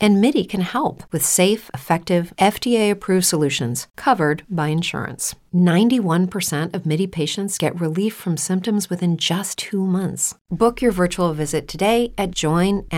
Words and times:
And 0.00 0.20
MIDI 0.20 0.44
can 0.44 0.60
help 0.60 1.02
with 1.10 1.24
safe, 1.24 1.70
effective, 1.74 2.32
FDA 2.38 2.90
approved 2.90 3.26
solutions 3.26 3.88
covered 3.96 4.44
by 4.48 4.68
insurance. 4.68 5.34
91% 5.54 6.74
of 6.74 6.86
MIDI 6.86 7.06
patients 7.06 7.58
get 7.58 7.80
relief 7.80 8.14
from 8.14 8.36
symptoms 8.36 8.90
within 8.90 9.16
just 9.16 9.58
two 9.58 9.84
months. 9.84 10.34
Book 10.50 10.80
your 10.80 10.92
virtual 10.92 11.32
visit 11.32 11.66
today 11.66 12.12
at 12.16 12.30
joinmidi.com. 12.30 12.88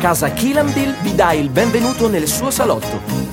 Casa 0.00 0.30
Kilambil 0.30 0.94
vi 1.02 1.14
dà 1.16 1.32
il 1.32 1.50
benvenuto 1.50 2.08
nel 2.08 2.28
suo 2.28 2.50
salotto. 2.50 3.25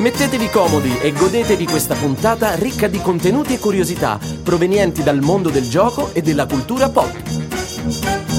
Mettetevi 0.00 0.48
comodi 0.48 0.96
e 0.98 1.12
godetevi 1.12 1.66
questa 1.66 1.94
puntata 1.94 2.54
ricca 2.54 2.88
di 2.88 3.02
contenuti 3.02 3.52
e 3.52 3.58
curiosità 3.58 4.18
provenienti 4.42 5.02
dal 5.02 5.20
mondo 5.20 5.50
del 5.50 5.68
gioco 5.68 6.14
e 6.14 6.22
della 6.22 6.46
cultura 6.46 6.88
pop. 6.88 8.29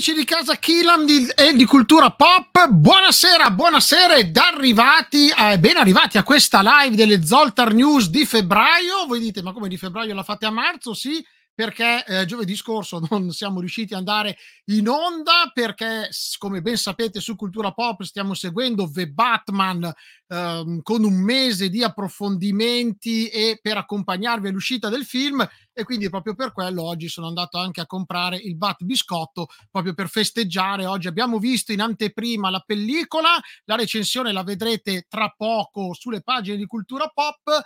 Amici 0.00 0.16
di 0.16 0.24
casa 0.24 0.56
Kilam 0.56 1.04
di, 1.04 1.26
e 1.36 1.52
di 1.52 1.66
cultura 1.66 2.10
pop, 2.10 2.68
buonasera, 2.68 3.50
buonasera 3.50 4.16
ed 4.16 4.34
arrivati, 4.34 5.28
eh, 5.28 5.58
ben 5.58 5.76
arrivati 5.76 6.16
a 6.16 6.22
questa 6.22 6.62
live 6.62 6.96
delle 6.96 7.22
Zoltar 7.22 7.74
News 7.74 8.08
di 8.08 8.24
febbraio. 8.24 9.04
Voi 9.06 9.20
dite, 9.20 9.42
ma 9.42 9.52
come 9.52 9.68
di 9.68 9.76
febbraio 9.76 10.14
la 10.14 10.22
fate 10.22 10.46
a 10.46 10.50
marzo? 10.50 10.94
Sì, 10.94 11.22
perché 11.52 12.02
eh, 12.06 12.24
giovedì 12.24 12.56
scorso 12.56 13.02
non 13.10 13.30
siamo 13.32 13.60
riusciti 13.60 13.92
ad 13.92 13.98
andare 13.98 14.38
in 14.70 14.88
onda 14.88 15.50
perché 15.52 16.08
come 16.38 16.62
ben 16.62 16.78
sapete 16.78 17.20
su 17.20 17.36
Cultura 17.36 17.72
Pop 17.72 18.00
stiamo 18.00 18.32
seguendo 18.32 18.90
The 18.90 19.06
Batman 19.06 19.92
ehm, 20.28 20.80
con 20.80 21.04
un 21.04 21.20
mese 21.20 21.68
di 21.68 21.82
approfondimenti 21.82 23.28
e 23.28 23.58
per 23.60 23.76
accompagnarvi 23.76 24.48
all'uscita 24.48 24.88
del 24.88 25.04
film 25.04 25.46
e 25.80 25.84
quindi 25.84 26.08
proprio 26.10 26.34
per 26.34 26.52
quello 26.52 26.82
oggi 26.84 27.08
sono 27.08 27.26
andato 27.26 27.58
anche 27.58 27.80
a 27.80 27.86
comprare 27.86 28.36
il 28.36 28.56
Bat 28.56 28.84
Biscotto 28.84 29.48
proprio 29.70 29.94
per 29.94 30.08
festeggiare. 30.08 30.86
Oggi 30.86 31.08
abbiamo 31.08 31.38
visto 31.38 31.72
in 31.72 31.80
anteprima 31.80 32.50
la 32.50 32.62
pellicola 32.64 33.40
la 33.64 33.76
recensione 33.76 34.32
la 34.32 34.42
vedrete 34.42 35.06
tra 35.08 35.32
poco 35.36 35.94
sulle 35.94 36.22
pagine 36.22 36.56
di 36.56 36.66
Cultura 36.66 37.08
Pop. 37.08 37.62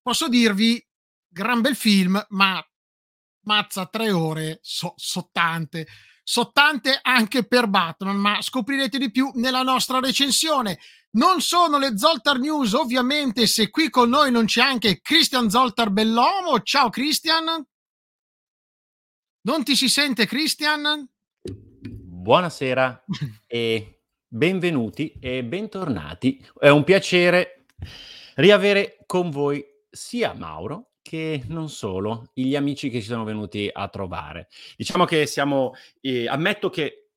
Posso 0.00 0.28
dirvi 0.28 0.84
gran 1.28 1.60
bel 1.60 1.74
film 1.74 2.22
ma 2.30 2.62
mazza 3.44 3.86
tre 3.86 4.10
ore, 4.10 4.58
so, 4.62 4.94
tante, 5.32 5.86
so 6.22 6.50
tante 6.52 6.98
anche 7.00 7.46
per 7.46 7.66
Batman, 7.66 8.16
ma 8.16 8.40
scoprirete 8.40 8.98
di 8.98 9.10
più 9.10 9.30
nella 9.34 9.62
nostra 9.62 10.00
recensione. 10.00 10.78
Non 11.14 11.40
sono 11.40 11.78
le 11.78 11.96
Zoltar 11.96 12.40
News, 12.40 12.72
ovviamente, 12.72 13.46
se 13.46 13.70
qui 13.70 13.88
con 13.88 14.08
noi 14.08 14.32
non 14.32 14.46
c'è 14.46 14.62
anche 14.62 15.00
Christian 15.00 15.48
Zoltar 15.48 15.90
Bellomo. 15.90 16.60
Ciao 16.62 16.90
Christian. 16.90 17.64
Non 19.42 19.62
ti 19.62 19.76
si 19.76 19.88
sente 19.88 20.26
Christian? 20.26 21.08
Buonasera 21.40 23.04
e 23.46 24.00
benvenuti 24.26 25.16
e 25.20 25.44
bentornati. 25.44 26.44
È 26.58 26.68
un 26.68 26.82
piacere 26.82 27.66
riavere 28.34 28.98
con 29.06 29.30
voi 29.30 29.64
sia 29.88 30.32
Mauro 30.32 30.94
che 31.00 31.44
non 31.46 31.68
solo, 31.68 32.24
gli 32.34 32.56
amici 32.56 32.90
che 32.90 33.00
ci 33.00 33.06
sono 33.06 33.22
venuti 33.22 33.70
a 33.72 33.86
trovare. 33.86 34.48
Diciamo 34.76 35.04
che 35.04 35.26
siamo, 35.26 35.74
eh, 36.00 36.26
ammetto 36.26 36.70
che 36.70 37.10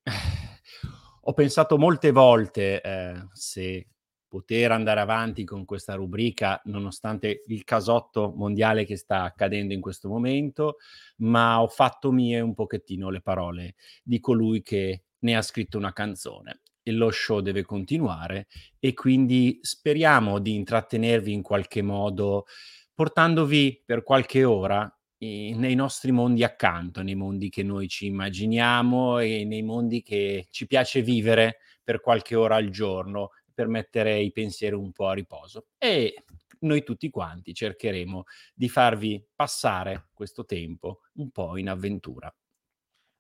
ho 1.29 1.33
pensato 1.33 1.77
molte 1.77 2.11
volte 2.11 2.81
eh, 2.81 3.27
se 3.33 3.87
poter 4.29 4.71
andare 4.71 5.01
avanti 5.01 5.43
con 5.43 5.65
questa 5.65 5.93
rubrica 5.93 6.61
nonostante 6.65 7.43
il 7.47 7.65
casotto 7.65 8.33
mondiale 8.35 8.85
che 8.85 8.95
sta 8.95 9.23
accadendo 9.23 9.73
in 9.73 9.81
questo 9.81 10.07
momento, 10.07 10.77
ma 11.17 11.61
ho 11.61 11.67
fatto 11.67 12.11
mie 12.11 12.39
un 12.39 12.53
pochettino 12.53 13.09
le 13.09 13.21
parole 13.21 13.75
di 14.03 14.19
colui 14.21 14.61
che 14.61 15.03
ne 15.19 15.35
ha 15.35 15.41
scritto 15.41 15.77
una 15.77 15.91
canzone. 15.91 16.61
E 16.81 16.91
lo 16.91 17.11
show 17.11 17.41
deve 17.41 17.63
continuare 17.63 18.47
e 18.79 18.93
quindi 18.93 19.59
speriamo 19.61 20.39
di 20.39 20.55
intrattenervi 20.55 21.33
in 21.33 21.41
qualche 21.41 21.81
modo 21.81 22.45
portandovi 22.93 23.83
per 23.85 24.03
qualche 24.03 24.45
ora 24.45 24.96
nei 25.19 25.75
nostri 25.75 26.11
mondi 26.11 26.43
accanto, 26.43 27.01
nei 27.01 27.15
mondi 27.15 27.49
che 27.49 27.63
noi 27.63 27.87
ci 27.87 28.05
immaginiamo 28.05 29.19
e 29.19 29.45
nei 29.45 29.63
mondi 29.63 30.01
che 30.01 30.47
ci 30.51 30.67
piace 30.67 31.01
vivere 31.01 31.57
per 31.83 32.01
qualche 32.01 32.35
ora 32.35 32.55
al 32.55 32.69
giorno, 32.69 33.31
per 33.53 33.67
mettere 33.67 34.19
i 34.19 34.31
pensieri 34.31 34.75
un 34.75 34.91
po' 34.91 35.07
a 35.07 35.13
riposo. 35.13 35.67
E 35.77 36.23
noi 36.59 36.83
tutti 36.83 37.09
quanti 37.09 37.53
cercheremo 37.53 38.23
di 38.53 38.69
farvi 38.69 39.23
passare 39.35 40.09
questo 40.13 40.45
tempo 40.45 41.01
un 41.15 41.31
po' 41.31 41.57
in 41.57 41.69
avventura. 41.69 42.33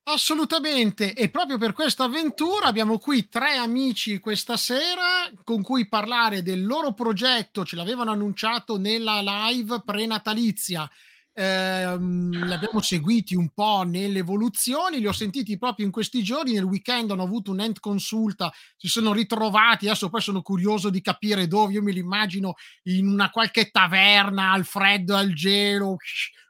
Assolutamente, 0.09 1.13
e 1.13 1.29
proprio 1.29 1.57
per 1.57 1.73
questa 1.73 2.05
avventura 2.05 2.67
abbiamo 2.67 2.97
qui 2.97 3.27
tre 3.27 3.57
amici 3.57 4.19
questa 4.19 4.55
sera 4.55 5.29
con 5.43 5.61
cui 5.61 5.89
parlare 5.89 6.41
del 6.41 6.65
loro 6.65 6.93
progetto, 6.93 7.65
ce 7.65 7.75
l'avevano 7.75 8.11
annunciato 8.11 8.77
nella 8.77 9.19
live 9.21 9.81
prenatalizia. 9.83 10.89
Eh, 11.39 11.97
li 11.99 12.51
abbiamo 12.51 12.81
seguiti 12.81 13.35
un 13.35 13.49
po' 13.53 13.83
nelle 13.83 14.17
evoluzioni, 14.17 14.97
li 14.97 15.05
ho 15.05 15.11
sentiti 15.11 15.59
proprio 15.59 15.85
in 15.85 15.91
questi 15.91 16.23
giorni. 16.23 16.53
Nel 16.53 16.63
weekend 16.63 17.11
hanno 17.11 17.21
avuto 17.21 17.51
un 17.51 17.59
end 17.59 17.79
consulta, 17.79 18.51
si 18.75 18.87
sono 18.87 19.13
ritrovati. 19.13 19.85
Adesso 19.85 20.09
poi 20.09 20.21
sono 20.21 20.41
curioso 20.41 20.89
di 20.89 20.99
capire 20.99 21.45
dove. 21.45 21.73
Io 21.73 21.83
me 21.83 21.91
li 21.91 21.99
immagino 21.99 22.55
in 22.85 23.07
una 23.07 23.29
qualche 23.29 23.69
taverna 23.69 24.51
al 24.51 24.65
freddo, 24.65 25.15
al 25.15 25.31
gelo 25.33 25.97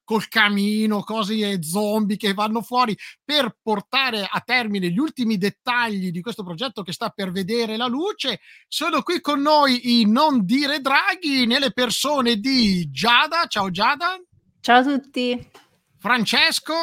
col 0.06 0.30
camino, 0.30 1.04
cose 1.04 1.62
zombie 1.62 2.16
che 2.16 2.34
vanno 2.34 2.62
fuori 2.62 2.98
per 3.26 3.58
portare 3.62 4.26
a 4.26 4.40
termine 4.40 4.90
gli 4.90 5.00
ultimi 5.00 5.38
dettagli 5.38 6.12
di 6.12 6.22
questo 6.22 6.46
progetto 6.46 6.82
che 6.82 6.94
sta 6.94 7.10
per 7.10 7.34
vedere 7.34 7.76
la 7.76 7.88
luce. 7.88 8.40
Sono 8.70 9.02
qui 9.02 9.20
con 9.20 9.42
noi 9.42 10.00
i 10.00 10.10
non 10.10 10.46
dire 10.46 10.80
draghi 10.80 11.46
nelle 11.46 11.74
persone 11.74 12.38
di 12.38 12.90
Giada. 12.90 13.48
Ciao 13.48 13.70
Giada. 13.70 14.18
Ciao 14.68 14.80
a 14.80 14.84
tutti. 14.84 15.50
Francesco. 15.98 16.74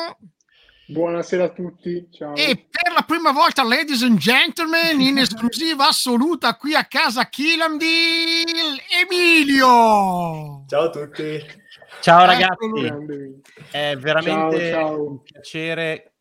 Buonasera 0.86 1.44
a 1.44 1.48
tutti. 1.50 2.08
Ciao. 2.10 2.34
E 2.34 2.66
per 2.70 2.94
la 2.94 3.02
prima 3.02 3.30
volta, 3.30 3.62
ladies 3.62 4.02
and 4.02 4.16
gentlemen, 4.16 5.02
in 5.02 5.18
esclusiva 5.20 5.88
assoluta 5.88 6.56
qui 6.56 6.74
a 6.74 6.86
casa 6.86 7.28
Kilamdil, 7.28 8.80
Emilio. 9.02 10.64
Ciao 10.66 10.84
a 10.84 10.88
tutti. 10.88 11.44
Ciao 12.00 12.24
ragazzi, 12.24 13.42
è 13.70 13.94
veramente 13.98 14.70
ciao, 14.70 14.86
ciao. 14.86 15.06
un 15.06 15.20
piacere 15.20 16.14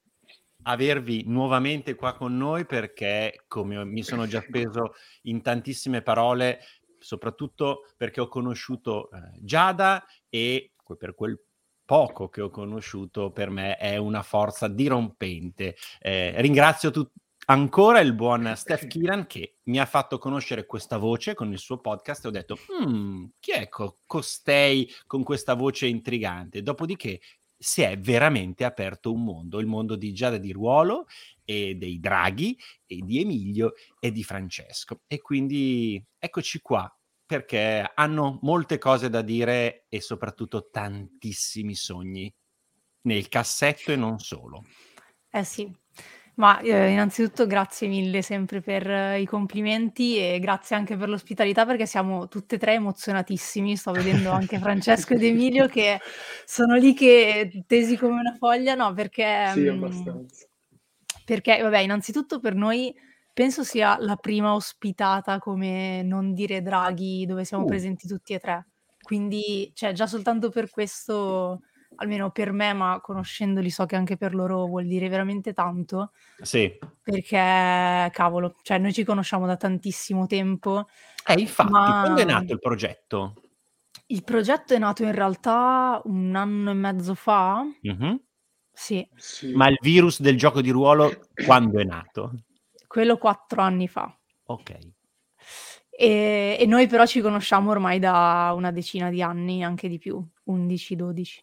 avervi 0.64 1.24
nuovamente 1.28 1.96
qua 1.96 2.14
con 2.14 2.36
noi 2.36 2.66
perché, 2.66 3.46
come 3.48 3.86
mi 3.86 4.04
sono 4.04 4.28
già 4.28 4.42
speso 4.42 4.96
in 5.22 5.42
tantissime 5.42 6.02
parole, 6.02 6.60
soprattutto 7.00 7.86
perché 7.96 8.20
ho 8.20 8.28
conosciuto 8.28 9.10
eh, 9.12 9.40
Giada 9.40 10.06
e 10.28 10.74
per 10.98 11.16
quel 11.16 11.40
poco 11.94 12.28
che 12.28 12.42
ho 12.42 12.50
conosciuto 12.50 13.30
per 13.30 13.52
me 13.52 13.78
è 13.78 13.98
una 13.98 14.24
forza 14.24 14.68
dirompente. 14.68 15.76
Eh, 16.00 16.34
ringrazio 16.42 16.90
tutti 16.90 17.12
ancora 17.46 18.00
il 18.00 18.16
buon 18.16 18.52
Steph 18.56 18.88
Kiran 18.90 19.28
che 19.28 19.58
mi 19.66 19.80
ha 19.80 19.86
fatto 19.86 20.18
conoscere 20.18 20.66
questa 20.66 20.98
voce 20.98 21.36
con 21.36 21.52
il 21.52 21.60
suo 21.60 21.78
podcast 21.78 22.26
e 22.26 22.28
ho 22.30 22.32
detto, 22.32 22.58
mm, 22.84 23.26
chi 23.40 23.52
è 23.52 23.70
co- 23.70 23.98
costei 24.08 24.92
con 25.06 25.22
questa 25.22 25.54
voce 25.54 25.86
intrigante? 25.86 26.64
Dopodiché 26.64 27.22
si 27.56 27.84
è 27.84 27.96
veramente 28.00 28.64
aperto 28.64 29.14
un 29.14 29.24
mondo, 29.24 29.60
il 29.60 29.68
mondo 29.68 29.96
di 29.96 30.14
Giada 30.14 30.38
di 30.38 30.52
Ruolo 30.52 31.06
e 31.46 31.76
dei 31.76 32.00
Draghi 32.00 32.58
e 32.88 33.02
di 33.04 33.22
Emilio 33.22 33.74
e 34.00 34.12
di 34.12 34.24
Francesco. 34.24 35.02
E 35.06 35.22
quindi 35.22 36.04
eccoci 36.18 36.60
qua 36.60 36.92
perché 37.38 37.92
hanno 37.96 38.40
molte 38.42 38.78
cose 38.78 39.10
da 39.10 39.22
dire 39.22 39.86
e 39.90 40.02
soprattutto 40.02 40.70
tantissimi 40.70 41.76
sogni 41.76 42.34
nel 43.04 43.28
cassetto 43.30 43.92
e 43.92 43.96
non 43.96 44.20
solo. 44.20 44.64
Eh 45.32 45.44
sì, 45.44 45.72
Ma, 46.36 46.60
ehm, 46.62 46.92
innanzitutto 46.92 47.48
grazie 47.48 47.88
mille 47.88 48.22
sempre 48.22 48.62
per 48.62 48.90
eh, 48.90 49.22
i 49.22 49.26
complimenti 49.26 50.18
e 50.18 50.40
grazie 50.40 50.76
anche 50.76 50.96
per 50.98 51.10
l'ospitalità 51.10 51.66
perché 51.66 51.86
siamo 51.88 52.28
tutte 52.28 52.56
e 52.56 52.58
3 52.60 52.74
emozionatissimi. 52.74 53.76
Sto 53.78 53.94
vedendo 53.94 54.32
anche 54.32 54.60
Francesco 54.60 55.14
ed 55.16 55.24
Emilio 55.24 55.68
che 55.68 56.00
sono 56.46 56.76
lì 56.76 56.94
che 56.94 57.64
tesi 57.68 57.98
come 57.98 58.14
una 58.20 58.36
foglia, 58.38 58.76
no, 58.76 58.94
perché 58.94 59.54
Sì, 59.54 59.68
mhmm, 59.68 59.68
abbastanza. 59.68 60.48
perché 61.26 61.62
vabbè, 61.62 61.80
innanzitutto 61.80 62.40
per 62.40 62.56
noi 62.56 62.94
penso 63.34 63.64
sia 63.64 63.98
la 64.00 64.16
prima 64.16 64.54
ospitata 64.54 65.40
come 65.40 66.04
Non 66.04 66.34
dire 66.34 66.62
Draghi 66.62 67.26
dove 67.26 67.44
siamo 67.44 67.64
Uh. 67.64 67.68
presenti 67.68 68.08
tutti 68.08 68.34
e 68.34 68.40
3. 68.40 68.68
Quindi, 69.02 69.72
cioè 69.74 69.92
già 69.92 70.08
soltanto 70.08 70.50
per 70.50 70.70
questo 70.70 71.62
almeno 71.96 72.32
per 72.32 72.52
me, 72.52 72.74
ma 72.74 73.00
conoscendoli 73.02 73.70
so 73.70 73.86
che 73.86 73.96
anche 73.96 74.18
per 74.18 74.34
loro 74.34 74.66
vuol 74.66 74.86
dire 74.86 75.10
veramente 75.10 75.54
tanto. 75.54 76.12
Sì. 76.42 76.78
Perché, 77.02 78.10
cavolo, 78.12 78.56
cioè 78.62 78.78
noi 78.78 78.94
ci 78.94 79.04
conosciamo 79.04 79.46
da 79.46 79.58
tantissimo 79.58 80.26
tempo. 80.26 80.88
Eh, 81.26 81.40
infatti, 81.40 81.72
ma... 81.72 82.02
quando 82.02 82.22
è 82.22 82.26
nato 82.26 82.54
il 82.54 82.60
progetto? 82.60 83.36
Il 84.08 84.24
progetto 84.24 84.74
è 84.74 84.78
nato 84.78 85.04
in 85.04 85.12
realtà 85.12 86.02
un 86.06 86.36
anno 86.36 86.72
e 86.72 86.74
mezzo 86.74 87.16
fa. 87.16 87.64
Mm-hmm. 87.88 88.16
Sì. 88.72 89.08
sì. 89.16 89.54
Ma 89.54 89.68
il 89.68 89.78
virus 89.82 90.20
del 90.20 90.38
gioco 90.38 90.62
di 90.62 90.72
ruolo 90.72 91.28
quando 91.46 91.80
è 91.80 91.84
nato? 91.84 92.34
Quello 92.94 93.18
quattro 93.18 93.64
anni 93.64 93.88
fa. 93.88 94.16
Ok. 94.46 94.78
E, 95.90 96.58
e, 96.60 96.66
noi 96.68 96.86
però 96.86 97.08
ci 97.08 97.22
conosciamo 97.22 97.72
ormai 97.72 97.98
da 97.98 98.54
una 98.56 98.70
decina 98.72 99.10
di 99.10 99.20
anni, 99.20 99.64
anche 99.64 99.88
di 99.88 99.98
più, 99.98 100.24
11-12. 100.52 101.38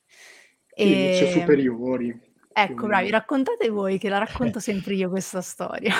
E... 0.72 0.86
Inizio 0.86 1.26
superiori. 1.40 2.16
Ecco, 2.52 2.86
bravi, 2.86 3.10
raccontate 3.10 3.68
voi 3.68 3.98
che 3.98 4.08
la 4.08 4.18
racconto 4.18 4.60
sempre 4.62 4.94
io 4.94 5.08
questa 5.08 5.40
storia. 5.40 5.92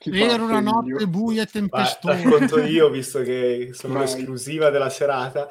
Era 0.00 0.42
una 0.42 0.58
notte 0.58 1.06
buia 1.06 1.44
e 1.44 1.46
tempestosa. 1.46 2.12
Ma 2.12 2.20
racconto 2.20 2.60
io, 2.62 2.90
visto 2.90 3.22
che 3.22 3.68
sono 3.74 3.94
Vai. 3.94 4.02
l'esclusiva 4.02 4.70
della 4.70 4.90
serata. 4.90 5.46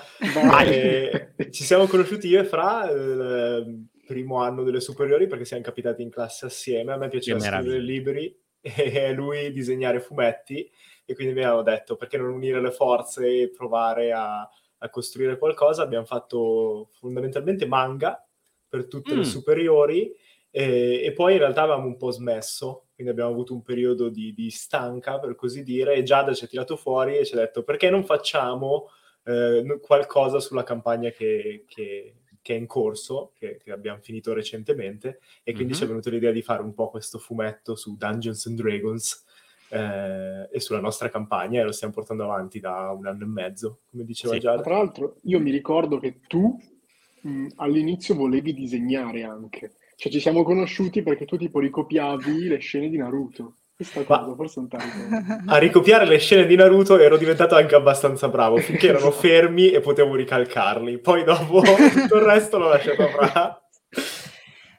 E 0.65 1.31
ci 1.49 1.63
siamo 1.63 1.87
conosciuti 1.87 2.27
io 2.27 2.41
e 2.41 2.43
Fra 2.43 2.89
il 2.91 3.87
primo 4.05 4.41
anno 4.41 4.63
delle 4.63 4.81
superiori 4.81 5.27
perché 5.27 5.45
siamo 5.45 5.63
capitati 5.63 6.01
in 6.01 6.09
classe 6.09 6.45
assieme. 6.45 6.91
A 6.91 6.97
me 6.97 7.07
piaceva 7.07 7.39
scrivere 7.39 7.79
libri 7.79 8.47
e 8.61 9.11
lui 9.13 9.51
disegnare 9.51 9.99
fumetti 9.99 10.69
e 11.05 11.15
quindi 11.15 11.33
abbiamo 11.33 11.63
detto 11.63 11.95
perché 11.95 12.17
non 12.17 12.31
unire 12.31 12.61
le 12.61 12.71
forze 12.71 13.25
e 13.25 13.49
provare 13.49 14.11
a, 14.11 14.47
a 14.77 14.89
costruire 14.89 15.37
qualcosa. 15.37 15.81
Abbiamo 15.81 16.05
fatto 16.05 16.89
fondamentalmente 16.91 17.65
manga 17.65 18.23
per 18.67 18.87
tutte 18.87 19.15
mm. 19.15 19.17
le 19.17 19.23
superiori 19.23 20.15
e, 20.51 21.01
e, 21.03 21.13
poi 21.13 21.33
in 21.33 21.39
realtà 21.39 21.63
avevamo 21.63 21.87
un 21.87 21.97
po' 21.97 22.11
smesso, 22.11 22.87
quindi 22.93 23.11
abbiamo 23.11 23.31
avuto 23.31 23.53
un 23.53 23.61
periodo 23.61 24.09
di, 24.09 24.33
di 24.33 24.49
stanca 24.49 25.19
per 25.19 25.35
così 25.35 25.63
dire 25.63 25.95
e 25.95 26.03
Giada 26.03 26.33
ci 26.33 26.45
ha 26.45 26.47
tirato 26.47 26.75
fuori 26.75 27.17
e 27.17 27.25
ci 27.25 27.33
ha 27.33 27.37
detto 27.37 27.63
perché 27.63 27.89
non 27.89 28.03
facciamo 28.03 28.89
eh, 29.25 29.79
qualcosa 29.81 30.39
sulla 30.39 30.63
campagna 30.63 31.09
che, 31.11 31.65
che, 31.67 32.15
che 32.49 32.55
è 32.55 32.57
in 32.57 32.65
corso, 32.65 33.33
che, 33.37 33.59
che, 33.63 33.71
abbiamo 33.71 33.99
finito 34.01 34.33
recentemente 34.33 35.19
e 35.43 35.53
quindi 35.53 35.65
mm-hmm. 35.65 35.73
ci 35.73 35.83
è 35.83 35.87
venuta 35.87 36.09
l'idea 36.09 36.31
di 36.31 36.41
fare 36.41 36.63
un 36.63 36.73
po' 36.73 36.89
questo 36.89 37.19
fumetto 37.19 37.75
su 37.75 37.95
Dungeons 37.95 38.47
and 38.47 38.59
Dragons 38.59 39.23
eh, 39.69 40.49
e 40.51 40.59
sulla 40.59 40.79
nostra 40.79 41.11
campagna 41.11 41.61
e 41.61 41.63
lo 41.63 41.71
stiamo 41.71 41.93
portando 41.93 42.23
avanti 42.23 42.59
da 42.59 42.89
un 42.89 43.05
anno 43.05 43.23
e 43.23 43.27
mezzo, 43.27 43.81
come 43.91 44.03
diceva 44.03 44.33
sì. 44.33 44.39
Giada. 44.39 44.63
Tra 44.63 44.77
l'altro 44.77 45.17
io 45.25 45.39
mi 45.39 45.51
ricordo 45.51 45.99
che 45.99 46.21
tu 46.25 46.59
mh, 47.21 47.49
all'inizio 47.57 48.15
volevi 48.15 48.55
disegnare 48.55 49.21
anche, 49.21 49.73
cioè 49.95 50.11
ci 50.11 50.19
siamo 50.19 50.41
conosciuti 50.41 51.03
perché 51.03 51.25
tu 51.25 51.37
tipo 51.37 51.59
ricopiavi 51.59 52.47
le 52.47 52.57
scene 52.57 52.89
di 52.89 52.97
Naruto. 52.97 53.57
Questa 53.79 54.03
cosa, 54.03 54.27
Ma... 54.27 54.35
forse 54.35 54.59
non 54.59 55.43
A 55.45 55.57
ricopiare 55.57 56.05
le 56.05 56.17
scene 56.17 56.45
di 56.45 56.57
Naruto 56.57 56.99
ero 56.99 57.15
diventato 57.15 57.55
anche 57.55 57.75
abbastanza 57.75 58.27
bravo, 58.27 58.57
finché 58.57 58.89
erano 58.89 59.09
fermi 59.15 59.71
e 59.71 59.79
potevo 59.79 60.15
ricalcarli. 60.15 60.99
Poi 60.99 61.23
dopo 61.23 61.61
tutto 61.63 62.17
il 62.17 62.21
resto 62.23 62.57
l'ho 62.57 62.67
lasciato 62.67 63.03
a 63.03 63.61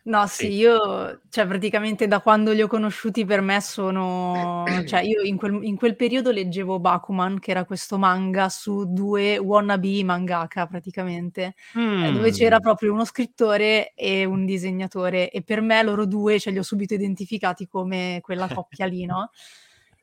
No, 0.07 0.27
sì, 0.27 0.47
Sì. 0.49 0.53
io, 0.55 1.21
cioè 1.29 1.47
praticamente 1.47 2.07
da 2.07 2.21
quando 2.21 2.53
li 2.53 2.63
ho 2.63 2.67
conosciuti 2.69 3.27
per 3.27 3.43
me 3.43 3.61
sono, 3.61 4.65
cioè 4.87 5.01
io 5.03 5.21
in 5.23 5.37
quel, 5.37 5.63
in 5.63 5.77
quel 5.77 5.95
periodo 5.95 6.31
leggevo 6.31 6.81
Bakuman, 6.81 7.39
che 7.39 7.51
era 7.51 7.67
questo 7.67 7.99
manga 7.99 8.49
su 8.49 8.87
due 8.93 9.37
wannabe 9.37 10.03
mangaka 10.03 10.67
praticamente, 10.67 11.55
eh, 11.99 12.11
dove 12.13 12.31
c'era 12.33 12.57
Mm. 12.57 12.61
proprio 12.61 12.95
uno 12.95 13.05
scrittore 13.05 13.93
e 13.95 14.25
un 14.25 14.47
disegnatore 14.47 15.31
e 15.31 15.43
per 15.43 15.61
me 15.61 15.83
loro 15.83 16.07
due, 16.07 16.41
cioè 16.41 16.51
li 16.53 16.59
ho 16.59 16.63
subito 16.63 16.95
identificati 16.95 17.67
come 17.67 18.21
quella 18.23 18.49
coppia 18.49 18.87
lì, 18.87 19.05
no? 19.05 19.31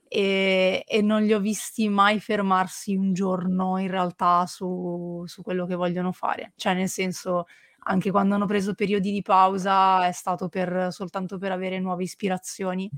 E, 0.10 0.84
e 0.88 1.02
non 1.02 1.24
li 1.24 1.34
ho 1.34 1.40
visti 1.40 1.90
mai 1.90 2.20
fermarsi 2.22 2.96
un 2.96 3.14
giorno 3.14 3.78
in 3.78 3.90
realtà 3.90 4.46
su, 4.46 5.24
su 5.26 5.42
quello 5.42 5.66
che 5.66 5.76
vogliono 5.76 6.12
fare, 6.14 6.54
cioè 6.56 6.74
nel 6.76 6.88
senso 6.88 7.46
anche 7.88 8.12
quando 8.12 8.36
hanno 8.36 8.46
preso 8.46 8.74
periodi 8.74 9.12
di 9.12 9.22
pausa 9.22 10.06
è 10.08 10.12
stato 10.12 10.50
per, 10.50 10.88
soltanto 10.92 11.38
per 11.38 11.52
avere 11.52 11.80
nuove 11.80 12.04
ispirazioni 12.04 12.90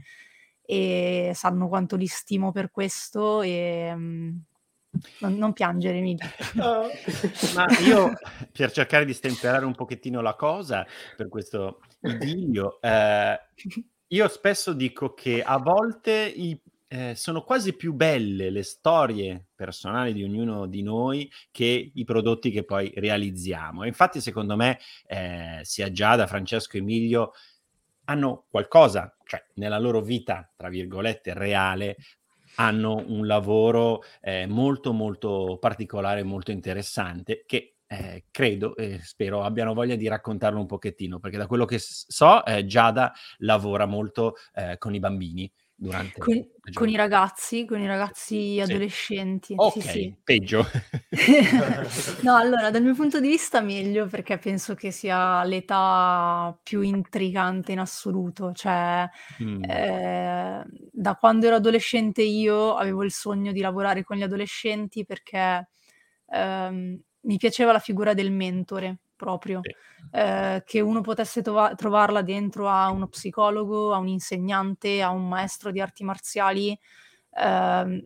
e 0.62 1.32
sanno 1.34 1.68
quanto 1.68 1.96
li 1.96 2.08
stimo 2.08 2.52
per 2.52 2.72
questo 2.72 3.42
e 3.42 3.92
mm, 3.96 4.38
non, 5.20 5.36
non 5.36 5.54
piangere 5.54 5.98
Emilio. 5.98 6.26
Ma 7.56 7.66
io, 7.86 8.14
per 8.52 8.72
cercare 8.72 9.06
di 9.06 9.14
stemperare 9.14 9.66
un 9.66 9.76
pochettino 9.76 10.22
la 10.22 10.36
cosa, 10.36 10.86
per 11.16 11.30
questo 11.30 11.82
idillio, 12.02 12.80
eh, 12.82 13.40
io 14.08 14.28
spesso 14.28 14.74
dico 14.74 15.14
che 15.14 15.44
a 15.44 15.58
volte 15.58 16.12
i, 16.36 16.60
eh, 16.92 17.14
sono 17.16 17.44
quasi 17.44 17.76
più 17.76 17.94
belle 17.94 18.50
le 18.50 18.64
storie 18.64 19.50
personali 19.54 20.12
di 20.12 20.24
ognuno 20.24 20.66
di 20.66 20.82
noi 20.82 21.32
che 21.52 21.92
i 21.94 22.04
prodotti 22.04 22.50
che 22.50 22.66
poi 22.66 22.92
realizziamo. 22.96 23.84
E 23.84 23.88
infatti, 23.88 24.20
secondo 24.20 24.56
me, 24.56 24.80
eh, 25.06 25.60
sia 25.62 25.92
Giada, 25.92 26.26
Francesco, 26.26 26.78
Emilio 26.78 27.32
hanno 28.06 28.46
qualcosa, 28.50 29.16
cioè 29.24 29.44
nella 29.56 29.78
loro 29.78 30.02
vita, 30.02 30.52
tra 30.58 30.68
virgolette, 30.70 31.34
reale, 31.36 31.98
hanno 32.56 33.04
un 33.08 33.28
lavoro 33.28 34.02
eh, 34.20 34.48
molto 34.48 34.92
molto 34.92 35.58
particolare, 35.60 36.24
molto 36.24 36.50
interessante 36.50 37.44
che 37.46 37.76
eh, 37.86 38.26
credo 38.32 38.76
e 38.76 39.00
spero 39.04 39.44
abbiano 39.44 39.76
voglia 39.76 39.96
di 39.96 40.08
raccontarlo 40.08 40.60
un 40.60 40.66
pochettino 40.66 41.20
perché 41.20 41.38
da 41.38 41.48
quello 41.48 41.66
che 41.66 41.78
so 41.80 42.46
eh, 42.46 42.66
Giada 42.66 43.14
lavora 43.40 43.86
molto 43.86 44.36
eh, 44.54 44.78
con 44.78 44.94
i 44.94 45.00
bambini 45.00 45.52
durante 45.80 46.22
Con, 46.22 46.46
con 46.74 46.90
i 46.90 46.96
ragazzi, 46.96 47.66
con 47.66 47.80
i 47.82 47.88
ragazzi 47.88 48.60
Sì. 48.62 48.62
adolescenti. 48.62 49.60
Ok, 49.62 49.64
Sì, 49.64 49.82
sì. 49.82 50.14
peggio. 50.24 50.64
No, 52.22 52.36
allora, 52.38 52.70
dal 52.72 52.84
mio 52.84 52.94
punto 52.96 53.20
di 53.20 53.28
vista 53.30 53.62
meglio 53.62 54.08
perché 54.08 54.38
penso 54.38 54.76
che 54.76 54.92
sia 54.92 55.44
l'età 55.46 56.58
più 56.64 56.82
intrigante 56.82 57.72
in 57.72 57.80
assoluto. 57.80 58.52
Cioè, 58.54 59.10
Mm. 59.40 59.70
eh, 59.70 60.64
da 60.92 61.16
quando 61.16 61.48
ero 61.48 61.56
adolescente 61.56 62.22
io 62.24 62.76
avevo 62.76 63.04
il 63.04 63.12
sogno 63.12 63.52
di 63.52 63.62
lavorare 63.62 64.04
con 64.04 64.18
gli 64.18 64.24
adolescenti 64.24 65.06
perché 65.06 65.70
ehm, 66.28 67.02
mi 67.22 67.38
piaceva 67.38 67.72
la 67.74 67.80
figura 67.80 68.14
del 68.14 68.32
mentore 68.32 69.00
proprio, 69.20 69.66
Sì. 69.66 69.76
eh, 70.12 70.64
che 70.66 70.80
uno 70.82 71.02
potesse 71.02 71.42
tova- 71.42 71.76
trovarla 71.76 72.22
dentro 72.22 72.70
a 72.70 72.90
uno 72.90 73.08
psicologo, 73.10 73.94
a 73.94 73.98
un 73.98 74.08
insegnante, 74.08 75.02
a 75.02 75.10
un 75.12 75.28
maestro 75.28 75.72
di 75.72 75.82
arti 75.82 76.04
marziali. 76.06 76.78
ehm, 77.34 78.06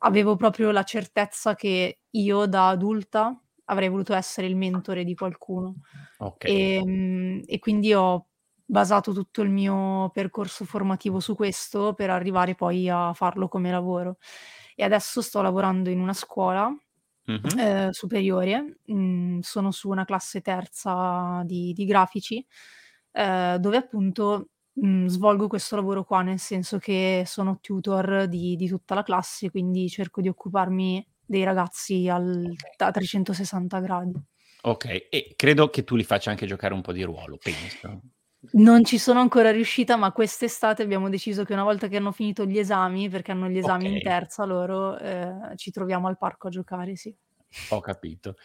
avevo 0.00 0.36
proprio 0.36 0.70
la 0.70 0.82
certezza 0.84 1.54
che 1.54 2.00
io 2.10 2.46
da 2.46 2.68
adulta 2.68 3.38
avrei 3.66 3.88
voluto 3.88 4.14
essere 4.14 4.46
il 4.46 4.56
mentore 4.56 5.04
di 5.04 5.14
qualcuno. 5.14 5.76
Ok. 6.18 6.44
E, 6.44 7.42
e 7.46 7.58
quindi 7.58 7.94
ho 7.94 8.28
basato 8.66 9.12
tutto 9.12 9.42
il 9.42 9.50
mio 9.50 10.10
percorso 10.10 10.64
formativo 10.64 11.20
su 11.20 11.34
questo 11.34 11.94
per 11.94 12.10
arrivare 12.10 12.54
poi 12.54 12.88
a 12.88 13.12
farlo 13.14 13.48
come 13.48 13.70
lavoro. 13.70 14.18
E 14.74 14.84
adesso 14.84 15.22
sto 15.22 15.40
lavorando 15.42 15.90
in 15.90 16.00
una 16.00 16.12
scuola 16.14 16.74
Mhm. 17.26 17.58
eh, 17.58 17.88
superiore, 17.92 18.78
mm, 18.92 19.40
sono 19.40 19.70
su 19.70 19.88
una 19.88 20.04
classe 20.04 20.40
terza 20.40 21.42
di, 21.44 21.72
di 21.72 21.84
grafici, 21.84 22.44
eh, 23.12 23.56
dove 23.60 23.76
appunto 23.76 24.48
mm, 24.84 25.06
svolgo 25.06 25.48
questo 25.48 25.76
lavoro 25.76 26.04
qua, 26.04 26.22
nel 26.22 26.38
senso 26.38 26.78
che 26.78 27.24
sono 27.26 27.58
tutor 27.60 28.26
di, 28.26 28.56
di 28.56 28.68
tutta 28.68 28.94
la 28.94 29.02
classe, 29.02 29.50
quindi 29.50 29.88
cerco 29.88 30.20
di 30.20 30.28
occuparmi 30.28 31.06
dei 31.24 31.44
ragazzi 31.44 32.08
al- 32.08 32.52
a 32.78 32.90
360 32.90 33.80
gradi. 33.80 34.12
Ok, 34.66 35.06
e 35.10 35.34
credo 35.36 35.68
che 35.68 35.84
tu 35.84 35.94
li 35.94 36.04
faccia 36.04 36.30
anche 36.30 36.46
giocare 36.46 36.72
un 36.74 36.80
po' 36.80 36.92
di 36.92 37.02
ruolo, 37.02 37.38
penso. 37.38 38.00
Non 38.52 38.84
ci 38.84 38.98
sono 38.98 39.20
ancora 39.20 39.50
riuscita, 39.50 39.96
ma 39.96 40.12
quest'estate 40.12 40.82
abbiamo 40.82 41.08
deciso 41.08 41.44
che 41.44 41.52
una 41.52 41.62
volta 41.62 41.88
che 41.88 41.96
hanno 41.96 42.12
finito 42.12 42.44
gli 42.44 42.58
esami, 42.58 43.08
perché 43.08 43.32
hanno 43.32 43.48
gli 43.48 43.58
esami 43.58 43.88
in 43.88 43.96
Ok. 43.96 44.02
terza 44.02 44.44
loro, 44.44 44.98
eh, 44.98 45.32
ci 45.56 45.70
troviamo 45.70 46.08
al 46.08 46.18
parco 46.18 46.48
a 46.48 46.50
giocare, 46.50 46.96
sì. 46.96 47.14
Ho 47.70 47.80
capito. 47.80 48.36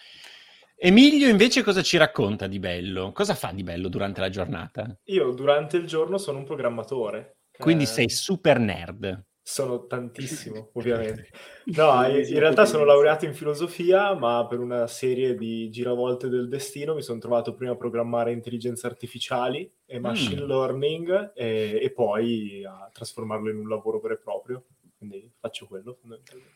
Emilio 0.76 1.28
invece 1.28 1.62
cosa 1.62 1.82
ci 1.82 1.98
racconta 1.98 2.48
di 2.48 2.60
bello? 2.60 3.12
Cosa 3.12 3.36
fa 3.36 3.52
di 3.52 3.64
bello 3.64 3.90
durante 3.90 4.22
la 4.22 4.30
giornata? 4.30 4.98
Io 5.06 5.32
durante 5.32 5.78
il 5.78 5.86
giorno 5.86 6.18
sono 6.18 6.38
un 6.38 6.46
programmatore. 6.46 7.40
Quindi 7.58 7.84
eh... 7.84 7.88
sei 7.88 8.10
super 8.10 8.60
nerd. 8.60 9.26
Sono 9.52 9.88
tantissimo, 9.88 10.70
ovviamente. 10.78 11.32
No, 11.76 12.06
in 12.06 12.38
realtà 12.38 12.66
sono 12.66 12.84
laureato 12.84 13.26
in 13.26 13.34
filosofia, 13.34 14.14
ma 14.14 14.46
per 14.46 14.60
una 14.60 14.86
serie 14.86 15.34
di 15.34 15.72
giravolte 15.72 16.30
del 16.30 16.48
destino 16.48 16.94
mi 16.94 17.02
sono 17.02 17.18
trovato 17.18 17.56
prima 17.56 17.72
a 17.72 17.76
programmare 17.76 18.32
intelligenze 18.32 18.86
artificiali 18.86 19.68
e 19.88 20.00
machine 20.00 20.44
mm. 20.44 20.48
learning 20.48 21.32
e, 21.34 21.80
e, 21.82 21.92
poi 21.92 22.64
a 22.64 22.92
trasformarlo 22.94 23.50
in 23.50 23.58
un 23.58 23.68
lavoro 23.68 24.00
vero 24.00 24.14
e 24.14 24.18
proprio. 24.20 24.66
Quindi 24.96 25.32
faccio 25.40 25.66
quello 25.66 25.98
fondamentalmente. 26.00 26.54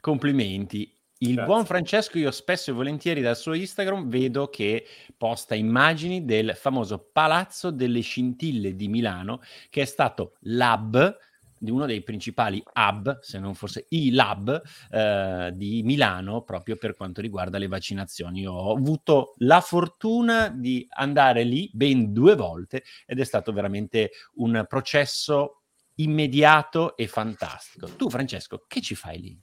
Complimenti. 0.00 0.96
Il 1.18 1.34
Grazie. 1.34 1.44
buon 1.52 1.66
Francesco, 1.66 2.16
io 2.16 2.30
spesso 2.30 2.70
e 2.70 2.72
volentieri 2.74 3.20
dal 3.20 3.36
suo 3.36 3.52
Instagram 3.52 4.08
vedo 4.08 4.48
che 4.48 4.86
posta 5.14 5.54
immagini 5.54 6.24
del 6.24 6.54
famoso 6.56 7.10
Palazzo 7.12 7.70
delle 7.70 8.00
Scintille 8.00 8.74
di 8.74 8.88
Milano, 8.88 9.42
che 9.68 9.82
è 9.82 9.84
stato 9.84 10.36
l'hub 10.40 11.18
di 11.64 11.70
uno 11.70 11.86
dei 11.86 12.02
principali 12.02 12.62
hub, 12.74 13.18
se 13.20 13.38
non 13.40 13.54
fosse 13.54 13.86
i 13.88 14.12
lab 14.12 14.62
eh, 14.90 15.50
di 15.54 15.82
Milano, 15.82 16.42
proprio 16.42 16.76
per 16.76 16.94
quanto 16.94 17.20
riguarda 17.20 17.58
le 17.58 17.66
vaccinazioni. 17.66 18.46
Ho 18.46 18.72
avuto 18.72 19.34
la 19.38 19.60
fortuna 19.60 20.48
di 20.48 20.86
andare 20.90 21.42
lì 21.42 21.68
ben 21.72 22.12
due 22.12 22.36
volte 22.36 22.84
ed 23.06 23.18
è 23.18 23.24
stato 23.24 23.52
veramente 23.52 24.10
un 24.34 24.64
processo 24.68 25.62
immediato 25.96 26.96
e 26.96 27.06
fantastico. 27.06 27.88
Tu, 27.96 28.10
Francesco, 28.10 28.64
che 28.68 28.80
ci 28.80 28.94
fai 28.94 29.20
lì? 29.20 29.40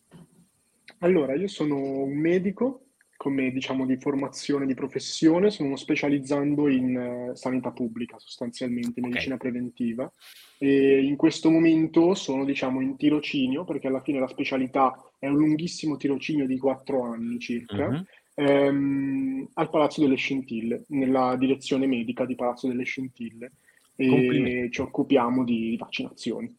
Allora, 0.99 1.33
io 1.33 1.47
sono 1.47 2.03
un 2.03 2.15
medico 2.15 2.85
come 3.17 3.51
diciamo 3.51 3.85
di 3.85 3.97
formazione, 3.97 4.65
di 4.65 4.73
professione, 4.73 5.51
sono 5.51 5.75
specializzando 5.75 6.67
in 6.67 6.97
uh, 6.97 7.35
sanità 7.35 7.71
pubblica 7.71 8.17
sostanzialmente, 8.17 8.99
okay. 8.99 9.11
medicina 9.11 9.37
preventiva 9.37 10.11
e 10.63 11.03
in 11.03 11.15
questo 11.15 11.49
momento 11.49 12.13
sono 12.13 12.45
diciamo 12.45 12.81
in 12.81 12.95
tirocinio 12.95 13.63
perché 13.63 13.87
alla 13.87 13.99
fine 13.99 14.19
la 14.19 14.27
specialità 14.27 14.93
è 15.17 15.25
un 15.25 15.37
lunghissimo 15.37 15.97
tirocinio 15.97 16.45
di 16.45 16.59
quattro 16.59 17.01
anni 17.01 17.39
circa 17.39 17.89
mm-hmm. 17.89 18.03
ehm, 18.35 19.49
al 19.55 19.69
Palazzo 19.71 20.01
delle 20.01 20.17
Scintille, 20.17 20.83
nella 20.89 21.35
direzione 21.35 21.87
medica 21.87 22.25
di 22.25 22.35
Palazzo 22.35 22.67
delle 22.67 22.83
Scintille 22.83 23.53
e 23.95 24.69
ci 24.71 24.81
occupiamo 24.81 25.43
di 25.43 25.75
vaccinazioni. 25.79 26.55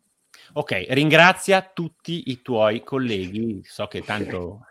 Ok, 0.55 0.87
ringrazia 0.89 1.63
tutti 1.63 2.25
i 2.33 2.43
tuoi 2.43 2.83
colleghi, 2.83 3.61
so 3.63 3.87
che 3.87 4.03
tanto, 4.03 4.63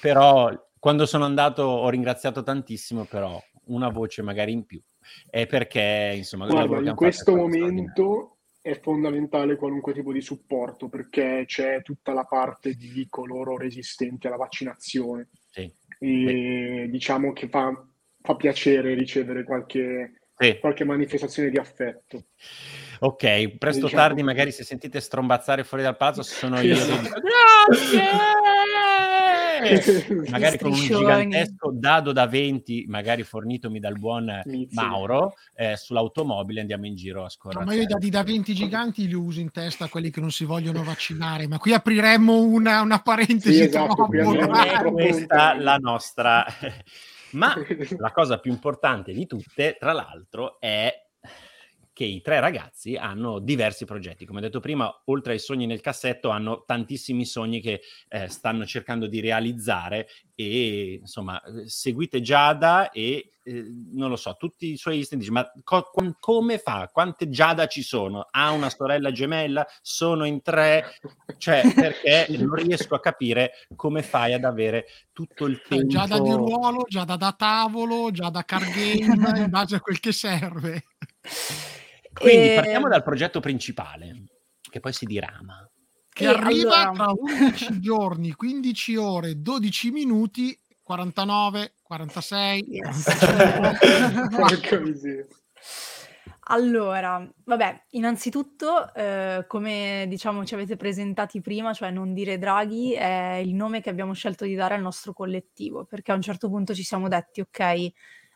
però 0.00 0.50
quando 0.78 1.04
sono 1.04 1.26
andato 1.26 1.62
ho 1.62 1.90
ringraziato 1.90 2.42
tantissimo, 2.42 3.04
però 3.04 3.38
una 3.66 3.90
voce 3.90 4.22
magari 4.22 4.52
in 4.52 4.64
più. 4.64 4.80
È 5.28 5.46
perché, 5.46 6.14
insomma, 6.16 6.46
Guarda, 6.46 6.88
in 6.88 6.96
questo 6.96 7.36
momento 7.36 8.37
è 8.60 8.78
fondamentale 8.80 9.56
qualunque 9.56 9.92
tipo 9.92 10.12
di 10.12 10.20
supporto 10.20 10.88
perché 10.88 11.44
c'è 11.46 11.82
tutta 11.82 12.12
la 12.12 12.24
parte 12.24 12.74
di 12.74 13.06
coloro 13.08 13.56
resistenti 13.56 14.26
alla 14.26 14.36
vaccinazione. 14.36 15.28
Sì. 15.50 15.72
E 16.00 16.82
sì. 16.84 16.90
diciamo 16.90 17.32
che 17.32 17.48
fa, 17.48 17.72
fa, 18.20 18.36
piacere 18.36 18.94
ricevere 18.94 19.44
qualche, 19.44 20.20
sì. 20.36 20.58
qualche 20.58 20.84
manifestazione 20.84 21.50
di 21.50 21.56
affetto. 21.56 22.26
Ok, 23.00 23.56
presto 23.58 23.86
diciamo 23.86 24.02
tardi, 24.02 24.22
magari 24.22 24.52
se 24.52 24.64
sentite 24.64 25.00
strombazzare 25.00 25.64
fuori 25.64 25.82
dal 25.82 25.96
palazzo, 25.96 26.22
sono 26.22 26.60
io. 26.60 26.76
Grazie! 26.76 28.02
magari 30.30 30.58
con 30.58 30.72
un 30.72 30.78
gigantesco 30.78 31.70
dado 31.72 32.12
da 32.12 32.26
20, 32.26 32.86
magari 32.88 33.22
fornitomi 33.22 33.78
dal 33.78 33.98
buon 33.98 34.42
Mauro, 34.70 35.34
eh, 35.54 35.76
sull'automobile 35.76 36.60
andiamo 36.60 36.86
in 36.86 36.94
giro 36.94 37.24
a 37.24 37.28
scorrere. 37.28 37.60
No, 37.60 37.66
ma 37.66 37.74
io 37.74 37.82
i 37.82 37.86
dadi 37.86 38.10
da 38.10 38.22
20 38.22 38.54
giganti 38.54 39.06
li 39.06 39.14
uso 39.14 39.40
in 39.40 39.50
testa 39.50 39.86
a 39.86 39.88
quelli 39.88 40.10
che 40.10 40.20
non 40.20 40.30
si 40.30 40.44
vogliono 40.44 40.82
vaccinare, 40.82 41.46
ma 41.46 41.58
qui 41.58 41.72
apriremmo 41.72 42.40
una, 42.40 42.80
una 42.80 43.00
parentesi. 43.00 43.54
Sì, 43.56 43.62
esatto, 43.62 44.08
è 44.10 44.92
questa 44.92 45.54
la 45.54 45.76
nostra... 45.76 46.44
ma 47.32 47.54
la 47.98 48.10
cosa 48.10 48.38
più 48.38 48.50
importante 48.50 49.12
di 49.12 49.26
tutte, 49.26 49.76
tra 49.78 49.92
l'altro, 49.92 50.58
è 50.60 51.07
che 51.98 52.04
i 52.04 52.20
tre 52.20 52.38
ragazzi 52.38 52.94
hanno 52.94 53.40
diversi 53.40 53.84
progetti. 53.84 54.24
Come 54.24 54.38
ho 54.38 54.42
detto 54.42 54.60
prima, 54.60 54.88
oltre 55.06 55.32
ai 55.32 55.40
sogni 55.40 55.66
nel 55.66 55.80
cassetto, 55.80 56.28
hanno 56.28 56.62
tantissimi 56.64 57.24
sogni 57.24 57.60
che 57.60 57.80
eh, 58.08 58.28
stanno 58.28 58.64
cercando 58.64 59.08
di 59.08 59.18
realizzare 59.18 60.06
e 60.36 60.98
insomma, 61.00 61.42
seguite 61.64 62.20
Giada 62.20 62.90
e 62.90 63.32
eh, 63.42 63.64
non 63.94 64.10
lo 64.10 64.14
so, 64.14 64.36
tutti 64.38 64.70
i 64.70 64.76
suoi 64.76 64.98
istinti 64.98 65.24
dice, 65.24 65.32
ma 65.32 65.52
co- 65.64 65.90
come 66.20 66.58
fa? 66.58 66.88
Quante 66.92 67.28
Giada 67.30 67.66
ci 67.66 67.82
sono? 67.82 68.28
Ha 68.30 68.52
una 68.52 68.70
sorella 68.70 69.10
gemella? 69.10 69.66
Sono 69.82 70.24
in 70.24 70.40
tre? 70.40 71.00
Cioè, 71.36 71.72
perché 71.74 72.26
non 72.38 72.54
riesco 72.54 72.94
a 72.94 73.00
capire 73.00 73.66
come 73.74 74.04
fai 74.04 74.34
ad 74.34 74.44
avere 74.44 74.86
tutto 75.12 75.46
il 75.46 75.60
tempo... 75.68 75.88
Giada 75.88 76.20
di 76.20 76.30
ruolo, 76.30 76.84
Giada 76.86 77.16
da 77.16 77.34
tavolo, 77.36 78.12
Giada 78.12 78.44
card 78.44 78.70
game, 78.70 79.16
in 79.42 79.50
base 79.50 79.74
a 79.74 79.80
quel 79.80 79.98
che 79.98 80.12
serve. 80.12 80.84
Quindi 82.18 82.50
e... 82.50 82.54
partiamo 82.54 82.88
dal 82.88 83.02
progetto 83.02 83.40
principale, 83.40 84.24
che 84.70 84.80
poi 84.80 84.92
si 84.92 85.06
dirama. 85.06 85.68
Che 86.08 86.24
e 86.24 86.26
arriva 86.26 86.88
allora... 86.88 86.92
tra 86.92 87.12
11 87.16 87.80
giorni, 87.80 88.32
15 88.32 88.96
ore, 88.96 89.40
12 89.40 89.90
minuti, 89.90 90.58
49, 90.82 91.74
46. 91.82 92.64
Yes. 92.68 93.06
Allora, 96.50 97.30
vabbè, 97.44 97.84
innanzitutto, 97.90 98.94
eh, 98.94 99.44
come 99.46 100.06
diciamo 100.08 100.46
ci 100.46 100.54
avete 100.54 100.76
presentati 100.76 101.42
prima, 101.42 101.74
cioè 101.74 101.90
non 101.90 102.14
dire 102.14 102.38
Draghi, 102.38 102.94
è 102.94 103.34
il 103.44 103.54
nome 103.54 103.82
che 103.82 103.90
abbiamo 103.90 104.14
scelto 104.14 104.46
di 104.46 104.54
dare 104.54 104.74
al 104.74 104.80
nostro 104.80 105.12
collettivo, 105.12 105.84
perché 105.84 106.10
a 106.10 106.14
un 106.14 106.22
certo 106.22 106.48
punto 106.48 106.74
ci 106.74 106.84
siamo 106.84 107.08
detti, 107.08 107.42
ok, 107.42 107.90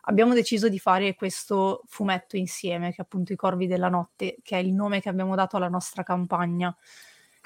abbiamo 0.05 0.33
deciso 0.33 0.69
di 0.69 0.79
fare 0.79 1.15
questo 1.15 1.83
fumetto 1.87 2.35
insieme, 2.37 2.89
che 2.89 2.97
è 2.97 3.01
appunto 3.01 3.33
I 3.33 3.35
Corvi 3.35 3.67
della 3.67 3.89
Notte, 3.89 4.37
che 4.41 4.57
è 4.57 4.59
il 4.59 4.73
nome 4.73 5.01
che 5.01 5.09
abbiamo 5.09 5.35
dato 5.35 5.57
alla 5.57 5.69
nostra 5.69 6.03
campagna. 6.03 6.75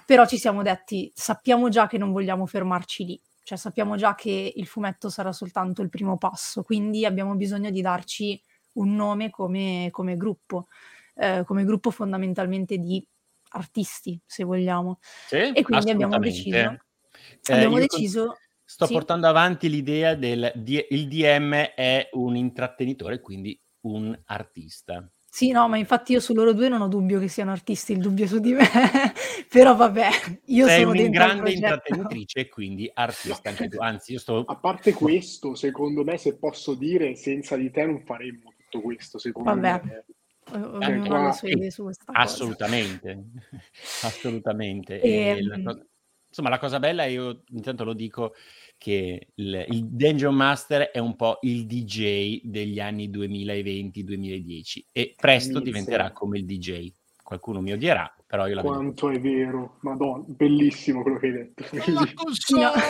Però 0.05 0.25
ci 0.25 0.37
siamo 0.37 0.61
detti, 0.61 1.11
sappiamo 1.13 1.69
già 1.69 1.87
che 1.87 1.97
non 1.97 2.11
vogliamo 2.11 2.45
fermarci 2.45 3.05
lì, 3.05 3.21
cioè 3.43 3.57
sappiamo 3.57 3.97
già 3.97 4.15
che 4.15 4.53
il 4.55 4.65
fumetto 4.65 5.09
sarà 5.09 5.33
soltanto 5.33 5.81
il 5.81 5.89
primo 5.89 6.17
passo, 6.17 6.63
quindi 6.63 7.05
abbiamo 7.05 7.35
bisogno 7.35 7.69
di 7.71 7.81
darci 7.81 8.41
un 8.73 8.95
nome 8.95 9.29
come, 9.29 9.89
come 9.91 10.15
gruppo, 10.15 10.67
eh, 11.15 11.43
come 11.45 11.65
gruppo 11.65 11.91
fondamentalmente 11.91 12.77
di 12.77 13.05
artisti, 13.49 14.19
se 14.25 14.43
vogliamo. 14.43 14.99
Sì, 15.27 15.51
e 15.51 15.61
quindi 15.63 15.89
abbiamo 15.89 16.17
deciso, 16.19 16.55
eh, 16.55 17.53
abbiamo 17.53 17.79
deciso 17.79 18.37
Sto 18.69 18.85
sì. 18.85 18.91
portando 18.91 19.27
avanti 19.27 19.69
l'idea 19.69 20.13
del 20.13 20.51
il 20.89 21.07
DM 21.07 21.53
è 21.73 22.09
un 22.11 22.35
intrattenitore, 22.35 23.21
quindi 23.21 23.57
un 23.83 24.13
artista. 24.25 25.09
Sì, 25.25 25.51
no, 25.51 25.69
ma 25.69 25.77
infatti 25.77 26.11
io 26.11 26.19
su 26.19 26.33
loro 26.33 26.51
due 26.51 26.67
non 26.67 26.81
ho 26.81 26.89
dubbio 26.89 27.17
che 27.17 27.29
siano 27.29 27.51
artisti, 27.51 27.93
il 27.93 27.99
dubbio 27.99 28.27
su 28.27 28.39
di 28.39 28.51
me. 28.51 28.65
Però 29.47 29.73
vabbè, 29.73 30.09
io 30.47 30.67
Sei 30.67 30.81
sono 30.81 30.99
una 30.99 31.07
grande 31.07 31.53
intrattenitrice 31.53 32.39
e 32.41 32.49
quindi 32.49 32.91
artista 32.93 33.47
anche 33.47 33.69
tu. 33.69 33.77
Anzi, 33.79 34.11
io 34.11 34.19
sto... 34.19 34.43
A 34.45 34.57
parte 34.57 34.91
questo, 34.91 35.55
secondo 35.55 36.03
me, 36.03 36.17
se 36.17 36.35
posso 36.35 36.73
dire, 36.73 37.15
senza 37.15 37.55
di 37.55 37.71
te 37.71 37.85
non 37.85 38.03
faremmo 38.03 38.53
tutto 38.57 38.81
questo, 38.81 39.17
secondo 39.17 39.49
vabbè. 39.49 39.81
me. 39.81 40.05
Eh, 40.49 41.33
sue 41.33 41.51
idee 41.51 41.71
su 41.71 41.83
questa 41.83 42.11
assolutamente, 42.11 43.23
assolutamente. 44.03 44.99
E, 44.99 45.11
e 45.11 45.43
la 45.43 45.55
ehm, 45.55 45.63
cosa 45.63 45.85
insomma, 46.27 46.49
la 46.49 46.59
cosa 46.59 46.79
bella, 46.79 47.05
io 47.05 47.43
intanto 47.49 47.83
lo 47.83 47.93
dico, 47.93 48.33
che 48.77 49.29
il, 49.33 49.65
il 49.69 49.85
Dungeon 49.85 50.35
Master 50.35 50.91
è 50.91 50.99
un 50.99 51.15
po' 51.15 51.39
il 51.41 51.65
DJ 51.65 52.41
degli 52.43 52.79
anni 52.79 53.09
2020-2010 53.09 54.79
e 54.91 55.15
presto 55.17 55.57
Inizia. 55.57 55.65
diventerà 55.65 56.11
come 56.11 56.37
il 56.37 56.45
DJ. 56.45 56.91
Qualcuno 57.23 57.59
mi 57.59 57.73
odierà, 57.73 58.15
però 58.25 58.47
io 58.47 58.55
la 58.55 58.61
Quanto 58.61 59.07
vedo. 59.07 59.19
è 59.19 59.21
vero, 59.21 59.77
madonna, 59.81 60.23
bellissimo 60.27 61.01
quello 61.01 61.17
che 61.19 61.25
hai 61.25 61.31
detto. 61.33 61.65
La 61.91 62.09
console, 62.13 62.81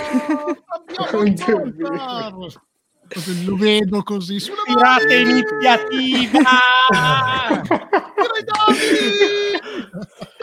abbiamo 0.67 2.47
lo 3.45 3.55
vedo 3.55 4.03
così 4.03 4.37
sulla 4.37 4.63
Pirate 4.65 5.15
iniziativa 5.15 6.39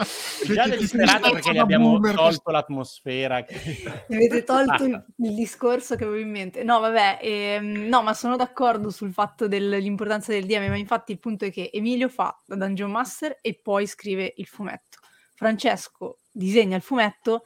già 0.53 0.67
desiderata 0.67 1.29
perché 1.31 1.51
gli 1.51 1.57
abbiamo 1.57 1.99
tolto 1.99 2.51
l'atmosfera 2.51 3.43
che... 3.43 3.55
avete 4.09 4.43
tolto 4.43 4.83
il, 4.83 5.05
il, 5.17 5.35
discorso 5.35 5.95
che 5.95 6.03
avevo 6.03 6.19
in 6.19 6.29
mente 6.29 6.63
no 6.63 6.79
vabbè 6.79 7.19
ehm, 7.21 7.87
no 7.87 8.01
ma 8.01 8.13
sono 8.13 8.35
d'accordo 8.35 8.89
sul 8.89 9.13
fatto 9.13 9.47
dell'importanza 9.47 10.31
del 10.31 10.45
DM 10.45 10.67
ma 10.67 10.77
infatti 10.77 11.11
il 11.11 11.19
punto 11.19 11.45
è 11.45 11.51
che 11.51 11.69
Emilio 11.73 12.09
fa 12.09 12.37
da 12.45 12.55
Dungeon 12.55 12.91
Master 12.91 13.39
e 13.41 13.59
poi 13.61 13.87
scrive 13.87 14.33
il 14.37 14.45
fumetto 14.45 14.99
Francesco 15.33 16.19
disegna 16.31 16.75
il 16.75 16.81
fumetto 16.81 17.43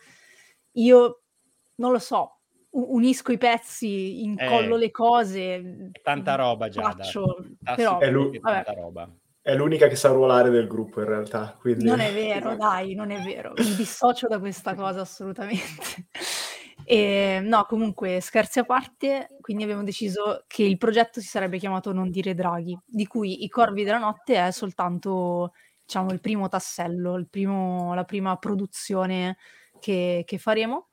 io 0.74 1.22
non 1.76 1.92
lo 1.92 2.00
so 2.00 2.40
unisco 2.72 3.32
i 3.32 3.38
pezzi, 3.38 4.24
incollo 4.24 4.76
eh, 4.76 4.80
le 4.80 4.92
cose. 4.92 5.92
Tanta 6.04 6.36
roba 6.36 6.70
già. 6.70 6.82
Faccio, 6.82 7.48
però, 7.64 8.00
è, 8.00 8.12
l'u- 8.12 8.40
tanta 8.40 8.74
roba. 8.74 9.10
È 9.50 9.56
l'unica 9.56 9.88
che 9.88 9.96
sa 9.96 10.10
ruolare 10.10 10.52
del 10.52 10.68
gruppo 10.68 11.00
in 11.00 11.08
realtà. 11.08 11.58
Quindi... 11.60 11.86
Non 11.86 12.00
è 12.00 12.14
vero, 12.14 12.56
dai, 12.58 12.94
non 12.94 13.10
è 13.10 13.20
vero. 13.22 13.54
Mi 13.58 13.76
dissocio 13.76 14.28
da 14.28 14.40
questa 14.40 14.76
cosa 14.76 15.02
assolutamente. 15.02 16.08
E, 16.86 17.40
no, 17.44 17.66
comunque, 17.66 18.20
scherzi 18.20 18.60
a 18.60 18.64
parte, 18.64 19.28
quindi 19.42 19.64
abbiamo 19.64 19.84
deciso 19.84 20.44
che 20.48 20.64
il 20.64 20.78
progetto 20.78 21.20
si 21.20 21.28
sarebbe 21.28 21.58
chiamato 21.58 21.92
Non 21.92 22.10
dire 22.10 22.34
draghi, 22.34 22.78
di 22.86 23.06
cui 23.08 23.44
I 23.44 23.50
Corvi 23.50 23.84
della 23.84 23.98
Notte 23.98 24.36
è 24.36 24.52
soltanto, 24.52 25.54
diciamo, 25.84 26.12
il 26.12 26.22
primo 26.22 26.48
tassello, 26.48 27.16
il 27.16 27.28
primo, 27.28 27.94
la 27.96 28.06
prima 28.06 28.38
produzione 28.38 29.38
che, 29.80 30.24
che 30.26 30.38
faremo. 30.38 30.90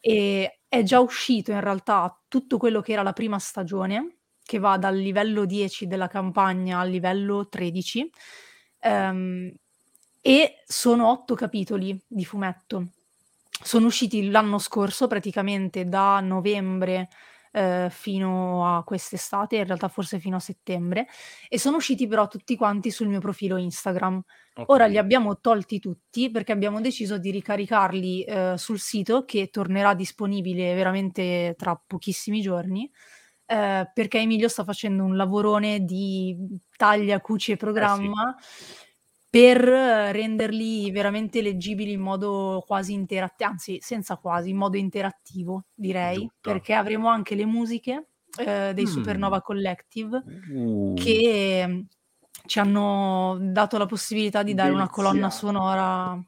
E 0.00 0.60
è 0.68 0.82
già 0.82 1.00
uscito 1.00 1.50
in 1.50 1.60
realtà 1.60 2.16
tutto 2.28 2.58
quello 2.58 2.80
che 2.80 2.92
era 2.92 3.02
la 3.02 3.12
prima 3.12 3.38
stagione, 3.38 4.17
che 4.48 4.58
va 4.58 4.78
dal 4.78 4.96
livello 4.96 5.44
10 5.44 5.86
della 5.86 6.06
campagna 6.08 6.78
al 6.78 6.88
livello 6.88 7.48
13, 7.50 8.00
um, 8.00 8.90
ehm, 8.90 9.52
e 10.22 10.62
sono 10.66 11.10
otto 11.10 11.34
capitoli 11.34 12.02
di 12.06 12.24
fumetto. 12.24 12.92
Sono 13.62 13.88
usciti 13.88 14.30
l'anno 14.30 14.56
scorso, 14.56 15.06
praticamente 15.06 15.84
da 15.84 16.20
novembre 16.20 17.10
eh, 17.52 17.88
fino 17.90 18.74
a 18.74 18.82
quest'estate, 18.84 19.56
in 19.56 19.66
realtà 19.66 19.88
forse 19.88 20.18
fino 20.18 20.36
a 20.36 20.40
settembre, 20.40 21.06
e 21.46 21.58
sono 21.58 21.76
usciti 21.76 22.06
però 22.06 22.26
tutti 22.26 22.56
quanti 22.56 22.90
sul 22.90 23.08
mio 23.08 23.20
profilo 23.20 23.58
Instagram. 23.58 24.22
Okay. 24.54 24.64
Ora 24.68 24.86
li 24.86 24.96
abbiamo 24.96 25.40
tolti 25.40 25.78
tutti 25.78 26.30
perché 26.30 26.52
abbiamo 26.52 26.80
deciso 26.80 27.18
di 27.18 27.30
ricaricarli 27.30 28.22
eh, 28.22 28.54
sul 28.56 28.78
sito 28.78 29.26
che 29.26 29.48
tornerà 29.50 29.92
disponibile 29.92 30.74
veramente 30.74 31.54
tra 31.58 31.78
pochissimi 31.86 32.40
giorni. 32.40 32.90
Eh, 33.50 33.90
perché 33.94 34.18
Emilio 34.18 34.48
sta 34.48 34.62
facendo 34.62 35.04
un 35.04 35.16
lavorone 35.16 35.80
di 35.80 36.36
taglia, 36.76 37.20
cuci 37.20 37.52
e 37.52 37.56
programma 37.56 38.36
eh 38.36 38.42
sì 38.42 38.86
per 39.30 39.60
renderli 39.60 40.90
veramente 40.90 41.42
leggibili 41.42 41.92
in 41.92 42.00
modo 42.00 42.64
quasi 42.66 42.94
interattivo, 42.94 43.50
anzi 43.50 43.78
senza 43.80 44.16
quasi, 44.16 44.50
in 44.50 44.56
modo 44.56 44.78
interattivo 44.78 45.66
direi, 45.74 46.16
Giusto. 46.16 46.34
perché 46.40 46.72
avremo 46.72 47.08
anche 47.08 47.34
le 47.34 47.44
musiche 47.44 48.08
eh, 48.38 48.72
dei 48.72 48.84
mm. 48.84 48.88
Supernova 48.88 49.42
Collective 49.42 50.22
uh. 50.50 50.94
che 50.94 51.64
mm, 51.66 51.80
ci 52.46 52.58
hanno 52.58 53.36
dato 53.38 53.76
la 53.76 53.86
possibilità 53.86 54.42
di 54.42 54.54
dare 54.54 54.70
Delizia. 54.70 54.86
una 54.86 54.94
colonna 54.94 55.30
sonora 55.30 56.18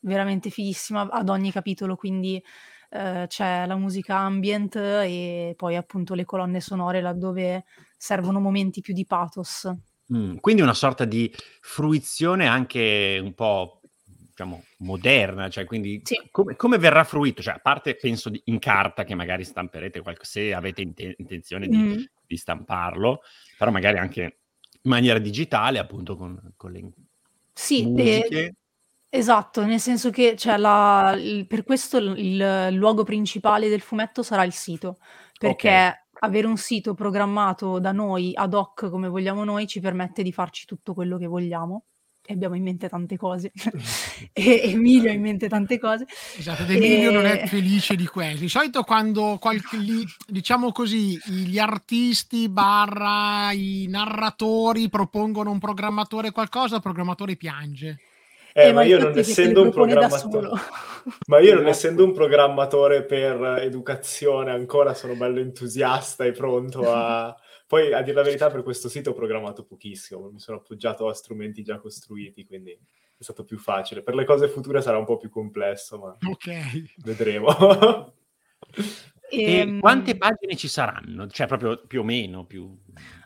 veramente 0.00 0.50
fighissima 0.50 1.08
ad 1.08 1.30
ogni 1.30 1.50
capitolo, 1.50 1.96
quindi 1.96 2.42
eh, 2.92 3.24
c'è 3.28 3.66
la 3.66 3.76
musica 3.76 4.18
ambient 4.18 4.76
e 4.76 5.54
poi 5.56 5.76
appunto 5.76 6.14
le 6.14 6.24
colonne 6.24 6.60
sonore 6.60 7.00
laddove 7.00 7.64
servono 7.96 8.40
momenti 8.40 8.80
più 8.80 8.94
di 8.94 9.06
pathos. 9.06 9.70
Mh, 10.08 10.36
quindi 10.40 10.62
una 10.62 10.74
sorta 10.74 11.04
di 11.04 11.32
fruizione 11.60 12.46
anche 12.46 13.18
un 13.22 13.34
po', 13.34 13.80
diciamo, 14.04 14.62
moderna, 14.78 15.48
cioè 15.48 15.64
quindi 15.64 16.04
Sì. 16.04 16.16
come 16.30 16.56
come 16.56 16.78
verrà 16.78 17.04
fruito? 17.04 17.40
Cioè, 17.42 17.54
a 17.54 17.58
parte 17.58 17.96
penso 17.96 18.28
di 18.28 18.40
in 18.46 18.58
carta 18.58 19.04
che 19.04 19.14
magari 19.14 19.44
stamperete 19.44 20.00
qualc 20.00 20.24
se 20.26 20.52
avete 20.54 20.82
inte 20.82 21.14
intenzione 21.18 21.68
di 21.68 21.84
Mh. 21.84 22.04
di 22.26 22.36
stamparlo, 22.36 23.20
però 23.56 23.70
magari 23.70 23.98
anche 23.98 24.22
in 24.84 24.90
maniera 24.90 25.18
digitale, 25.18 25.78
appunto 25.78 26.16
con 26.16 26.52
con 26.56 26.72
le 26.72 26.90
Sì, 27.56 27.86
musiche. 27.86 28.54
Esatto, 29.14 29.64
nel 29.64 29.80
senso 29.80 30.10
che 30.10 30.36
cioè 30.36 30.56
la 30.56 31.14
il 31.18 31.46
per 31.46 31.64
questo 31.64 31.98
il 31.98 32.16
il 32.16 32.74
luogo 32.74 33.04
principale 33.04 33.68
del 33.68 33.80
fumetto 33.80 34.22
sarà 34.22 34.44
il 34.44 34.52
sito, 34.52 34.96
perché 35.38 35.68
Okay 35.68 36.00
avere 36.24 36.46
un 36.46 36.56
sito 36.56 36.94
programmato 36.94 37.78
da 37.78 37.92
noi 37.92 38.32
ad 38.34 38.54
hoc 38.54 38.88
come 38.90 39.08
vogliamo 39.08 39.44
noi 39.44 39.66
ci 39.66 39.80
permette 39.80 40.22
di 40.22 40.32
farci 40.32 40.66
tutto 40.66 40.94
quello 40.94 41.18
che 41.18 41.26
vogliamo 41.26 41.84
e 42.24 42.34
abbiamo 42.34 42.54
in 42.54 42.62
mente 42.62 42.88
tante 42.88 43.16
cose. 43.16 43.50
E 44.32 44.60
Emilio 44.70 45.10
ha 45.10 45.12
in 45.12 45.20
mente 45.20 45.48
tante 45.48 45.80
cose. 45.80 46.06
Esatto, 46.38 46.62
ed 46.62 46.70
Emilio 46.70 47.10
non 47.10 47.26
è 47.26 47.46
felice 47.48 47.96
di 47.96 48.06
questo. 48.06 48.38
Di 48.38 48.48
solito 48.48 48.84
quando 48.84 49.36
qualche, 49.40 49.76
diciamo 50.28 50.70
così 50.70 51.18
gli 51.26 51.58
artisti 51.58 52.48
barra 52.48 53.50
i 53.50 53.86
narratori 53.88 54.88
propongono 54.88 55.50
un 55.50 55.58
programmatore 55.58 56.30
qualcosa 56.30 56.76
il 56.76 56.82
programmatore 56.82 57.34
piange 57.34 57.98
eh, 58.52 58.68
eh 58.68 58.72
ma, 58.72 58.82
io 58.82 58.98
non 58.98 59.16
essendo 59.16 59.62
un 59.62 59.70
programmatore, 59.70 60.48
ma 61.28 61.38
io 61.40 61.54
non 61.54 61.66
essendo 61.66 62.04
un 62.04 62.12
programmatore 62.12 63.04
per 63.04 63.58
educazione 63.60 64.50
ancora 64.50 64.94
sono 64.94 65.14
bello 65.14 65.40
entusiasta 65.40 66.24
e 66.24 66.32
pronto 66.32 66.92
a... 66.92 67.34
Poi, 67.72 67.90
a 67.94 68.02
dire 68.02 68.16
la 68.16 68.22
verità, 68.22 68.50
per 68.50 68.62
questo 68.62 68.90
sito 68.90 69.10
ho 69.10 69.14
programmato 69.14 69.64
pochissimo, 69.64 70.28
mi 70.30 70.38
sono 70.38 70.58
appoggiato 70.58 71.08
a 71.08 71.14
strumenti 71.14 71.62
già 71.62 71.78
costruiti, 71.78 72.44
quindi 72.44 72.70
è 72.70 73.22
stato 73.22 73.44
più 73.44 73.56
facile. 73.56 74.02
Per 74.02 74.14
le 74.14 74.26
cose 74.26 74.48
future 74.48 74.82
sarà 74.82 74.98
un 74.98 75.06
po' 75.06 75.16
più 75.16 75.30
complesso, 75.30 75.98
ma 75.98 76.16
okay. 76.28 76.84
vedremo. 76.98 77.48
e 79.30 79.54
ehm... 79.54 79.80
quante 79.80 80.18
pagine 80.18 80.54
ci 80.54 80.68
saranno? 80.68 81.26
Cioè, 81.28 81.46
proprio 81.46 81.80
più 81.86 82.00
o 82.00 82.04
meno? 82.04 82.44
Più... 82.44 82.78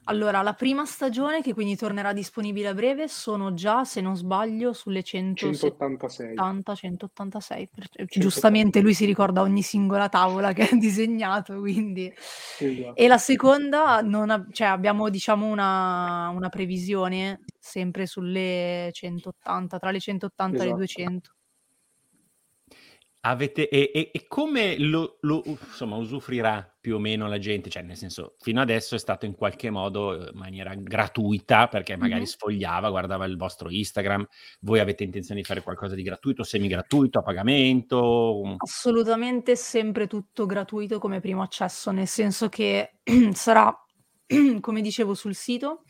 Allora, 0.09 0.43
la 0.43 0.53
prima 0.55 0.85
stagione, 0.85 1.43
che 1.43 1.53
quindi 1.53 1.77
tornerà 1.77 2.13
disponibile 2.13 2.69
a 2.69 2.75
breve, 2.75 3.09
sono 3.09 3.55
già, 3.55 3.85
se 3.85 4.01
non 4.01 4.17
sbaglio, 4.17 4.73
sulle 4.73 5.03
186. 5.03 6.37
186. 6.75 7.69
Giustamente 8.07 8.81
lui 8.81 8.95
si 8.95 9.05
ricorda 9.05 9.41
ogni 9.41 9.63
singola 9.63 10.09
tavola 10.09 10.53
che 10.53 10.63
ha 10.63 10.75
disegnato, 10.77 11.59
quindi... 11.59 12.13
Esatto. 12.59 12.95
E 12.95 13.09
la 13.09 13.19
seconda, 13.19 14.01
non 14.01 14.31
ha... 14.31 14.47
cioè 14.53 14.69
abbiamo 14.69 15.09
diciamo 15.09 15.47
una, 15.47 16.29
una, 16.29 16.49
previsione 16.51 17.41
sempre 17.59 18.07
sulle 18.07 18.91
180, 18.93 19.79
tra 19.79 19.91
le 19.91 19.99
180 19.99 20.55
esatto. 20.55 20.69
e 20.69 20.73
le 20.73 20.79
200. 20.79 21.31
Avete, 23.29 23.69
e, 23.69 23.91
e, 23.93 24.11
e 24.13 24.27
come 24.29 24.79
lo, 24.79 25.19
lo, 25.23 25.43
insomma, 25.45 25.97
usufruirà 25.97 26.77
più 26.81 26.95
o 26.95 26.99
meno 27.01 27.27
la 27.27 27.39
gente? 27.39 27.69
Cioè, 27.69 27.83
nel 27.83 27.97
senso, 27.97 28.37
fino 28.39 28.61
adesso 28.61 28.95
è 28.95 28.99
stato 28.99 29.27
in 29.27 29.35
qualche 29.35 29.69
modo 29.69 30.15
eh, 30.15 30.31
in 30.33 30.39
maniera 30.39 30.73
gratuita, 30.77 31.67
perché 31.67 31.97
magari 31.97 32.21
mm-hmm. 32.21 32.31
sfogliava, 32.31 32.89
guardava 32.89 33.25
il 33.25 33.37
vostro 33.37 33.69
Instagram. 33.69 34.25
Voi 34.61 34.79
avete 34.79 35.03
intenzione 35.03 35.41
di 35.41 35.47
fare 35.47 35.61
qualcosa 35.61 35.97
di 35.97 36.03
gratuito, 36.03 36.45
semi-gratuito, 36.45 37.19
a 37.19 37.23
pagamento? 37.23 38.55
Assolutamente 38.59 39.57
sempre 39.57 40.07
tutto 40.07 40.47
gratuito 40.47 41.01
come 41.01 41.19
primo 41.19 41.43
accesso, 41.43 41.91
nel 41.91 42.07
senso 42.07 42.49
che 42.49 42.99
sarà, 43.33 43.77
come 44.61 44.81
dicevo, 44.81 45.15
sul 45.15 45.35
sito 45.35 45.83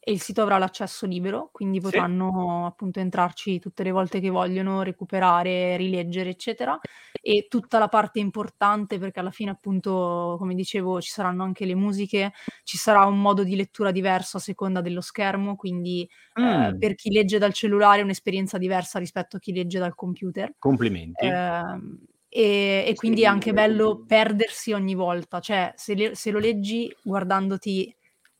e 0.00 0.12
il 0.12 0.20
sito 0.20 0.42
avrà 0.42 0.58
l'accesso 0.58 1.06
libero, 1.06 1.50
quindi 1.52 1.80
potranno 1.80 2.62
sì. 2.62 2.66
appunto 2.68 3.00
entrarci 3.00 3.58
tutte 3.58 3.82
le 3.82 3.90
volte 3.90 4.20
che 4.20 4.30
vogliono, 4.30 4.82
recuperare, 4.82 5.76
rileggere, 5.76 6.30
eccetera. 6.30 6.78
E 7.20 7.46
tutta 7.48 7.78
la 7.78 7.88
parte 7.88 8.18
importante, 8.18 8.98
perché 8.98 9.20
alla 9.20 9.30
fine 9.30 9.50
appunto, 9.50 10.36
come 10.38 10.54
dicevo, 10.54 11.00
ci 11.00 11.10
saranno 11.10 11.42
anche 11.42 11.66
le 11.66 11.74
musiche, 11.74 12.32
ci 12.62 12.78
sarà 12.78 13.04
un 13.04 13.20
modo 13.20 13.42
di 13.42 13.56
lettura 13.56 13.90
diverso 13.90 14.38
a 14.38 14.40
seconda 14.40 14.80
dello 14.80 15.00
schermo, 15.00 15.56
quindi 15.56 16.08
mm. 16.40 16.44
eh, 16.44 16.76
per 16.78 16.94
chi 16.94 17.10
legge 17.10 17.38
dal 17.38 17.52
cellulare 17.52 18.00
è 18.00 18.04
un'esperienza 18.04 18.56
diversa 18.56 18.98
rispetto 18.98 19.36
a 19.36 19.40
chi 19.40 19.52
legge 19.52 19.78
dal 19.78 19.94
computer. 19.94 20.54
Complimenti. 20.58 21.26
Eh, 21.26 22.16
e, 22.30 22.84
e, 22.86 22.94
quindi 22.94 23.22
è 23.22 23.26
anche 23.26 23.52
bello 23.52 24.04
perdersi 24.06 24.72
ogni 24.72 24.94
volta, 24.94 25.40
cioè 25.40 25.72
se, 25.76 25.94
le, 25.94 26.14
se 26.14 26.30
lo 26.30 26.38
leggi 26.38 26.94
guardandoti 27.02 27.94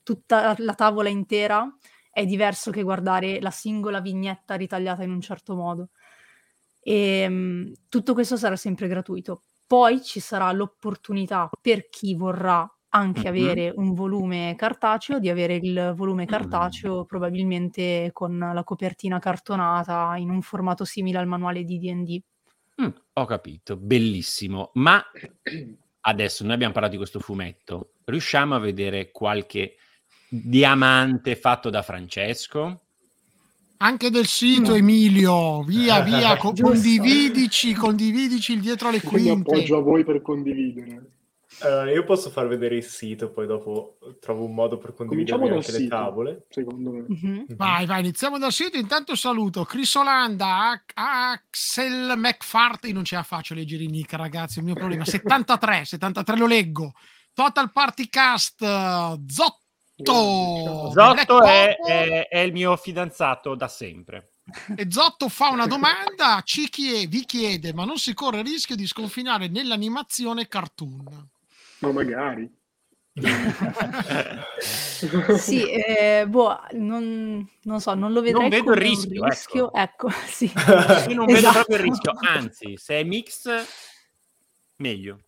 tutta 0.09 0.55
la 0.57 0.73
tavola 0.73 1.07
intera 1.07 1.71
è 2.11 2.25
diverso 2.25 2.71
che 2.71 2.81
guardare 2.81 3.39
la 3.41 3.51
singola 3.51 4.01
vignetta 4.01 4.55
ritagliata 4.55 5.03
in 5.03 5.11
un 5.11 5.21
certo 5.21 5.53
modo. 5.53 5.89
E 6.81 7.27
um, 7.27 7.71
tutto 7.89 8.15
questo 8.15 8.35
sarà 8.35 8.55
sempre 8.55 8.87
gratuito. 8.87 9.43
Poi 9.67 10.01
ci 10.01 10.19
sarà 10.19 10.51
l'opportunità 10.51 11.47
per 11.61 11.89
chi 11.89 12.15
vorrà 12.15 12.67
anche 12.89 13.29
mm-hmm. 13.31 13.43
avere 13.43 13.73
un 13.75 13.93
volume 13.93 14.55
cartaceo, 14.57 15.19
di 15.19 15.29
avere 15.29 15.57
il 15.57 15.93
volume 15.95 16.25
cartaceo 16.25 17.01
mm. 17.01 17.05
probabilmente 17.05 18.09
con 18.11 18.39
la 18.39 18.63
copertina 18.63 19.19
cartonata 19.19 20.15
in 20.17 20.31
un 20.31 20.41
formato 20.41 20.85
simile 20.85 21.19
al 21.19 21.27
manuale 21.27 21.63
di 21.63 21.77
DD. 21.77 22.19
Mm, 22.81 22.89
ho 23.13 23.25
capito, 23.25 23.77
bellissimo. 23.77 24.71
Ma 24.73 25.03
adesso 26.01 26.43
noi 26.43 26.53
abbiamo 26.53 26.73
parlato 26.73 26.93
di 26.93 26.99
questo 26.99 27.19
fumetto, 27.19 27.91
riusciamo 28.05 28.55
a 28.55 28.59
vedere 28.59 29.11
qualche 29.11 29.75
diamante 30.29 31.35
fatto 31.35 31.69
da 31.69 31.81
Francesco. 31.81 32.81
Anche 33.81 34.09
del 34.09 34.27
sito, 34.27 34.73
Emilio, 34.73 35.63
via, 35.63 36.01
via, 36.01 36.35
co- 36.35 36.53
condividici, 36.59 37.73
condividici 37.73 38.53
il 38.53 38.59
dietro 38.59 38.89
le 38.89 39.01
quinte. 39.01 39.31
Quindi 39.31 39.49
appoggio 39.49 39.77
a 39.77 39.81
voi 39.81 40.03
per 40.03 40.21
condividere. 40.21 41.11
Allora, 41.61 41.91
io 41.91 42.03
posso 42.03 42.29
far 42.29 42.47
vedere 42.47 42.75
il 42.75 42.83
sito, 42.83 43.31
poi 43.31 43.47
dopo 43.47 43.97
trovo 44.19 44.45
un 44.45 44.53
modo 44.53 44.77
per 44.77 44.93
condividere 44.93 45.49
anche 45.49 45.63
sito, 45.63 45.79
le 45.79 45.87
tavole. 45.87 46.45
Secondo 46.49 46.91
me. 46.91 47.05
Mm-hmm. 47.11 47.43
Vai, 47.55 47.85
vai, 47.85 47.99
iniziamo 48.01 48.37
dal 48.37 48.51
sito. 48.51 48.77
Intanto 48.77 49.15
saluto 49.15 49.65
Chris 49.65 49.93
Olanda, 49.95 50.81
Axel 50.93 52.13
McFarty, 52.17 52.91
non 52.91 53.03
ce 53.03 53.15
la 53.15 53.23
faccio 53.23 53.53
a 53.53 53.57
leggere 53.57 53.83
i 53.83 53.87
nick, 53.87 54.13
ragazzi, 54.13 54.57
è 54.57 54.61
il 54.61 54.67
mio 54.67 54.75
problema. 54.75 55.03
73, 55.05 55.85
73 55.85 56.37
lo 56.37 56.47
leggo. 56.47 56.93
Total 57.33 57.71
Party 57.71 58.07
Cast, 58.09 58.63
Zotto. 60.01 60.91
Zotto 60.91 61.43
è, 61.43 61.75
è, 61.75 62.27
è 62.27 62.39
il 62.39 62.53
mio 62.53 62.75
fidanzato 62.77 63.55
da 63.55 63.67
sempre. 63.67 64.29
E 64.75 64.87
Zotto 64.89 65.29
fa 65.29 65.49
una 65.49 65.67
domanda, 65.67 66.41
ci 66.43 66.69
chiede, 66.69 67.07
vi 67.07 67.25
chiede, 67.25 67.73
ma 67.73 67.85
non 67.85 67.97
si 67.97 68.13
corre 68.13 68.39
il 68.39 68.45
rischio 68.45 68.75
di 68.75 68.87
sconfinare 68.87 69.47
nell'animazione 69.47 70.47
cartoon? 70.47 71.27
Ma 71.79 71.91
magari. 71.91 72.57
sì, 75.37 75.69
eh, 75.69 76.25
boh, 76.27 76.57
non, 76.71 77.47
non, 77.63 77.81
so, 77.81 77.93
non 77.93 78.13
lo 78.13 78.21
vedrei 78.21 78.41
non 78.41 78.49
vedo 78.49 78.71
il 78.71 78.77
rischio, 78.77 79.25
rischio. 79.25 79.73
Ecco. 79.73 80.07
ecco 80.07 80.19
sì. 80.25 80.49
Io 81.09 81.15
non 81.15 81.29
esatto. 81.29 81.29
vedo 81.29 81.51
proprio 81.51 81.77
il 81.77 81.83
rischio, 81.83 82.13
anzi, 82.15 82.77
se 82.77 82.99
è 82.99 83.03
mix, 83.03 83.49
meglio. 84.77 85.19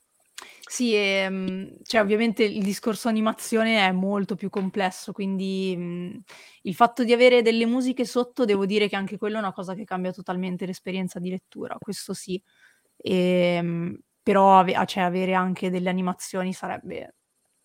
Sì, 0.72 0.94
e, 0.96 1.00
ehm, 1.26 1.78
cioè, 1.84 2.00
ovviamente 2.00 2.46
il 2.46 2.64
discorso 2.64 3.10
animazione 3.10 3.86
è 3.86 3.92
molto 3.92 4.36
più 4.36 4.50
complesso, 4.50 5.12
quindi 5.12 5.76
mh, 5.76 6.22
il 6.62 6.76
fatto 6.76 7.04
di 7.04 7.12
avere 7.12 7.42
delle 7.42 7.66
musiche 7.66 8.06
sotto, 8.06 8.46
devo 8.46 8.66
dire 8.66 8.88
che 8.88 8.96
anche 8.96 9.18
quello 9.18 9.36
è 9.36 9.40
una 9.40 9.52
cosa 9.52 9.74
che 9.74 9.84
cambia 9.84 10.14
totalmente 10.14 10.66
l'esperienza 10.66 11.20
di 11.20 11.30
lettura, 11.30 11.76
questo 11.78 12.14
sì. 12.14 12.42
E, 12.96 13.56
ehm, 13.58 14.00
però 14.24 14.60
ave- 14.60 14.86
cioè, 14.86 15.04
avere 15.04 15.34
anche 15.34 15.70
delle 15.70 15.90
animazioni 15.90 16.54
sarebbe 16.54 17.16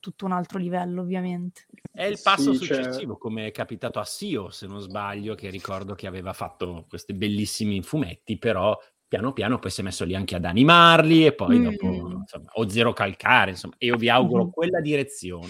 tutto 0.00 0.24
un 0.24 0.32
altro 0.32 0.58
livello, 0.58 1.02
ovviamente. 1.02 1.66
È 1.92 2.02
il 2.02 2.20
passo 2.20 2.54
sì, 2.54 2.58
successivo, 2.64 3.12
cioè... 3.12 3.18
come 3.20 3.46
è 3.46 3.50
capitato 3.52 4.00
a 4.00 4.04
Sio, 4.04 4.50
se 4.50 4.66
non 4.66 4.80
sbaglio, 4.80 5.36
che 5.36 5.48
ricordo 5.48 5.94
che 5.94 6.08
aveva 6.08 6.32
fatto 6.32 6.86
questi 6.88 7.14
bellissimi 7.14 7.82
fumetti, 7.82 8.36
però 8.36 8.76
piano 9.08 9.32
piano 9.32 9.58
poi 9.58 9.70
si 9.70 9.80
è 9.80 9.84
messo 9.84 10.04
lì 10.04 10.16
anche 10.16 10.34
ad 10.34 10.44
animarli 10.44 11.26
e 11.26 11.32
poi 11.32 11.58
mm. 11.58 11.62
dopo 11.62 11.86
insomma, 11.86 12.50
o 12.54 12.68
zero 12.68 12.92
calcare 12.92 13.52
insomma 13.52 13.74
io 13.78 13.96
vi 13.96 14.08
auguro 14.08 14.46
mm. 14.46 14.50
quella 14.50 14.80
direzione. 14.80 15.46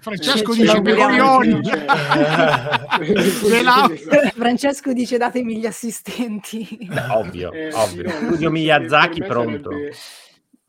Francesco 0.00 0.54
dice 0.54 0.80
Merioni 0.80 1.60
Francesco 4.34 4.92
dice 4.92 5.18
datemi 5.18 5.58
gli 5.58 5.66
assistenti 5.66 6.78
Beh, 6.80 7.06
ovvio 7.10 7.50
eh, 7.52 7.72
ovvio. 7.72 8.04
no, 8.04 8.10
studio 8.10 8.50
Miyazaki 8.50 9.22
pronto. 9.22 9.70
sarebbe, 9.70 9.94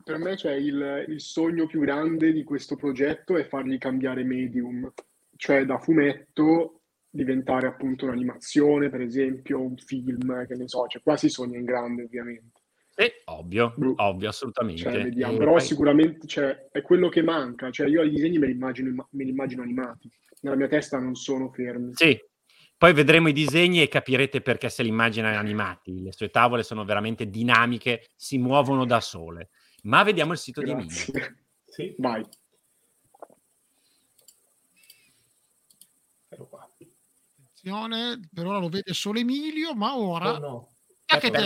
per 0.02 0.18
me 0.18 0.36
cioè, 0.36 0.52
il, 0.52 1.04
il 1.08 1.20
sogno 1.20 1.66
più 1.66 1.80
grande 1.80 2.32
di 2.32 2.42
questo 2.42 2.74
progetto 2.74 3.36
è 3.36 3.46
fargli 3.46 3.78
cambiare 3.78 4.24
medium 4.24 4.92
cioè 5.36 5.64
da 5.64 5.78
fumetto 5.78 6.80
diventare 7.14 7.68
appunto 7.68 8.06
un'animazione, 8.06 8.90
per 8.90 9.00
esempio, 9.00 9.60
un 9.60 9.76
film, 9.76 10.46
che 10.46 10.56
ne 10.56 10.66
so, 10.66 10.86
cioè 10.88 11.00
qua 11.00 11.16
si 11.16 11.28
sogna 11.28 11.56
in 11.56 11.64
grande 11.64 12.02
ovviamente. 12.02 12.62
Sì, 12.90 13.10
ovvio, 13.26 13.72
Bru. 13.76 13.94
ovvio, 13.96 14.28
assolutamente. 14.28 14.82
Cioè, 14.82 15.02
vediamo, 15.02 15.36
però 15.36 15.52
poi... 15.52 15.60
sicuramente 15.60 16.26
cioè, 16.26 16.68
è 16.70 16.82
quello 16.82 17.08
che 17.08 17.22
manca, 17.22 17.70
cioè 17.70 17.88
io 17.88 18.02
i 18.02 18.10
disegni 18.10 18.38
me 18.38 18.46
li, 18.46 18.52
immagino, 18.52 19.08
me 19.10 19.24
li 19.24 19.30
immagino 19.30 19.62
animati, 19.62 20.10
nella 20.40 20.56
mia 20.56 20.68
testa 20.68 20.98
non 20.98 21.14
sono 21.14 21.50
fermi. 21.50 21.92
Sì, 21.94 22.18
poi 22.76 22.92
vedremo 22.92 23.28
i 23.28 23.32
disegni 23.32 23.80
e 23.80 23.88
capirete 23.88 24.40
perché 24.40 24.68
se 24.68 24.82
li 24.82 24.88
immagina 24.88 25.38
animati. 25.38 26.02
Le 26.02 26.12
sue 26.12 26.30
tavole 26.30 26.64
sono 26.64 26.84
veramente 26.84 27.30
dinamiche, 27.30 28.08
si 28.16 28.38
muovono 28.38 28.84
da 28.84 29.00
sole. 29.00 29.50
Ma 29.84 30.02
vediamo 30.02 30.32
il 30.32 30.38
sito 30.38 30.60
Grazie. 30.60 30.76
di 30.76 31.18
Emilio. 31.18 31.36
Sì, 31.64 31.94
vai. 31.98 32.24
Attenzione, 37.64 38.20
per 38.32 38.46
ora 38.46 38.58
lo 38.58 38.68
vede 38.68 38.92
solo 38.92 39.18
Emilio, 39.18 39.74
ma 39.74 39.96
ora... 39.96 40.34
Oh 40.34 40.38
no. 40.38 40.68
Aspetta, 41.06 41.38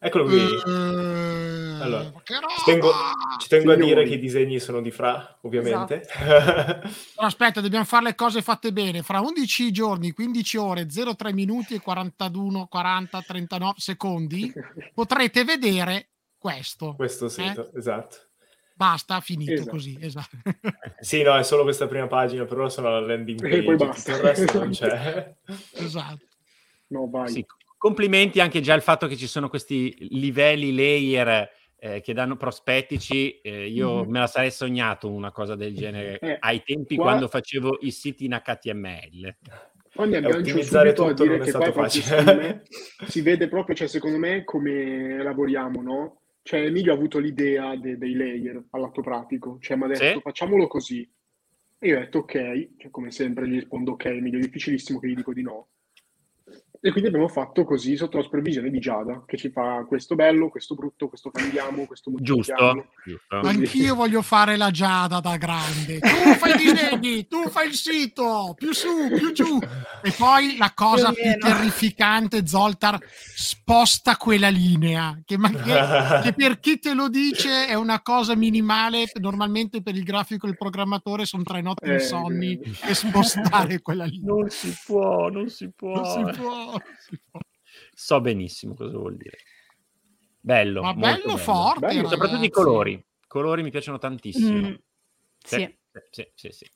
Eccolo 0.00 0.24
qui. 0.24 0.36
Uh, 0.36 1.80
allora, 1.80 2.12
ci 2.22 2.64
tengo, 2.66 2.92
ci 3.40 3.48
tengo 3.48 3.72
a 3.72 3.74
dire 3.74 4.04
che 4.04 4.14
i 4.14 4.18
disegni 4.18 4.60
sono 4.60 4.82
di 4.82 4.90
Fra, 4.90 5.38
ovviamente. 5.42 6.02
Esatto. 6.02 6.88
aspetta, 7.24 7.62
dobbiamo 7.62 7.86
fare 7.86 8.04
le 8.04 8.14
cose 8.14 8.42
fatte 8.42 8.70
bene. 8.70 9.02
Fra 9.02 9.20
11 9.20 9.72
giorni, 9.72 10.12
15 10.12 10.56
ore, 10.58 10.86
03 10.86 11.32
minuti 11.32 11.74
e 11.74 11.80
41, 11.80 12.66
40, 12.66 13.22
39 13.22 13.74
secondi 13.78 14.52
potrete 14.92 15.42
vedere 15.42 16.08
questo. 16.36 16.94
Questo 16.96 17.30
sito, 17.30 17.72
eh? 17.72 17.78
esatto. 17.78 18.16
Basta, 18.76 19.20
finito 19.20 19.52
esatto. 19.52 19.70
così. 19.70 19.96
Esatto. 20.00 20.36
sì, 20.98 21.22
no, 21.22 21.36
è 21.36 21.44
solo 21.44 21.62
questa 21.62 21.86
prima 21.86 22.08
pagina, 22.08 22.44
però 22.44 22.68
sono 22.68 22.90
la 22.90 23.00
landing 23.00 23.40
page, 23.40 23.56
e 23.56 23.62
poi 23.62 23.76
basta. 23.76 24.12
il 24.12 24.18
resto 24.18 24.58
non 24.58 24.70
c'è. 24.72 25.34
esatto. 25.74 26.26
No, 26.88 27.08
vai. 27.08 27.28
Sì, 27.28 27.46
complimenti 27.78 28.40
anche 28.40 28.60
già 28.60 28.74
al 28.74 28.82
fatto 28.82 29.06
che 29.06 29.16
ci 29.16 29.28
sono 29.28 29.48
questi 29.48 30.08
livelli 30.10 30.74
layer 30.74 31.50
eh, 31.76 32.00
che 32.00 32.12
danno 32.14 32.36
prospettici. 32.36 33.40
Eh, 33.40 33.68
io 33.68 34.00
mm-hmm. 34.00 34.10
me 34.10 34.18
la 34.18 34.26
sarei 34.26 34.50
sognato 34.50 35.08
una 35.08 35.30
cosa 35.30 35.54
del 35.54 35.74
genere 35.74 36.18
eh, 36.18 36.36
ai 36.40 36.62
tempi 36.64 36.96
qua... 36.96 37.04
quando 37.04 37.28
facevo 37.28 37.78
i 37.82 37.92
siti 37.92 38.24
in 38.24 38.40
HTML. 38.42 39.36
Poi 39.94 40.08
mi 40.08 40.16
aggancio 40.16 40.60
subito 40.62 41.06
a 41.06 41.12
dire 41.12 41.38
che 41.38 41.52
poi 41.52 41.72
facile. 41.72 42.64
si 43.06 43.20
vede 43.20 43.46
proprio, 43.48 43.76
cioè 43.76 43.86
secondo 43.86 44.18
me, 44.18 44.42
come 44.42 45.22
lavoriamo, 45.22 45.80
no? 45.80 46.22
Cioè, 46.46 46.60
Emilio 46.60 46.92
ha 46.92 46.94
avuto 46.94 47.18
l'idea 47.18 47.74
de- 47.74 47.96
dei 47.96 48.12
layer 48.12 48.62
all'atto 48.70 49.00
pratico, 49.00 49.56
cioè 49.60 49.78
mi 49.78 49.84
ha 49.84 49.86
detto 49.86 50.04
sì. 50.04 50.20
facciamolo 50.20 50.66
così. 50.66 51.10
E 51.78 51.88
io 51.88 51.96
ho 51.96 52.00
detto 52.00 52.18
ok, 52.18 52.76
cioè, 52.76 52.90
come 52.90 53.10
sempre 53.10 53.48
gli 53.48 53.54
rispondo 53.54 53.92
ok, 53.92 54.04
Emilio, 54.04 54.38
è 54.38 54.42
difficilissimo 54.42 54.98
che 54.98 55.08
gli 55.08 55.14
dico 55.14 55.32
di 55.32 55.40
no. 55.40 55.68
E 56.86 56.90
quindi 56.90 57.08
abbiamo 57.08 57.28
fatto 57.28 57.64
così 57.64 57.96
sotto 57.96 58.18
la 58.18 58.22
supervisione 58.22 58.68
di 58.68 58.78
Giada, 58.78 59.22
che 59.24 59.38
ci 59.38 59.48
fa 59.48 59.86
questo 59.88 60.14
bello, 60.14 60.50
questo 60.50 60.74
brutto, 60.74 61.08
questo 61.08 61.30
cambiamo, 61.30 61.86
questo 61.86 62.12
Giusto, 62.16 62.88
giusto. 63.02 63.48
Anch'io 63.48 63.94
voglio 63.96 64.20
fare 64.20 64.58
la 64.58 64.70
Giada 64.70 65.20
da 65.20 65.38
grande. 65.38 65.98
Tu 65.98 66.34
fai 66.34 66.50
i 66.50 66.56
disegni, 66.58 67.26
tu 67.26 67.48
fai 67.48 67.68
il 67.68 67.72
sito, 67.72 68.52
più 68.54 68.74
su, 68.74 69.08
più 69.16 69.32
giù. 69.32 69.58
E 70.02 70.10
poi 70.18 70.58
la 70.58 70.72
cosa 70.74 71.10
più, 71.10 71.22
più 71.22 71.38
terrificante, 71.38 72.46
Zoltar, 72.46 72.98
sposta 73.34 74.18
quella 74.18 74.50
linea, 74.50 75.18
che, 75.24 75.38
che, 75.38 76.20
che, 76.22 76.32
per 76.34 76.60
chi 76.60 76.80
te 76.80 76.92
lo 76.92 77.08
dice 77.08 77.66
è 77.66 77.72
una 77.72 78.02
cosa 78.02 78.36
minimale, 78.36 79.04
normalmente 79.20 79.80
per 79.80 79.94
il 79.94 80.02
grafico 80.02 80.46
e 80.46 80.50
il 80.50 80.58
programmatore 80.58 81.24
sono 81.24 81.44
tre 81.44 81.62
notti 81.62 81.88
eh, 81.88 81.94
insonni, 81.94 82.58
eh, 82.58 82.90
e 82.90 82.94
spostare 82.94 83.80
quella 83.80 84.04
linea. 84.04 84.34
Non 84.34 84.50
si 84.50 84.76
può, 84.84 85.30
non 85.30 85.48
si 85.48 85.72
può. 85.74 85.94
Non 85.94 86.04
si 86.04 86.38
può. 86.38 86.72
So 87.92 88.20
benissimo 88.20 88.74
cosa 88.74 88.96
vuol 88.96 89.16
dire. 89.16 89.38
Bello, 90.40 90.82
ma 90.82 90.94
bello, 90.94 91.22
bello 91.22 91.36
forte. 91.38 91.86
Bello, 91.86 92.08
soprattutto 92.08 92.44
i 92.44 92.50
colori. 92.50 92.92
I 92.92 93.26
colori 93.26 93.62
mi 93.62 93.70
piacciono 93.70 93.98
tantissimo. 93.98 94.68
Mm, 94.68 94.74
sì. 95.38 95.76
Sì, 96.10 96.26
sì, 96.34 96.50
sì. 96.50 96.70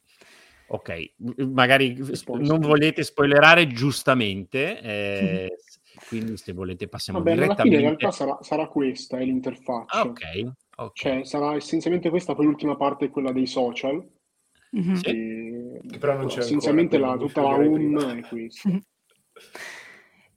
Ok, 0.69 1.15
magari 1.51 1.97
non 2.27 2.61
volete 2.61 3.03
spoilerare 3.03 3.67
giustamente, 3.69 4.81
eh, 4.81 5.57
quindi 6.09 6.37
se 6.37 6.53
volete 6.53 6.89
passiamo 6.89 7.21
Vabbè, 7.21 7.35
direttamente. 7.35 7.63
Alla 7.63 7.71
fine 7.71 7.91
in 7.91 7.97
realtà 7.97 8.11
sarà, 8.11 8.39
sarà 8.43 8.69
questa, 8.69 9.19
è 9.19 9.25
l'interfaccia. 9.25 9.99
Ah, 9.99 10.03
ok, 10.03 10.53
okay. 10.77 10.91
Cioè 10.93 11.25
sarà 11.25 11.55
essenzialmente 11.57 12.11
questa, 12.11 12.35
poi 12.35 12.45
l'ultima 12.45 12.77
parte 12.77 13.07
è 13.07 13.11
quella 13.11 13.33
dei 13.33 13.47
social. 13.47 14.07
Mm-hmm. 14.77 15.01
E... 15.05 15.81
Che 15.89 15.99
però 15.99 16.17
non 16.17 16.27
c'è 16.27 16.41
Essenzialmente 16.41 16.97
ancora, 16.97 17.15
la, 17.15 17.19
tutta 17.19 17.41
la 17.41 17.49
home 17.49 18.19
è 18.19 18.29
questa. 18.29 18.71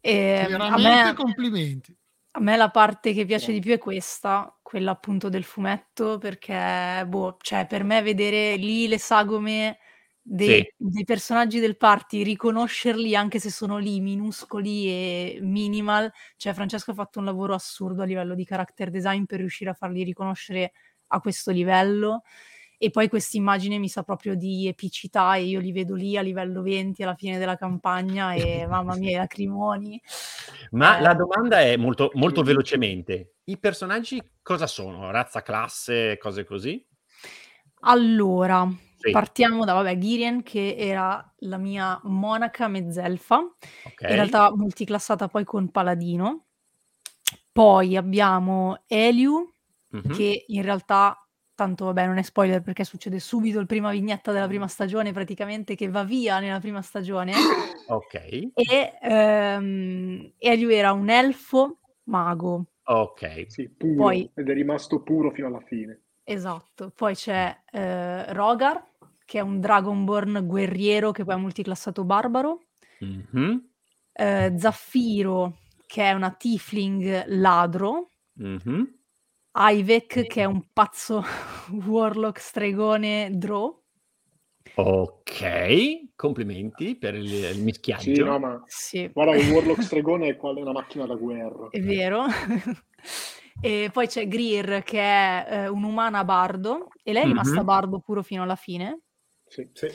E 0.01 0.47
a 0.57 0.77
me, 0.77 1.13
complimenti. 1.13 1.95
A 2.31 2.39
me 2.39 2.57
la 2.57 2.69
parte 2.69 3.13
che 3.13 3.25
piace 3.25 3.51
di 3.51 3.59
più 3.59 3.73
è 3.73 3.77
questa, 3.77 4.57
quella 4.61 4.91
appunto 4.91 5.29
del 5.29 5.43
fumetto, 5.43 6.17
perché 6.17 7.05
boh, 7.07 7.37
cioè, 7.39 7.67
per 7.67 7.83
me 7.83 8.01
vedere 8.01 8.55
lì 8.55 8.87
le 8.87 8.97
sagome 8.97 9.77
dei, 10.21 10.61
sì. 10.61 10.73
dei, 10.77 11.03
personaggi 11.03 11.59
del 11.59 11.77
party, 11.77 12.23
riconoscerli 12.23 13.15
anche 13.15 13.39
se 13.39 13.51
sono 13.51 13.77
lì 13.77 13.99
minuscoli 13.99 14.87
e 14.87 15.39
minimal, 15.41 16.11
cioè 16.37 16.53
Francesco 16.53 16.91
ha 16.91 16.95
fatto 16.95 17.19
un 17.19 17.25
lavoro 17.25 17.53
assurdo 17.53 18.01
a 18.01 18.05
livello 18.05 18.33
di 18.33 18.45
character 18.45 18.89
design 18.89 19.25
per 19.25 19.39
riuscire 19.39 19.69
a 19.69 19.75
farli 19.75 20.03
riconoscere 20.03 20.71
a 21.07 21.19
questo 21.19 21.51
livello 21.51 22.23
e 22.83 22.89
poi 22.89 23.09
questa 23.09 23.37
immagine 23.37 23.77
mi 23.77 23.87
sa 23.87 24.01
proprio 24.01 24.33
di 24.33 24.67
epicità 24.67 25.35
e 25.35 25.43
io 25.43 25.59
li 25.59 25.71
vedo 25.71 25.93
lì 25.93 26.17
a 26.17 26.23
livello 26.23 26.63
20 26.63 27.03
alla 27.03 27.13
fine 27.13 27.37
della 27.37 27.55
campagna 27.55 28.33
e 28.33 28.65
mamma 28.67 28.95
mia 28.95 29.11
i 29.11 29.15
lacrimoni. 29.17 30.01
Ma 30.71 30.97
eh. 30.97 31.01
la 31.01 31.13
domanda 31.13 31.61
è 31.61 31.77
molto, 31.77 32.09
molto 32.15 32.41
velocemente, 32.41 33.35
i 33.43 33.59
personaggi 33.59 34.19
cosa 34.41 34.65
sono? 34.65 35.11
Razza, 35.11 35.43
classe, 35.43 36.17
cose 36.17 36.43
così? 36.43 36.83
Allora, 37.81 38.67
sì. 38.97 39.11
partiamo 39.11 39.63
da, 39.63 39.73
vabbè, 39.73 39.99
Girien 39.99 40.41
che 40.41 40.75
era 40.75 41.23
la 41.41 41.57
mia 41.57 41.99
monaca 42.05 42.67
mezzelfa, 42.67 43.37
okay. 43.37 44.09
in 44.09 44.15
realtà 44.15 44.51
multiclassata 44.55 45.27
poi 45.27 45.43
con 45.43 45.69
paladino. 45.69 46.45
Poi 47.51 47.95
abbiamo 47.95 48.81
Eliu, 48.87 49.53
mm-hmm. 49.95 50.15
che 50.15 50.45
in 50.47 50.63
realtà 50.63 51.20
tanto 51.61 51.85
vabbè 51.85 52.07
non 52.07 52.17
è 52.17 52.23
spoiler 52.23 52.63
perché 52.63 52.83
succede 52.83 53.19
subito 53.19 53.59
il 53.59 53.67
prima 53.67 53.91
vignetta 53.91 54.31
della 54.31 54.47
prima 54.47 54.67
stagione 54.67 55.11
praticamente 55.11 55.75
che 55.75 55.89
va 55.89 56.03
via 56.03 56.39
nella 56.39 56.59
prima 56.59 56.81
stagione. 56.81 57.33
Ok. 57.87 58.13
E, 58.55 58.97
ehm, 58.99 60.33
e 60.37 60.57
lui 60.57 60.73
era 60.73 60.91
un 60.91 61.09
elfo 61.09 61.79
mago. 62.05 62.65
Ok. 62.85 63.45
Sì, 63.47 63.69
puro, 63.69 63.95
Poi, 63.95 64.31
ed 64.33 64.49
è 64.49 64.53
rimasto 64.53 65.03
puro 65.03 65.29
fino 65.31 65.47
alla 65.47 65.61
fine. 65.61 66.01
Esatto. 66.23 66.91
Poi 66.95 67.13
c'è 67.13 67.55
eh, 67.71 68.33
Rogar, 68.33 68.83
che 69.23 69.37
è 69.37 69.41
un 69.41 69.59
Dragonborn 69.59 70.45
guerriero 70.47 71.11
che 71.11 71.23
poi 71.23 71.35
è 71.35 71.37
multiclassato 71.37 72.03
barbaro. 72.03 72.61
Mm-hmm. 73.03 73.57
Eh, 74.13 74.53
Zaffiro, 74.57 75.57
che 75.85 76.03
è 76.03 76.13
una 76.13 76.31
tiefling 76.31 77.25
ladro. 77.27 78.09
Mm-hmm. 78.41 78.83
Ivek, 79.53 80.27
che 80.27 80.41
è 80.41 80.45
un 80.45 80.63
pazzo 80.71 81.23
warlock 81.85 82.39
stregone 82.39 83.29
draw. 83.33 83.79
Ok, 84.75 86.15
complimenti 86.15 86.95
per 86.95 87.15
il, 87.15 87.31
il 87.33 87.61
mischiaggio. 87.61 88.13
Sì, 88.13 88.21
no, 88.21 88.39
ma 88.39 88.63
sì. 88.65 89.09
guarda, 89.13 89.35
il 89.35 89.49
warlock 89.49 89.81
stregone 89.83 90.29
è 90.29 90.37
una 90.39 90.71
macchina 90.71 91.05
da 91.05 91.15
guerra. 91.15 91.67
È 91.69 91.79
vero. 91.81 92.25
e 93.61 93.89
poi 93.91 94.07
c'è 94.07 94.27
Greer, 94.27 94.83
che 94.83 94.99
è 94.99 95.45
eh, 95.49 95.67
un'umana 95.67 96.23
bardo, 96.23 96.87
e 97.03 97.11
lei 97.11 97.23
è 97.23 97.25
rimasta 97.25 97.55
mm-hmm. 97.55 97.65
bardo 97.65 97.99
puro 97.99 98.23
fino 98.23 98.43
alla 98.43 98.55
fine. 98.55 99.01
Sì, 99.45 99.69
sì. 99.73 99.87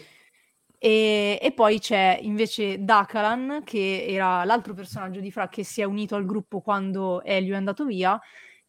E, 0.79 1.38
e, 1.40 1.53
poi 1.53 1.81
c'è 1.81 2.19
invece 2.21 2.85
Dakalan, 2.85 3.62
che 3.64 4.05
era 4.07 4.45
l'altro 4.45 4.75
personaggio 4.75 5.21
di 5.21 5.33
Fra 5.33 5.49
che 5.49 5.64
si 5.64 5.81
è 5.81 5.85
unito 5.85 6.14
al 6.16 6.27
gruppo 6.27 6.61
quando 6.61 7.23
Elio 7.23 7.55
è 7.55 7.57
andato 7.57 7.87
via, 7.87 8.21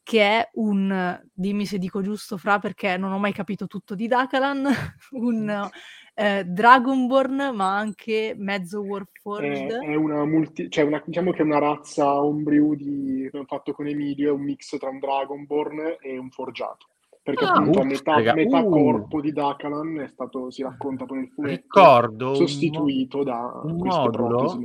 che 0.07 0.21
è 0.21 0.49
un, 0.53 1.21
dimmi 1.33 1.65
se 1.65 1.77
dico 1.77 2.01
giusto 2.01 2.37
Fra 2.37 2.59
perché 2.59 2.95
non 2.95 3.11
ho 3.11 3.19
mai 3.19 3.33
capito 3.33 3.67
tutto 3.67 3.93
di 3.93 4.07
Dakalan, 4.07 4.65
un 5.11 5.69
eh, 6.15 6.45
Dragonborn 6.45 7.51
ma 7.53 7.75
anche 7.75 8.33
mezzo 8.37 8.79
Warforged. 8.79 9.69
È, 9.69 9.85
è 9.85 9.95
una 9.95 10.23
multi, 10.23 10.69
cioè 10.69 10.85
una, 10.85 11.03
diciamo 11.05 11.31
che 11.31 11.39
è 11.39 11.43
una 11.43 11.59
razza 11.59 12.21
homebrew 12.23 12.75
di, 12.75 13.27
che 13.29 13.37
ho 13.37 13.43
fatto 13.43 13.73
con 13.73 13.85
Emilio, 13.85 14.29
è 14.29 14.31
un 14.31 14.43
mix 14.43 14.77
tra 14.77 14.87
un 14.87 14.99
Dragonborn 14.99 15.97
e 15.99 16.17
un 16.17 16.29
forgiato 16.29 16.87
perché 17.21 17.43
ah, 17.43 17.51
appunto 17.55 17.81
a 17.81 17.83
metà, 17.83 18.33
metà 18.33 18.59
uh. 18.59 18.69
corpo 18.69 19.19
di 19.19 19.33
Dakalan 19.33 19.99
è 19.99 20.07
stato, 20.07 20.49
si 20.49 20.63
racconta 20.63 21.03
poi 21.03 21.17
nel 21.17 21.27
fumetto, 21.27 21.53
ricordo 21.53 22.33
sostituito 22.35 23.17
un, 23.17 23.23
da 23.25 23.61
un 23.61 23.75
modulo, 23.75 24.57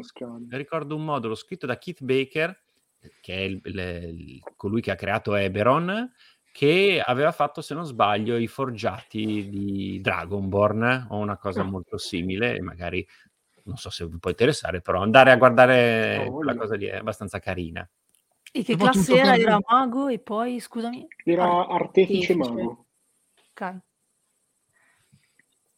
ricordo 0.50 0.94
un 0.94 1.04
modulo 1.04 1.34
scritto 1.34 1.66
da 1.66 1.76
Keith 1.76 2.04
Baker 2.04 2.56
che 3.20 3.34
è 3.34 3.40
il, 3.40 3.60
il, 3.64 4.40
colui 4.56 4.80
che 4.80 4.90
ha 4.90 4.96
creato 4.96 5.34
Eberon 5.34 6.10
che 6.52 7.02
aveva 7.02 7.32
fatto, 7.32 7.62
se 7.62 7.72
non 7.72 7.84
sbaglio, 7.84 8.36
i 8.36 8.46
forgiati 8.46 9.48
di 9.48 10.00
Dragonborn 10.02 11.06
o 11.08 11.16
una 11.16 11.38
cosa 11.38 11.62
ah. 11.62 11.64
molto 11.64 11.96
simile, 11.96 12.60
magari 12.60 13.04
non 13.64 13.76
so 13.76 13.88
se 13.90 14.06
vi 14.06 14.18
può 14.18 14.30
interessare, 14.30 14.82
però 14.82 15.00
andare 15.00 15.30
a 15.30 15.36
guardare 15.36 16.26
oh, 16.26 16.34
quella 16.34 16.54
cosa 16.54 16.76
lì 16.76 16.86
è 16.86 16.96
abbastanza 16.96 17.38
carina. 17.38 17.88
E 18.52 18.62
che 18.64 18.76
classe 18.76 19.16
era? 19.16 19.34
Era 19.34 19.58
mago 19.66 20.08
e 20.08 20.18
poi, 20.18 20.60
scusami? 20.60 21.06
Era 21.24 21.66
artefice, 21.66 22.34
mago. 22.34 22.86
Ok. 23.50 23.78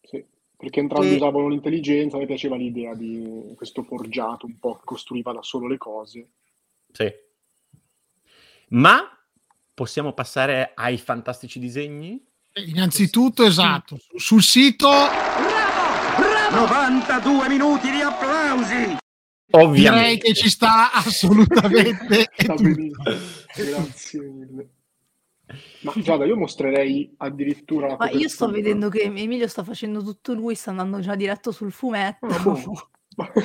Sì, 0.01 0.25
perché 0.57 0.81
entrambi 0.81 1.13
e... 1.13 1.15
usavano 1.15 1.49
l'intelligenza, 1.49 2.19
mi 2.19 2.27
piaceva 2.27 2.57
l'idea 2.57 2.95
di 2.95 3.53
questo 3.55 3.85
forgiato 3.85 4.47
un 4.47 4.59
po' 4.59 4.75
che 4.75 4.85
costruiva 4.85 5.33
da 5.33 5.43
solo 5.43 5.69
le 5.69 5.79
cose. 5.79 6.31
Sì. 6.97 7.13
Ma 8.69 9.03
possiamo 9.75 10.13
passare 10.13 10.73
ai 10.75 10.97
fantastici 10.97 11.59
disegni? 11.59 12.25
Eh, 12.53 12.63
innanzitutto, 12.63 13.45
esatto, 13.45 13.99
sul 14.17 14.43
sito... 14.43 14.89
Bravo! 14.89 16.51
Bravo! 16.51 16.57
92 16.57 17.49
minuti 17.49 17.91
di 17.91 18.01
applausi! 18.01 18.97
Ovviamente. 19.51 19.99
Direi 19.99 20.19
che 20.19 20.35
ci 20.35 20.49
sta 20.49 20.93
assolutamente. 20.93 22.31
sta 22.35 22.55
Grazie 22.55 24.21
mille. 24.21 24.69
Ma 25.83 25.93
Giada, 25.97 26.25
io 26.25 26.37
mostrerei 26.37 27.13
addirittura 27.19 27.89
la 27.89 27.97
Ma 27.99 28.11
io 28.11 28.29
sto 28.29 28.49
vedendo 28.49 28.89
che 28.89 29.03
Emilio 29.03 29.47
sta 29.47 29.63
facendo 29.63 30.03
tutto 30.03 30.33
lui, 30.33 30.55
sta 30.55 30.71
andando 30.71 31.01
già 31.01 31.15
diretto 31.15 31.53
sul 31.53 31.71
fumetto. 31.71 32.27
Oh. 32.27 32.91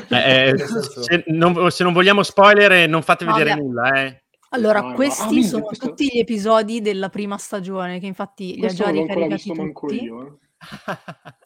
Eh, 0.09 0.53
se, 0.57 1.23
non, 1.27 1.71
se, 1.71 1.83
non, 1.83 1.93
vogliamo 1.93 2.23
spoiler, 2.23 2.87
non 2.87 3.01
fate 3.01 3.25
vedere 3.25 3.51
Vabbè. 3.51 3.61
nulla. 3.61 4.03
Eh. 4.03 4.23
Allora, 4.49 4.79
ah, 4.79 4.93
questi 4.93 5.39
ah, 5.39 5.43
sono 5.43 5.63
questo... 5.63 5.89
tutti 5.89 6.09
gli 6.11 6.19
episodi 6.19 6.81
della 6.81 7.09
prima 7.09 7.37
stagione, 7.37 7.99
che 7.99 8.07
infatti 8.07 8.55
li 8.55 8.65
ha 8.65 8.73
già 8.73 8.89
ricaricati 8.89 9.53
tutti. 9.53 10.03
Io, 10.03 10.23
eh. 10.23 10.37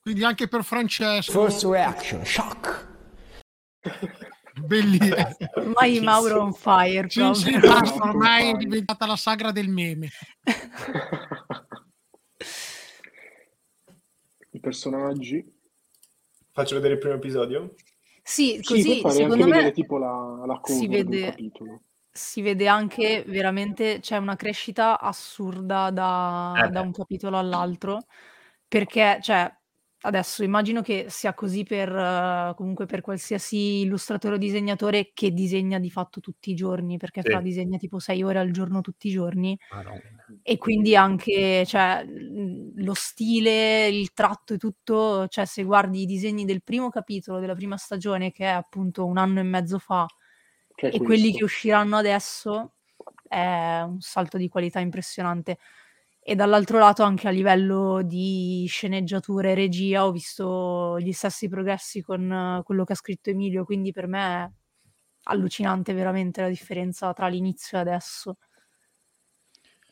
Quindi 0.00 0.24
anche 0.24 0.48
per 0.48 0.62
Francesco. 0.62 1.32
First 1.32 1.64
reaction, 1.64 2.24
shock. 2.24 2.94
Bellissimo. 4.64 5.36
Ormai 5.56 6.00
Mauro 6.00 6.42
on 6.42 6.52
fire. 6.52 7.10
Sì, 7.10 7.28
sì, 7.34 7.58
basta, 7.58 8.02
ormai 8.02 8.50
è 8.50 8.56
diventata 8.56 9.06
la 9.06 9.16
sagra 9.16 9.52
del 9.52 9.68
meme. 9.68 10.08
I 14.50 14.60
personaggi. 14.60 15.55
Faccio 16.56 16.76
vedere 16.76 16.94
il 16.94 16.98
primo 16.98 17.16
episodio? 17.16 17.74
Sì, 18.22 18.62
così 18.64 18.82
sì, 18.82 19.10
secondo 19.10 19.46
me 19.46 19.70
tipo 19.72 19.98
la, 19.98 20.42
la 20.46 20.58
si 20.64 20.86
vede, 20.86 21.36
si 22.10 22.40
vede 22.40 22.66
anche 22.66 23.24
veramente 23.26 23.98
c'è 24.00 24.16
una 24.16 24.36
crescita 24.36 24.98
assurda 24.98 25.90
da, 25.90 26.54
eh 26.64 26.70
da 26.70 26.80
un 26.80 26.92
capitolo 26.92 27.36
all'altro 27.36 28.06
perché 28.66 29.18
cioè 29.20 29.54
Adesso 30.06 30.44
immagino 30.44 30.82
che 30.82 31.06
sia 31.08 31.34
così 31.34 31.64
per 31.64 31.90
uh, 31.90 32.54
comunque 32.54 32.86
per 32.86 33.00
qualsiasi 33.00 33.80
illustratore 33.80 34.36
o 34.36 34.38
disegnatore 34.38 35.10
che 35.12 35.32
disegna 35.32 35.80
di 35.80 35.90
fatto 35.90 36.20
tutti 36.20 36.52
i 36.52 36.54
giorni, 36.54 36.96
perché 36.96 37.22
sì. 37.22 37.30
Fra 37.30 37.40
disegna 37.40 37.76
tipo 37.76 37.98
6 37.98 38.22
ore 38.22 38.38
al 38.38 38.52
giorno 38.52 38.82
tutti 38.82 39.08
i 39.08 39.10
giorni. 39.10 39.58
E 40.42 40.58
quindi 40.58 40.94
anche 40.94 41.66
cioè, 41.66 42.06
lo 42.06 42.94
stile, 42.94 43.88
il 43.88 44.12
tratto 44.12 44.54
e 44.54 44.58
tutto, 44.58 45.26
cioè 45.26 45.44
se 45.44 45.64
guardi 45.64 46.02
i 46.02 46.06
disegni 46.06 46.44
del 46.44 46.62
primo 46.62 46.88
capitolo 46.88 47.40
della 47.40 47.56
prima 47.56 47.76
stagione, 47.76 48.30
che 48.30 48.44
è 48.44 48.50
appunto 48.50 49.04
un 49.06 49.18
anno 49.18 49.40
e 49.40 49.42
mezzo 49.42 49.80
fa, 49.80 50.06
che 50.72 50.86
e 50.86 50.90
questo. 50.90 51.04
quelli 51.04 51.32
che 51.32 51.42
usciranno 51.42 51.96
adesso, 51.96 52.74
è 53.26 53.80
un 53.84 54.00
salto 54.00 54.38
di 54.38 54.48
qualità 54.48 54.78
impressionante 54.78 55.58
e 56.28 56.34
dall'altro 56.34 56.80
lato 56.80 57.04
anche 57.04 57.28
a 57.28 57.30
livello 57.30 58.02
di 58.02 58.64
sceneggiatura 58.66 59.50
e 59.50 59.54
regia 59.54 60.04
ho 60.04 60.10
visto 60.10 60.98
gli 60.98 61.12
stessi 61.12 61.48
progressi 61.48 62.02
con 62.02 62.62
quello 62.64 62.82
che 62.82 62.94
ha 62.94 62.96
scritto 62.96 63.30
Emilio, 63.30 63.64
quindi 63.64 63.92
per 63.92 64.08
me 64.08 64.42
è 64.42 64.50
allucinante 65.28 65.92
veramente 65.92 66.40
la 66.40 66.48
differenza 66.48 67.12
tra 67.12 67.28
l'inizio 67.28 67.78
e 67.78 67.80
adesso. 67.80 68.38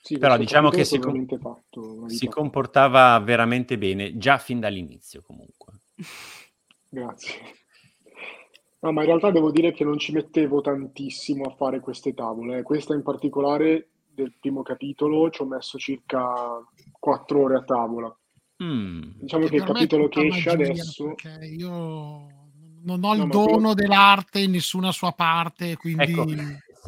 Sì, 0.03 0.18
Però 0.18 0.37
diciamo 0.37 0.70
che 0.70 0.85
si, 0.85 0.99
com- 0.99 2.09
si 2.09 2.27
comportava 2.27 3.16
veramente 3.20 3.79
bene 3.79 4.18
già 4.18 4.37
fin 4.38 4.59
dall'inizio 4.59 5.23
comunque. 5.23 5.75
Grazie. 6.90 7.35
No, 8.81 8.90
ma 8.90 9.03
in 9.03 9.07
realtà 9.07 9.31
devo 9.31 9.53
dire 9.53 9.70
che 9.70 9.85
non 9.85 9.99
ci 9.99 10.11
mettevo 10.11 10.61
tantissimo 10.61 11.44
a 11.44 11.55
fare 11.55 11.79
queste 11.79 12.12
tavole. 12.12 12.64
Questa 12.64 12.92
in 12.92 13.05
particolare 13.05 13.90
del 14.14 14.35
primo 14.38 14.62
capitolo 14.62 15.31
ci 15.31 15.42
ho 15.42 15.46
messo 15.46 15.79
circa 15.79 16.33
quattro 16.98 17.42
ore 17.42 17.57
a 17.57 17.62
tavola. 17.62 18.16
Mm. 18.62 19.03
Diciamo 19.20 19.44
che, 19.44 19.50
che 19.50 19.57
il 19.57 19.64
capitolo 19.64 20.09
che 20.09 20.27
esce 20.27 20.50
adesso... 20.50 21.14
Io 21.42 22.27
non 22.85 23.03
ho 23.03 23.14
il 23.14 23.20
no, 23.20 23.27
dono 23.27 23.46
quello... 23.46 23.74
dell'arte 23.74 24.40
in 24.40 24.53
nessuna 24.53 24.92
sua 24.92 25.12
parte, 25.12 25.77
quindi... 25.77 26.03
Ecco, 26.05 26.27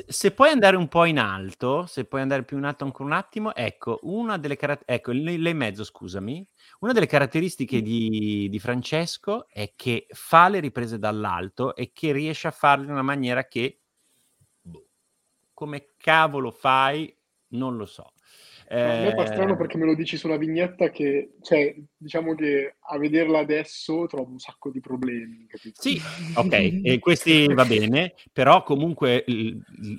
se 0.06 0.32
puoi 0.32 0.50
andare 0.50 0.76
un 0.76 0.88
po' 0.88 1.06
in 1.06 1.18
alto, 1.18 1.86
se 1.86 2.04
puoi 2.04 2.20
andare 2.20 2.44
più 2.44 2.58
in 2.58 2.64
alto 2.64 2.84
ancora 2.84 3.04
un 3.04 3.12
attimo, 3.12 3.54
ecco, 3.54 3.98
una 4.02 4.36
delle 4.36 4.56
caratteristiche, 4.56 4.94
ecco, 4.94 5.12
lei 5.12 5.54
mezzo, 5.54 5.84
scusami, 5.84 6.46
una 6.80 6.92
delle 6.92 7.06
caratteristiche 7.06 7.80
di, 7.80 8.48
di, 8.50 8.58
Francesco 8.58 9.48
è 9.48 9.72
che 9.74 10.06
fa 10.10 10.48
le 10.48 10.60
riprese 10.60 10.98
dall'alto 10.98 11.74
e 11.74 11.92
che 11.94 12.12
riesce 12.12 12.46
a 12.48 12.52
farle 12.52 12.84
in 12.84 12.90
una 12.90 13.02
maniera 13.02 13.46
che, 13.46 13.80
boh, 14.60 14.86
come 15.54 15.92
cavolo 15.96 16.50
fai, 16.50 17.15
non 17.50 17.76
lo 17.76 17.87
so. 17.87 18.12
Eh... 18.68 18.80
A 18.80 19.00
me 19.00 19.14
fa 19.14 19.26
strano 19.26 19.56
perché 19.56 19.76
me 19.78 19.85
lo 19.85 19.94
dici 19.94 20.16
sulla 20.16 20.37
vignetta 20.37 20.90
che, 20.90 21.37
cioè, 21.42 21.74
diciamo 21.96 22.35
che 22.35 22.76
a 22.78 22.98
vederla 22.98 23.38
adesso 23.38 24.06
trovo 24.06 24.30
un 24.30 24.38
sacco 24.38 24.70
di 24.70 24.80
problemi. 24.80 25.46
Capito? 25.46 25.80
Sì, 25.80 26.00
ok, 26.35 26.80
e 26.82 26.98
questi 26.98 27.52
va 27.52 27.64
bene, 27.64 28.14
però 28.32 28.62
comunque 28.62 29.24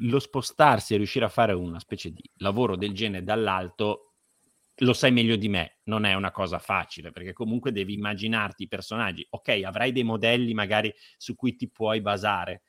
lo 0.01 0.19
spostarsi 0.19 0.93
e 0.93 0.97
riuscire 0.97 1.25
a 1.25 1.29
fare 1.29 1.53
una 1.53 1.79
specie 1.79 2.11
di 2.11 2.23
lavoro 2.37 2.75
del 2.75 2.93
genere 2.93 3.23
dall'alto 3.23 4.07
lo 4.81 4.93
sai 4.93 5.11
meglio 5.11 5.37
di 5.37 5.49
me, 5.49 5.77
non 5.85 6.05
è 6.05 6.13
una 6.13 6.31
cosa 6.31 6.59
facile, 6.59 7.11
perché 7.11 7.33
comunque 7.33 7.71
devi 7.71 7.93
immaginarti 7.93 8.63
i 8.63 8.67
personaggi. 8.67 9.25
Ok, 9.31 9.59
avrai 9.65 9.91
dei 9.91 10.03
modelli 10.03 10.53
magari 10.53 10.93
su 11.17 11.35
cui 11.35 11.55
ti 11.55 11.67
puoi 11.69 11.99
basare, 12.01 12.61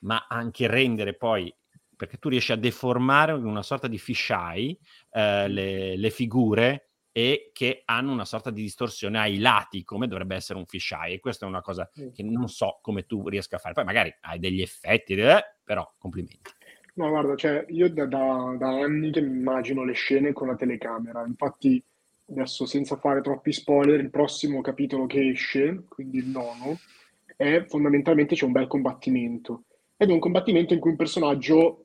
ma 0.00 0.26
anche 0.26 0.66
rendere 0.66 1.16
poi 1.16 1.54
perché 2.00 2.16
tu 2.16 2.30
riesci 2.30 2.50
a 2.50 2.56
deformare 2.56 3.32
una 3.32 3.62
sorta 3.62 3.86
di 3.86 3.98
fisheye 3.98 4.78
eh, 5.12 5.48
le, 5.48 5.98
le, 5.98 6.08
figure 6.08 6.92
e 7.12 7.50
che 7.52 7.82
hanno 7.84 8.10
una 8.10 8.24
sorta 8.24 8.50
di 8.50 8.62
distorsione 8.62 9.18
ai 9.18 9.38
lati, 9.38 9.84
come 9.84 10.08
dovrebbe 10.08 10.34
essere 10.34 10.58
un 10.58 10.64
fisheye. 10.64 11.16
E 11.16 11.20
questa 11.20 11.44
è 11.44 11.48
una 11.50 11.60
cosa 11.60 11.90
che 12.14 12.22
non 12.22 12.48
so 12.48 12.78
come 12.80 13.04
tu 13.04 13.28
riesca 13.28 13.56
a 13.56 13.58
fare. 13.58 13.74
Poi 13.74 13.84
magari 13.84 14.10
hai 14.22 14.38
degli 14.38 14.62
effetti, 14.62 15.12
eh, 15.12 15.44
però 15.62 15.86
complimenti. 15.98 16.50
No, 16.94 17.10
guarda, 17.10 17.36
cioè, 17.36 17.66
io 17.68 17.90
da, 17.90 18.06
da, 18.06 18.56
da 18.58 18.68
anni 18.68 19.10
che 19.10 19.20
mi 19.20 19.36
immagino 19.36 19.84
le 19.84 19.92
scene 19.92 20.32
con 20.32 20.46
la 20.46 20.56
telecamera. 20.56 21.26
Infatti, 21.26 21.84
adesso 22.30 22.64
senza 22.64 22.96
fare 22.96 23.20
troppi 23.20 23.52
spoiler, 23.52 24.00
il 24.00 24.08
prossimo 24.08 24.62
capitolo 24.62 25.04
che 25.04 25.28
esce, 25.28 25.84
quindi 25.86 26.16
il 26.16 26.28
nono, 26.28 26.78
è 27.36 27.62
fondamentalmente 27.68 28.34
c'è 28.34 28.46
un 28.46 28.52
bel 28.52 28.68
combattimento. 28.68 29.64
Ed 29.98 30.08
è 30.08 30.12
un 30.14 30.18
combattimento 30.18 30.72
in 30.72 30.80
cui 30.80 30.92
un 30.92 30.96
personaggio 30.96 31.84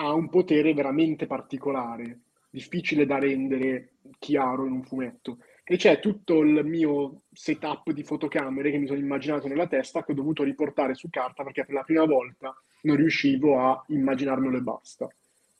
ha 0.00 0.14
un 0.14 0.30
potere 0.30 0.72
veramente 0.72 1.26
particolare, 1.26 2.20
difficile 2.48 3.04
da 3.04 3.18
rendere 3.18 3.90
chiaro 4.18 4.64
in 4.64 4.72
un 4.72 4.82
fumetto. 4.82 5.38
E 5.62 5.76
c'è 5.76 6.00
tutto 6.00 6.40
il 6.40 6.64
mio 6.64 7.20
setup 7.32 7.92
di 7.92 8.02
fotocamere 8.02 8.70
che 8.70 8.78
mi 8.78 8.86
sono 8.86 8.98
immaginato 8.98 9.46
nella 9.46 9.68
testa 9.68 10.02
che 10.02 10.12
ho 10.12 10.14
dovuto 10.14 10.42
riportare 10.42 10.94
su 10.94 11.08
carta 11.10 11.44
perché 11.44 11.64
per 11.64 11.74
la 11.74 11.82
prima 11.82 12.04
volta 12.06 12.52
non 12.82 12.96
riuscivo 12.96 13.60
a 13.60 13.84
immaginarmelo 13.88 14.56
e 14.56 14.62
basta. 14.62 15.08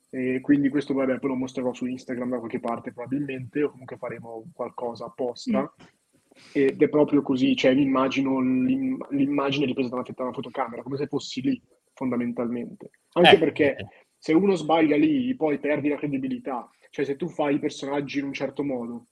E 0.08 0.40
quindi 0.40 0.70
questo 0.70 0.94
vabbè, 0.94 1.18
poi 1.18 1.30
lo 1.30 1.36
mostrerò 1.36 1.72
su 1.72 1.86
Instagram 1.86 2.30
da 2.30 2.38
qualche 2.38 2.58
parte 2.60 2.92
probabilmente, 2.92 3.62
o 3.62 3.70
comunque 3.70 3.98
faremo 3.98 4.44
qualcosa 4.52 5.04
apposta. 5.04 5.60
Mm. 5.60 5.86
Ed 6.52 6.82
è 6.82 6.88
proprio 6.88 7.22
così, 7.22 7.54
cioè 7.54 7.74
mi 7.74 7.82
immagino 7.82 8.40
l'im- 8.40 9.06
l'immagine 9.10 9.66
ripresa 9.66 9.90
da 9.90 9.96
una, 9.96 10.04
da 10.08 10.22
una, 10.22 10.32
fotocamera, 10.32 10.82
come 10.82 10.96
se 10.96 11.06
fossi 11.06 11.42
lì, 11.42 11.62
fondamentalmente. 11.92 12.90
Anche 13.12 13.34
eh. 13.34 13.38
perché 13.38 13.76
se 14.20 14.34
uno 14.34 14.54
sbaglia 14.54 14.98
lì, 14.98 15.34
poi 15.34 15.58
perdi 15.58 15.88
la 15.88 15.96
credibilità. 15.96 16.70
Cioè 16.90 17.06
se 17.06 17.16
tu 17.16 17.28
fai 17.28 17.54
i 17.54 17.58
personaggi 17.58 18.18
in 18.18 18.26
un 18.26 18.34
certo 18.34 18.62
modo, 18.62 19.06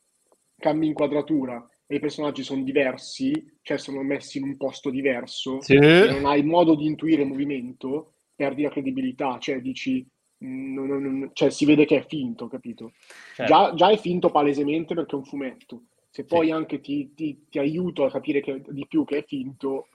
cambi 0.59 0.87
inquadratura 0.87 1.67
e 1.87 1.97
i 1.97 1.99
personaggi 1.99 2.43
sono 2.43 2.63
diversi, 2.63 3.57
cioè 3.63 3.79
sono 3.79 4.03
messi 4.03 4.37
in 4.37 4.45
un 4.45 4.57
posto 4.59 4.91
diverso, 4.91 5.63
sì. 5.63 5.77
e 5.77 6.11
non 6.11 6.27
hai 6.27 6.43
modo 6.43 6.75
di 6.75 6.85
intuire 6.85 7.23
il 7.23 7.29
movimento, 7.29 8.13
perdi 8.37 8.63
la 8.65 8.69
credibilità, 8.69 9.39
cioè 9.39 9.63
dici, 9.63 10.07
mm, 10.45 10.75
non, 10.75 11.03
non, 11.03 11.31
cioè 11.33 11.49
si 11.49 11.65
vede 11.65 11.87
che 11.87 12.01
è 12.01 12.07
finto, 12.07 12.47
capito? 12.47 12.93
Certo. 13.35 13.51
Già, 13.51 13.75
già, 13.75 13.89
è 13.89 13.97
finto 13.97 14.31
palesemente 14.31 14.95
perché 14.95 15.13
è 15.13 15.19
un 15.19 15.25
fumetto, 15.25 15.85
se 16.11 16.25
poi 16.25 16.49
sì. 16.49 16.53
anche 16.53 16.81
ti, 16.81 17.15
ti, 17.15 17.47
ti, 17.49 17.59
aiuto 17.59 18.05
a 18.05 18.11
capire 18.11 18.43
che, 18.43 18.63
di 18.69 18.87
più 18.87 19.07
che 19.07 19.19
è 19.19 19.25
finto, 19.25 19.89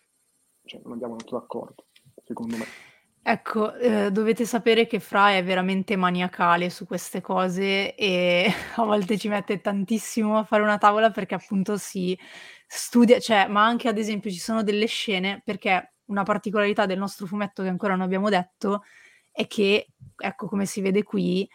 cioè 0.66 0.82
non 0.82 0.94
andiamo 0.94 1.14
molto 1.14 1.38
d'accordo, 1.38 1.86
secondo 2.24 2.58
me. 2.58 2.66
Ecco, 3.26 3.74
ehm, 3.76 4.10
dovete 4.10 4.44
sapere 4.46 4.86
che 4.86 5.00
Fra 5.00 5.32
è 5.32 5.42
veramente 5.46 5.96
maniacale 5.96 6.70
su 6.70 6.86
queste 6.86 7.22
cose 7.22 7.96
e 7.96 8.52
a 8.76 8.84
volte 8.84 9.18
ci 9.18 9.30
mette 9.30 9.62
tantissimo 9.62 10.38
a 10.38 10.44
fare 10.44 10.62
una 10.62 10.78
tavola 10.78 11.10
perché 11.10 11.34
appunto 11.36 11.78
si 11.78 12.18
studia 12.68 13.20
cioè, 13.20 13.48
ma 13.48 13.64
anche 13.64 13.88
ad 13.88 13.98
esempio 13.98 14.30
ci 14.30 14.40
sono 14.40 14.62
delle 14.62 14.88
scene 14.88 15.42
perché 15.46 15.92
una 16.08 16.24
particolarità 16.24 16.86
del 16.86 16.98
nostro 16.98 17.26
fumetto 17.26 17.64
che 17.64 17.70
ancora 17.70 17.94
non 17.96 18.02
abbiamo 18.04 18.28
detto 18.28 18.84
è 19.32 19.48
che, 19.48 19.88
ecco 20.18 20.48
come 20.48 20.66
si 20.66 20.82
vede 20.82 21.04
qui, 21.04 21.48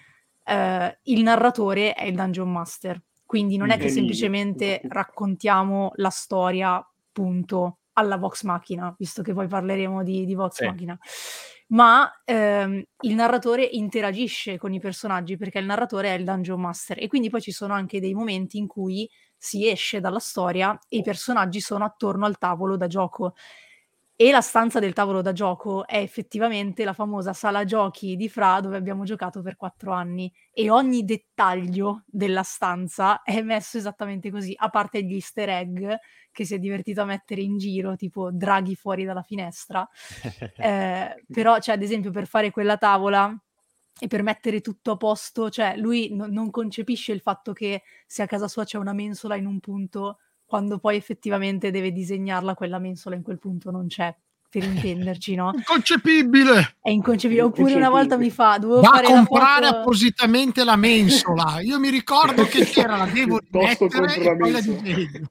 ehm, 0.45 0.99
il 1.03 1.23
narratore 1.23 1.93
è 1.93 2.05
il 2.07 2.15
Dungeon 2.17 2.51
Master. 2.51 2.99
Quindi 3.27 3.59
non 3.59 3.71
è 3.71 3.77
che 3.79 3.91
semplicemente 3.91 4.81
raccontiamo 4.89 5.93
la 5.97 6.09
storia, 6.11 6.83
punto, 7.13 7.79
alla 7.95 8.17
Vox 8.17 8.43
Machina, 8.45 8.95
visto 8.99 9.21
che 9.23 9.35
poi 9.35 9.47
parleremo 9.49 10.03
di 10.03 10.25
di 10.25 10.35
Vox 10.35 10.57
Sì. 10.57 10.65
Machina 10.65 10.99
ma 11.69 12.11
ehm, 12.25 12.83
il 13.01 13.15
narratore 13.15 13.65
interagisce 13.65 14.57
con 14.59 14.73
i 14.73 14.81
personaggi 14.81 15.37
perché 15.37 15.59
il 15.59 15.67
narratore 15.67 16.15
è 16.15 16.19
il 16.19 16.25
dungeon 16.25 16.61
master 16.61 16.99
e 17.03 17.07
quindi 17.09 17.29
poi 17.31 17.41
ci 17.43 17.53
sono 17.53 17.75
anche 17.75 18.01
dei 18.01 18.15
momenti 18.15 18.59
in 18.59 18.67
cui 18.67 19.09
si 19.37 19.69
esce 19.69 20.01
dalla 20.01 20.19
storia 20.19 20.77
e 20.89 20.99
i 20.99 21.03
personaggi 21.03 21.61
sono 21.61 21.85
attorno 21.85 22.27
al 22.27 22.39
tavolo 22.39 22.77
da 22.77 22.87
gioco. 22.87 23.35
E 24.21 24.33
la 24.33 24.41
stanza 24.41 24.81
del 24.81 24.95
tavolo 24.95 25.23
da 25.23 25.33
gioco 25.33 25.87
è 25.87 25.99
effettivamente 25.99 26.83
la 26.83 26.93
famosa 26.93 27.33
sala 27.33 27.65
giochi 27.65 28.17
di 28.17 28.29
Fra 28.29 28.61
dove 28.61 28.77
abbiamo 28.77 29.05
giocato 29.05 29.43
per 29.43 29.55
quattro 29.55 29.93
anni 29.93 30.29
e 30.53 30.71
ogni 30.71 31.05
dettaglio 31.05 32.03
della 32.05 32.43
stanza 32.43 33.23
è 33.23 33.41
messo 33.43 33.79
esattamente 33.79 34.33
così, 34.33 34.53
a 34.57 34.71
parte 34.71 35.05
gli 35.05 35.15
easter 35.15 35.49
egg 35.51 35.87
che 36.33 36.45
si 36.45 36.53
è 36.53 36.59
divertito 36.59 37.03
a 37.03 37.05
mettere 37.05 37.43
in 37.43 37.59
giro, 37.59 37.95
tipo 37.95 38.33
draghi 38.33 38.75
fuori 38.75 39.05
dalla 39.05 39.23
finestra. 39.23 39.89
eh, 40.59 41.25
però, 41.33 41.61
cioè, 41.61 41.77
ad 41.77 41.83
esempio, 41.83 42.11
per 42.11 42.27
fare 42.27 42.51
quella 42.51 42.77
tavola 42.77 43.33
e 44.01 44.09
per 44.09 44.25
mettere 44.25 44.61
tutto 44.61 44.91
a 44.91 44.97
posto, 44.97 45.49
cioè 45.49 45.77
lui 45.77 46.13
no- 46.13 46.27
non 46.27 46.51
concepisce 46.51 47.13
il 47.13 47.21
fatto 47.21 47.53
che 47.53 47.83
se 48.05 48.23
a 48.23 48.27
casa 48.27 48.49
sua 48.49 48.65
c'è 48.65 48.79
una 48.79 48.93
mensola 48.93 49.37
in 49.37 49.47
un 49.47 49.61
punto, 49.61 50.19
quando 50.49 50.79
poi 50.79 50.97
effettivamente 50.97 51.71
deve 51.71 51.93
disegnarla, 51.93 52.55
quella 52.55 52.79
mensola 52.79 53.15
in 53.15 53.23
quel 53.23 53.39
punto 53.39 53.71
non 53.71 53.87
c'è 53.87 54.15
per 54.49 54.65
intenderci, 54.65 55.35
no? 55.35 55.53
Inconcepibile! 55.55 56.77
È 56.81 56.89
inconcepibile. 56.89 57.45
Oppure 57.45 57.75
una 57.75 57.91
volta 57.91 58.17
mi 58.17 58.31
fa, 58.31 58.57
dovevo 58.57 58.81
Va 58.81 58.89
fare 58.89 59.09
a 59.09 59.11
comprare 59.11 59.67
foto... 59.67 59.79
appositamente 59.79 60.65
la 60.65 60.77
mensola. 60.77 61.61
Io 61.63 61.79
mi 61.79 61.91
ricordo 61.91 62.45
che 62.45 62.65
c'era 62.65 62.97
la 62.97 63.05
devo 63.05 63.41
mettere 63.51 64.15
e 64.15 64.37
poi 64.37 64.51
la 64.51 64.61
disegno. 64.61 65.29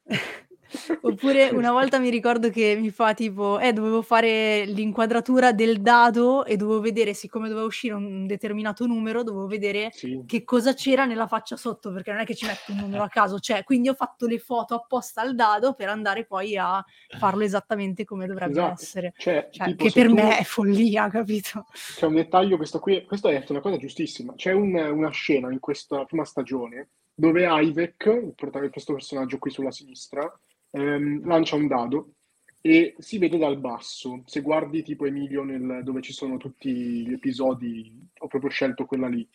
Oppure 1.01 1.49
una 1.49 1.71
volta 1.71 1.99
mi 1.99 2.09
ricordo 2.09 2.49
che 2.49 2.77
mi 2.79 2.89
fa 2.89 3.13
tipo, 3.13 3.59
eh, 3.59 3.73
dovevo 3.73 4.01
fare 4.01 4.65
l'inquadratura 4.65 5.51
del 5.51 5.81
dado 5.81 6.45
e 6.45 6.57
dovevo 6.57 6.79
vedere, 6.79 7.13
siccome 7.13 7.47
doveva 7.47 7.65
uscire 7.65 7.93
un 7.93 8.25
determinato 8.25 8.85
numero, 8.85 9.23
dovevo 9.23 9.47
vedere 9.47 9.89
sì. 9.91 10.23
che 10.25 10.43
cosa 10.43 10.73
c'era 10.73 11.05
nella 11.05 11.27
faccia 11.27 11.55
sotto, 11.55 11.91
perché 11.91 12.11
non 12.11 12.21
è 12.21 12.25
che 12.25 12.35
ci 12.35 12.45
metto 12.45 12.71
un 12.71 12.79
numero 12.79 13.03
a 13.03 13.09
caso, 13.09 13.39
cioè, 13.39 13.63
quindi 13.63 13.89
ho 13.89 13.93
fatto 13.93 14.27
le 14.27 14.39
foto 14.39 14.75
apposta 14.75 15.21
al 15.21 15.35
dado 15.35 15.73
per 15.73 15.89
andare 15.89 16.25
poi 16.25 16.57
a 16.57 16.83
farlo 17.17 17.43
esattamente 17.43 18.05
come 18.05 18.27
dovrebbe 18.27 18.51
esatto. 18.51 18.81
essere. 18.81 19.13
Cioè, 19.17 19.49
cioè, 19.51 19.75
che 19.75 19.91
per 19.91 20.07
tu... 20.07 20.13
me 20.13 20.37
è 20.37 20.43
follia, 20.43 21.09
capito? 21.09 21.65
C'è 21.95 22.05
un 22.05 22.15
dettaglio, 22.15 22.57
questo 22.57 22.79
qui, 22.79 23.03
questo 23.05 23.29
è 23.29 23.43
una 23.47 23.61
cosa 23.61 23.77
giustissima. 23.77 24.33
C'è 24.35 24.51
un, 24.51 24.75
una 24.75 25.09
scena 25.09 25.51
in 25.51 25.59
questa 25.59 26.05
prima 26.05 26.25
stagione 26.25 26.89
dove 27.13 27.47
Ivek, 27.49 28.35
questo 28.69 28.93
personaggio 28.93 29.39
qui 29.39 29.49
sulla 29.49 29.71
sinistra, 29.71 30.31
ehm, 30.77 31.25
lancia 31.25 31.55
un 31.55 31.67
dado 31.67 32.13
e 32.61 32.95
si 32.97 33.17
vede 33.17 33.37
dal 33.37 33.59
basso. 33.59 34.23
Se 34.25 34.41
guardi 34.41 34.83
tipo 34.83 35.05
Emilio 35.05 35.43
nel, 35.43 35.81
dove 35.83 36.01
ci 36.01 36.13
sono 36.13 36.37
tutti 36.37 36.71
gli 36.71 37.13
episodi, 37.13 37.91
ho 38.19 38.27
proprio 38.27 38.49
scelto 38.49 38.85
quella 38.85 39.07
lì. 39.07 39.27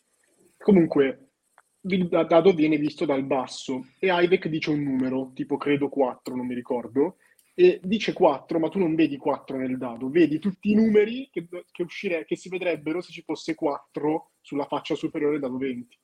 Comunque, 0.56 1.30
il 1.82 2.06
dado 2.08 2.52
viene 2.52 2.76
visto 2.76 3.04
dal 3.04 3.24
basso 3.24 3.86
e 3.98 4.08
Ivek 4.08 4.48
dice 4.48 4.70
un 4.70 4.82
numero, 4.82 5.32
tipo 5.34 5.56
credo 5.56 5.88
4, 5.88 6.36
non 6.36 6.46
mi 6.46 6.54
ricordo, 6.54 7.16
e 7.54 7.80
dice 7.82 8.12
4, 8.12 8.58
ma 8.58 8.68
tu 8.68 8.78
non 8.78 8.94
vedi 8.94 9.16
4 9.16 9.56
nel 9.56 9.76
dado, 9.76 10.08
vedi 10.08 10.38
tutti 10.38 10.70
i 10.70 10.74
numeri 10.74 11.28
che, 11.30 11.46
che, 11.70 11.82
uscire, 11.82 12.24
che 12.24 12.36
si 12.36 12.48
vedrebbero 12.48 13.00
se 13.00 13.12
ci 13.12 13.22
fosse 13.22 13.54
4 13.54 14.30
sulla 14.40 14.66
faccia 14.66 14.94
superiore 14.94 15.38
dado 15.38 15.58
20, 15.58 15.98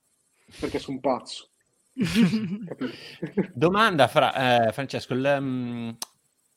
perché 0.61 0.79
sono 0.79 0.99
pazzo. 0.99 1.51
Domanda, 3.53 4.07
fra, 4.09 4.69
eh, 4.69 4.73
Francesco, 4.73 5.15
l, 5.15 5.97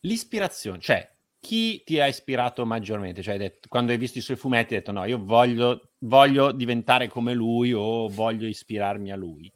l'ispirazione, 0.01 0.80
cioè 0.80 1.10
chi 1.39 1.82
ti 1.84 1.99
ha 1.99 2.08
ispirato 2.08 2.65
maggiormente? 2.65 3.23
Cioè, 3.23 3.34
hai 3.34 3.39
detto, 3.39 3.67
quando 3.67 3.91
hai 3.91 3.97
visto 3.97 4.19
i 4.19 4.21
suoi 4.21 4.38
fumetti, 4.38 4.73
hai 4.73 4.80
detto 4.80 4.91
no, 4.91 5.04
io 5.06 5.23
voglio, 5.23 5.93
voglio 5.99 6.51
diventare 6.51 7.08
come 7.08 7.34
lui 7.34 7.73
o 7.73 8.08
voglio 8.08 8.47
ispirarmi 8.47 9.12
a 9.12 9.15
lui 9.15 9.51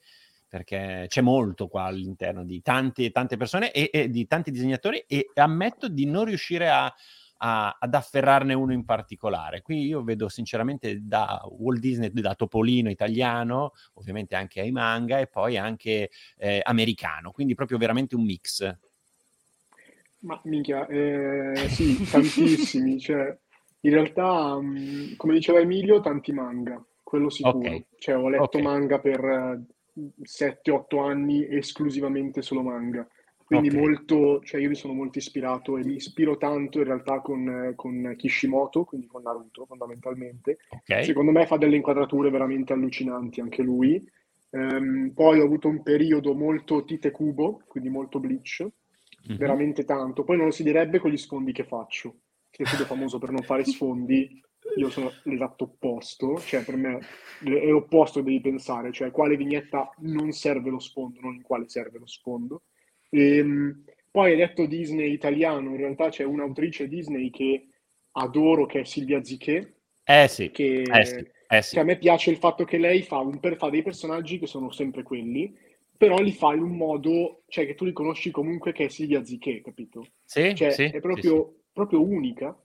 perché 0.47 1.05
c'è 1.09 1.19
molto 1.19 1.67
qua 1.67 1.83
all'interno 1.83 2.45
di 2.45 2.61
tante, 2.61 3.11
tante 3.11 3.35
persone 3.35 3.71
e, 3.71 3.89
e, 3.91 4.09
di 4.09 4.25
tanti 4.25 4.51
disegnatori 4.51 5.03
e 5.05 5.29
ammetto 5.33 5.89
di 5.89 6.05
non 6.05 6.23
riuscire 6.23 6.69
a, 6.69 6.91
a, 7.37 7.77
ad 7.79 7.93
afferrarne 7.93 8.53
uno 8.53 8.73
in 8.73 8.85
particolare. 8.85 9.61
Qui 9.61 9.85
io 9.85 10.03
vedo 10.03 10.29
sinceramente 10.29 10.99
da 11.01 11.41
Walt 11.49 11.79
Disney, 11.79 12.11
da 12.11 12.35
Topolino 12.35 12.89
italiano, 12.89 13.73
ovviamente 13.93 14.35
anche 14.35 14.61
ai 14.61 14.71
manga 14.71 15.19
e 15.19 15.27
poi 15.27 15.57
anche 15.57 16.09
eh, 16.37 16.61
americano, 16.63 17.31
quindi 17.31 17.55
proprio 17.55 17.77
veramente 17.77 18.15
un 18.15 18.23
mix. 18.23 18.77
Ma 20.19 20.39
minchia, 20.45 20.87
eh, 20.87 21.67
sì, 21.69 22.03
tantissimi, 22.09 22.97
cioè 22.99 23.37
in 23.85 23.91
realtà, 23.91 24.59
mh, 24.59 24.79
mm, 24.79 25.15
come 25.15 25.33
diceva 25.33 25.59
Emilio, 25.59 26.01
tanti 26.01 26.31
manga, 26.31 26.83
quello 27.03 27.29
sicuro. 27.29 27.57
Okay. 27.57 27.85
Cioè, 27.99 28.17
ho 28.17 28.29
letto 28.29 28.43
okay. 28.43 28.61
manga 28.61 28.99
per 28.99 29.61
7-8 30.23 30.99
anni 30.99 31.47
esclusivamente 31.47 32.41
solo 32.41 32.63
manga. 32.63 33.07
Quindi 33.45 33.67
okay. 33.67 33.79
molto, 33.79 34.41
cioè 34.43 34.59
io 34.59 34.69
mi 34.69 34.75
sono 34.75 34.93
molto 34.93 35.19
ispirato 35.19 35.77
e 35.77 35.85
mi 35.85 35.95
ispiro 35.95 36.35
tanto 36.35 36.79
in 36.79 36.85
realtà 36.85 37.21
con, 37.21 37.73
con 37.75 38.15
Kishimoto, 38.17 38.85
quindi 38.85 39.05
con 39.05 39.21
Naruto 39.21 39.65
fondamentalmente. 39.67 40.57
Okay. 40.67 41.03
Secondo 41.03 41.31
me 41.31 41.45
fa 41.45 41.57
delle 41.57 41.75
inquadrature 41.75 42.31
veramente 42.31 42.73
allucinanti 42.73 43.41
anche 43.41 43.61
lui. 43.61 44.03
Um, 44.49 45.11
poi 45.13 45.39
ho 45.39 45.43
avuto 45.43 45.67
un 45.67 45.83
periodo 45.83 46.33
molto 46.33 46.85
Tite 46.85 47.11
Kubo, 47.11 47.61
quindi 47.67 47.89
molto 47.89 48.19
Bleach, 48.19 48.61
mm-hmm. 48.63 49.37
veramente 49.37 49.85
tanto. 49.85 50.23
Poi 50.23 50.37
non 50.37 50.47
lo 50.47 50.51
si 50.51 50.63
direbbe 50.63 50.97
con 50.97 51.11
gli 51.11 51.17
sfondi 51.17 51.51
che 51.51 51.65
faccio. 51.65 52.21
Tite 52.49 52.67
Kubo 52.71 52.83
è 52.83 52.87
famoso 52.87 53.19
per 53.19 53.29
non 53.29 53.43
fare 53.43 53.63
sfondi, 53.63 54.41
io 54.77 54.89
sono 54.89 55.11
l'esatto 55.23 55.65
opposto, 55.65 56.39
cioè 56.39 56.63
per 56.63 56.75
me 56.75 56.99
è 57.43 57.67
l'opposto 57.67 58.21
devi 58.21 58.41
pensare, 58.41 58.91
cioè 58.91 59.11
quale 59.11 59.37
vignetta 59.37 59.89
non 59.99 60.31
serve 60.31 60.71
lo 60.71 60.79
sfondo, 60.79 61.19
non 61.21 61.35
in 61.35 61.43
quale 61.43 61.67
serve 61.67 61.99
lo 61.99 62.07
sfondo. 62.07 62.63
E, 63.15 63.37
ehm, 63.37 63.83
poi 64.11 64.31
hai 64.31 64.37
detto 64.37 64.65
Disney 64.65 65.11
italiano, 65.11 65.71
in 65.71 65.77
realtà 65.77 66.09
c'è 66.09 66.23
un'autrice 66.23 66.87
Disney 66.87 67.29
che 67.29 67.67
adoro, 68.13 68.65
che 68.65 68.81
è 68.81 68.83
Silvia 68.83 69.23
Ziché. 69.23 69.73
Eh 70.03 70.27
sì, 70.27 70.51
che, 70.51 70.81
eh 70.81 71.05
sì, 71.05 71.27
eh 71.47 71.61
sì. 71.61 71.73
che 71.73 71.79
a 71.79 71.83
me 71.83 71.97
piace 71.97 72.29
il 72.31 72.37
fatto 72.37 72.63
che 72.63 72.77
lei 72.77 73.01
fa, 73.01 73.17
un, 73.17 73.39
fa 73.57 73.69
dei 73.69 73.81
personaggi 73.81 74.37
che 74.37 74.47
sono 74.47 74.71
sempre 74.71 75.03
quelli, 75.03 75.53
però 75.97 76.19
li 76.19 76.31
fa 76.31 76.53
in 76.53 76.61
un 76.61 76.75
modo, 76.75 77.43
cioè 77.47 77.65
che 77.65 77.75
tu 77.75 77.85
li 77.85 77.93
conosci 77.93 78.31
comunque 78.31 78.71
che 78.71 78.85
è 78.85 78.89
Silvia 78.89 79.23
Ziché, 79.25 79.61
capito? 79.61 80.05
Sì, 80.23 80.53
cioè, 80.55 80.71
sì, 80.71 80.83
è 80.83 80.99
proprio, 80.99 81.55
sì, 81.55 81.69
proprio 81.73 82.01
unica. 82.01 82.57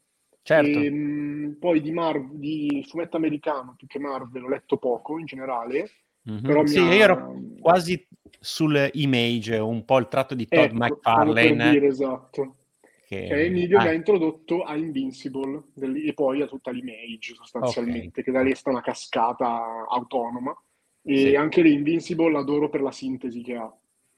Certo. 0.42 0.78
E, 0.78 0.90
mh, 0.90 1.56
poi 1.58 1.80
di, 1.80 1.92
Mar- 1.92 2.32
di 2.32 2.84
fumetto 2.88 3.16
americano 3.16 3.74
più 3.76 3.86
che 3.86 3.98
Marvel 3.98 4.44
ho 4.44 4.48
letto 4.48 4.78
poco 4.78 5.18
in 5.18 5.26
generale. 5.26 5.90
Mm-hmm. 6.30 6.42
Però 6.42 6.66
sì, 6.66 6.78
ha... 6.78 6.94
io 6.94 7.02
ero 7.02 7.34
quasi 7.60 8.06
sull'image, 8.38 9.58
un 9.58 9.84
po' 9.84 9.98
il 9.98 10.08
tratto 10.08 10.34
di 10.34 10.46
Todd 10.46 10.64
ecco, 10.64 10.74
McFarlane. 10.74 11.70
Dire, 11.70 11.86
esatto. 11.86 12.54
Che... 13.06 13.26
Che 13.26 13.44
Emilio 13.44 13.78
ah. 13.78 13.82
mi 13.82 13.88
ha 13.88 13.92
introdotto 13.92 14.62
a 14.62 14.76
Invincible 14.76 15.64
del... 15.74 16.06
e 16.06 16.14
poi 16.14 16.42
a 16.42 16.46
tutta 16.46 16.70
l'image 16.70 17.34
sostanzialmente, 17.34 18.20
okay. 18.20 18.24
che 18.24 18.30
da 18.30 18.42
lì 18.42 18.54
sta 18.54 18.70
una 18.70 18.80
cascata 18.80 19.86
autonoma. 19.88 20.56
E 21.02 21.16
sì. 21.16 21.34
anche 21.34 21.62
l'Invincible 21.62 22.30
l'adoro 22.30 22.68
per 22.68 22.82
la 22.82 22.92
sintesi 22.92 23.42
che 23.42 23.56
ha. 23.56 23.74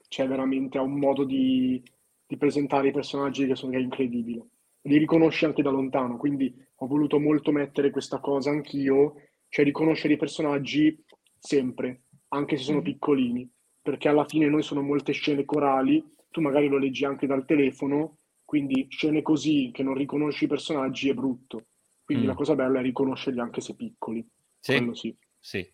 Cioè 0.07 0.27
veramente 0.27 0.77
ha 0.77 0.81
un 0.81 0.99
modo 0.99 1.23
di, 1.23 1.81
di 2.27 2.37
presentare 2.37 2.89
i 2.89 2.91
personaggi 2.91 3.47
che, 3.47 3.55
sono, 3.55 3.71
che 3.71 3.77
è 3.77 3.81
incredibile. 3.81 4.45
Li 4.81 4.97
riconosci 4.97 5.45
anche 5.45 5.63
da 5.63 5.71
lontano, 5.71 6.17
quindi 6.17 6.53
ho 6.75 6.87
voluto 6.87 7.19
molto 7.19 7.51
mettere 7.51 7.89
questa 7.89 8.19
cosa 8.19 8.51
anch'io, 8.51 9.15
cioè 9.47 9.65
riconoscere 9.65 10.13
i 10.13 10.17
personaggi 10.17 11.03
sempre, 11.43 12.03
anche 12.29 12.55
se 12.57 12.63
sono 12.63 12.79
Mm. 12.79 12.83
piccolini, 12.83 13.49
perché 13.81 14.07
alla 14.07 14.25
fine 14.25 14.47
noi 14.47 14.63
sono 14.63 14.81
molte 14.81 15.11
scene 15.11 15.43
corali, 15.43 16.01
tu 16.31 16.39
magari 16.39 16.67
lo 16.69 16.77
leggi 16.77 17.03
anche 17.03 17.27
dal 17.27 17.45
telefono, 17.45 18.17
quindi 18.45 18.87
scene 18.89 19.21
così 19.21 19.69
che 19.73 19.83
non 19.83 19.93
riconosci 19.93 20.45
i 20.45 20.47
personaggi 20.47 21.09
è 21.09 21.13
brutto. 21.13 21.65
Quindi 22.05 22.25
Mm. 22.25 22.27
la 22.29 22.33
cosa 22.33 22.55
bella 22.55 22.79
è 22.79 22.81
riconoscerli 22.81 23.39
anche 23.39 23.59
se 23.61 23.75
piccoli. 23.75 24.25
Sì, 24.59 24.89
sì. 24.93 25.15
sì. 25.39 25.73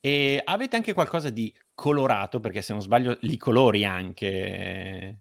E 0.00 0.40
avete 0.44 0.76
anche 0.76 0.92
qualcosa 0.92 1.30
di 1.30 1.54
colorato, 1.74 2.40
perché 2.40 2.60
se 2.60 2.72
non 2.72 2.82
sbaglio 2.82 3.16
li 3.20 3.36
colori 3.36 3.84
anche. 3.84 5.20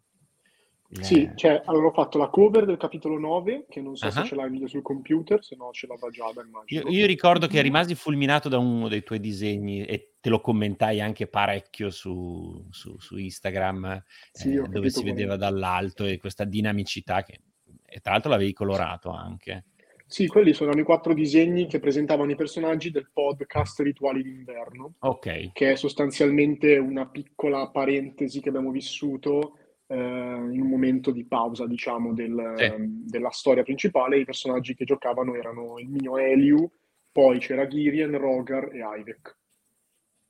Sì, 1.02 1.24
Eh, 1.24 1.32
cioè, 1.36 1.62
allora 1.66 1.88
ho 1.88 1.92
fatto 1.92 2.18
la 2.18 2.28
cover 2.30 2.66
del 2.66 2.78
capitolo 2.78 3.18
9, 3.18 3.66
che 3.70 3.82
non 3.82 3.96
so 3.96 4.10
se 4.12 4.20
Ah. 4.20 4.24
ce 4.24 4.36
l'hai 4.36 4.50
video 4.50 4.68
sul 4.68 4.82
computer, 4.82 5.44
se 5.44 5.56
no 5.56 5.72
ce 5.72 5.88
l'avrà 5.88 6.10
Giada, 6.10 6.42
Io, 6.42 6.48
immagino. 6.48 6.90
io 6.90 7.06
ricordo 7.06 7.48
che 7.48 7.58
Mhm. 7.58 7.64
rimasi 7.64 7.96
fulminato 7.96 8.50
da 8.50 8.58
uno 8.60 8.88
dei 8.88 9.04
tuoi 9.04 9.20
disegni 9.20 9.84
e 9.86 10.14
te 10.20 10.30
lo 10.30 10.40
commentai 10.40 11.02
anche 11.02 11.28
parecchio 11.28 11.90
su, 11.90 12.66
su- 12.70 13.00
su 13.00 13.18
Instagram, 13.18 14.04
Sì, 14.32 14.54
eh, 14.56 14.62
dove 14.70 14.90
si 14.90 15.02
è. 15.02 15.06
vedeva 15.06 15.36
dall'alto 15.36 16.06
e 16.06 16.18
questa 16.18 16.44
dinamicità 16.44 17.24
che 17.24 17.40
e 17.86 18.00
tra 18.00 18.14
l'altro 18.14 18.32
l'avevi 18.32 18.54
colorato 18.54 19.10
anche. 19.12 19.66
Sì, 20.08 20.28
quelli 20.28 20.54
sono 20.54 20.72
i 20.80 20.84
quattro 20.84 21.14
disegni 21.14 21.68
che 21.68 21.80
presentavano 21.80 22.30
i 22.32 22.36
personaggi 22.36 22.92
del 22.92 23.10
podcast 23.14 23.80
Rituali 23.82 24.22
d'inverno, 24.24 24.96
Ok, 25.00 25.52
che 25.54 25.72
è 25.72 25.76
sostanzialmente 25.76 26.78
una 26.78 27.08
piccola 27.08 27.70
parentesi 27.70 28.42
che 28.42 28.50
abbiamo 28.50 28.70
vissuto 28.72 29.58
eh, 29.88 29.96
in 29.96 30.62
un 30.62 30.68
momento 30.68 31.12
di 31.12 31.26
pausa, 31.26 31.68
diciamo, 31.68 32.14
del- 32.14 32.54
Sì. 32.56 32.72
della 33.06 33.32
storia 33.32 33.64
principale. 33.64 34.20
I 34.20 34.26
personaggi 34.26 34.76
che 34.76 34.86
giocavano 34.86 35.36
erano 35.36 35.80
il 35.80 35.90
mio 35.90 36.18
Eliu, 36.18 36.70
poi 37.12 37.40
c'era 37.40 37.68
Girian, 37.68 38.18
Rogar 38.18 38.74
e 38.74 38.80
Ivek. 39.00 39.38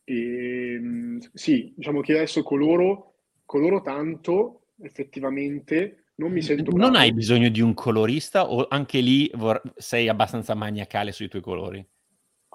E, 0.06 0.80
mh, 0.80 1.18
sì, 1.34 1.74
diciamo 1.76 2.01
che 2.01 2.14
adesso 2.16 2.43
coloro, 2.43 3.16
coloro 3.45 3.82
tanto, 3.82 4.68
effettivamente, 4.82 6.06
non 6.16 6.32
mi 6.32 6.41
sento 6.41 6.72
non 6.72 6.91
bravo. 6.91 6.97
hai 6.97 7.14
bisogno 7.14 7.49
di 7.49 7.62
un 7.62 7.74
colorista 7.74 8.49
o 8.51 8.68
anche 8.70 8.99
lì 8.99 9.30
vor- 9.36 9.62
sei 9.78 10.10
abbastanza 10.10 10.54
maniacale 10.56 11.12
sui 11.12 11.28
tuoi 11.30 11.41
colori? 11.41 11.88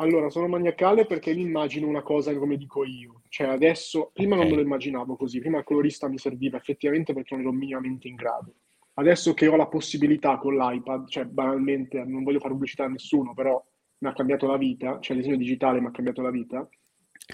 Allora, 0.01 0.31
sono 0.31 0.47
maniacale 0.47 1.07
perché 1.07 1.35
mi 1.35 1.43
immagino 1.43 1.89
una 1.89 2.03
cosa 2.03 2.37
come 2.37 2.57
dico 2.57 2.85
io. 2.85 3.23
Cioè, 3.29 3.49
adesso, 3.49 4.11
prima 4.13 4.37
non 4.37 4.45
Ok. 4.45 4.51
me 4.51 4.57
lo 4.57 4.63
immaginavo 4.63 5.17
così, 5.17 5.41
prima 5.41 5.59
il 5.59 5.65
colorista 5.65 6.09
mi 6.09 6.19
serviva 6.19 6.57
effettivamente 6.57 7.13
perché 7.13 7.35
non 7.35 7.45
ero 7.45 7.53
minimamente 7.53 8.07
in 8.07 8.15
grado. 8.15 8.55
Adesso 8.95 9.35
che 9.35 9.49
ho 9.49 9.57
la 9.57 9.67
possibilità 9.67 10.39
con 10.39 10.57
l'iPad, 10.57 11.09
cioè 11.09 11.25
banalmente, 11.25 12.03
non 12.05 12.23
voglio 12.23 12.39
fare 12.39 12.53
pubblicità 12.53 12.85
a 12.85 12.89
nessuno, 12.89 13.35
però 13.35 13.63
mi 13.99 14.09
ha 14.09 14.13
cambiato 14.13 14.47
la 14.47 14.57
vita, 14.57 14.99
cioè 15.01 15.17
il 15.17 15.23
disegno 15.23 15.39
digitale 15.41 15.81
mi 15.81 15.87
ha 15.87 15.91
cambiato 15.91 16.23
la 16.23 16.31
vita. 16.31 16.69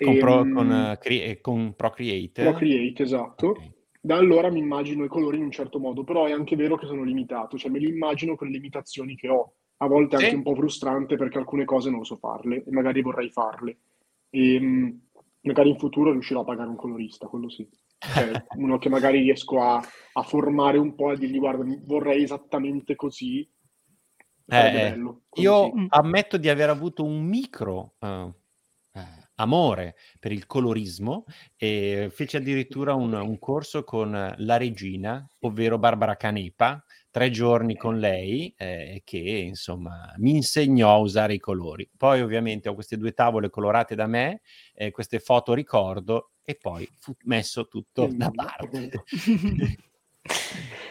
Con, 0.03 0.19
Pro, 0.19 0.41
Ehm, 0.41 0.55
con, 0.55 0.73
eh, 0.73 0.99
cre- 0.99 1.41
con 1.41 1.75
Procreate? 1.77 2.43
Procreate, 2.43 3.03
esatto. 3.03 3.49
Ok. 3.49 3.73
Da 4.01 4.17
allora 4.17 4.51
mi 4.51 4.59
immagino 4.59 5.05
i 5.05 5.09
colori 5.09 5.37
in 5.39 5.45
un 5.45 5.51
certo 5.51 5.79
modo, 5.79 6.05
però 6.05 6.27
è 6.27 6.33
anche 6.33 6.57
vero 6.57 6.77
che 6.77 6.87
sono 6.87 7.03
limitato, 7.03 7.57
cioè 7.57 7.71
me 7.71 7.79
li 7.79 7.89
immagino 7.89 8.37
con 8.37 8.47
le 8.49 8.55
limitazioni 8.55 9.17
che 9.17 9.29
ho. 9.29 9.55
A 9.79 9.87
volte 9.87 10.17
è 10.17 10.19
Sì. 10.19 10.25
anche 10.25 10.37
un 10.37 10.43
po' 10.43 10.55
frustrante 10.55 11.17
perché 11.17 11.39
alcune 11.39 11.65
cose 11.65 11.91
non 11.91 12.05
so 12.05 12.17
farle 12.17 12.65
e 12.65 12.71
magari 12.71 13.03
vorrei 13.03 13.31
farle. 13.31 13.79
E 14.31 14.61
mh, 14.61 15.01
magari 15.43 15.71
in 15.71 15.79
futuro 15.79 16.13
riuscirò 16.13 16.41
a 16.41 16.45
pagare 16.45 16.69
un 16.69 16.77
colorista, 16.77 17.27
quello 17.27 17.49
sì. 17.49 17.69
Cioè, 17.99 18.45
uno 18.57 18.79
che 18.79 18.89
magari 18.89 19.21
riesco 19.21 19.61
a, 19.63 19.83
a 20.13 20.23
formare 20.23 20.79
un 20.79 20.95
po' 20.95 21.13
e 21.13 21.19
dirgli 21.19 21.39
guarda, 21.39 21.65
vorrei 21.85 22.23
esattamente 22.23 22.95
così. 22.95 23.41
Eh, 23.41 24.71
bello. 24.71 25.23
Io 25.35 25.65
sì. 25.65 25.81
Mm. 25.81 25.87
ammetto 25.89 26.37
di 26.37 26.49
aver 26.49 26.69
avuto 26.69 27.03
un 27.03 27.25
micro 27.25 27.95
eh, 27.99 28.33
amore 29.37 29.97
per 30.21 30.33
il 30.33 30.47
colorismo 30.47 31.25
e 31.57 32.09
feci 32.13 32.37
addirittura 32.37 32.95
un, 32.95 33.13
un 33.15 33.39
corso 33.39 33.83
con 33.85 34.35
la 34.37 34.57
regina, 34.57 35.27
ovvero 35.41 35.79
Barbara 35.79 36.17
Canepa, 36.17 36.85
tre 37.15 37.31
giorni 37.31 37.77
con 37.77 38.01
lei, 38.01 38.53
eh, 38.57 39.03
che 39.05 39.19
insomma 39.19 40.13
mi 40.17 40.33
insegnò 40.33 40.95
a 40.95 40.99
usare 40.99 41.35
i 41.35 41.39
colori. 41.39 41.89
Poi 41.97 42.21
ovviamente 42.21 42.69
ho 42.69 42.75
queste 42.75 42.97
due 42.97 43.13
tavole 43.13 43.51
colorate 43.51 43.95
da 43.95 44.09
me, 44.09 44.41
eh, 44.75 44.91
queste 44.91 45.21
foto 45.21 45.55
ricordo 45.55 46.33
e 46.43 46.57
poi 46.61 46.89
fu 46.99 47.15
messo 47.23 47.69
tutto 47.69 48.11
da 48.13 48.33
parte. 48.33 48.91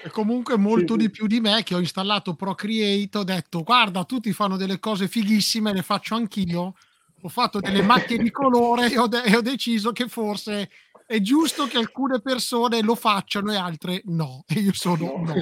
E 0.06 0.10
comunque 0.10 0.58
molto 0.58 0.94
Sì, 0.94 1.00
di 1.00 1.10
più 1.10 1.28
di 1.28 1.40
me 1.40 1.64
che 1.64 1.76
ho 1.76 1.80
installato 1.80 2.36
Procreate, 2.36 3.18
ho 3.18 3.24
detto 3.24 3.64
guarda 3.64 4.04
tutti 4.04 4.34
fanno 4.34 4.58
delle 4.58 4.78
cose 4.80 5.08
fighissime, 5.08 5.74
le 5.74 5.82
faccio 5.82 6.16
anch'io, 6.16 6.74
ho 7.22 7.30
fatto 7.30 7.62
delle 7.62 7.82
macchie 7.82 8.18
di 8.18 8.30
colore 8.30 8.92
e 8.92 8.98
ho, 8.98 9.08
de- 9.08 9.24
e 9.24 9.36
ho 9.36 9.42
deciso 9.42 9.94
che 9.94 10.10
forse 10.10 10.70
è 11.06 11.20
giusto 11.22 11.68
che 11.68 11.78
alcune 11.78 12.22
persone 12.22 12.82
lo 12.82 12.96
facciano 12.96 13.54
e 13.54 13.56
altre 13.56 14.02
no, 14.06 14.44
e 14.48 14.60
io 14.60 14.74
sono 14.74 15.06
No. 15.24 15.34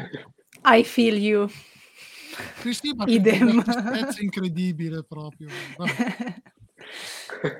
I 0.64 0.84
feel 0.84 1.18
you. 1.18 1.48
Sì, 2.62 2.74
sì, 2.74 2.94
ma 2.96 3.06
Idem. 3.08 3.64
tristezza 3.64 4.22
incredibile 4.22 5.04
proprio. 5.04 5.50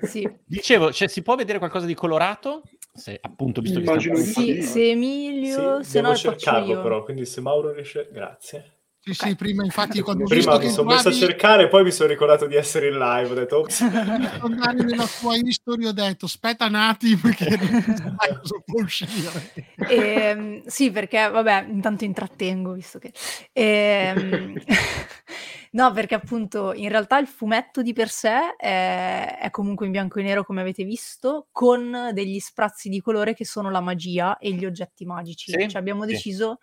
Sì. 0.02 0.30
Dicevo, 0.46 0.92
cioè, 0.92 1.08
si 1.08 1.22
può 1.22 1.36
vedere 1.36 1.58
qualcosa 1.58 1.86
di 1.86 1.94
colorato? 1.94 2.64
Se, 2.94 3.18
appunto, 3.22 3.62
visto 3.62 3.80
Immagino 3.80 4.16
che 4.16 4.22
sì. 4.24 4.62
Se 4.62 4.90
Emilio, 4.90 5.82
Sì, 5.82 5.92
se 5.92 6.02
no 6.02 6.16
cercarlo 6.16 6.82
però, 6.82 7.04
quindi 7.04 7.26
se 7.26 7.40
Mauro 7.40 7.72
riesce... 7.72 8.10
Grazie. 8.12 8.81
Sì, 9.04 9.10
Ok. 9.10 9.16
sì, 9.16 9.36
prima 9.36 9.64
infatti 9.64 10.00
quando 10.02 10.26
ho 10.26 10.28
Prima 10.28 10.58
visto 10.58 10.68
mi 10.68 10.72
sono 10.72 10.90
messo 10.92 11.08
a 11.08 11.12
cercare 11.12 11.64
e 11.64 11.68
poi 11.70 11.84
mi 11.84 11.92
sono 11.92 12.08
ricordato 12.08 12.46
di 12.46 12.56
essere 12.56 12.88
in 12.90 13.00
live, 13.00 13.32
ho 13.32 13.34
detto 13.34 13.66
quando 13.66 14.30
andavi 14.46 14.84
nella 14.84 15.08
tua 15.20 15.36
history 15.38 15.88
ho 15.88 15.92
detto 15.92 16.26
aspetta 16.26 16.68
un 16.68 16.76
attimo 16.76 17.22
che 17.36 17.48
cosa 18.40 18.62
può 18.64 18.82
uscire. 18.82 19.54
Ehm, 19.90 20.62
sì, 20.68 20.92
perché 20.92 21.28
vabbè, 21.30 21.66
intanto 21.70 22.04
intrattengo, 22.04 22.74
visto 22.74 23.00
che... 23.00 23.12
Ehm, 23.54 24.54
no, 25.72 25.92
perché 25.94 26.14
appunto 26.14 26.72
in 26.74 26.90
realtà 26.90 27.18
il 27.18 27.26
fumetto 27.26 27.82
di 27.82 27.94
per 27.94 28.10
sé 28.10 28.56
è, 28.56 29.40
è 29.42 29.50
comunque 29.50 29.88
in 29.88 29.94
bianco 29.94 30.20
e 30.20 30.24
nero, 30.24 30.44
come 30.44 30.62
avete 30.62 30.84
visto, 30.84 31.48
con 31.52 32.12
degli 32.14 32.40
sprazzi 32.40 32.88
di 32.88 33.02
colore 33.02 33.34
che 33.34 33.46
sono 33.46 33.72
la 33.72 33.82
magia 33.82 34.38
e 34.38 34.52
gli 34.52 34.64
oggetti 34.64 35.06
magici. 35.06 35.52
Sì, 35.52 35.68
Cioè 35.68 35.80
abbiamo 35.80 36.06
sì. 36.06 36.12
deciso 36.12 36.60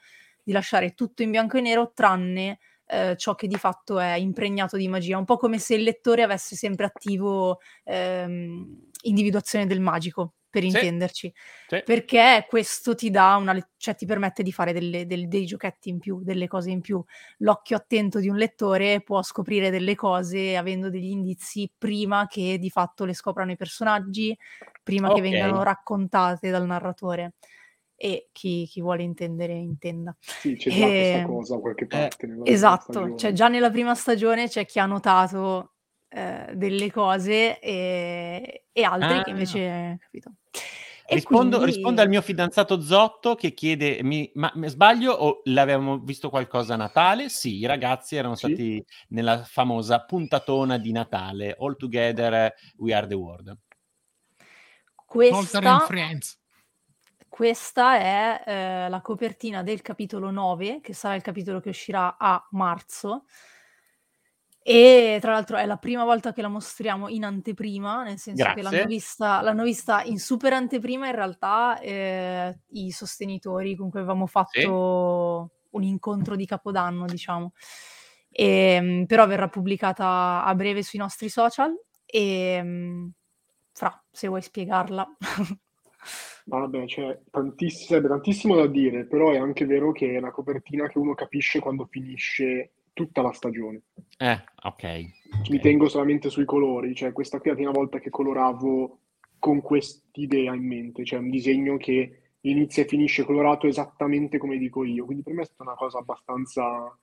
di 0.49 0.53
lasciare 0.55 0.95
tutto 0.95 1.23
in 1.23 1.31
bianco 1.31 1.59
e 1.59 1.61
nero, 1.61 1.93
tranne 1.93 2.59
eh, 2.87 3.17
ciò 3.19 3.35
che 3.35 3.47
di 3.47 3.57
fatto 3.57 3.99
è 3.99 4.15
impregnato 4.15 4.79
di 4.79 4.89
magia, 4.89 5.19
un 5.19 5.27
po' 5.27 5.37
come 5.37 5.59
se 5.59 5.75
il 5.75 5.83
lettore 5.83 6.23
avesse 6.23 6.57
sempre 6.57 6.87
attivo 6.87 7.59
ehm, 7.85 8.89
individuazione 9.03 9.67
del 9.67 9.81
magico, 9.81 10.35
per 10.49 10.65
Sì. 10.67 10.79
intenderci 10.79 11.33
Sì. 11.67 11.83
perché 11.85 12.47
questo 12.49 12.95
ti 12.95 13.11
dà 13.11 13.37
una 13.37 13.55
cioè 13.77 13.95
ti 13.95 14.07
permette 14.07 14.43
di 14.43 14.53
fare 14.53 14.73
delle- 14.73 15.07
del- 15.07 15.29
dei 15.29 15.45
giochetti 15.47 15.89
in 15.89 15.99
più, 15.99 16.23
delle 16.23 16.47
cose 16.49 16.71
in 16.71 16.81
più. 16.81 17.03
L'occhio 17.39 17.77
attento 17.77 18.19
di 18.21 18.29
un 18.29 18.37
lettore 18.37 19.01
può 19.03 19.23
scoprire 19.23 19.71
delle 19.71 19.95
cose 19.95 20.57
avendo 20.57 20.91
degli 20.91 21.11
indizi 21.11 21.71
prima 21.77 22.27
che 22.27 22.59
di 22.59 22.71
fatto 22.71 23.05
le 23.05 23.15
scoprano 23.15 23.53
i 23.53 23.57
personaggi, 23.57 24.37
prima 24.83 25.09
che 25.11 25.21
Ok. 25.21 25.23
vengano 25.23 25.63
raccontate 25.63 26.51
dal 26.51 26.67
narratore. 26.67 27.35
E 28.01 28.29
chi, 28.31 28.65
chi 28.67 28.81
vuole 28.81 29.03
intendere 29.03 29.55
intenda. 29.55 30.17
Sì, 30.21 30.55
c'è 30.55 30.71
già 30.71 30.87
e... 30.87 30.89
questa 30.89 31.27
cosa 31.27 31.55
da 31.55 31.61
qualche 31.61 31.87
parte. 31.87 32.27
Eh, 32.45 32.53
esatto, 32.53 33.17
cioè 33.17 33.33
già 33.33 33.49
nella 33.49 33.71
prima 33.71 33.95
stagione 33.97 34.49
c'è 34.49 34.65
chi 34.65 34.79
ha 34.79 34.87
notato 34.87 35.73
eh, 36.09 36.53
delle 36.55 36.93
cose 36.93 37.59
e, 37.59 38.67
e 38.71 38.83
altri 38.85 39.19
ah. 39.19 39.23
che 39.25 39.31
invece... 39.31 39.99
Capito? 40.01 40.33
Rispondo, 41.11 41.57
quindi... 41.57 41.75
rispondo, 41.75 42.03
al 42.03 42.09
mio 42.09 42.21
fidanzato 42.21 42.83
Zotto 42.83 43.35
che 43.35 43.55
chiede: 43.55 44.03
mi, 44.03 44.31
ma 44.35 44.53
mi 44.57 44.69
sbaglio 44.69 45.13
o 45.13 45.41
l'avevamo 45.45 46.01
visto 46.01 46.29
qualcosa 46.29 46.75
a 46.75 46.77
Natale? 46.77 47.31
Sì, 47.31 47.57
i 47.57 47.65
ragazzi 47.65 48.17
erano 48.17 48.35
sì. 48.35 48.47
stati 48.47 48.85
nella 49.09 49.43
famosa 49.43 50.05
puntatona 50.05 50.77
di 50.77 50.93
Natale, 50.93 51.57
All 51.59 51.77
Together 51.77 52.53
We 52.77 52.93
Are 52.93 53.07
the 53.07 53.15
World. 53.15 53.57
Questa, 55.07 55.87
questa 57.39 58.01
è 58.01 58.43
eh, 58.47 58.89
la 58.89 59.01
copertina 59.01 59.63
del 59.63 59.81
capitolo 59.81 60.33
9, 60.33 60.81
che 60.81 60.93
sarà 60.93 61.15
il 61.15 61.23
capitolo 61.23 61.61
che 61.61 61.69
uscirà 61.69 62.17
a 62.19 62.45
marzo. 62.51 63.27
E 64.61 65.19
tra 65.21 65.35
l'altro 65.35 65.57
è 65.57 65.65
la 65.65 65.77
prima 65.77 66.03
volta 66.03 66.33
che 66.33 66.43
la 66.43 66.49
mostriamo 66.49 67.07
in 67.07 67.25
anteprima, 67.25 68.03
nel 68.03 68.19
senso 68.19 68.43
Grazie. 68.43 68.61
che 68.61 68.69
l'hanno 68.69 68.87
vista, 68.87 69.41
l'hanno 69.41 69.63
vista, 69.63 70.03
in 70.03 70.19
super 70.19 70.53
anteprima 70.53 71.07
in 71.07 71.15
realtà 71.15 71.79
eh, 71.79 72.59
i 72.71 72.91
sostenitori 72.91 73.77
con 73.77 73.89
cui 73.89 74.01
avevamo 74.01 74.27
fatto 74.27 75.53
sì. 75.53 75.77
un 75.77 75.83
incontro 75.85 76.35
di 76.35 76.45
Capodanno, 76.45 77.07
diciamo. 77.07 77.53
E, 78.31 78.47
ehm, 78.47 79.07
però 79.07 79.29
verrà 79.29 79.47
pubblicata 79.47 80.43
a 80.45 80.55
breve 80.57 80.83
sui 80.83 80.99
nostri 80.99 81.29
social 81.29 81.73
e 82.05 82.21
ehm, 82.59 83.13
fra, 83.71 84.05
se 84.11 84.27
vuoi 84.27 84.43
spiegarla. 84.43 85.09
Vabbè, 86.49 86.87
c'è 86.87 87.21
tantissimo, 87.31 88.01
tantissimo 88.09 88.55
da 88.55 88.67
dire, 88.67 89.05
però 89.05 89.33
è 89.33 89.37
anche 89.37 89.67
vero 89.67 89.93
che 89.93 90.15
è 90.15 90.19
una 90.19 90.31
copertina 90.31 90.89
che 90.89 90.99
uno 90.99 91.15
capisce 91.15 91.61
quando 91.61 91.85
finisce 91.85 92.71
tutta 92.95 93.21
la 93.21 93.33
stagione. 93.33 93.83
Eh, 94.17 94.43
ok. 94.63 95.05
Mi 95.51 95.61
tengo 95.61 95.89
solamente 95.89 96.31
sui 96.31 96.47
colori, 96.47 96.95
cioè 96.95 97.13
questa 97.13 97.39
qui 97.39 97.51
è 97.51 97.53
la 97.53 97.59
prima 97.59 97.71
volta 97.71 97.99
che 97.99 98.09
coloravo 98.09 98.99
con 99.39 99.61
quest'idea 99.61 100.55
in 100.55 100.67
mente, 100.67 101.05
cioè 101.05 101.19
un 101.19 101.29
disegno 101.29 101.77
che 101.77 102.23
inizia 102.41 102.83
e 102.83 102.89
finisce 102.89 103.25
colorato 103.25 103.67
esattamente 103.67 104.39
come 104.39 104.57
dico 104.57 104.85
io, 104.85 105.05
quindi 105.05 105.23
per 105.23 105.35
me 105.35 105.43
è 105.43 105.45
stata 105.45 105.65
una 105.65 105.75
cosa 105.75 105.99
abbastanza 105.99 106.99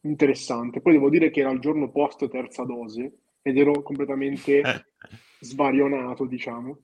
interessante. 0.00 0.80
Poi 0.80 0.94
devo 0.94 1.10
dire 1.10 1.30
che 1.30 1.40
era 1.40 1.50
il 1.50 1.60
giorno 1.60 1.90
post 1.90 2.28
terza 2.28 2.64
dose 2.64 3.18
ed 3.40 3.56
ero 3.56 3.82
completamente 3.82 4.62
svarionato, 5.38 6.26
diciamo. 6.26 6.76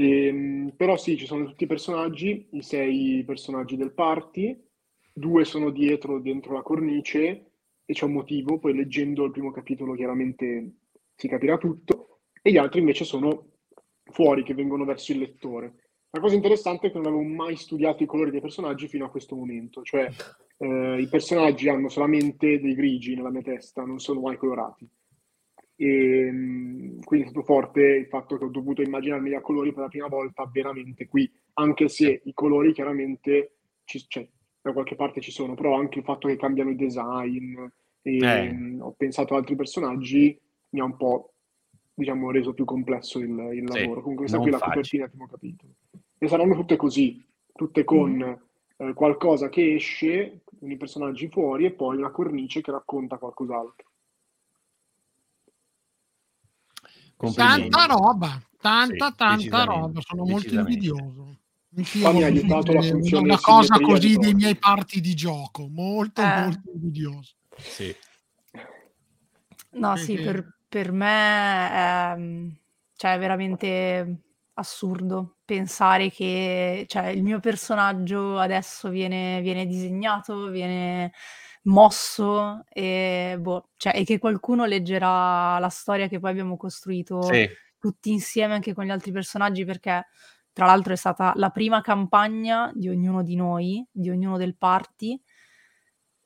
E, 0.00 0.26
ehm, 0.28 0.72
però 0.76 0.96
sì, 0.96 1.18
ci 1.18 1.26
sono 1.26 1.44
tutti 1.44 1.64
i 1.64 1.66
personaggi, 1.66 2.48
i 2.52 2.62
sei 2.62 3.22
personaggi 3.26 3.76
del 3.76 3.92
party, 3.92 4.58
due 5.12 5.44
sono 5.44 5.68
dietro, 5.70 6.20
dentro 6.20 6.54
la 6.54 6.62
cornice, 6.62 7.50
e 7.84 7.92
c'è 7.92 8.06
un 8.06 8.12
motivo, 8.12 8.58
poi 8.58 8.74
leggendo 8.74 9.24
il 9.24 9.30
primo 9.30 9.50
capitolo 9.50 9.94
chiaramente 9.94 10.76
si 11.14 11.28
capirà 11.28 11.58
tutto, 11.58 12.20
e 12.40 12.50
gli 12.50 12.56
altri 12.56 12.80
invece 12.80 13.04
sono 13.04 13.48
fuori, 14.04 14.42
che 14.42 14.54
vengono 14.54 14.86
verso 14.86 15.12
il 15.12 15.18
lettore. 15.18 15.74
La 16.12 16.20
cosa 16.20 16.34
interessante 16.34 16.86
è 16.86 16.90
che 16.90 16.96
non 16.96 17.06
avevo 17.06 17.22
mai 17.22 17.56
studiato 17.56 18.02
i 18.02 18.06
colori 18.06 18.30
dei 18.30 18.40
personaggi 18.40 18.88
fino 18.88 19.04
a 19.04 19.10
questo 19.10 19.36
momento, 19.36 19.82
cioè 19.82 20.08
eh, 20.56 20.98
i 20.98 21.08
personaggi 21.08 21.68
hanno 21.68 21.90
solamente 21.90 22.58
dei 22.58 22.74
grigi 22.74 23.14
nella 23.14 23.30
mia 23.30 23.42
testa, 23.42 23.84
non 23.84 23.98
sono 23.98 24.20
mai 24.20 24.38
colorati. 24.38 24.88
E, 25.80 26.26
ehm, 26.26 27.00
quindi 27.02 27.26
è 27.26 27.30
stato 27.30 27.42
forte 27.42 27.80
il 27.80 28.06
fatto 28.06 28.36
che 28.36 28.44
ho 28.44 28.50
dovuto 28.50 28.82
immaginarmi 28.82 29.32
a 29.34 29.40
colori 29.40 29.72
per 29.72 29.84
la 29.84 29.88
prima 29.88 30.08
volta 30.08 30.48
veramente 30.52 31.08
qui, 31.08 31.30
anche 31.54 31.88
se 31.88 32.20
i 32.22 32.34
colori 32.34 32.74
chiaramente 32.74 33.54
ci, 33.84 34.04
cioè, 34.06 34.28
da 34.60 34.74
qualche 34.74 34.94
parte 34.94 35.22
ci 35.22 35.30
sono, 35.30 35.54
però 35.54 35.74
anche 35.74 36.00
il 36.00 36.04
fatto 36.04 36.28
che 36.28 36.36
cambiano 36.36 36.68
i 36.68 36.76
design, 36.76 37.58
e 38.02 38.16
eh. 38.18 38.76
ho 38.78 38.92
pensato 38.92 39.32
ad 39.32 39.40
altri 39.40 39.56
personaggi, 39.56 40.38
mi 40.70 40.80
ha 40.80 40.84
un 40.84 40.96
po' 40.98 41.32
diciamo 41.94 42.30
reso 42.30 42.52
più 42.52 42.66
complesso 42.66 43.18
il, 43.18 43.30
il 43.30 43.64
lavoro. 43.64 43.96
Sì, 43.96 44.02
Comunque 44.02 44.16
questa 44.16 44.38
qui 44.38 44.48
è 44.48 44.50
la 44.50 44.58
copertina 44.58 45.02
del 45.04 45.10
primo 45.10 45.26
capitolo. 45.28 45.72
E 46.18 46.28
saranno 46.28 46.54
tutte 46.54 46.76
così, 46.76 47.26
tutte 47.54 47.84
con 47.84 48.12
mm. 48.12 48.86
eh, 48.88 48.92
qualcosa 48.92 49.48
che 49.48 49.74
esce, 49.74 50.42
con 50.44 50.70
i 50.70 50.76
personaggi 50.76 51.28
fuori 51.28 51.64
e 51.64 51.72
poi 51.72 51.96
una 51.96 52.10
cornice 52.10 52.60
che 52.60 52.70
racconta 52.70 53.16
qualcos'altro. 53.16 53.89
Tanta 57.34 57.84
roba, 57.84 58.40
tanta, 58.60 59.08
sì, 59.08 59.14
tanta 59.14 59.64
roba, 59.64 60.00
sono 60.00 60.24
molto 60.24 60.54
invidioso. 60.54 61.36
Anch'io 61.76 62.12
mi 62.12 62.22
ha 62.22 62.26
aiutato 62.26 62.72
la 62.72 62.82
funzione 62.82 63.24
una 63.24 63.38
cosa 63.38 63.78
così 63.78 64.16
dei 64.16 64.34
miei 64.34 64.56
parti 64.56 65.00
di 65.00 65.14
gioco, 65.14 65.68
molto, 65.68 66.22
eh. 66.22 66.40
molto 66.42 66.70
invidioso. 66.72 67.34
Sì. 67.56 67.94
No, 69.72 69.96
sì, 69.96 70.14
per, 70.14 70.58
per 70.66 70.90
me 70.92 71.70
è, 71.70 72.16
cioè, 72.96 73.14
è 73.14 73.18
veramente 73.18 74.22
assurdo 74.54 75.36
pensare 75.44 76.10
che 76.10 76.84
cioè, 76.88 77.08
il 77.08 77.22
mio 77.22 77.38
personaggio 77.40 78.38
adesso 78.38 78.88
viene, 78.88 79.40
viene 79.42 79.66
disegnato, 79.66 80.48
viene 80.48 81.12
mosso 81.62 82.64
e, 82.68 83.36
boh, 83.38 83.70
cioè, 83.76 83.96
e, 83.96 84.04
che 84.04 84.18
qualcuno 84.18 84.64
leggerà 84.64 85.58
la 85.58 85.68
storia 85.68 86.08
che 86.08 86.18
poi 86.18 86.30
abbiamo 86.30 86.56
costruito 86.56 87.22
sì. 87.22 87.48
tutti 87.78 88.10
insieme 88.10 88.54
anche 88.54 88.72
con 88.72 88.84
gli 88.84 88.90
altri 88.90 89.12
personaggi 89.12 89.64
perché 89.64 90.06
tra 90.52 90.66
l'altro 90.66 90.92
è 90.92 90.96
stata 90.96 91.32
la 91.36 91.50
prima 91.50 91.80
campagna 91.80 92.70
di 92.74 92.88
ognuno 92.88 93.22
di 93.22 93.36
noi, 93.36 93.86
di 93.90 94.10
ognuno 94.10 94.36
del 94.36 94.56
party 94.56 95.20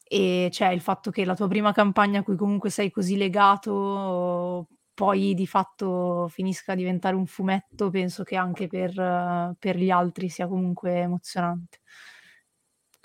e 0.07 0.49
c'è 0.51 0.69
il 0.69 0.81
fatto 0.81 1.11
che 1.11 1.25
la 1.25 1.35
tua 1.35 1.49
prima 1.49 1.73
campagna 1.73 2.21
a 2.21 2.23
cui 2.23 2.37
comunque 2.37 2.71
sei 2.71 2.91
così 2.91 3.17
legato 3.17 4.69
poi 4.95 5.35
di 5.35 5.47
fatto 5.47 6.29
finisca 6.29 6.73
a 6.73 6.77
diventare 6.77 7.17
un 7.17 7.27
fumetto, 7.27 7.91
penso 7.91 8.23
che 8.23 8.37
anche 8.37 8.69
per, 8.69 9.57
per 9.59 9.77
gli 9.77 9.91
altri 9.91 10.29
sia 10.29 10.47
comunque 10.47 11.01
emozionante. 11.01 11.81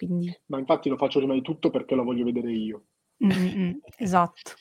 Quindi... 0.05 0.33
Ma 0.45 0.59
infatti 0.59 0.87
lo 0.87 0.95
faccio 0.95 1.19
prima 1.19 1.33
di 1.33 1.41
tutto 1.41 1.69
perché 1.69 1.93
lo 1.93 2.03
voglio 2.03 2.23
vedere 2.23 2.51
io. 2.51 2.83
Mm-hmm, 3.25 3.71
esatto. 3.97 4.53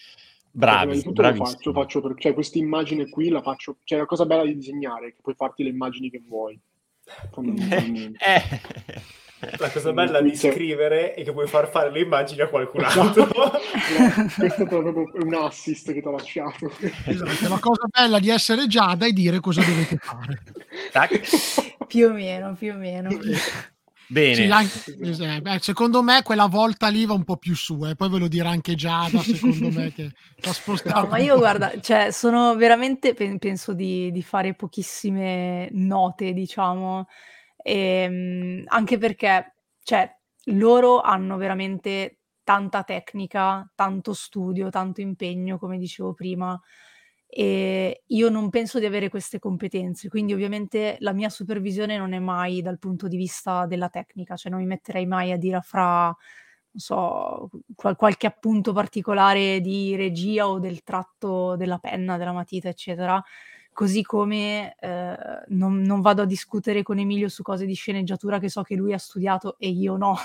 Bravi, 0.51 1.03
lo 1.05 1.34
faccio, 1.34 1.72
faccio 1.72 2.01
per, 2.01 2.14
cioè 2.16 2.34
questa 2.34 2.59
immagine 2.59 3.09
qui 3.09 3.28
la 3.28 3.41
faccio, 3.41 3.76
cioè 3.84 3.99
la 3.99 4.07
cosa 4.07 4.26
bella 4.26 4.45
di 4.45 4.57
disegnare, 4.57 5.12
che 5.12 5.20
puoi 5.22 5.36
farti 5.36 5.62
le 5.62 5.68
immagini 5.68 6.11
che 6.11 6.20
vuoi. 6.26 6.59
Eh. 8.18 8.43
La 9.57 9.70
cosa 9.70 9.93
bella 9.93 10.20
di 10.20 10.34
scrivere 10.34 11.14
è 11.14 11.22
che 11.22 11.32
puoi 11.32 11.47
far 11.47 11.70
fare 11.70 11.93
le 11.93 12.01
immagini 12.01 12.41
a 12.41 12.49
qualcun 12.49 12.82
altro. 12.82 13.28
no, 13.30 13.51
questo 14.36 14.62
è 14.62 14.66
proprio 14.66 15.09
un 15.14 15.34
assist 15.34 15.93
che 15.93 16.01
ti 16.01 16.07
ho 16.09 16.11
lasciato. 16.11 16.72
Esatto, 17.05 17.49
la 17.49 17.59
cosa 17.61 17.86
bella 17.89 18.18
di 18.18 18.30
essere 18.30 18.66
Giada 18.66 19.07
è 19.07 19.12
dire 19.12 19.39
cosa 19.39 19.62
dovete 19.62 19.97
fare. 19.99 20.43
più 21.86 22.07
o 22.07 22.12
meno, 22.12 22.55
più 22.55 22.72
o 22.72 22.76
meno. 22.76 23.11
Bene. 24.09 24.34
Sì, 24.34 24.50
anche, 24.50 24.96
eh, 25.00 25.59
secondo 25.61 26.02
me 26.02 26.22
quella 26.22 26.46
volta 26.46 26.88
lì 26.88 27.04
va 27.04 27.14
un 27.14 27.24
po' 27.24 27.36
più 27.36 27.54
su, 27.54 27.84
e 27.84 27.90
eh. 27.90 27.94
poi 27.94 28.09
ve 28.09 28.18
lo 28.18 28.28
dirà 28.28 28.50
anche 28.50 28.74
Giada, 28.74 29.18
secondo 29.20 29.70
me 29.70 29.92
che 29.92 30.11
l'ha 30.36 30.52
spostato. 30.52 31.00
No, 31.00 31.06
ma 31.09 31.18
io 31.18 31.36
guarda, 31.36 31.78
cioè, 31.80 32.11
sono 32.11 32.56
veramente, 32.56 33.14
penso 33.14 33.72
di, 33.74 34.11
di 34.11 34.22
fare 34.22 34.54
pochissime 34.54 35.68
note, 35.72 36.32
diciamo, 36.32 37.06
Ehm, 37.62 38.62
anche 38.66 38.96
perché, 38.96 39.54
cioè, 39.82 40.11
loro 40.52 41.00
hanno 41.00 41.36
veramente 41.36 42.20
tanta 42.42 42.82
tecnica, 42.82 43.70
tanto 43.74 44.14
studio, 44.14 44.70
tanto 44.70 45.02
impegno, 45.02 45.59
come 45.59 45.76
dicevo 45.76 46.14
prima, 46.14 46.59
e 47.31 48.05
io 48.07 48.29
non 48.31 48.49
penso 48.49 48.79
di 48.79 48.87
avere 48.87 49.11
queste 49.11 49.39
competenze, 49.39 50.09
quindi 50.09 50.33
ovviamente 50.33 50.97
la 51.01 51.12
mia 51.12 51.29
supervisione 51.29 51.99
non 51.99 52.14
è 52.14 52.18
mai 52.18 52.62
dal 52.62 52.79
punto 52.79 53.07
di 53.07 53.18
vista 53.18 53.66
della 53.66 53.91
tecnica, 53.91 54.35
cioè 54.35 54.51
non 54.51 54.61
mi 54.61 54.66
metterei 54.66 55.07
mai 55.07 55.31
a 55.33 55.37
dire 55.37 55.61
fra, 55.61 56.05
non 56.07 56.16
so, 56.72 57.51
qual- 57.74 57.97
qualche 57.97 58.26
appunto 58.26 58.72
particolare 58.72 59.61
di 59.61 59.95
regia 59.95 60.49
o 60.49 60.59
del 60.59 60.83
tratto 60.83 61.55
della 61.57 61.79
penna, 61.79 62.16
della 62.16 62.33
matita, 62.33 62.68
eccetera 62.68 63.22
così 63.79 64.03
come 64.03 64.74
eh, 64.81 65.16
non, 65.51 65.83
non, 65.83 66.01
vado 66.01 66.22
a 66.22 66.24
discutere 66.24 66.83
con 66.83 66.99
Emilio 66.99 67.29
su 67.29 67.45
cose 67.45 67.64
di 67.64 67.74
sceneggiatura 67.74 68.41
che 68.41 68.49
so 68.49 68.62
che 68.62 68.74
lui 68.74 68.93
ha 68.93 68.99
studiato 68.99 69.55
e 69.57 69.68
io 69.68 69.97
no. 69.97 70.16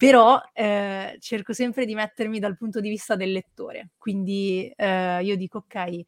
Però 0.00 0.40
eh, 0.54 1.18
cerco 1.20 1.52
sempre 1.52 1.84
di 1.84 1.94
mettermi 1.94 2.38
dal 2.38 2.56
punto 2.56 2.80
di 2.80 2.88
vista 2.88 3.16
del 3.16 3.32
lettore. 3.32 3.90
Quindi 3.98 4.72
eh, 4.74 5.22
io 5.22 5.36
dico, 5.36 5.58
ok, 5.58 6.00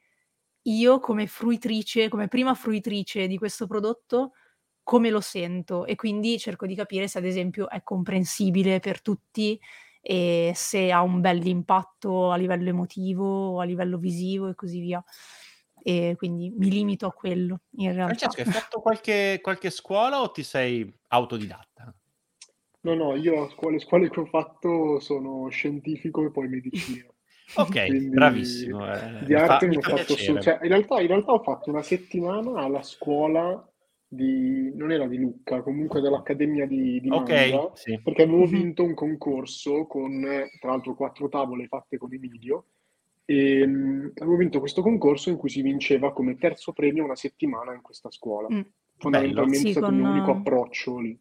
io 0.62 0.99
come 0.99 1.26
fruitrice, 1.26 2.09
come 2.09 2.26
prima 2.26 2.55
fruitrice 2.55 3.26
di 3.26 3.36
questo 3.36 3.66
prodotto, 3.66 4.32
come 4.82 5.11
lo 5.11 5.20
sento? 5.20 5.84
E 5.84 5.95
quindi 5.95 6.38
cerco 6.38 6.64
di 6.64 6.74
capire 6.74 7.07
se 7.07 7.18
ad 7.18 7.26
esempio 7.26 7.68
è 7.68 7.82
comprensibile 7.82 8.80
per 8.80 9.03
tutti 9.03 9.61
e 10.01 10.53
se 10.55 10.90
ha 10.90 11.03
un 11.03 11.20
bel 11.20 11.47
impatto 11.47 12.30
a 12.30 12.36
livello 12.36 12.70
emotivo, 12.70 13.61
a 13.61 13.64
livello 13.64 13.99
visivo 13.99 14.49
e 14.49 14.55
così 14.55 14.80
via. 14.80 15.05
e 15.82 16.14
quindi 16.16 16.49
mi 16.49 16.70
limito 16.70 17.07
a 17.07 17.12
quello 17.12 17.61
in 17.72 17.93
realtà. 17.93 18.30
Francesco, 18.30 18.49
hai 18.49 18.59
fatto 18.59 18.80
qualche, 18.80 19.38
qualche 19.43 19.68
scuola 19.68 20.22
o 20.22 20.30
ti 20.30 20.43
sei 20.43 20.90
autodidatta? 21.09 21.95
No, 22.85 22.95
no, 22.95 23.14
io 23.14 23.45
a 23.45 23.49
scuole, 23.51 23.78
scuole 23.78 24.11
che 24.11 24.20
ho 24.20 24.26
fatto 24.26 24.99
sono 24.99 25.49
scientifico 25.49 26.24
e 26.24 26.30
poi 26.30 26.49
medicina. 26.49 27.07
Ok, 27.55 27.87
Quindi 27.87 28.09
bravissimo. 28.09 28.93
eh, 28.93 29.11
Di 29.26 29.35
mi 29.35 29.39
fa- 29.39 29.59
arte 29.59 29.66
mi 29.66 29.72
ne 29.74 29.78
ho 29.78 29.83
fa 29.83 29.97
fatto 29.97 30.14
su, 30.16 30.37
cioè, 30.39 30.59
in 30.62 30.68
realtà, 30.68 31.01
in 31.01 31.07
realtà 31.07 31.33
ho 31.33 31.43
fatto 31.43 31.70
una 31.70 31.83
settimana 31.83 32.61
alla 32.62 32.83
scuola 32.83 33.68
di, 34.09 34.72
non 34.74 34.91
era 34.91 35.07
di 35.07 35.18
Lucca, 35.18 35.61
comunque 35.62 36.01
dell'Accademia 36.01 36.66
di, 36.66 37.01
di 37.01 37.09
Ok, 37.11 37.28
Manga, 37.28 37.70
sì. 37.74 38.01
perché 38.03 38.22
avevo 38.22 38.45
Mhm. 38.45 38.49
vinto 38.51 38.83
un 38.85 38.95
concorso 38.95 39.87
con, 39.87 40.22
tra 40.61 40.70
l'altro, 40.70 40.95
quattro 40.95 41.28
tavole 41.28 41.66
fatte 41.66 41.99
con 41.99 42.12
Emilio, 42.12 42.66
e 43.26 43.66
mh, 43.66 44.12
avevo 44.16 44.37
vinto 44.37 44.59
questo 44.61 44.83
concorso 44.83 45.30
in 45.30 45.37
cui 45.37 45.51
si 45.51 45.62
vinceva 45.62 46.12
come 46.12 46.37
terzo 46.37 46.72
premio 46.72 47.05
una 47.05 47.16
settimana 47.16 47.74
in 47.74 47.83
questa 47.83 48.11
scuola. 48.11 48.49
Mm, 48.53 48.61
Fondamentalmente 48.97 49.59
Sì, 49.59 49.68
è 49.68 49.70
stato 49.72 49.87
con, 49.87 49.95
il 49.95 50.01
mio 50.01 50.11
unico 50.11 50.30
eh, 50.30 50.35
approccio 50.35 50.99
lì. 50.99 51.18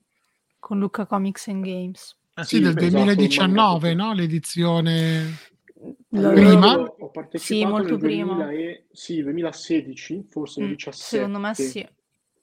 Con 0.62 0.80
Luca 0.80 1.06
Comics 1.06 1.48
and 1.50 1.66
Games. 1.66 2.16
Ah, 2.36 2.44
Sì, 2.46 2.60
del 2.62 2.72
Sì, 2.72 2.78
esatto, 2.86 2.98
manga 2.98 3.14
2019, 3.16 3.90
che- 3.90 3.96
no? 3.96 4.14
L'edizione... 4.14 5.38
Lo- 6.10 6.30
Prima? 6.32 6.78
Ho 6.80 7.10
partecipato 7.10 7.74
molto 7.76 7.98
prima. 7.98 8.36
2000 8.36 8.52
e- 8.52 8.86
sì, 8.92 9.22
2016, 9.24 10.28
forse 10.30 10.62
Mm, 10.62 10.68
17. 10.70 11.04
secondo 11.18 11.40
me 11.40 11.54
sì. 11.56 11.88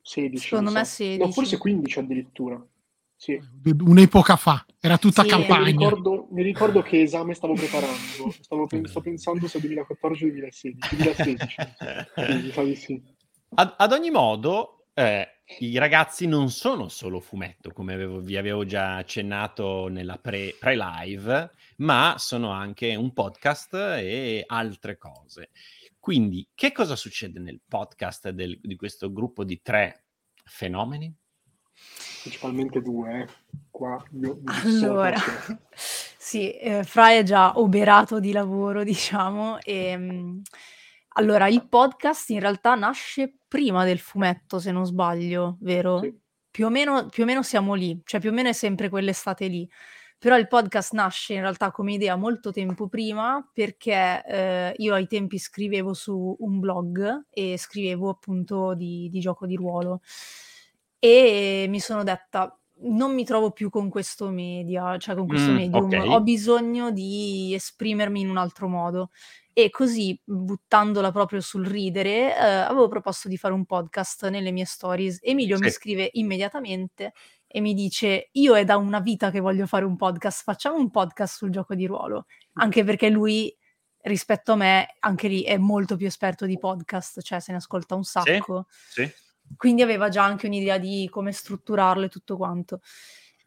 16, 0.03 0.49
Secondo 0.49 0.71
mi 0.71 0.77
me 0.77 0.85
sa. 0.85 1.05
No, 1.05 1.09
16. 1.11 1.33
forse 1.33 1.59
15 1.59 1.99
addirittura. 2.01 2.67
Sì. 3.15 3.41
Un'epoca 3.85 4.37
fa, 4.37 4.65
era 4.81 4.99
tutta 4.99 5.23
Sì. 5.23 5.29
Mi 5.29 5.33
campagna. 5.47 5.65
ricordo, 5.71 6.27
mi 6.31 6.43
ricordo 6.43 6.83
che 6.83 7.03
esame 7.03 7.35
stavo 7.35 7.55
preparando. 7.55 8.31
Stavo 8.41 8.67
pen- 8.67 8.87
sto 8.87 9.01
pensando 9.01 9.47
se 9.47 9.61
2014 9.61 10.25
o 10.25 10.29
2016. 10.29 10.77
2016. 10.97 11.57
Sì, 12.17 12.43
mi 12.45 12.51
sa 12.53 12.63
di 12.65 12.75
sì. 12.75 13.03
Ad, 13.55 13.75
ad 13.77 13.93
ogni 13.93 14.11
modo, 14.11 14.87
eh, 14.95 15.29
i 15.61 15.79
ragazzi 15.79 16.27
non 16.27 16.51
sono 16.51 16.89
solo 16.89 17.21
fumetto, 17.21 17.73
come 17.73 17.95
avevo- 17.95 18.21
vi 18.21 18.37
avevo 18.37 18.65
già 18.65 18.97
accennato 18.97 19.89
nella 19.89 20.19
pre- 20.19 20.55
pre-live, 20.59 21.51
ma 21.79 22.17
sono 22.19 22.51
anche 22.51 22.95
un 22.95 23.13
podcast 23.13 23.75
e 23.75 24.45
altre 24.47 24.99
cose. 24.99 25.51
Quindi, 25.99 26.47
che 26.55 26.73
cosa 26.73 26.97
succede 26.97 27.41
nel 27.41 27.61
podcast 27.67 28.29
del- 28.31 28.59
di 28.61 28.77
questo 28.77 29.13
gruppo 29.13 29.45
di 29.45 29.61
tre 29.63 30.05
fenomeni? 30.45 31.13
Principalmente 32.23 32.81
due, 32.83 33.21
eh. 33.23 33.29
Qua 33.71 34.03
io 34.21 34.41
Allora, 34.65 35.17
sì, 35.75 36.51
eh, 36.53 36.83
Fra 36.85 37.13
è 37.13 37.23
già 37.23 37.59
oberato 37.59 38.21
di 38.21 38.33
lavoro, 38.33 38.83
diciamo. 38.85 39.59
E, 39.61 39.97
mh, 39.97 40.43
allora, 41.19 41.49
il 41.49 41.67
podcast 41.69 42.31
in 42.31 42.39
realtà 42.41 42.75
nasce 42.77 43.39
prima 43.49 43.85
del 43.85 43.99
fumetto, 43.99 44.61
se 44.61 44.71
non 44.71 44.87
sbaglio, 44.87 45.57
vero? 45.61 46.01
Sì. 46.01 46.17
Più 46.51 46.67
o 46.67 46.71
meno, 46.71 47.09
più 47.09 47.25
o 47.25 47.27
meno 47.27 47.43
siamo 47.43 47.75
lì, 47.75 48.01
cioè 48.05 48.21
più 48.21 48.31
o 48.31 48.33
meno 48.33 48.49
è 48.49 48.53
sempre 48.53 48.89
quell'estate 48.89 49.47
lì. 49.49 49.69
Però 50.17 50.37
il 50.37 50.49
podcast 50.49 50.93
nasce 50.95 51.35
in 51.35 51.41
realtà 51.41 51.71
come 51.71 51.93
idea 51.93 52.17
molto 52.17 52.51
tempo 52.53 52.89
prima 52.89 53.49
perché 53.53 54.25
eh, 54.27 54.75
io 54.77 54.95
ai 54.95 55.07
tempi 55.07 55.39
scrivevo 55.39 55.93
su 55.95 56.37
un 56.41 56.59
blog 56.59 57.27
e 57.31 57.57
scrivevo 57.57 58.09
appunto 58.11 58.75
di, 58.75 59.09
di 59.11 59.21
gioco 59.21 59.47
di 59.47 59.55
ruolo 59.55 60.01
e 60.99 61.67
mi 61.69 61.79
sono 61.81 62.03
detta 62.03 62.53
non 62.81 63.13
mi 63.13 63.25
trovo 63.25 63.51
più 63.51 63.71
con 63.71 63.89
questo 63.89 64.29
media, 64.29 64.97
cioè 64.99 65.17
con 65.17 65.27
questo 65.27 65.51
Mm, 65.51 65.55
medium, 65.57 65.85
ok. 65.87 66.05
ho 66.11 66.21
bisogno 66.21 66.93
di 66.93 67.53
esprimermi 67.55 68.21
in 68.21 68.31
un 68.31 68.37
altro 68.37 68.69
modo. 68.69 69.11
E 69.59 69.71
così, 69.71 70.17
buttandola 70.25 71.11
proprio 71.11 71.41
sul 71.41 71.67
ridere, 71.67 72.33
eh, 72.33 72.39
avevo 72.41 72.87
proposto 72.87 73.27
di 73.27 73.37
fare 73.37 73.53
un 73.55 73.65
podcast 73.65 74.29
nelle 74.29 74.53
mie 74.53 74.65
stories. 74.65 75.19
Emilio 75.21 75.59
mi 75.59 75.69
Sì. 75.69 75.75
scrive 75.75 76.11
immediatamente 76.13 77.13
e 77.45 77.61
mi 77.61 77.75
dice: 77.75 78.29
Io 78.35 78.55
è 78.57 78.65
da 78.65 78.77
una 78.77 79.01
vita 79.01 79.33
che 79.33 79.41
voglio 79.41 79.67
fare 79.67 79.85
un 79.85 79.97
podcast, 79.97 80.45
facciamo 80.45 80.77
un 80.77 80.91
podcast 80.93 81.39
sul 81.39 81.51
gioco 81.51 81.75
di 81.75 81.87
ruolo. 81.87 82.27
Anche 82.61 82.85
perché 82.85 83.11
lui, 83.11 83.53
rispetto 84.03 84.53
a 84.53 84.57
me, 84.57 84.95
anche 85.01 85.27
lì 85.27 85.43
è 85.43 85.57
molto 85.57 85.97
più 85.97 86.07
esperto 86.07 86.47
di 86.47 86.57
podcast, 86.57 87.21
cioè 87.21 87.41
se 87.41 87.51
ne 87.51 87.59
ascolta 87.59 87.97
un 87.97 88.05
Sì, 88.05 88.11
sacco 88.11 88.67
sì. 88.69 89.11
quindi 89.57 89.83
aveva 89.83 90.09
già 90.09 90.23
anche 90.23 90.47
un'idea 90.47 90.79
di 90.79 91.09
come 91.11 91.33
strutturarlo 91.33 92.05
e 92.05 92.09
tutto 92.09 92.37
quanto. 92.37 92.81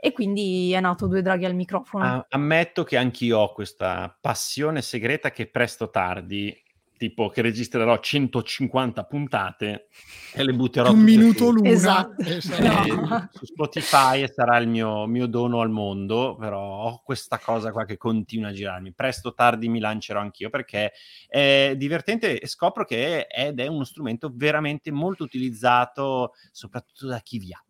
E 0.04 0.12
quindi 0.14 0.72
è 0.74 0.80
nato 0.80 1.06
Due 1.06 1.22
Draghi 1.22 1.46
al 1.46 1.54
microfono. 1.54 2.04
A- 2.04 2.26
ammetto 2.30 2.84
che 2.84 2.98
anch'io 2.98 3.38
ho 3.38 3.54
questa 3.54 4.18
passione 4.20 4.82
segreta 4.82 5.30
che 5.30 5.46
presto 5.48 5.84
o 5.84 5.90
tardi, 5.92 6.60
tipo 6.98 7.30
che 7.30 7.42
registrerò 7.44 8.00
150 8.00 9.04
puntate 9.06 9.88
e 10.34 10.44
le 10.44 10.54
butterò 10.54 10.92
Un 10.92 11.02
minuto 11.02 11.46
su, 11.46 11.52
l'una. 11.52 11.70
Esatto. 11.70 12.24
e 12.24 12.42
sarà- 12.42 12.84
No. 12.86 13.30
su 13.32 13.46
Spotify 13.46 14.24
e 14.24 14.28
sarà 14.28 14.58
il 14.58 14.68
mio, 14.68 15.06
mio 15.06 15.28
dono 15.28 15.62
al 15.62 15.70
mondo, 15.70 16.36
però 16.36 16.60
ho 16.86 17.02
questa 17.04 17.38
cosa 17.38 17.72
qua 17.72 17.86
che 17.86 17.98
continua 17.98 18.50
a 18.50 18.54
girarmi. 18.54 18.94
Presto 18.94 19.30
o 19.30 19.34
tardi 19.36 19.70
mi 19.70 19.80
lancerò 19.80 20.20
anch'io 20.20 20.50
perché 20.50 20.94
è 21.28 21.74
divertente 21.78 22.40
e 22.40 22.48
scopro 22.48 22.86
che 22.86 23.28
è, 23.28 23.48
ed 23.50 23.60
è 23.60 23.68
uno 23.68 23.84
strumento 23.84 24.32
veramente 24.34 24.92
molto 24.92 25.24
utilizzato 25.24 26.34
soprattutto 26.52 27.06
da 27.08 27.20
chi 27.20 27.38
viaggia. 27.38 27.66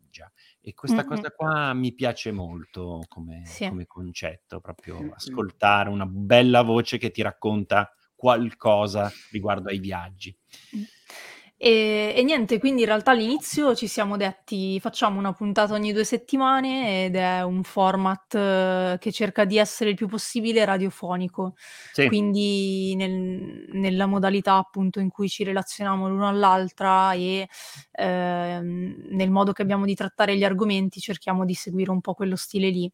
E 0.64 0.74
questa 0.74 1.02
Mm-mm. 1.02 1.04
cosa 1.04 1.32
qua 1.32 1.72
mi 1.74 1.92
piace 1.92 2.30
molto 2.30 3.06
come, 3.08 3.58
Sì. 3.58 3.64
come 3.64 3.86
concetto, 3.86 4.60
proprio 4.60 5.10
ascoltare 5.10 5.88
una 5.90 6.06
bella 6.06 6.62
voce 6.62 6.98
che 6.98 7.10
ti 7.10 7.20
racconta 7.20 7.92
qualcosa 8.14 9.18
riguardo 9.30 9.70
ai 9.70 9.80
viaggi. 9.80 10.36
E, 11.64 12.12
e 12.16 12.22
niente, 12.24 12.58
quindi 12.58 12.80
in 12.80 12.88
realtà 12.88 13.12
all'inizio 13.12 13.72
ci 13.76 13.86
siamo 13.86 14.16
detti 14.16 14.80
facciamo 14.80 15.20
una 15.20 15.32
puntata 15.32 15.74
ogni 15.74 15.92
due 15.92 16.02
settimane 16.02 17.04
ed 17.04 17.14
è 17.14 17.42
un 17.42 17.62
format 17.62 18.34
eh, 18.34 18.96
che 18.98 19.12
cerca 19.12 19.44
di 19.44 19.58
essere 19.58 19.90
il 19.90 19.96
più 19.96 20.08
possibile 20.08 20.64
radiofonico. 20.64 21.54
Sì, 21.92 22.12
quindi 22.12 22.94
nel- 22.96 23.68
nella 23.74 24.06
modalità 24.06 24.56
appunto 24.56 24.98
in 24.98 25.08
cui 25.08 25.28
ci 25.28 25.44
relazioniamo 25.44 26.08
l'uno 26.08 26.26
all'altra 26.28 27.12
e 27.12 27.48
ehm, 27.92 28.94
nel 29.10 29.30
modo 29.30 29.52
che 29.52 29.62
abbiamo 29.62 29.84
di 29.84 29.94
trattare 29.94 30.36
gli 30.36 30.42
argomenti 30.44 30.98
cerchiamo 30.98 31.44
di 31.44 31.54
seguire 31.54 31.92
un 31.92 32.00
po' 32.00 32.14
quello 32.14 32.34
stile 32.36 32.70
lì. 32.70 32.92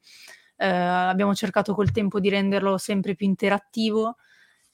Eh, 0.57 0.67
abbiamo 0.67 1.35
cercato 1.35 1.75
col 1.75 1.91
tempo 1.93 2.19
di 2.21 2.29
renderlo 2.29 2.79
sempre 2.79 3.15
più 3.15 3.27
interattivo, 3.27 4.17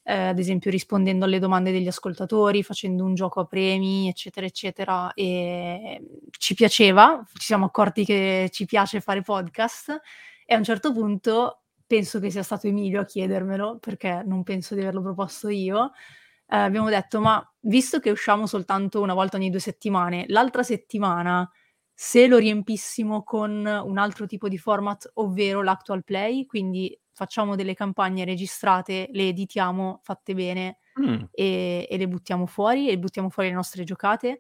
eh, 0.04 0.28
ad 0.28 0.38
esempio 0.38 0.70
rispondendo 0.70 1.24
alle 1.24 1.38
domande 1.38 1.72
degli 1.72 1.88
ascoltatori, 1.88 2.62
facendo 2.62 3.04
un 3.04 3.14
gioco 3.14 3.40
a 3.40 3.44
premi, 3.46 4.08
eccetera, 4.08 4.46
eccetera. 4.46 5.12
E 5.14 6.00
ci 6.38 6.54
piaceva, 6.54 7.24
ci 7.32 7.46
siamo 7.46 7.66
accorti 7.66 8.04
che 8.04 8.48
ci 8.52 8.66
piace 8.66 9.00
fare 9.00 9.22
podcast 9.22 10.00
e 10.46 10.54
a 10.54 10.58
un 10.58 10.64
certo 10.64 10.92
punto 10.92 11.62
penso 11.86 12.20
che 12.20 12.30
sia 12.30 12.42
stato 12.42 12.66
Emilio 12.66 13.00
a 13.00 13.04
chiedermelo, 13.04 13.78
perché 13.78 14.22
non 14.24 14.42
penso 14.42 14.74
di 14.74 14.80
averlo 14.82 15.02
proposto 15.02 15.48
io. 15.48 15.92
eh, 16.48 16.56
abbiamo 16.56 16.88
detto, 16.90 17.20
ma 17.20 17.42
visto 17.60 17.98
che 18.00 18.10
usciamo 18.10 18.46
soltanto 18.46 19.00
una 19.00 19.14
volta 19.14 19.36
ogni 19.36 19.50
due 19.50 19.60
settimane, 19.60 20.24
l'altra 20.28 20.62
settimana, 20.62 21.50
se 21.94 22.26
lo 22.26 22.38
riempissimo 22.38 23.22
con 23.22 23.64
un 23.66 23.98
altro 23.98 24.26
tipo 24.26 24.48
di 24.48 24.58
format, 24.58 25.10
ovvero 25.14 25.62
l'actual 25.62 26.04
play, 26.04 26.44
quindi 26.46 26.98
facciamo 27.12 27.54
delle 27.56 27.74
campagne 27.74 28.24
registrate, 28.24 29.08
le 29.12 29.28
editiamo, 29.28 30.00
fatte 30.02 30.34
bene 30.34 30.78
Mm, 30.98 31.28
e, 31.30 31.86
e 31.88 31.96
le 31.96 32.08
buttiamo 32.08 32.46
fuori, 32.46 32.88
e 32.90 32.98
buttiamo 32.98 33.30
fuori 33.30 33.48
le 33.50 33.54
nostre 33.54 33.84
giocate, 33.84 34.38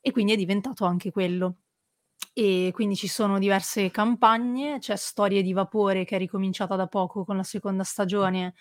e 0.00 0.10
quindi 0.12 0.32
è 0.32 0.36
diventato 0.36 0.84
anche 0.84 1.10
quello. 1.10 1.56
E 2.34 2.70
quindi 2.72 2.96
ci 2.96 3.08
sono 3.08 3.38
diverse 3.38 3.90
campagne, 3.90 4.78
c'è 4.78 4.96
Storie 4.96 5.42
di 5.42 5.52
Vapore 5.52 6.04
che 6.04 6.16
è 6.16 6.18
ricominciata 6.18 6.76
da 6.76 6.86
poco 6.86 7.24
con 7.24 7.36
la 7.36 7.42
seconda 7.42 7.84
stagione, 7.84 8.54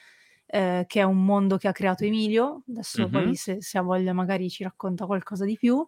eh, 0.48 0.84
che 0.88 1.00
è 1.00 1.04
un 1.04 1.24
mondo 1.24 1.58
che 1.58 1.68
ha 1.70 1.72
creato 1.72 2.04
Emilio. 2.04 2.64
Adesso 2.70 3.08
Mhm. 3.08 3.10
poi 3.10 3.36
se, 3.36 3.62
se 3.62 3.78
ha 3.78 3.82
voglia 3.82 4.12
magari 4.14 4.50
ci 4.50 4.64
racconta 4.64 5.06
qualcosa 5.06 5.46
di 5.46 5.56
più. 5.58 5.88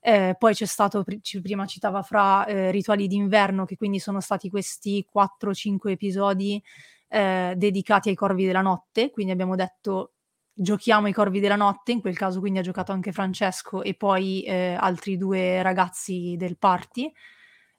Eh, 0.00 0.36
poi 0.38 0.54
c'è 0.54 0.64
stato, 0.66 1.04
prima 1.42 1.66
citava 1.66 2.02
fra 2.02 2.46
eh, 2.46 2.70
Rituali 2.70 3.06
d'inverno, 3.08 3.64
che 3.64 3.76
quindi 3.76 3.98
sono 3.98 4.20
stati 4.20 4.48
questi 4.50 5.04
4-5 5.10 5.90
episodi 5.90 6.62
eh, 7.08 7.54
dedicati 7.56 8.08
ai 8.10 8.14
Corvi 8.14 8.46
della 8.46 8.60
Notte, 8.62 9.10
quindi 9.10 9.32
abbiamo 9.32 9.56
detto 9.56 10.12
giochiamo 10.52 11.06
ai 11.06 11.12
Corvi 11.12 11.40
della 11.40 11.56
Notte, 11.56 11.92
in 11.92 12.00
quel 12.00 12.16
caso 12.16 12.40
quindi 12.40 12.58
ha 12.60 12.62
giocato 12.62 12.92
anche 12.92 13.12
Francesco 13.12 13.82
e 13.82 13.94
poi 13.94 14.42
eh, 14.42 14.76
altri 14.78 15.16
due 15.16 15.62
ragazzi 15.62 16.34
del 16.38 16.58
party, 16.58 17.12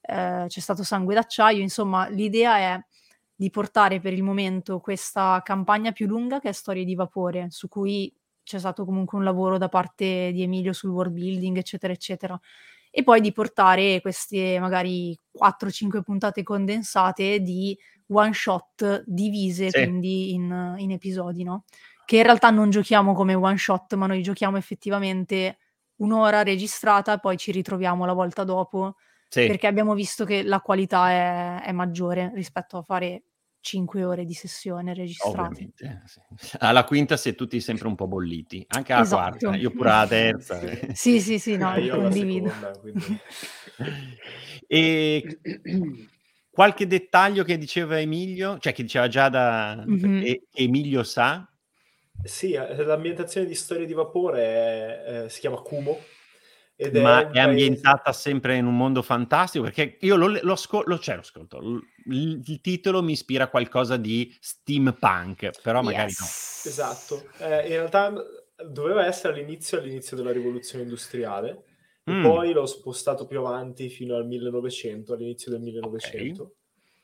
Eh, 0.02 0.46
c'è 0.48 0.60
stato 0.60 0.84
Sangue 0.84 1.14
d'acciaio, 1.14 1.62
insomma 1.62 2.08
l'idea 2.10 2.58
è 2.58 2.80
di 3.36 3.50
portare 3.50 4.00
per 4.00 4.14
il 4.14 4.24
momento 4.24 4.80
questa 4.80 5.42
campagna 5.44 5.92
più 5.92 6.08
lunga 6.08 6.40
che 6.40 6.50
è 6.50 6.52
Storie 6.52 6.84
di 6.86 6.96
Vapore, 6.96 7.48
su 7.52 7.68
cui 7.68 8.14
c'è 8.50 8.58
stato 8.58 8.84
comunque 8.84 9.16
un 9.16 9.24
lavoro 9.24 9.60
da 9.60 9.70
parte 9.70 10.32
di 10.32 10.42
Emilio 10.42 10.74
sul 10.74 10.90
world 10.90 11.14
building, 11.14 11.56
eccetera, 11.58 11.94
eccetera. 11.94 12.40
E 12.90 13.04
poi 13.04 13.22
di 13.22 13.32
portare 13.32 14.02
queste 14.02 14.60
magari 14.60 15.16
4-5 15.38 16.02
puntate 16.02 16.42
condensate 16.42 17.42
di 17.42 17.78
one 18.08 18.34
shot 18.34 19.04
divise 19.06 19.70
sì. 19.70 19.84
quindi 19.84 20.34
in, 20.34 20.74
in, 20.80 20.90
episodi, 20.90 21.44
no? 21.44 21.66
Che 22.04 22.18
in 22.18 22.24
realtà 22.24 22.50
non 22.50 22.72
giochiamo 22.72 23.14
come 23.14 23.36
one 23.36 23.58
shot, 23.58 23.94
ma 23.94 24.08
noi 24.08 24.24
giochiamo 24.24 24.58
effettivamente 24.58 25.60
un'ora 25.98 26.42
registrata 26.42 27.14
e 27.14 27.20
poi 27.20 27.38
ci 27.38 27.52
ritroviamo 27.52 28.04
la 28.04 28.14
volta 28.14 28.44
dopo. 28.44 28.96
Sì. 29.28 29.46
Perché 29.46 29.68
abbiamo 29.68 29.94
visto 29.94 30.26
che 30.26 30.42
la 30.42 30.60
qualità 30.60 31.12
è, 31.12 31.62
è 31.66 31.72
maggiore 31.72 32.32
rispetto 32.34 32.78
a 32.78 32.82
fare 32.82 33.26
5 33.62 34.04
ore 34.04 34.26
di 34.26 34.34
sessione 34.34 34.94
registrate. 34.94 35.72
Sì. 35.76 36.56
Alla 36.60 36.84
quinta 36.84 37.18
si 37.18 37.30
è 37.30 37.36
tutti 37.36 37.60
sempre 37.60 37.88
un 37.88 37.96
po' 37.96 38.08
bolliti, 38.08 38.66
anche 38.70 38.94
alla 38.94 39.02
esatto. 39.04 39.38
quarta, 39.38 39.58
io 39.58 39.72
pure 39.72 39.90
alla 39.90 40.08
terza. 40.08 40.60
Eh. 40.70 40.94
sì, 40.94 41.20
sì, 41.20 41.40
sì, 41.40 41.58
no, 41.58 41.74
eh, 41.76 41.90
condivido. 41.90 42.50
Seconda, 42.50 42.80
quindi... 42.80 43.20
e 44.68 45.40
qualche 46.52 46.88
dettaglio 46.88 47.44
che 47.44 47.58
diceva 47.58 48.00
Emilio, 48.00 48.58
cioè 48.60 48.74
che 48.74 48.84
diceva 48.84 49.08
già 49.08 49.30
da 49.30 49.84
mm-hmm. 49.88 50.22
e, 50.24 50.44
Emilio 50.54 51.04
sa? 51.04 51.48
Sì, 52.24 52.52
eh, 52.52 52.84
l'ambientazione 52.84 53.48
di 53.48 53.56
Storie 53.56 53.86
di 53.86 53.94
Vapore 53.94 54.44
è, 54.44 55.24
eh, 55.24 55.30
si 55.30 55.40
chiama 55.40 55.62
Kumo, 55.62 56.00
ed 56.82 56.96
Ma 56.96 57.30
è, 57.30 57.32
è 57.32 57.40
ambientata 57.40 58.04
paese... 58.04 58.20
sempre 58.22 58.56
in 58.56 58.66
un 58.66 58.78
mondo 58.78 59.02
fantastico 59.02 59.66
perché 59.66 59.98
io 60.00 60.16
lo, 60.16 60.28
lo, 60.42 60.54
ascol- 60.54 60.88
lo, 60.88 60.98
cioè, 60.98 61.16
lo 61.16 61.22
ascolto, 61.22 61.58
il, 62.06 62.42
il, 62.46 62.62
titolo 62.62 63.04
mi 63.04 63.12
ispira 63.12 63.44
a 63.44 63.50
qualcosa 63.50 63.98
di 63.98 64.34
steampunk, 64.40 65.62
però 65.62 65.82
magari 65.82 66.08
yes. 66.12 66.20
no. 66.20 66.70
Esatto, 66.70 67.30
eh, 67.40 67.68
in 67.68 67.74
realtà 67.74 68.14
doveva 68.66 69.06
essere 69.06 69.34
all'inizio, 69.34 69.78
all'inizio 69.78 70.16
della 70.16 70.32
rivoluzione 70.32 70.86
industriale, 70.86 71.66
mm. 72.10 72.24
poi 72.24 72.54
l'ho 72.54 72.66
spostato 72.66 73.26
più 73.26 73.40
avanti 73.40 73.90
fino 73.90 74.16
al 74.16 74.26
1900, 74.26 75.12
all'inizio 75.12 75.52
del 75.52 75.60
1900. 75.60 76.42
Okay 76.42 76.58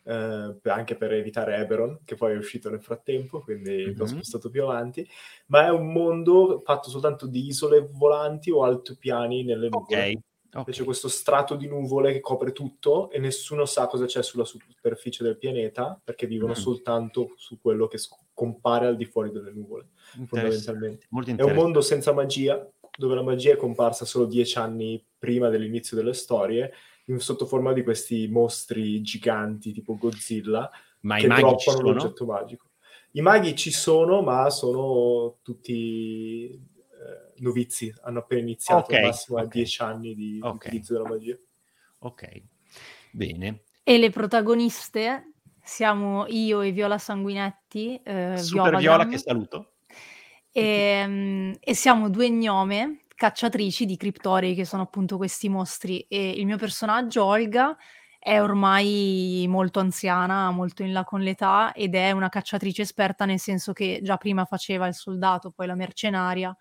eh, 0.05 0.69
anche 0.69 0.95
per 0.95 1.11
evitare 1.13 1.57
Eberon, 1.57 1.99
che 2.05 2.15
poi 2.15 2.33
è 2.33 2.37
uscito 2.37 2.69
nel 2.69 2.81
frattempo, 2.81 3.41
quindi 3.41 3.71
mm-hmm. 3.71 3.97
l'ho 3.97 4.05
spostato 4.05 4.49
più 4.49 4.63
avanti, 4.63 5.07
ma 5.47 5.65
è 5.65 5.69
un 5.69 5.91
mondo 5.91 6.61
fatto 6.63 6.89
soltanto 6.89 7.27
di 7.27 7.47
isole 7.47 7.87
volanti 7.91 8.51
o 8.51 8.63
altopiani 8.63 9.43
nelle 9.43 9.69
nuvole. 9.69 9.85
Okay. 9.85 10.19
Okay. 10.55 10.73
C'è 10.73 10.85
questo 10.85 11.09
strato 11.09 11.55
di 11.55 11.67
nuvole 11.67 12.13
che 12.13 12.21
copre 12.21 12.53
tutto 12.53 13.11
e 13.11 13.19
nessuno 13.19 13.65
sa 13.65 13.87
cosa 13.87 14.05
c'è 14.05 14.23
sulla 14.23 14.45
superficie 14.45 15.21
del 15.21 15.37
pianeta 15.37 15.99
perché 16.01 16.27
vivono 16.27 16.53
mm. 16.53 16.55
soltanto 16.55 17.33
su 17.35 17.59
quello 17.59 17.87
che 17.87 17.97
compare 18.33 18.85
al 18.85 18.95
di 18.95 19.03
fuori 19.03 19.31
delle 19.31 19.51
nuvole, 19.51 19.89
fondamentalmente. 20.27 21.07
È 21.35 21.41
un 21.41 21.53
mondo 21.53 21.81
senza 21.81 22.13
magia, 22.13 22.65
dove 22.97 23.15
la 23.15 23.21
magia 23.21 23.51
è 23.51 23.57
comparsa 23.57 24.05
solo 24.05 24.23
dieci 24.23 24.57
anni 24.57 25.03
prima 25.17 25.49
dell'inizio 25.49 25.97
delle 25.97 26.13
storie 26.13 26.71
sotto 27.17 27.45
forma 27.45 27.73
di 27.73 27.83
questi 27.83 28.27
mostri 28.27 29.01
giganti 29.01 29.71
tipo 29.71 29.95
Godzilla 29.95 30.69
ma 31.01 31.17
che 31.17 31.27
droppano 31.27 31.81
l'oggetto 31.81 32.25
magico. 32.25 32.69
I 33.11 33.21
maghi 33.21 33.55
ci 33.55 33.71
sono, 33.71 34.21
ma 34.21 34.49
sono 34.49 35.37
tutti 35.41 36.49
eh, 36.51 37.33
novizi, 37.37 37.93
hanno 38.01 38.19
appena 38.19 38.41
iniziato, 38.41 38.85
okay, 38.85 38.97
al 38.97 39.05
massimo 39.05 39.37
okay. 39.37 39.47
a 39.47 39.51
dieci 39.53 39.81
anni 39.81 40.15
di, 40.15 40.39
okay. 40.41 40.51
di 40.51 40.57
utilizzo 40.57 40.93
della 40.93 41.07
magia. 41.07 41.37
Ok, 41.99 42.41
bene. 43.11 43.63
E 43.83 43.97
le 43.97 44.09
protagoniste 44.09 45.33
siamo 45.63 46.25
io 46.27 46.61
e 46.61 46.71
Viola 46.71 46.97
Sanguinetti. 46.97 48.01
Eh, 48.03 48.37
Super 48.37 48.77
Viola, 48.77 48.79
Viola 48.79 49.07
che 49.07 49.17
saluto. 49.17 49.73
E, 50.51 50.61
ehm, 50.61 51.55
e 51.59 51.73
siamo 51.73 52.09
due 52.09 52.29
gnome 52.29 53.04
cacciatrici 53.15 53.85
di 53.85 53.97
criptori, 53.97 54.53
che 54.55 54.65
sono 54.65 54.83
appunto 54.83 55.17
questi 55.17 55.49
mostri. 55.49 56.01
E 56.01 56.31
il 56.31 56.45
mio 56.45 56.57
personaggio, 56.57 57.23
Olga, 57.23 57.75
è 58.19 58.41
ormai 58.41 59.45
molto 59.47 59.79
anziana, 59.79 60.49
molto 60.51 60.83
in 60.83 60.91
là 60.91 61.03
con 61.03 61.21
l'età 61.21 61.73
ed 61.73 61.93
è 61.95 62.11
una 62.11 62.29
cacciatrice 62.29 62.81
esperta 62.81 63.25
nel 63.25 63.39
senso 63.39 63.71
che 63.71 63.99
già 64.01 64.17
prima 64.17 64.45
faceva 64.45 64.87
il 64.87 64.95
soldato, 64.95 65.51
poi 65.51 65.67
la 65.67 65.75
mercenaria 65.75 66.55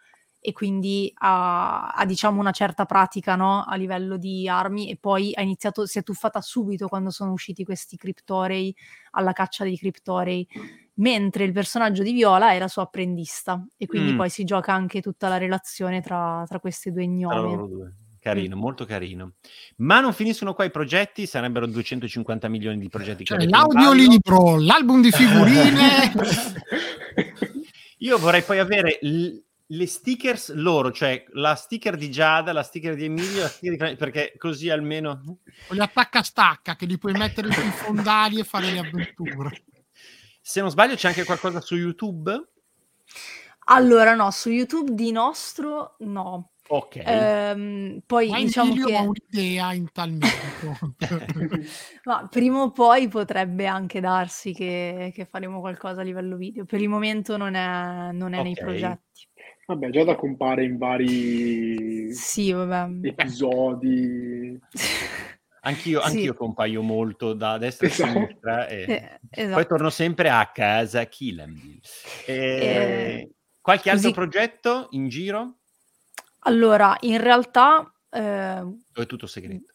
e 0.47 0.53
quindi 0.53 1.11
ha, 1.21 1.89
ha 1.89 2.05
diciamo 2.05 2.39
una 2.39 2.51
certa 2.51 2.85
pratica 2.85 3.35
no? 3.35 3.65
a 3.65 3.77
livello 3.77 4.19
di 4.19 4.47
armi 4.47 4.91
e 4.91 4.99
poi 4.99 5.33
ha 5.35 5.41
iniziato, 5.41 5.87
si 5.87 5.99
è 5.99 6.03
tuffata 6.03 6.43
subito 6.43 6.87
quando 6.87 7.09
sono 7.09 7.33
usciti 7.33 7.65
questi 7.65 7.97
criptorei 7.97 8.77
alla 9.13 9.33
caccia 9.33 9.65
dei 9.65 9.79
criptorei 9.79 10.47
mentre 10.97 11.45
il 11.45 11.53
personaggio 11.53 12.03
di 12.03 12.13
Viola 12.13 12.53
è 12.53 12.59
la 12.59 12.69
sua 12.69 12.83
apprendista 12.85 13.67
e 13.77 13.87
quindi 13.87 14.13
mm. 14.13 14.17
poi 14.17 14.31
si 14.31 14.45
gioca 14.45 14.73
anche 14.73 15.01
tutta 15.01 15.29
la 15.29 15.39
relazione 15.39 16.01
tra, 16.01 16.45
tra 16.47 16.61
queste 16.61 16.93
due 16.93 17.07
gnomi. 17.07 18.03
Carino, 18.21 18.57
mm. 18.57 18.59
molto 18.59 18.85
carino. 18.85 19.33
Ma 19.77 20.01
non 20.01 20.13
finiscono 20.13 20.55
qua 20.55 20.65
i 20.65 20.71
progetti, 20.71 21.27
sarebbero 21.27 21.67
250 21.67 22.49
milioni 22.49 22.79
di 22.79 22.89
progetti. 22.89 23.25
Cioè, 23.25 23.45
l'audiolibro, 23.47 24.59
l'album 24.59 25.03
di 25.03 25.11
figurine. 25.11 26.13
Io 27.99 28.19
vorrei 28.19 28.43
poi 28.43 28.59
avere 28.59 28.99
l- 29.03 29.37
le 29.67 29.87
stickers 29.87 30.53
loro, 30.55 30.91
cioè 30.91 31.25
la 31.33 31.55
sticker 31.55 31.97
di 31.97 32.11
Giada, 32.11 32.53
la 32.53 32.63
sticker 32.63 32.95
di 32.95 33.05
Emilio, 33.05 33.43
la 33.43 33.49
sticker 33.49 33.91
di... 33.91 33.97
perché 33.97 34.35
così 34.39 34.71
almeno... 34.71 35.21
Con 35.67 35.77
gli 35.77 35.81
attacca-stacca 35.81 36.77
che 36.77 36.87
li 36.87 36.99
puoi 36.99 37.13
mettere 37.13 37.51
sui 37.53 37.71
fondali 37.71 38.41
e 38.41 38.45
fare 38.45 38.71
le 38.71 38.79
avventure. 38.79 39.65
Se 40.47 40.61
non 40.61 40.69
sbaglio 40.69 40.95
c'è 40.95 41.09
anche 41.09 41.25
qualcosa 41.25 41.63
su 41.63 41.75
YouTube? 41.75 42.49
Allora 43.69 44.15
no, 44.15 44.31
su 44.31 44.51
YouTube 44.51 44.93
di 44.93 45.11
nostro 45.11 45.97
no. 46.01 46.51
Ok. 46.69 47.01
Ehm, 47.03 48.03
poi 48.05 48.29
Ma 48.29 48.41
diciamo 48.41 48.75
che... 48.75 48.95
ho 48.95 49.09
un'idea 49.09 49.73
in 49.73 49.91
tal 49.91 50.13
merito. 50.13 50.95
Ma 52.05 52.29
prima 52.31 52.61
o 52.61 52.73
poi 52.73 53.09
potrebbe 53.09 53.65
anche 53.65 54.01
darsi 54.01 54.53
che, 54.53 55.13
che, 55.15 55.25
faremo 55.25 55.61
qualcosa 55.61 56.03
a 56.03 56.05
livello 56.05 56.37
video. 56.37 56.67
Per 56.67 56.79
il 56.79 56.91
momento 56.91 57.39
non 57.39 57.55
è, 57.55 58.13
non 58.13 58.35
è 58.35 58.41
okay. 58.41 58.43
nei 58.43 58.55
progetti. 58.55 59.27
Vabbè, 59.67 59.89
già 59.89 60.05
da 60.05 60.15
compare 60.15 60.65
in 60.65 60.77
vari 60.77 62.13
sì, 62.13 62.51
episodi. 62.51 64.61
Anch'io, 65.67 66.01
sì. 66.01 66.07
anch'io 66.07 66.35
compaio 66.35 66.83
molto 66.83 67.33
da 67.33 67.57
destra 67.57 67.87
esatto. 67.87 68.11
a 68.11 68.13
sinistra 68.13 68.67
e 68.67 68.83
eh, 68.83 69.19
esatto. 69.31 69.55
poi 69.55 69.67
torno 69.67 69.91
sempre 69.91 70.29
a 70.29 70.51
casa 70.53 71.05
Killamville. 71.05 71.81
Eh, 72.27 73.31
qualche 73.63 73.89
altro 73.89 74.11
così... 74.11 74.15
progetto 74.15 74.89
in 74.91 75.09
giro? 75.09 75.57
Allora, 76.41 76.97
in 77.01 77.19
realtà... 77.19 77.91
Eh... 78.11 78.61
O 78.61 78.79
è 78.95 79.07
tutto 79.07 79.27
segreto? 79.27 79.73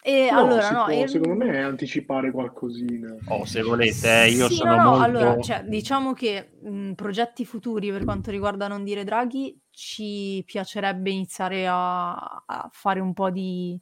E 0.00 0.30
no, 0.30 0.38
allora, 0.38 0.70
no, 0.70 0.84
può, 0.84 0.94
in... 0.94 1.08
secondo 1.08 1.44
me 1.44 1.52
è 1.52 1.60
anticipare 1.60 2.30
qualcosina. 2.30 3.14
Oh, 3.26 3.44
se 3.44 3.60
volete, 3.60 4.22
eh, 4.22 4.30
io 4.30 4.48
sì, 4.48 4.54
sono 4.54 4.76
no, 4.76 4.82
no, 4.82 4.90
molto... 4.90 5.04
Allora, 5.04 5.40
cioè, 5.42 5.64
diciamo 5.64 6.14
che 6.14 6.52
mh, 6.62 6.92
progetti 6.92 7.44
futuri 7.44 7.90
per 7.90 8.04
quanto 8.04 8.30
riguarda 8.30 8.66
Non 8.68 8.84
dire 8.84 9.04
Draghi 9.04 9.60
ci 9.68 10.42
piacerebbe 10.46 11.10
iniziare 11.10 11.66
a, 11.66 12.14
a 12.14 12.70
fare 12.72 13.00
un 13.00 13.12
po' 13.12 13.28
di 13.28 13.78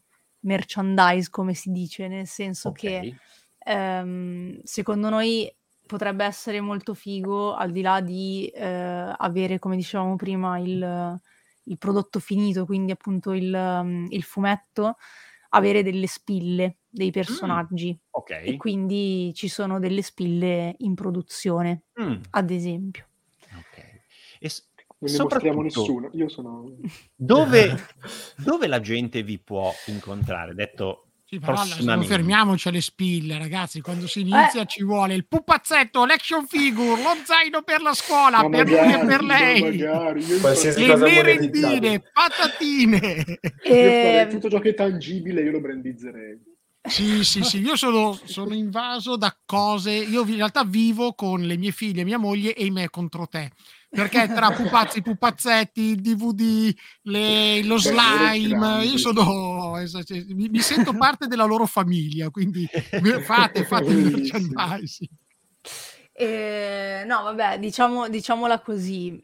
merchandise, 0.47 1.28
come 1.30 1.55
si 1.55 1.70
dice, 1.70 2.09
nel 2.09 2.26
senso 2.26 2.68
okay. 2.68 3.01
che 3.01 3.16
ehm, 3.64 4.61
secondo 4.62 5.09
noi 5.11 5.53
potrebbe 5.86 6.24
essere 6.24 6.61
molto 6.61 6.94
figo, 6.94 7.55
al 7.55 7.70
di 7.70 7.82
là 7.82 8.01
di 8.01 8.47
eh, 8.47 9.14
avere, 9.16 9.59
come 9.59 9.76
dicevamo 9.76 10.16
prima, 10.16 10.59
il, 10.59 11.20
il, 11.64 11.78
prodotto 11.78 12.18
finito, 12.18 12.64
quindi 12.64 12.92
appunto 12.92 13.32
il, 13.32 14.07
il, 14.11 14.22
fumetto, 14.22 14.97
avere 15.51 15.82
delle 15.82 16.09
spille 16.09 16.78
dei 16.88 17.09
mm, 17.09 17.12
personaggi. 17.12 17.92
Mm, 17.92 18.09
okay. 18.11 18.47
E 18.47 18.57
quindi 18.57 19.32
ci 19.34 19.49
sono 19.49 19.78
delle 19.78 20.03
spille 20.03 20.74
in 20.78 20.94
produzione, 20.94 21.82
mm. 22.01 22.14
ad 22.30 22.51
esempio. 22.51 23.07
Ok. 23.57 24.01
E 24.40 24.51
non 24.99 25.12
ne 25.12 25.18
mostriamo 25.18 25.62
nessuno. 25.62 26.11
Io 26.12 26.28
sono... 26.28 26.76
Dove, 27.14 27.74
dove 28.36 28.66
la 28.66 28.80
gente 28.80 29.22
vi 29.22 29.38
può 29.38 29.72
incontrare? 29.86 30.55
Detto 30.55 31.07
sì, 31.28 31.40
però 31.40 31.61
non 31.80 32.05
fermiamoci 32.05 32.68
alle 32.68 32.80
spille, 32.80 33.36
ragazzi. 33.36 33.80
Quando 33.80 34.07
si 34.07 34.20
inizia 34.20 34.62
eh. 34.62 34.66
ci 34.66 34.84
vuole 34.84 35.14
il 35.14 35.26
pupazzetto, 35.26 36.07
l'action 36.07 36.47
figure, 36.47 37.03
lo 37.03 37.16
zaino 37.24 37.62
per 37.62 37.82
la 37.82 37.94
scuola, 37.94 38.42
ma 38.42 38.49
per 38.49 38.64
magari, 38.64 38.92
lui 38.92 39.03
e 39.03 39.07
per 39.07 39.22
lei, 39.24 39.61
magari, 39.61 40.26
le 40.86 40.97
merendine, 40.97 42.01
patatine. 42.12 43.24
E... 43.61 44.20
Io 44.22 44.28
tutto 44.28 44.49
ciò 44.49 44.61
che 44.61 44.68
è 44.68 44.74
tangibile, 44.74 45.42
io 45.42 45.51
lo 45.51 45.61
brandizzerei. 45.61 46.55
Sì, 46.88 47.24
sì, 47.24 47.42
sì, 47.42 47.61
io 47.61 47.74
sono, 47.74 48.16
sono, 48.22 48.55
invaso 48.55 49.16
da 49.16 49.36
cose, 49.44 49.90
io 49.90 50.22
in 50.22 50.36
realtà 50.36 50.62
vivo 50.62 51.14
con 51.14 51.40
le 51.40 51.57
mie 51.57 51.72
figlie, 51.72 52.05
mia 52.05 52.18
moglie 52.18 52.55
e 52.55 52.64
i 52.64 52.70
me 52.70 52.88
contro 52.88 53.26
te 53.26 53.51
perché 53.89 54.26
tra 54.28 54.51
pupazzi, 54.51 55.01
pupazzetti, 55.01 55.80
il 55.80 56.01
DVD, 56.01 56.74
le, 57.03 57.62
lo 57.64 57.78
slime, 57.78 58.84
io 58.84 58.99
sono, 58.99 59.74
mi, 60.28 60.49
mi, 60.49 60.61
sento 60.61 60.93
parte 60.93 61.26
della 61.26 61.45
loro 61.45 61.66
famiglia, 61.66 62.30
quindi 62.30 62.68
fate, 63.22 63.64
fate 63.64 63.91
il 63.91 64.11
merchandising. 64.11 65.11
Eh, 66.12 67.05
no, 67.07 67.22
vabbè, 67.22 67.59
diciamo, 67.59 68.09
diciamola 68.09 68.61
così. 68.61 69.22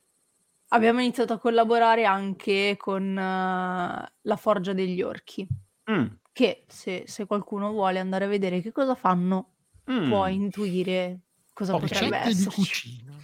Abbiamo 0.68 1.00
iniziato 1.00 1.34
a 1.34 1.38
collaborare 1.38 2.04
anche 2.04 2.76
con 2.78 3.10
uh, 3.10 3.14
la 3.14 4.36
Forgia 4.36 4.72
degli 4.72 5.02
Orchi, 5.02 5.46
mm. 5.90 6.06
che 6.32 6.64
se, 6.66 7.04
se 7.06 7.26
qualcuno 7.26 7.72
vuole 7.72 7.98
andare 7.98 8.24
a 8.24 8.28
vedere 8.28 8.62
che 8.62 8.72
cosa 8.72 8.94
fanno, 8.94 9.52
mm. 9.90 10.08
può 10.08 10.26
intuire 10.28 11.20
cosa 11.52 11.74
oh, 11.74 11.78
potrebbe 11.78 12.16
essere. 12.18 12.34
di 12.34 12.44
cucina. 12.46 13.16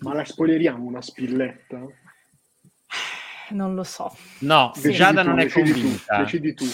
Ma 0.00 0.14
la 0.14 0.24
spoileriamo 0.24 0.84
una 0.84 1.02
spilletta? 1.02 1.80
Non 3.50 3.74
lo 3.74 3.84
so. 3.84 4.14
No, 4.40 4.72
sì. 4.74 4.92
Giada 4.92 5.22
non 5.22 5.38
è 5.38 5.48
convinta. 5.48 6.18
Decidi 6.18 6.54
tu. 6.54 6.64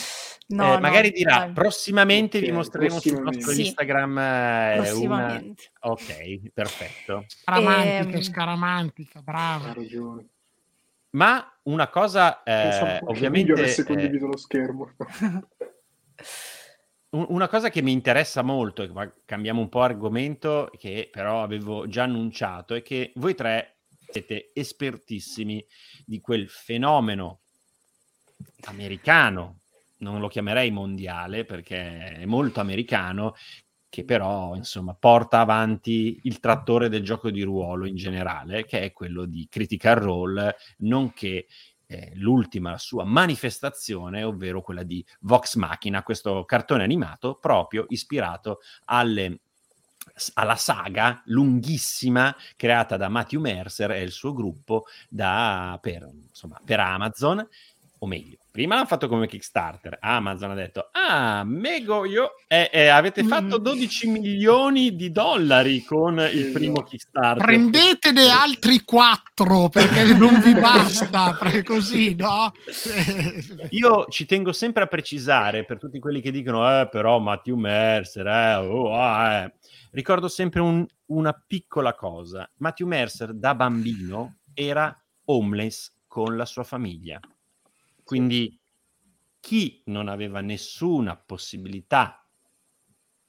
No, 0.51 0.75
eh, 0.75 0.81
magari 0.81 1.11
dirà 1.12 1.39
dai. 1.39 1.53
prossimamente 1.53 2.39
okay, 2.39 2.49
vi 2.49 2.57
mostreremo 2.57 2.99
sul 2.99 3.21
nostro 3.23 3.53
sì. 3.53 3.66
Instagram 3.66 4.18
eh, 4.18 4.91
una... 4.95 5.41
ok 5.81 6.51
perfetto 6.53 7.25
scaramantica 7.29 8.16
ehm... 8.16 8.21
scaramantica 8.21 9.23
brava 9.23 9.77
ma 11.11 11.61
una 11.62 11.87
cosa 11.87 12.43
eh, 12.43 12.99
ovviamente 13.05 13.68
se 13.68 13.85
condivido 13.85 14.27
lo 14.27 14.37
schermo 14.37 14.91
una 17.11 17.49
cosa 17.49 17.71
che 17.71 17.83
mi 17.83 17.93
interessa 17.93 18.43
molto, 18.43 18.83
e 18.83 19.13
cambiamo 19.25 19.61
un 19.61 19.69
po' 19.69 19.83
argomento, 19.83 20.71
che 20.79 21.09
però 21.11 21.43
avevo 21.43 21.89
già 21.89 22.05
annunciato, 22.05 22.75
è 22.75 22.83
che 22.83 23.13
voi 23.17 23.35
tre 23.35 23.79
siete 24.11 24.51
espertissimi 24.55 25.65
di 26.05 26.21
quel 26.21 26.49
fenomeno 26.49 27.41
americano, 28.65 29.61
non 29.99 30.21
lo 30.21 30.29
chiamerei 30.29 30.71
mondiale 30.71 31.45
perché 31.45 32.15
è 32.15 32.25
molto 32.25 32.61
americano, 32.61 33.35
che 33.89 34.05
però 34.05 34.55
insomma 34.55 34.95
porta 34.95 35.41
avanti 35.41 36.21
il 36.23 36.39
trattore 36.39 36.89
del 36.89 37.03
gioco 37.03 37.31
di 37.31 37.43
ruolo 37.43 37.87
in 37.87 37.97
generale, 37.97 38.65
che 38.65 38.83
è 38.83 38.93
quello 38.93 39.27
di 39.27 39.49
Critical 39.51 39.97
Role, 39.97 40.57
nonché 40.79 41.47
eh, 41.91 42.12
l'ultima 42.14 42.78
sua 42.78 43.03
manifestazione, 43.03 44.22
ovvero 44.22 44.62
quella 44.62 44.84
di 44.84 45.05
Vox 45.22 45.57
Machina, 45.57 46.05
questo 46.05 46.45
cartone 46.45 46.84
animato 46.84 47.34
proprio 47.34 47.84
ispirato 47.88 48.61
alle 48.84 49.41
alla 50.34 50.57
saga 50.57 51.22
lunghissima 51.26 52.34
creata 52.57 52.97
da 52.97 53.09
Matthew 53.09 53.41
Mercer 53.41 53.93
e 53.93 54.03
il 54.03 54.11
suo 54.11 54.32
gruppo 54.32 54.86
da, 55.09 55.78
per, 55.80 56.09
insomma, 56.28 56.61
per 56.64 56.80
Amazon, 56.80 57.47
o 58.03 58.07
meglio, 58.07 58.38
prima 58.51 58.74
l'hanno 58.74 58.86
fatto 58.86 59.09
come 59.09 59.26
Kickstarter, 59.26 59.98
Amazon 60.01 60.53
ha 60.53 60.55
detto, 60.55 60.88
ah, 60.92 61.44
Mego, 61.44 62.07
io, 62.07 62.30
eh, 62.48 62.70
eh, 62.72 62.88
avete 62.88 63.22
fatto 63.24 63.59
12 63.59 64.09
mm. 64.09 64.12
milioni 64.12 64.96
di 64.96 65.11
dollari 65.11 65.84
con 65.84 66.18
il 66.18 66.51
primo 66.51 66.82
Kickstarter. 66.82 67.44
Prendetene 67.44 68.30
altri 68.30 68.82
4 68.84 69.68
perché 69.68 70.14
non 70.14 70.40
vi 70.40 70.55
basta, 70.59 71.38
così, 71.64 72.14
no? 72.14 72.53
io 73.70 74.07
ci 74.09 74.24
tengo 74.24 74.53
sempre 74.53 74.84
a 74.84 74.86
precisare, 74.86 75.64
per 75.64 75.78
tutti 75.78 75.98
quelli 75.98 76.22
che 76.22 76.30
dicono, 76.30 76.80
eh, 76.80 76.88
però 76.88 77.18
Matthew 77.18 77.57
Mercer, 77.57 78.26
eh, 78.26 78.55
oh, 78.55 78.94
ah, 78.94 79.32
eh 79.34 79.53
ricordo 79.92 80.28
sempre 80.28 80.61
un, 80.61 80.86
una 81.07 81.32
piccola 81.32 81.94
cosa. 81.94 82.48
Matthew 82.57 82.86
Mercer 82.86 83.34
da 83.34 83.55
bambino 83.55 84.38
era 84.55 84.96
homeless 85.26 85.92
con 86.07 86.36
la 86.36 86.44
sua 86.44 86.64
famiglia. 86.64 87.20
Quindi 88.11 88.59
chi 89.39 89.83
non 89.85 90.09
aveva 90.09 90.41
nessuna 90.41 91.17
possibilità 91.17 92.29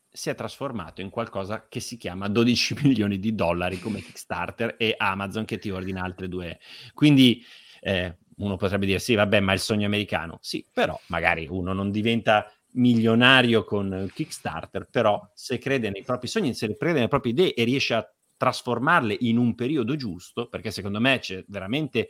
si 0.10 0.32
è 0.32 0.34
trasformato 0.34 1.02
in 1.02 1.12
qualcosa 1.12 1.68
che 1.70 1.80
si 1.80 1.98
chiama 1.98 2.28
12 2.28 2.74
milioni 2.82 3.20
di 3.20 3.36
dollari 3.36 3.80
come 3.80 4.02
Kickstarter 4.02 4.78
e 4.80 4.96
Amazon 4.98 5.46
che 5.46 5.60
ti 5.60 5.70
ordina 5.70 6.02
altre 6.02 6.28
due. 6.28 6.60
Quindi 6.96 7.46
eh, 7.80 8.18
uno 8.38 8.58
potrebbe 8.58 8.88
dire 8.88 8.98
sì, 8.98 9.14
vabbè, 9.14 9.40
ma 9.40 9.54
il 9.54 9.60
sogno 9.60 9.86
americano. 9.86 10.40
Sì, 10.42 10.66
però 10.74 11.00
magari 11.10 11.46
uno 11.48 11.74
non 11.74 11.92
diventa 11.92 12.52
milionario 12.72 13.64
con 13.64 14.10
Kickstarter, 14.12 14.88
però 14.90 15.22
se 15.36 15.60
crede 15.60 15.92
nei 15.92 16.02
propri 16.02 16.28
sogni, 16.28 16.56
se 16.56 16.76
crede 16.76 16.94
nelle 16.96 17.08
proprie 17.08 17.34
idee 17.34 17.54
e 17.54 17.66
riesce 17.66 17.94
a 17.94 18.12
trasformarle 18.36 19.16
in 19.20 19.38
un 19.38 19.54
periodo 19.54 19.96
giusto, 19.96 20.48
perché 20.48 20.72
secondo 20.72 21.00
me 21.00 21.20
c'è 21.20 21.44
veramente 21.50 22.10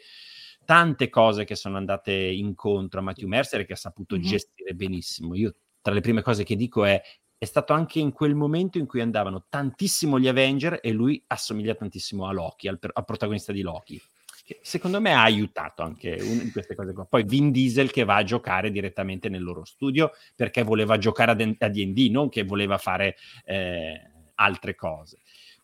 tante 0.71 1.09
cose 1.09 1.43
che 1.43 1.55
sono 1.55 1.75
andate 1.75 2.13
incontro 2.13 3.01
a 3.01 3.03
Matthew 3.03 3.27
Mercer 3.27 3.65
che 3.65 3.73
ha 3.73 3.75
saputo 3.75 4.15
mm-hmm. 4.15 4.23
gestire 4.23 4.73
benissimo. 4.73 5.35
Io 5.35 5.53
tra 5.81 5.93
le 5.93 5.99
prime 5.99 6.21
cose 6.21 6.45
che 6.45 6.55
dico 6.55 6.85
è 6.85 7.01
è 7.37 7.43
stato 7.43 7.73
anche 7.73 7.99
in 7.99 8.13
quel 8.13 8.35
momento 8.35 8.77
in 8.77 8.85
cui 8.85 9.01
andavano 9.01 9.47
tantissimo 9.49 10.17
gli 10.17 10.29
Avenger 10.29 10.79
e 10.81 10.91
lui 10.93 11.21
assomiglia 11.27 11.75
tantissimo 11.75 12.25
a 12.25 12.31
Loki, 12.31 12.69
al, 12.69 12.79
al 12.79 13.03
protagonista 13.03 13.51
di 13.51 13.61
Loki 13.61 14.01
che 14.45 14.59
secondo 14.61 15.01
me 15.01 15.11
ha 15.13 15.23
aiutato 15.23 15.81
anche 15.81 16.17
una 16.21 16.41
di 16.41 16.51
queste 16.51 16.73
cose 16.73 16.93
qua. 16.93 17.03
Poi 17.03 17.23
Vin 17.23 17.51
Diesel 17.51 17.91
che 17.91 18.05
va 18.05 18.15
a 18.15 18.23
giocare 18.23 18.71
direttamente 18.71 19.27
nel 19.27 19.43
loro 19.43 19.65
studio 19.65 20.11
perché 20.37 20.63
voleva 20.63 20.97
giocare 20.97 21.31
a 21.31 21.33
D&D, 21.69 22.09
non 22.09 22.29
che 22.29 22.43
voleva 22.43 22.77
fare 22.77 23.17
eh, 23.43 24.09
altre 24.35 24.75
cose. 24.75 25.19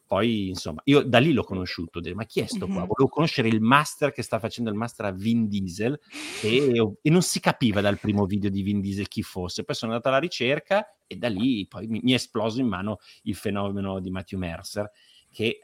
Poi, 0.08 0.48
insomma, 0.48 0.82
io 0.86 1.04
da 1.04 1.20
lì 1.20 1.34
l'ho 1.34 1.44
conosciuto, 1.44 2.00
ma 2.14 2.26
chi 2.26 2.40
è 2.40 2.46
sto 2.46 2.66
qua? 2.66 2.86
Volevo 2.86 3.10
conoscere 3.10 3.50
il 3.50 3.60
master 3.60 4.14
che 4.14 4.22
sta 4.22 4.40
facendo 4.40 4.70
il 4.70 4.76
master 4.78 5.08
a 5.08 5.12
Vin 5.12 5.50
Diesel 5.50 6.00
e, 6.42 6.98
e, 7.02 7.10
non 7.10 7.22
si 7.22 7.42
capiva 7.42 7.82
dal 7.82 8.00
primo 8.00 8.26
video 8.26 8.50
di 8.50 8.62
Vin 8.62 8.80
Diesel 8.80 9.10
chi 9.10 9.22
fosse. 9.22 9.66
Poi 9.66 9.76
sono 9.76 9.92
andato 9.92 10.08
alla 10.08 10.20
ricerca 10.20 10.96
e 11.06 11.18
da 11.18 11.28
lì 11.28 11.68
poi 11.68 11.88
mi, 11.88 12.00
mi 12.02 12.14
è 12.14 12.16
esploso 12.16 12.62
in 12.62 12.68
mano 12.68 13.00
il 13.24 13.36
fenomeno 13.36 14.00
di 14.00 14.10
Matthew 14.10 14.40
Mercer 14.40 14.90
che 15.30 15.44
eh, 15.44 15.62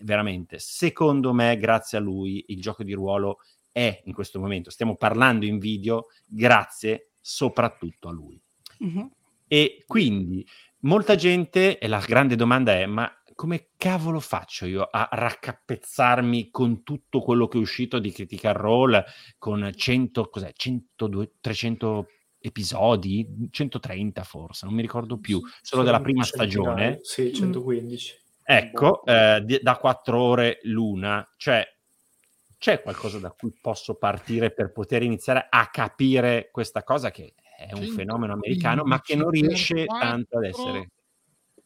veramente, 0.00 0.58
secondo 0.58 1.32
me, 1.32 1.56
grazie 1.56 1.98
a 1.98 2.00
lui, 2.00 2.44
il 2.48 2.60
gioco 2.60 2.82
di 2.82 2.92
ruolo 2.92 3.38
è 3.70 4.02
in 4.06 4.12
questo 4.12 4.40
momento, 4.40 4.70
stiamo 4.70 4.96
parlando 4.96 5.46
in 5.46 5.58
video, 5.58 6.06
grazie 6.26 7.10
soprattutto 7.20 8.08
a 8.08 8.12
lui. 8.12 8.40
Mm-hmm. 8.84 9.06
E 9.46 9.84
quindi 9.86 10.46
molta 10.80 11.14
gente, 11.14 11.78
e 11.78 11.88
la 11.88 12.02
grande 12.06 12.36
domanda 12.36 12.72
è, 12.72 12.86
ma 12.86 13.10
come 13.38 13.68
cavolo 13.76 14.18
faccio 14.18 14.66
io 14.66 14.82
a 14.82 15.08
raccapezzarmi 15.12 16.50
con 16.50 16.82
tutto 16.82 17.20
quello 17.20 17.46
che 17.46 17.56
è 17.56 17.60
uscito 17.60 18.00
di 18.00 18.10
Critical 18.10 18.54
Role, 18.54 19.04
con 19.38 19.70
100, 19.72 20.28
cos'è, 20.28 20.50
100, 20.52 21.34
300 21.40 22.06
episodi, 22.40 23.48
130 23.48 24.24
forse, 24.24 24.66
non 24.66 24.74
mi 24.74 24.82
ricordo 24.82 25.18
più, 25.18 25.40
solo 25.62 25.84
della 25.84 26.00
prima 26.00 26.24
stagione. 26.24 26.98
Sì, 27.02 27.32
115. 27.32 28.14
Mm. 28.18 28.42
Ecco, 28.56 29.04
eh, 29.04 29.40
di, 29.44 29.60
da 29.62 29.76
quattro 29.76 30.20
ore 30.20 30.58
l'una, 30.62 31.24
cioè 31.36 31.64
c'è 32.58 32.82
qualcosa 32.82 33.20
da 33.20 33.30
cui 33.30 33.56
posso 33.60 33.94
partire 33.94 34.50
per 34.50 34.72
poter 34.72 35.04
iniziare 35.04 35.46
a 35.48 35.68
capire 35.68 36.48
questa 36.50 36.82
cosa 36.82 37.12
che 37.12 37.34
è 37.56 37.72
un 37.72 37.86
fenomeno 37.86 38.32
americano, 38.32 38.82
ma 38.82 39.00
che 39.00 39.14
non 39.14 39.30
riesce 39.30 39.84
tanto 39.84 40.38
ad 40.38 40.44
essere. 40.44 40.90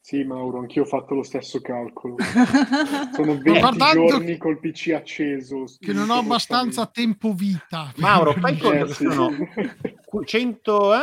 Sì, 0.05 0.25
Mauro, 0.25 0.59
anch'io 0.59 0.83
ho 0.83 0.87
fatto 0.87 1.15
lo 1.15 1.23
stesso 1.23 1.61
calcolo. 1.61 2.17
Sono 3.15 3.39
20 3.39 3.79
giorni 3.93 4.37
col 4.37 4.59
PC 4.59 4.91
acceso. 4.97 5.65
Che 5.79 5.93
non 5.93 6.11
ho 6.11 6.17
abbastanza 6.17 6.87
tempo 6.87 7.33
vita. 7.33 7.93
Mauro, 7.99 8.33
fai 8.33 8.59
conto 8.59 8.77
eh, 8.77 8.87
che 8.87 8.95
sì. 8.95 9.09
sono 9.09 9.31
100 10.25 10.95
eh, 10.95 10.99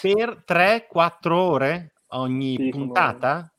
per 0.00 0.44
3-4 0.46 1.32
ore 1.32 1.92
ogni 2.10 2.54
sì, 2.56 2.68
puntata? 2.68 3.38
Sono 3.38 3.52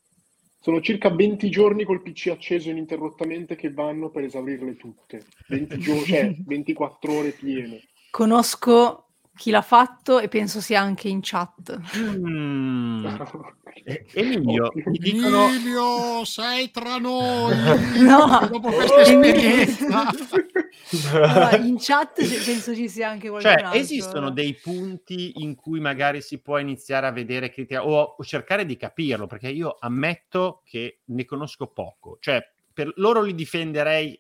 sono 0.62 0.82
circa 0.82 1.10
20 1.10 1.50
giorni 1.50 1.84
col 1.84 2.02
PC 2.02 2.28
acceso 2.28 2.70
ininterrottamente 2.70 3.56
che 3.56 3.72
vanno 3.72 4.10
per 4.10 4.24
esaurirle 4.24 4.78
tutte. 4.78 5.26
20 5.48 5.78
giorni, 5.78 6.04
cioè 6.06 6.36
24 6.46 7.12
ore 7.12 7.32
piene. 7.32 7.82
Conosco 8.12 9.09
chi 9.40 9.52
l'ha 9.52 9.62
fatto 9.62 10.20
e 10.20 10.28
penso 10.28 10.60
sia 10.60 10.82
anche 10.82 11.08
in 11.08 11.22
chat. 11.24 11.80
Mm. 11.96 13.08
Emilio, 14.14 14.70
mi 14.74 14.98
dicono... 14.98 15.48
Emilio, 15.48 16.26
sei 16.26 16.70
tra 16.72 16.98
noi! 16.98 17.56
no! 18.04 18.50
Dopo 18.52 18.70
questa 18.70 19.00
esperienza! 19.00 20.10
allora, 21.24 21.56
in 21.56 21.78
chat 21.80 22.22
penso 22.44 22.76
ci 22.76 22.90
sia 22.90 23.08
anche 23.08 23.30
qualcosa. 23.30 23.70
Cioè, 23.70 23.78
esistono 23.78 24.30
dei 24.30 24.56
punti 24.56 25.42
in 25.42 25.56
cui 25.56 25.80
magari 25.80 26.22
si 26.22 26.42
può 26.42 26.58
iniziare 26.58 27.08
a 27.08 27.12
vedere 27.12 27.50
critica 27.50 27.88
o, 27.88 28.16
o 28.18 28.24
cercare 28.26 28.66
di 28.66 28.76
capirlo, 28.76 29.26
perché 29.26 29.48
io 29.48 29.78
ammetto 29.80 30.64
che 30.66 31.00
ne 31.06 31.24
conosco 31.24 31.68
poco. 31.68 32.18
Cioè, 32.20 32.46
per 32.74 32.92
loro 32.98 33.22
li 33.22 33.34
difenderei 33.34 34.20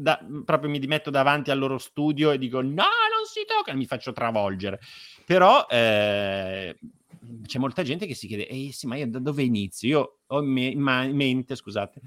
da, 0.00 0.18
proprio 0.44 0.70
mi 0.70 0.78
dimetto 0.78 1.10
davanti 1.10 1.50
al 1.50 1.58
loro 1.58 1.76
studio 1.76 2.30
e 2.30 2.38
dico 2.38 2.62
no, 2.62 2.70
non 2.70 3.19
si 3.30 3.44
tocca, 3.46 3.74
mi 3.74 3.86
faccio 3.86 4.12
travolgere. 4.12 4.80
Però 5.24 5.66
eh, 5.68 6.76
c'è 7.46 7.58
molta 7.58 7.82
gente 7.82 8.06
che 8.06 8.14
si 8.14 8.26
chiede, 8.26 8.48
eh 8.48 8.70
sì, 8.72 8.86
ma 8.86 8.96
io 8.96 9.08
da 9.08 9.18
dove 9.18 9.42
inizio? 9.42 9.88
Io 9.88 10.18
ho 10.26 10.42
in, 10.42 10.48
me- 10.48 11.04
in 11.04 11.16
mente, 11.16 11.54
scusate, 11.54 12.00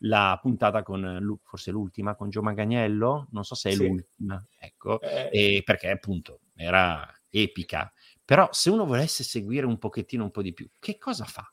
la 0.00 0.38
puntata 0.40 0.82
con, 0.82 1.38
forse 1.42 1.70
l'ultima, 1.70 2.14
con 2.14 2.30
Gio 2.30 2.42
Magagnello, 2.42 3.28
non 3.30 3.44
so 3.44 3.54
se 3.54 3.70
è 3.70 3.72
sì. 3.72 3.86
l'ultima, 3.86 4.44
ecco, 4.58 5.00
eh. 5.00 5.62
perché 5.64 5.90
appunto 5.90 6.40
era 6.56 7.08
epica. 7.30 7.92
Però 8.24 8.48
se 8.52 8.70
uno 8.70 8.86
volesse 8.86 9.22
seguire 9.22 9.66
un 9.66 9.78
pochettino 9.78 10.24
un 10.24 10.30
po' 10.30 10.42
di 10.42 10.52
più, 10.52 10.68
che 10.78 10.98
cosa 10.98 11.24
fa? 11.24 11.48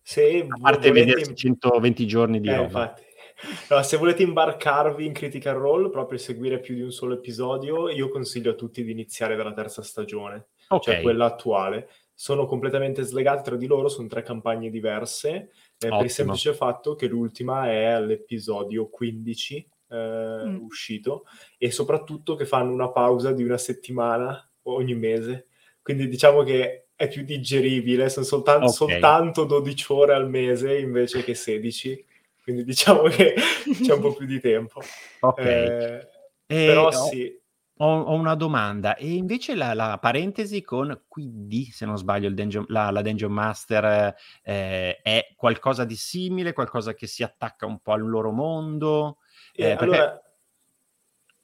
Se 0.00 0.46
a 0.48 0.60
parte 0.60 0.88
volete... 0.88 1.06
vedersi 1.06 1.34
120 1.34 2.06
giorni 2.06 2.40
di 2.40 2.48
eh, 2.48 2.56
roba. 2.56 2.64
Infatti. 2.64 3.03
No, 3.70 3.82
se 3.82 3.96
volete 3.96 4.22
imbarcarvi 4.22 5.04
in 5.04 5.12
Critical 5.12 5.56
Role, 5.56 5.90
proprio 5.90 6.18
seguire 6.18 6.60
più 6.60 6.74
di 6.74 6.82
un 6.82 6.92
solo 6.92 7.14
episodio, 7.14 7.88
io 7.88 8.08
consiglio 8.08 8.52
a 8.52 8.54
tutti 8.54 8.84
di 8.84 8.92
iniziare 8.92 9.36
dalla 9.36 9.52
terza 9.52 9.82
stagione, 9.82 10.48
cioè 10.56 10.78
okay. 10.78 10.94
cioè 10.94 11.02
quella 11.02 11.26
attuale, 11.26 11.88
sono 12.14 12.46
completamente 12.46 13.02
slegate 13.02 13.42
tra 13.42 13.56
di 13.56 13.66
loro, 13.66 13.88
sono 13.88 14.08
tre 14.08 14.22
campagne 14.22 14.70
diverse, 14.70 15.28
eh, 15.30 15.48
per 15.76 16.04
il 16.04 16.10
semplice 16.10 16.54
fatto 16.54 16.94
che 16.94 17.08
l'ultima 17.08 17.70
è 17.70 17.84
all'episodio 17.86 18.88
15 18.88 19.68
eh, 19.90 20.42
mm. 20.46 20.56
uscito 20.62 21.24
e 21.58 21.70
soprattutto 21.70 22.36
che 22.36 22.46
fanno 22.46 22.72
una 22.72 22.90
pausa 22.90 23.32
di 23.32 23.42
una 23.42 23.58
settimana 23.58 24.48
ogni 24.62 24.94
mese. 24.94 25.48
Quindi 25.82 26.08
diciamo 26.08 26.42
che 26.42 26.86
è 26.94 27.08
più 27.08 27.24
digeribile, 27.24 28.08
sono 28.08 28.24
soltanto, 28.24 28.66
okay. 28.66 28.74
soltanto 28.74 29.44
12 29.44 29.92
ore 29.92 30.14
al 30.14 30.28
mese 30.28 30.78
invece 30.78 31.24
che 31.24 31.34
16, 31.34 32.04
quindi 32.44 32.62
diciamo 32.62 33.04
che 33.04 33.34
c'è 33.82 33.94
un 33.94 34.00
po' 34.00 34.12
più 34.12 34.26
di 34.26 34.38
tempo. 34.38 34.80
Ok. 35.20 35.40
Eh, 35.40 36.06
però 36.46 36.90
sì. 36.90 37.42
Ho, 37.78 38.02
ho, 38.02 38.14
una 38.14 38.36
domanda, 38.36 38.94
e 38.94 39.14
invece 39.14 39.56
la, 39.56 39.74
la, 39.74 39.98
parentesi 39.98 40.62
con 40.62 41.06
QD, 41.08 41.70
se 41.72 41.84
non 41.84 41.98
sbaglio, 41.98 42.30
Dungeon, 42.30 42.66
la, 42.68 42.90
la, 42.92 43.02
Dungeon 43.02 43.32
Master 43.32 44.14
eh, 44.44 45.00
è 45.02 45.32
qualcosa 45.34 45.84
di 45.84 45.96
simile, 45.96 46.52
qualcosa 46.52 46.94
che 46.94 47.08
si 47.08 47.24
attacca 47.24 47.66
un 47.66 47.80
po' 47.80 47.92
al 47.92 48.08
loro 48.08 48.30
mondo? 48.30 49.18
Eh, 49.52 49.74
perché... 49.74 49.82
allora, 49.82 50.23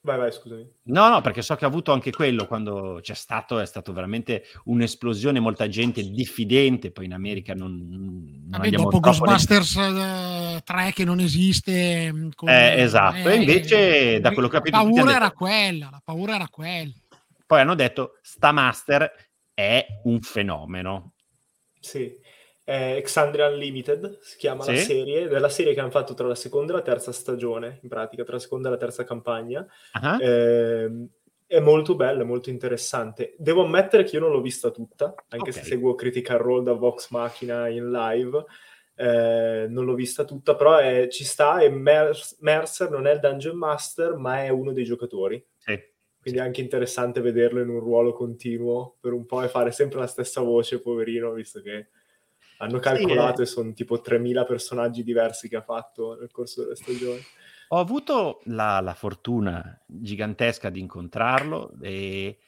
Vai, 0.03 0.16
vai, 0.16 0.32
scusami. 0.32 0.66
No, 0.84 1.11
no, 1.11 1.20
perché 1.20 1.42
so 1.42 1.55
che 1.57 1.66
ha 1.66 1.68
avuto 1.68 1.92
anche 1.92 2.11
quello 2.11 2.46
quando 2.46 3.01
c'è 3.03 3.12
stato, 3.12 3.59
è 3.59 3.66
stato 3.66 3.92
veramente 3.92 4.44
un'esplosione, 4.64 5.40
molta 5.40 5.68
gente 5.68 6.03
diffidente, 6.03 6.90
poi 6.90 7.05
in 7.05 7.12
America 7.12 7.53
non... 7.53 7.86
non 7.86 8.46
Vabbè, 8.48 8.70
dopo 8.70 8.98
Ghostbusters 8.98 9.76
ne... 9.76 10.62
3 10.64 10.88
eh, 10.88 10.92
che 10.92 11.05
non 11.05 11.20
esiste... 11.20 12.11
Mm, 12.11 12.30
con... 12.34 12.48
Eh, 12.48 12.80
esatto, 12.80 13.28
eh, 13.28 13.32
e 13.32 13.36
invece 13.36 14.14
eh, 14.14 14.20
da 14.20 14.32
quello 14.32 14.48
che 14.48 14.57
ho 14.57 14.61
capito... 14.61 14.76
La 14.78 14.84
paura 14.84 15.14
era 15.14 15.30
quella, 15.32 15.88
la 15.90 16.03
paura 16.03 16.34
era 16.34 16.48
quella. 16.48 16.92
Poi 17.46 17.61
hanno 17.61 17.74
detto, 17.74 18.18
sta 18.22 18.53
master 18.53 19.12
è 19.53 19.86
un 20.05 20.20
fenomeno. 20.22 21.12
Sì, 21.78 22.11
eh, 22.70 22.98
Exandria 22.98 23.48
Unlimited 23.48 24.18
si 24.20 24.36
chiama 24.36 24.62
sì? 24.62 24.70
la 24.70 24.78
serie, 24.78 25.26
della 25.26 25.48
serie 25.48 25.74
che 25.74 25.80
hanno 25.80 25.90
fatto 25.90 26.14
tra 26.14 26.28
la 26.28 26.36
seconda 26.36 26.72
e 26.72 26.76
la 26.76 26.82
terza 26.82 27.10
stagione, 27.10 27.80
in 27.82 27.88
pratica, 27.88 28.22
tra 28.22 28.34
la 28.34 28.38
seconda 28.38 28.68
e 28.68 28.70
la 28.70 28.76
terza 28.76 29.02
campagna. 29.02 29.66
Uh-huh. 30.00 30.20
Eh, 30.20 31.08
è 31.48 31.58
molto 31.58 31.96
bella, 31.96 32.22
è 32.22 32.24
molto 32.24 32.48
interessante. 32.48 33.34
Devo 33.38 33.64
ammettere 33.64 34.04
che 34.04 34.14
io 34.14 34.22
non 34.22 34.30
l'ho 34.30 34.40
vista 34.40 34.70
tutta, 34.70 35.12
anche 35.30 35.50
okay. 35.50 35.52
se 35.52 35.64
seguo 35.64 35.96
Critical 35.96 36.38
Role 36.38 36.62
da 36.62 36.74
Vox 36.74 37.10
Machina 37.10 37.66
in 37.66 37.90
live. 37.90 38.44
Eh, 38.94 39.66
non 39.68 39.84
l'ho 39.84 39.94
vista 39.94 40.22
tutta, 40.22 40.54
però 40.54 40.76
è, 40.76 41.08
ci 41.08 41.24
sta 41.24 41.58
e 41.58 41.70
Mer- 41.70 42.16
Mercer 42.38 42.88
non 42.88 43.08
è 43.08 43.14
il 43.14 43.18
Dungeon 43.18 43.56
Master, 43.56 44.14
ma 44.14 44.44
è 44.44 44.48
uno 44.48 44.70
dei 44.72 44.84
giocatori. 44.84 45.44
Sì. 45.56 45.76
Quindi 46.20 46.38
è 46.38 46.42
anche 46.44 46.60
interessante 46.60 47.20
vederlo 47.20 47.60
in 47.62 47.68
un 47.68 47.80
ruolo 47.80 48.12
continuo 48.12 48.98
per 49.00 49.12
un 49.12 49.26
po' 49.26 49.42
e 49.42 49.48
fare 49.48 49.72
sempre 49.72 49.98
la 49.98 50.06
stessa 50.06 50.42
voce, 50.42 50.80
poverino, 50.80 51.32
visto 51.32 51.60
che 51.62 51.88
hanno 52.61 52.78
calcolato 52.78 53.36
sì, 53.36 53.40
eh. 53.40 53.44
e 53.44 53.46
sono 53.46 53.72
tipo 53.72 54.02
3.000 54.04 54.46
personaggi 54.46 55.02
diversi 55.02 55.48
che 55.48 55.56
ha 55.56 55.62
fatto 55.62 56.16
nel 56.18 56.30
corso 56.30 56.62
delle 56.62 56.76
stagioni. 56.76 57.20
Ho 57.68 57.78
avuto 57.78 58.40
la, 58.44 58.80
la 58.80 58.94
fortuna 58.94 59.80
gigantesca 59.86 60.70
di 60.70 60.80
incontrarlo 60.80 61.72
e, 61.80 62.38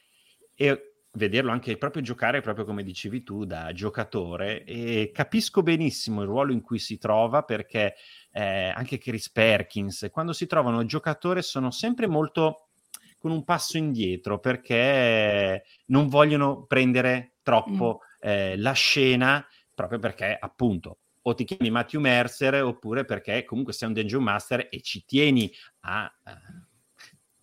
e, 0.53 0.93
vederlo 1.13 1.51
anche 1.51 1.77
proprio 1.77 2.01
giocare, 2.01 2.41
proprio 2.41 2.65
come 2.65 2.83
dicevi 2.83 3.23
tu, 3.23 3.45
da 3.45 3.71
giocatore 3.71 4.63
e 4.63 5.11
capisco 5.13 5.63
benissimo 5.63 6.21
il 6.21 6.27
ruolo 6.27 6.51
in 6.51 6.61
cui 6.61 6.79
si 6.79 6.97
trova 6.97 7.43
perché 7.43 7.95
eh, 8.31 8.71
anche 8.75 8.97
Chris 8.97 9.31
Perkins, 9.31 10.09
quando 10.11 10.33
si 10.33 10.45
trovano 10.45 10.85
giocatore 10.85 11.41
sono 11.41 11.71
sempre 11.71 12.07
molto 12.07 12.67
con 13.17 13.31
un 13.31 13.45
passo 13.45 13.77
indietro 13.77 14.39
perché 14.39 15.63
non 15.85 16.09
vogliono 16.09 16.65
prendere 16.65 17.35
troppo 17.41 18.01
mm. 18.01 18.29
eh, 18.29 18.57
la 18.57 18.73
scena 18.73 19.47
proprio 19.73 19.99
perché 19.99 20.35
appunto 20.39 20.99
o 21.25 21.33
ti 21.35 21.45
chiami 21.45 21.69
Matthew 21.69 22.01
Mercer 22.01 22.63
oppure 22.63 23.05
perché 23.05 23.45
comunque 23.45 23.73
sei 23.73 23.87
un 23.87 23.93
Dungeon 23.93 24.23
Master 24.23 24.67
e 24.69 24.81
ci 24.81 25.05
tieni 25.05 25.51
a 25.81 26.11
uh, 26.25 26.31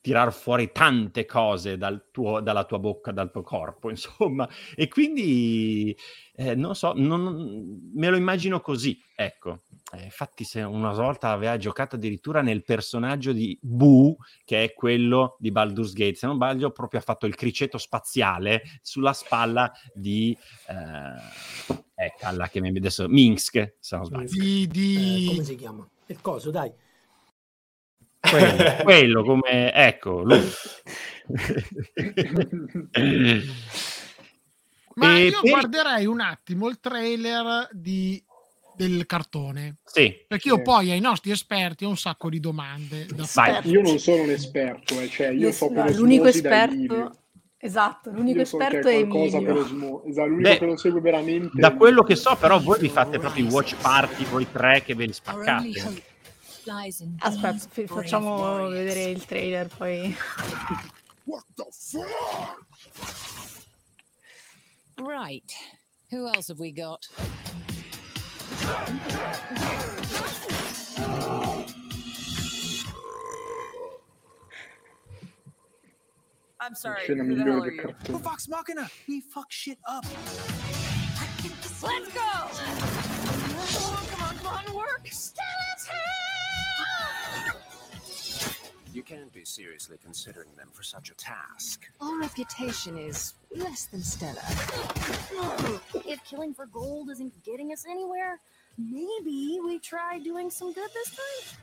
tirar 0.01 0.32
fuori 0.32 0.72
tante 0.72 1.26
cose 1.26 1.76
dal 1.76 2.09
tuo, 2.11 2.40
dalla 2.40 2.64
tua 2.64 2.78
bocca, 2.78 3.12
dal 3.12 3.30
tuo 3.30 3.42
corpo, 3.42 3.88
insomma. 3.90 4.48
E 4.74 4.88
quindi, 4.88 5.96
eh, 6.34 6.55
non 6.55 6.74
so, 6.74 6.92
non, 6.94 7.90
me 7.92 8.09
lo 8.09 8.16
immagino 8.16 8.61
così, 8.61 8.98
ecco. 9.14 9.61
Eh, 9.92 10.05
infatti, 10.05 10.44
se 10.44 10.62
una 10.62 10.92
volta 10.92 11.30
aveva 11.30 11.57
giocato 11.57 11.96
addirittura 11.96 12.42
nel 12.42 12.62
personaggio 12.62 13.32
di 13.32 13.59
Boo, 13.61 14.16
che 14.44 14.64
è 14.64 14.72
quello 14.72 15.36
di 15.38 15.51
Baldur's 15.51 15.92
Gate, 15.92 16.14
se 16.14 16.26
non 16.26 16.36
sbaglio, 16.36 16.70
proprio 16.70 17.01
ha 17.01 17.03
fatto 17.03 17.26
il 17.26 17.34
criceto 17.34 17.78
spaziale 17.78 18.62
sulla 18.82 19.12
spalla 19.12 19.70
di... 19.92 20.36
Eh, 20.68 21.78
eh, 22.01 22.14
calla 22.18 22.48
che 22.48 22.61
mi 22.62 22.68
adesso 22.74 23.07
Minsk, 23.09 23.74
se 23.78 23.96
non 23.96 24.07
sbaglio. 24.07 24.30
Di, 24.30 24.66
di... 24.68 25.24
Eh, 25.24 25.28
come 25.28 25.44
si 25.44 25.55
chiama? 25.57 25.86
Il 26.07 26.20
coso, 26.22 26.51
dai. 26.51 26.72
Quello, 28.30 28.76
quello 28.82 29.24
come 29.24 29.72
ecco 29.72 30.22
lui. 30.22 30.50
Ma 34.94 35.16
e 35.16 35.24
io 35.26 35.40
per... 35.40 35.50
guarderei 35.50 36.06
un 36.06 36.20
attimo 36.20 36.68
il 36.68 36.78
trailer 36.80 37.68
di 37.72 38.22
del 38.76 39.04
cartone. 39.04 39.76
Sì. 39.84 40.24
Perché 40.26 40.48
io 40.48 40.56
sì. 40.56 40.62
poi 40.62 40.90
ai 40.90 41.00
nostri 41.00 41.30
esperti 41.32 41.84
ho 41.84 41.90
un 41.90 41.98
sacco 41.98 42.30
di 42.30 42.40
domande. 42.40 43.06
Da 43.06 43.60
io 43.64 43.82
non 43.82 43.98
sono 43.98 44.22
un 44.22 44.30
esperto, 44.30 44.98
eh, 44.98 45.08
cioè 45.08 45.28
io 45.28 45.52
so 45.52 45.70
per 45.70 45.94
l'unico 45.94 46.26
esperto 46.26 47.14
Esatto, 47.62 48.10
l'unico 48.10 48.38
io 48.38 48.42
esperto 48.44 48.88
è 48.88 48.94
Emilio. 48.94 49.66
Smo- 49.66 50.02
esatto, 50.06 50.28
l'unico 50.28 50.48
Beh, 50.48 50.58
che 50.58 50.64
lo 50.64 50.76
segue 50.78 51.00
veramente. 51.02 51.60
Da 51.60 51.74
quello 51.74 52.02
che 52.02 52.16
so, 52.16 52.34
però, 52.36 52.58
voi 52.58 52.78
vi 52.80 52.88
fate 52.88 53.18
proprio 53.18 53.44
i 53.44 53.48
watch 53.50 53.76
party, 53.78 54.24
voi 54.24 54.46
tre 54.50 54.82
che 54.82 54.94
ve 54.94 55.04
li 55.04 55.12
spaccate. 55.12 56.02
Aspetta, 56.70 57.86
facciamo 57.86 58.68
vedere 58.68 59.10
il 59.10 59.24
trailer 59.24 59.66
poi. 59.66 60.16
What 61.24 61.44
the 61.56 61.66
fuck? 61.70 62.64
Right. 64.96 65.52
Who 66.10 66.28
else 66.28 66.48
have 66.48 66.60
we 66.60 66.72
got? 66.72 67.08
I'm 76.60 76.74
sorry. 76.74 77.06
Who 77.06 77.14
the 77.16 77.24
hell 77.42 77.62
are 77.62 77.70
you? 77.70 77.94
Who 78.06 78.18
Vox 78.18 78.46
Machina? 78.46 78.88
We 79.08 79.20
fuck 79.22 79.50
shit 79.50 79.78
up. 79.88 80.04
Let's 81.82 82.12
go! 82.12 82.20
Oh, 83.72 84.06
come 84.10 84.22
on, 84.22 84.34
come 84.36 84.46
on, 84.46 84.74
work! 84.74 85.08
Stella's 85.10 85.69
You 88.93 89.03
can't 89.05 89.32
be 89.32 89.45
seriously 89.45 89.99
considering 90.03 90.49
them 90.57 90.68
for 90.72 90.82
such 90.82 91.11
a 91.11 91.14
task. 91.14 91.86
Our 92.01 92.18
reputation 92.18 92.99
is 92.99 93.34
less 93.55 93.84
than 93.84 94.03
stellar. 94.03 94.43
if 96.07 96.24
killing 96.24 96.53
for 96.55 96.66
gold 96.66 97.09
isn't 97.11 97.32
getting 97.45 97.72
us 97.72 97.84
anywhere, 97.88 98.41
maybe 98.76 99.61
we 99.64 99.78
try 99.78 100.18
doing 100.18 100.51
some 100.51 100.72
good 100.72 100.91
this 100.93 101.11
time? 101.11 101.59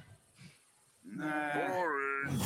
Nah. 1.20 1.68
Boring. 1.70 2.40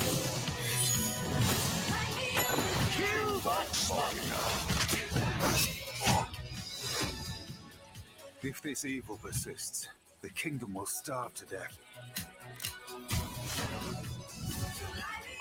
If 8.43 8.61
this 8.63 8.85
evil 8.85 9.17
persists, 9.21 9.87
the 10.21 10.29
kingdom 10.29 10.73
will 10.73 10.87
starve 10.87 11.35
to 11.35 11.45
death. 11.45 11.77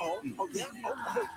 Oh, 0.03 0.22
oh, 0.38 0.48
yeah, 0.55 0.64
oh, 0.82 0.94
oh. 1.16 1.28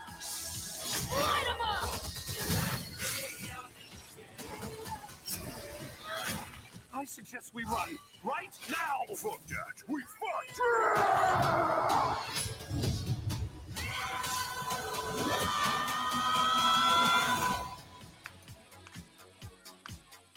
I 6.94 7.06
suggest 7.06 7.54
we 7.54 7.66
run 7.66 7.98
right 8.24 8.58
now! 8.70 9.14
Fuck 9.16 9.46
that! 9.48 9.84
We 9.90 10.02
fight! 10.02 10.56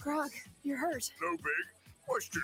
Grog, 0.01 0.31
you're 0.65 0.79
hurt. 0.79 1.11
No 1.23 1.31
big 1.31 1.47
question. 2.09 2.43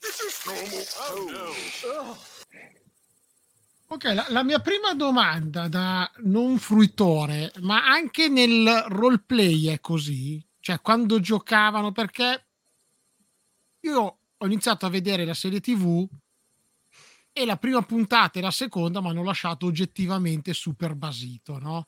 This 0.00 0.20
is 0.20 0.42
this 0.44 0.46
normal? 0.46 0.84
Oh, 1.00 1.26
no. 1.30 1.52
Oh. 1.90 2.18
Ok, 3.90 4.04
la, 4.04 4.26
la, 4.28 4.42
mia 4.42 4.58
prima 4.60 4.92
domanda 4.92 5.66
da 5.66 6.10
non 6.24 6.58
fruitore, 6.58 7.50
ma 7.60 7.86
anche 7.86 8.28
nel 8.28 8.84
roleplay 8.88 9.68
è 9.68 9.80
così? 9.80 10.46
Cioè, 10.60 10.82
quando 10.82 11.20
giocavano, 11.20 11.90
perché 11.90 12.48
io 13.80 14.18
ho 14.36 14.46
iniziato 14.46 14.84
a 14.84 14.90
vedere 14.90 15.24
la 15.24 15.32
serie 15.32 15.60
TV 15.60 16.06
e 17.32 17.46
la 17.46 17.56
prima 17.56 17.80
puntata 17.80 18.38
e 18.38 18.42
la 18.42 18.50
seconda 18.50 19.00
mi 19.00 19.08
hanno 19.08 19.24
lasciato 19.24 19.64
oggettivamente 19.64 20.52
super 20.52 20.94
basito, 20.94 21.58
no? 21.58 21.86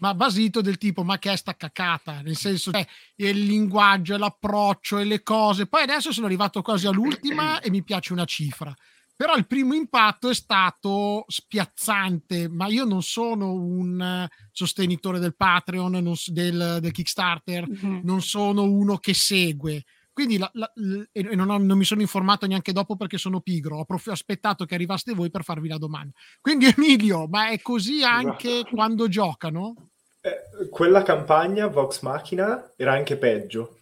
ma 0.00 0.14
basito 0.14 0.60
del 0.60 0.78
tipo 0.78 1.02
ma 1.02 1.18
che 1.18 1.32
è 1.32 1.36
sta 1.36 1.54
cacata 1.56 2.22
nel 2.22 2.36
senso 2.36 2.70
che 2.70 2.88
il 3.16 3.38
linguaggio 3.38 4.16
l'approccio 4.16 4.96
e 4.96 5.04
le 5.04 5.22
cose 5.22 5.66
poi 5.66 5.82
adesso 5.82 6.10
sono 6.10 6.24
arrivato 6.24 6.62
quasi 6.62 6.86
all'ultima 6.86 7.60
e 7.60 7.68
mi 7.68 7.82
piace 7.82 8.14
una 8.14 8.24
cifra 8.24 8.74
però 9.20 9.34
il 9.34 9.46
primo 9.46 9.74
impatto 9.74 10.30
è 10.30 10.34
stato 10.34 11.26
spiazzante 11.28 12.48
ma 12.48 12.68
io 12.68 12.86
non 12.86 13.02
sono 13.02 13.52
un 13.52 14.26
sostenitore 14.50 15.18
del 15.18 15.36
Patreon 15.36 15.90
non, 15.90 16.14
del, 16.28 16.78
del, 16.80 16.90
Kickstarter 16.90 17.68
mm-hmm. 17.68 18.00
non 18.02 18.22
sono 18.22 18.62
uno 18.62 18.96
che 18.96 19.12
segue 19.12 19.84
quindi 20.10 20.38
la, 20.38 20.48
la, 20.54 20.72
la, 20.76 21.04
e 21.12 21.22
non, 21.34 21.50
ho, 21.50 21.58
non, 21.58 21.76
mi 21.76 21.84
sono 21.84 22.00
informato 22.00 22.46
neanche 22.46 22.72
dopo 22.72 22.96
perché 22.96 23.18
sono 23.18 23.42
pigro 23.42 23.80
ho 23.80 23.84
prof- 23.84 24.08
aspettato 24.08 24.64
che 24.64 24.74
arrivaste 24.74 25.12
voi 25.12 25.28
per 25.28 25.44
farvi 25.44 25.68
la 25.68 25.76
domanda 25.76 26.14
quindi 26.40 26.72
Emilio 26.74 27.26
ma 27.28 27.50
è 27.50 27.60
così 27.60 28.02
anche 28.02 28.62
quando 28.72 29.06
giocano? 29.06 29.74
Eh, 30.22 30.68
quella 30.70 31.02
campagna 31.02 31.66
Vox 31.66 32.00
Machina 32.00 32.72
era 32.76 32.92
anche 32.92 33.16
peggio. 33.16 33.79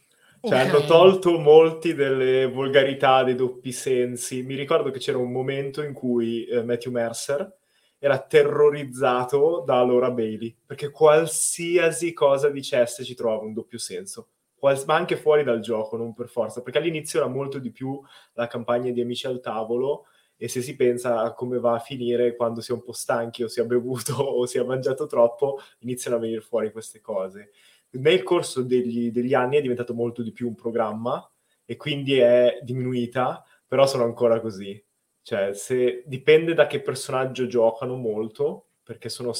Cioè, 0.48 0.60
okay. 0.60 0.68
hanno 0.68 0.86
tolto 0.86 1.38
molti 1.38 1.92
delle 1.94 2.46
volgarità, 2.46 3.22
dei 3.22 3.34
doppi 3.34 3.70
sensi. 3.70 4.42
Mi 4.42 4.54
ricordo 4.54 4.90
che 4.90 4.98
c'era 4.98 5.18
un 5.18 5.30
momento 5.30 5.82
in 5.82 5.92
cui 5.92 6.46
eh, 6.46 6.62
Matthew 6.62 6.92
Mercer 6.92 7.56
era 7.98 8.18
terrorizzato 8.18 9.62
da 9.66 9.84
Laura 9.84 10.10
Bailey, 10.10 10.56
perché 10.64 10.90
qualsiasi 10.90 12.14
cosa 12.14 12.48
dicesse 12.48 13.04
ci 13.04 13.14
trovava 13.14 13.42
un 13.42 13.52
doppio 13.52 13.78
senso. 13.78 14.28
Quals- 14.56 14.84
ma 14.84 14.94
anche 14.94 15.16
fuori 15.16 15.44
dal 15.44 15.60
gioco, 15.60 15.98
non 15.98 16.14
per 16.14 16.28
forza, 16.28 16.62
perché 16.62 16.78
all'inizio 16.78 17.20
era 17.20 17.28
molto 17.28 17.58
di 17.58 17.70
più 17.70 18.00
la 18.32 18.46
campagna 18.46 18.90
di 18.90 19.02
Amici 19.02 19.26
al 19.26 19.40
tavolo, 19.40 20.06
e 20.40 20.48
se 20.48 20.62
si 20.62 20.76
pensa 20.76 21.20
a 21.20 21.34
come 21.34 21.58
va 21.58 21.74
a 21.74 21.80
finire 21.80 22.36
quando 22.36 22.60
si 22.60 22.70
è 22.70 22.74
un 22.74 22.82
po' 22.82 22.92
stanchi 22.92 23.42
o 23.42 23.48
si 23.48 23.60
è 23.60 23.66
bevuto 23.66 24.14
o 24.22 24.46
si 24.46 24.56
è 24.56 24.62
mangiato 24.62 25.06
troppo, 25.06 25.58
iniziano 25.80 26.16
a 26.16 26.20
venire 26.20 26.40
fuori 26.40 26.70
queste 26.72 27.00
cose. 27.00 27.50
Nel 27.90 28.22
corso 28.22 28.62
degli, 28.62 29.10
degli 29.10 29.34
anni 29.34 29.56
è 29.56 29.60
diventato 29.60 29.94
molto 29.94 30.22
di 30.22 30.32
più 30.32 30.48
un 30.48 30.54
programma 30.54 31.26
e 31.64 31.76
quindi 31.76 32.18
è 32.18 32.58
diminuita, 32.62 33.44
però 33.66 33.86
sono 33.86 34.04
ancora 34.04 34.40
così. 34.40 34.82
Cioè, 35.22 35.52
se, 35.52 36.02
dipende 36.06 36.54
da 36.54 36.66
che 36.66 36.80
personaggio 36.80 37.46
giocano 37.46 37.96
molto, 37.96 38.68
perché 38.82 39.08
sono 39.08 39.32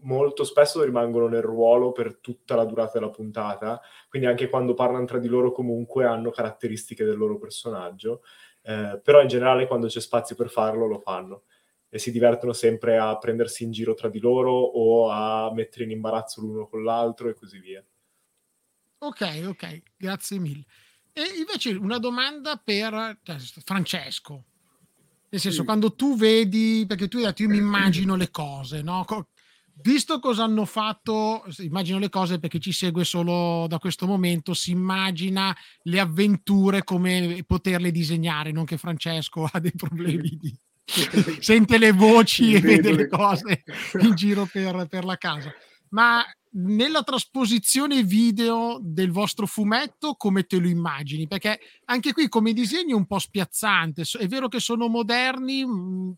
molto 0.00 0.44
spesso 0.44 0.82
rimangono 0.82 1.28
nel 1.28 1.42
ruolo 1.42 1.92
per 1.92 2.18
tutta 2.18 2.54
la 2.54 2.64
durata 2.64 2.98
della 2.98 3.10
puntata, 3.10 3.80
quindi 4.08 4.28
anche 4.28 4.48
quando 4.48 4.74
parlano 4.74 5.04
tra 5.04 5.18
di 5.18 5.28
loro 5.28 5.52
comunque 5.52 6.04
hanno 6.04 6.30
caratteristiche 6.30 7.04
del 7.04 7.16
loro 7.16 7.38
personaggio 7.38 8.22
eh, 8.62 9.00
però 9.02 9.20
in 9.20 9.28
generale 9.28 9.66
quando 9.66 9.88
c'è 9.88 10.00
spazio 10.00 10.36
per 10.36 10.48
farlo 10.48 10.86
lo 10.86 11.00
fanno 11.00 11.42
e 11.94 11.98
si 11.98 12.10
divertono 12.10 12.54
sempre 12.54 12.96
a 12.96 13.18
prendersi 13.18 13.64
in 13.64 13.70
giro 13.70 13.92
tra 13.92 14.08
di 14.08 14.18
loro 14.18 14.50
o 14.50 15.10
a 15.10 15.52
mettere 15.52 15.84
in 15.84 15.90
imbarazzo 15.90 16.40
l'uno 16.40 16.66
con 16.66 16.82
l'altro 16.82 17.28
e 17.28 17.34
così 17.34 17.58
via. 17.58 17.84
Ok, 19.00 19.42
ok, 19.46 19.82
grazie 19.98 20.38
mille. 20.38 20.64
E 21.12 21.20
invece 21.36 21.72
una 21.72 21.98
domanda 21.98 22.56
per 22.56 23.18
cioè, 23.22 23.36
Francesco. 23.62 24.44
Nel 25.28 25.38
senso, 25.38 25.60
sì. 25.60 25.64
quando 25.66 25.94
tu 25.94 26.16
vedi, 26.16 26.86
perché 26.88 27.08
tu 27.08 27.18
hai 27.18 27.24
detto 27.24 27.42
io 27.42 27.50
mi 27.50 27.58
immagino 27.58 28.16
le 28.16 28.30
cose, 28.30 28.80
no? 28.80 29.04
Visto 29.82 30.18
cosa 30.18 30.44
hanno 30.44 30.64
fatto, 30.64 31.44
immagino 31.58 31.98
le 31.98 32.08
cose 32.08 32.38
perché 32.38 32.58
ci 32.58 32.72
segue 32.72 33.04
solo 33.04 33.66
da 33.68 33.78
questo 33.78 34.06
momento, 34.06 34.54
si 34.54 34.70
immagina 34.70 35.54
le 35.82 36.00
avventure 36.00 36.84
come 36.84 37.44
poterle 37.46 37.90
disegnare, 37.90 38.50
non 38.50 38.64
che 38.64 38.78
Francesco 38.78 39.44
ha 39.52 39.60
dei 39.60 39.72
problemi 39.76 40.38
di... 40.40 40.58
sente 41.40 41.78
le 41.78 41.92
voci 41.92 42.54
e 42.54 42.60
vede 42.60 42.92
le 42.92 43.06
cose 43.08 43.62
in 44.00 44.14
giro 44.14 44.48
per, 44.50 44.86
per 44.88 45.04
la 45.04 45.16
casa. 45.16 45.52
Ma 45.90 46.24
nella 46.54 47.02
trasposizione 47.02 48.02
video 48.02 48.78
del 48.80 49.10
vostro 49.10 49.46
fumetto 49.46 50.14
come 50.14 50.44
te 50.44 50.58
lo 50.58 50.68
immagini? 50.68 51.26
Perché 51.26 51.60
anche 51.86 52.12
qui 52.12 52.28
come 52.28 52.52
disegno 52.52 52.94
è 52.94 52.98
un 52.98 53.06
po' 53.06 53.18
spiazzante, 53.18 54.02
è 54.18 54.26
vero 54.26 54.48
che 54.48 54.60
sono 54.60 54.88
moderni, 54.88 55.64
mm, 55.64 56.10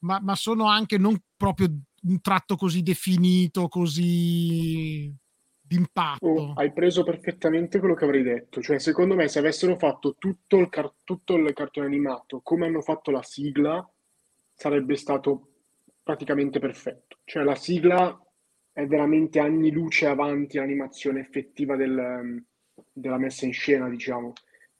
ma, 0.00 0.20
ma 0.22 0.34
sono 0.34 0.66
anche 0.66 0.98
non 0.98 1.18
proprio 1.36 1.68
un 2.02 2.20
tratto 2.20 2.56
così 2.56 2.82
definito, 2.82 3.68
così 3.68 5.12
d'impatto. 5.60 6.26
Oh, 6.26 6.52
hai 6.54 6.72
preso 6.72 7.02
perfettamente 7.02 7.78
quello 7.78 7.94
che 7.94 8.04
avrei 8.04 8.22
detto. 8.22 8.62
Cioè, 8.62 8.78
secondo 8.78 9.14
me, 9.14 9.28
se 9.28 9.40
avessero 9.40 9.76
fatto 9.76 10.14
tutto 10.18 10.58
il, 10.58 10.68
car- 10.68 10.94
tutto 11.02 11.34
il 11.34 11.52
cartone 11.52 11.86
animato 11.86 12.40
come 12.42 12.66
hanno 12.66 12.80
fatto 12.80 13.10
la 13.10 13.22
sigla, 13.22 13.88
sarebbe 14.56 14.96
stato 14.96 15.50
praticamente 16.02 16.58
perfetto. 16.58 17.18
Cioè, 17.24 17.44
la 17.44 17.54
sigla 17.54 18.18
è 18.72 18.86
veramente 18.86 19.38
anni 19.38 19.70
luce 19.70 20.06
avanti 20.06 20.56
l'animazione 20.56 21.20
effettiva 21.20 21.76
del, 21.76 22.42
della 22.92 23.18
messa 23.18 23.44
in 23.44 23.52
scena, 23.52 23.88
diciamo. 23.88 24.32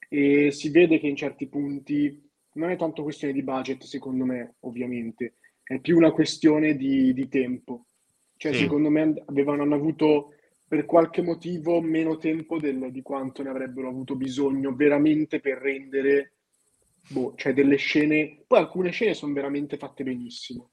E 0.09 0.51
si 0.51 0.71
vede 0.71 0.99
che 0.99 1.07
in 1.07 1.17
certi 1.17 1.47
punti 1.47 2.25
non 2.53 2.71
è 2.71 2.77
tanto 2.77 3.03
questione 3.03 3.35
di 3.35 3.43
budget, 3.43 3.83
secondo 3.83 4.25
me, 4.25 4.55
ovviamente, 4.61 5.35
è 5.63 5.79
più 5.79 5.97
una 5.97 6.13
questione 6.13 6.75
di, 6.75 7.13
di 7.13 7.29
tempo. 7.29 7.87
Cioè, 8.37 8.53
sì. 8.53 8.61
secondo 8.61 8.89
me 8.89 9.23
avevano 9.27 9.63
avuto 9.75 10.33
per 10.67 10.85
qualche 10.85 11.23
motivo 11.23 11.81
meno 11.81 12.17
tempo 12.17 12.59
del, 12.59 12.91
di 12.91 13.03
quanto 13.03 13.43
ne 13.43 13.51
avrebbero 13.51 13.89
avuto 13.89 14.17
bisogno 14.17 14.75
veramente 14.75 15.39
per 15.41 15.59
rendere 15.59 16.36
boh, 17.09 17.35
cioè 17.37 17.53
delle 17.53 17.77
scene. 17.77 18.45
Poi 18.47 18.59
alcune 18.59 18.91
scene 18.91 19.15
sono 19.15 19.33
veramente 19.33 19.77
fatte 19.77 20.05
benissimo, 20.05 20.71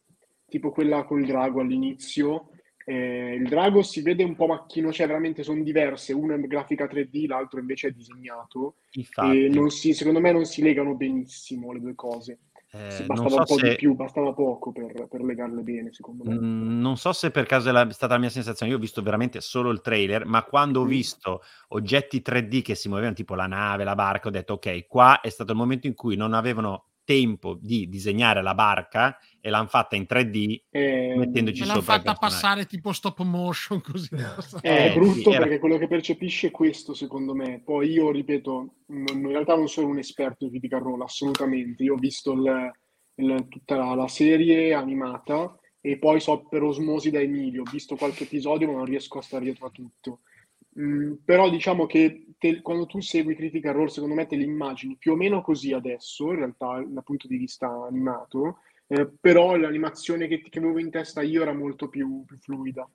tipo 0.47 0.71
quella 0.71 1.03
con 1.03 1.19
il 1.19 1.27
drago 1.27 1.61
all'inizio. 1.61 2.49
Eh, 2.85 3.35
il 3.35 3.47
drago 3.47 3.81
si 3.81 4.01
vede 4.01 4.23
un 4.23 4.35
po' 4.35 4.47
macchino, 4.47 4.91
cioè 4.91 5.07
veramente 5.07 5.43
sono 5.43 5.63
diverse, 5.63 6.11
uno 6.11 6.35
è 6.35 6.39
grafica 6.39 6.85
3D, 6.85 7.27
l'altro 7.27 7.59
invece 7.59 7.87
è 7.87 7.91
disegnato. 7.91 8.75
Infatti. 8.93 9.45
E 9.45 9.49
non 9.49 9.69
si, 9.69 9.93
secondo 9.93 10.19
me 10.19 10.31
non 10.31 10.45
si 10.45 10.61
legano 10.61 10.95
benissimo 10.95 11.71
le 11.71 11.79
due 11.79 11.95
cose. 11.95 12.39
Eh, 12.75 13.05
bastava 13.05 13.29
so 13.29 13.37
un 13.37 13.45
po' 13.45 13.57
se... 13.59 13.69
di 13.69 13.75
più, 13.75 13.93
bastava 13.93 14.33
poco 14.33 14.71
per, 14.71 15.07
per 15.07 15.21
legarle 15.21 15.61
bene, 15.61 15.93
secondo 15.93 16.23
me. 16.23 16.33
Mm, 16.33 16.81
non 16.81 16.97
so 16.97 17.13
se 17.13 17.29
per 17.29 17.45
caso 17.45 17.69
è 17.69 17.91
stata 17.91 18.15
la 18.15 18.19
mia 18.19 18.29
sensazione, 18.29 18.71
io 18.71 18.77
ho 18.77 18.81
visto 18.81 19.03
veramente 19.03 19.41
solo 19.41 19.69
il 19.69 19.81
trailer, 19.81 20.25
ma 20.25 20.43
quando 20.43 20.79
ho 20.79 20.85
mm. 20.85 20.87
visto 20.87 21.43
oggetti 21.69 22.23
3D 22.25 22.63
che 22.63 22.73
si 22.73 22.87
muovevano, 22.87 23.15
tipo 23.15 23.35
la 23.35 23.45
nave, 23.45 23.83
la 23.83 23.93
barca, 23.93 24.29
ho 24.29 24.31
detto 24.31 24.53
ok, 24.53 24.87
qua 24.87 25.21
è 25.21 25.29
stato 25.29 25.51
il 25.51 25.57
momento 25.59 25.85
in 25.85 25.93
cui 25.93 26.15
non 26.15 26.33
avevano 26.33 26.92
tempo 27.03 27.57
di 27.59 27.87
disegnare 27.89 28.41
la 28.41 28.53
barca 28.53 29.17
e 29.39 29.49
l'hanno 29.49 29.67
fatta 29.67 29.95
in 29.95 30.05
3D 30.09 30.61
eh, 30.69 31.15
mettendoci 31.17 31.57
sopra. 31.57 31.73
L'hanno 31.73 31.85
fatta 31.85 32.13
passare 32.13 32.65
tipo 32.65 32.93
stop 32.93 33.21
motion 33.23 33.81
così. 33.81 34.09
Eh, 34.61 34.91
è 34.91 34.93
brutto 34.93 35.31
sì, 35.31 35.37
perché 35.37 35.59
quello 35.59 35.77
che 35.77 35.87
percepisce 35.87 36.47
è 36.47 36.51
questo 36.51 36.93
secondo 36.93 37.33
me. 37.33 37.61
Poi 37.63 37.89
io 37.89 38.11
ripeto, 38.11 38.73
in 38.87 39.27
realtà 39.27 39.55
non 39.55 39.67
sono 39.67 39.87
un 39.87 39.97
esperto 39.97 40.45
di 40.45 40.51
critica 40.51 40.77
roll, 40.77 41.01
assolutamente. 41.01 41.83
Io 41.83 41.95
ho 41.95 41.97
visto 41.97 42.31
il, 42.33 42.71
il, 43.15 43.47
tutta 43.49 43.75
la, 43.75 43.95
la, 43.95 44.07
serie 44.07 44.73
animata 44.73 45.57
e 45.81 45.97
poi 45.97 46.19
so 46.19 46.45
per 46.47 46.63
osmosi 46.63 47.11
da 47.11 47.19
Emilio, 47.19 47.63
ho 47.63 47.69
visto 47.69 47.95
qualche 47.95 48.23
episodio 48.23 48.67
ma 48.67 48.77
non 48.77 48.85
riesco 48.85 49.17
a 49.17 49.21
stare 49.21 49.43
dietro 49.43 49.67
a 49.67 49.71
tutto. 49.71 50.19
Mm, 50.79 51.13
però 51.23 51.49
diciamo 51.49 51.85
che 51.85 52.33
te, 52.37 52.61
quando 52.61 52.85
tu 52.85 52.99
segui 52.99 53.35
Critical 53.35 53.73
Role, 53.73 53.89
secondo 53.89 54.15
me 54.15 54.25
te 54.25 54.35
le 54.35 54.43
immagini 54.43 54.97
più 54.97 55.13
o 55.13 55.15
meno 55.15 55.41
così 55.41 55.71
adesso, 55.71 56.31
in 56.31 56.37
realtà 56.37 56.83
dal 56.85 57.03
punto 57.03 57.27
di 57.27 57.37
vista 57.37 57.67
animato, 57.87 58.59
eh, 58.87 59.07
però 59.07 59.55
l'animazione 59.55 60.27
che, 60.27 60.41
che 60.41 60.59
avevo 60.59 60.79
in 60.79 60.89
testa 60.89 61.21
io 61.21 61.41
era 61.41 61.53
molto 61.53 61.87
più, 61.89 62.23
più, 62.25 62.37
fluida. 62.37 62.89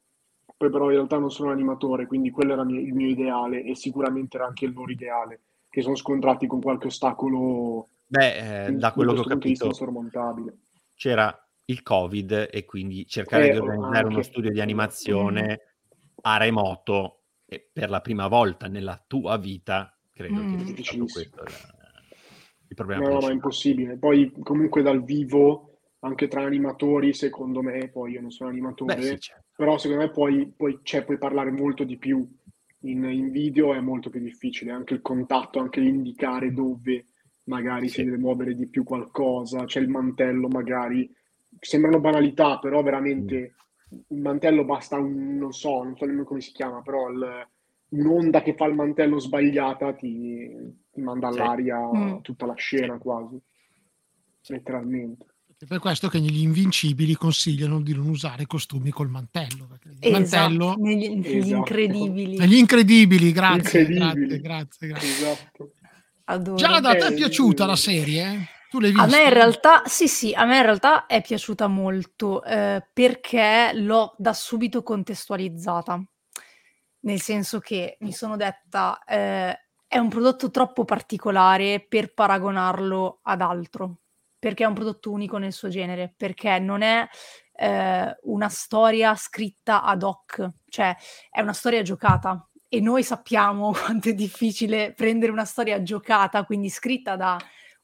Poi 0.57 0.71
però 0.71 0.87
in 0.87 0.97
realtà 0.97 1.19
non 1.19 1.31
sono 1.31 1.49
un 1.49 1.55
animatore, 1.55 2.07
quindi 2.07 2.31
quello 2.31 2.55
era 2.55 2.65
mio, 2.65 2.81
il 2.81 2.93
mio 2.93 3.09
ideale 3.09 3.63
e 3.63 3.77
sicuramente 3.77 4.37
era 4.37 4.47
anche 4.47 4.65
il 4.65 4.73
loro 4.73 4.91
ideale, 4.91 5.41
che 5.71 5.83
sono 5.83 5.95
scontrati 5.95 6.47
con 6.49 6.61
qualche 6.61 6.89
ostacolo 6.89 7.89
Beh, 8.07 8.67
eh, 8.67 8.73
da 8.73 8.93
quello 8.93 9.13
che 9.13 9.21
ho 9.21 9.25
capito 9.25 9.67
insormontabile. 9.67 10.57
C'era 10.97 11.49
il 11.67 11.83
Covid 11.83 12.49
e 12.51 12.65
quindi 12.65 13.07
cercare 13.07 13.49
eh, 13.49 13.53
di 13.53 13.59
organizzare 13.59 13.99
anche. 13.99 14.15
uno 14.15 14.23
studio 14.23 14.51
di 14.51 14.61
animazione 14.61 15.61
mm. 15.63 16.19
a 16.23 16.37
remoto 16.39 17.18
e 17.51 17.67
per 17.73 17.89
la 17.89 18.03
prima 18.03 18.29
volta 18.29 18.67
nella 18.67 19.03
tua 19.07 19.39
vita, 19.39 19.97
credo 20.13 20.35
mm. 20.35 20.75
che 20.75 20.85
sia 20.85 20.99
questo 20.99 21.45
il 22.69 22.75
problema. 22.75 23.09
No, 23.09 23.21
ma 23.21 23.29
è 23.29 23.33
impossibile. 23.33 23.97
Poi 23.97 24.31
comunque 24.41 24.83
dal 24.83 25.03
vivo, 25.03 25.79
anche 26.01 26.29
tra 26.29 26.45
animatori, 26.45 27.15
secondo 27.15 27.63
me, 27.63 27.89
poi 27.89 28.13
io 28.13 28.21
non 28.21 28.31
sono 28.31 28.51
animatore, 28.51 28.97
Beh, 28.97 29.03
sì, 29.03 29.19
certo. 29.19 29.45
però 29.57 29.79
secondo 29.79 30.03
me 30.03 30.11
poi, 30.11 30.53
poi 30.55 30.81
cioè, 30.83 31.05
puoi 31.05 31.17
parlare 31.17 31.51
molto 31.51 31.85
di 31.85 31.97
più. 31.97 32.29
In, 32.83 33.03
in, 33.05 33.31
video 33.31 33.75
è 33.75 33.81
molto 33.81 34.11
più 34.11 34.21
difficile, 34.21 34.71
anche 34.71 34.93
il 34.93 35.01
contatto, 35.01 35.59
anche 35.59 35.81
l'indicare 35.81 36.53
dove 36.53 37.07
magari 37.45 37.89
sì. 37.89 37.95
si 37.95 38.05
deve 38.05 38.19
muovere 38.19 38.55
di 38.55 38.69
più 38.69 38.85
qualcosa, 38.85 39.65
c'è 39.65 39.81
il 39.81 39.89
mantello 39.89 40.49
magari, 40.49 41.11
sembrano 41.59 41.99
banalità, 41.99 42.59
però 42.59 42.83
veramente 42.83 43.41
mm 43.41 43.57
il 44.09 44.19
mantello 44.21 44.65
basta 44.65 44.97
un, 44.97 45.37
non 45.39 45.53
so, 45.53 45.83
non 45.83 45.97
so 45.97 46.05
nemmeno 46.05 46.25
come 46.25 46.41
si 46.41 46.53
chiama, 46.53 46.83
però 46.83 47.09
il, 47.11 47.49
un'onda 47.91 48.43
che 48.43 48.55
fa 48.55 48.67
il 48.67 48.75
mantello 48.75 49.19
sbagliata 49.19 49.95
ti, 49.95 50.49
ti 50.93 51.01
manda 51.01 51.29
all'aria 51.29 51.79
sì. 51.93 51.99
Mm. 51.99 52.17
tutta 52.21 52.47
la 52.47 52.55
scena 52.55 52.99
quasi, 52.99 53.41
letteralmente. 54.49 55.27
È 55.59 55.67
per 55.67 55.81
questo 55.81 56.07
che 56.09 56.21
negli 56.21 56.43
invincibili 56.43 57.15
consigliano 57.15 57.81
di 57.81 57.93
non 57.93 58.09
usare 58.09 58.47
costumi 58.47 58.91
col 58.91 59.09
mantello. 59.09 59.69
Esatto, 59.99 60.11
mantello 60.11 60.77
negli, 60.79 61.09
negli 61.09 61.37
Esatto. 61.39 61.57
incredibili. 61.57 62.37
negli 62.39 62.55
incredibili, 62.55 63.33
grazie, 63.33 63.81
Incredibili. 63.81 64.41
grazie, 64.41 64.87
grazie, 64.87 64.89
grazie. 64.89 65.09
Esatto. 65.09 65.73
Adoro. 66.25 66.57
Giada, 66.57 66.91
a 66.91 66.95
te 66.95 67.07
è 67.07 67.11
Eh, 67.11 67.15
piaciuta 67.15 67.67
la 67.67 67.75
serie? 67.75 68.49
Tu 68.69 68.81
l'hai 68.81 68.93
A 68.93 69.07
vista? 69.07 69.17
me 69.17 69.25
in 69.25 69.33
realtà, 69.33 69.83
sì, 69.87 70.09
sì, 70.09 70.33
a 70.35 70.45
me 70.45 70.57
in 70.59 70.63
realtà 70.63 71.07
è 71.07 71.23
piaciuta 71.23 71.69
molto 71.69 72.43
eh, 72.45 72.87
perché 72.93 73.71
l'ho 73.75 74.15
da 74.19 74.33
subito 74.35 74.83
contestualizzata. 74.83 76.03
Nel 77.01 77.21
senso 77.21 77.61
che 77.61 77.97
mi 78.01 78.13
sono 78.13 78.37
detta, 78.37 79.03
eh, 79.05 79.57
è 79.87 79.99
un 79.99 80.09
prodotto 80.09 80.51
troppo 80.51 80.85
particolare 80.85 81.81
per 81.81 82.13
paragonarlo 82.13 83.21
ad 83.23 83.41
altro, 83.41 84.01
perché 84.39 84.65
è 84.65 84.67
un 84.67 84.75
prodotto 84.75 85.11
unico 85.13 85.39
nel 85.39 85.53
suo 85.53 85.69
genere, 85.69 86.13
perché 86.15 86.59
non 86.59 86.83
è 86.83 87.09
eh, 87.55 88.19
una 88.25 88.49
storia 88.49 89.15
scritta 89.15 89.83
ad 89.83 90.03
hoc, 90.03 90.47
cioè 90.69 90.95
è 91.31 91.41
una 91.41 91.55
storia 91.55 91.83
giocata. 91.83 92.47
E 92.69 92.81
noi 92.81 93.03
sappiamo 93.03 93.73
quanto 93.73 94.11
è 94.11 94.15
difficile 94.15 94.93
prendere 94.93 95.33
una 95.33 95.47
storia 95.47 95.83
giocata, 95.83 96.45
quindi 96.45 96.69
scritta 96.69 97.17
da 97.17 97.39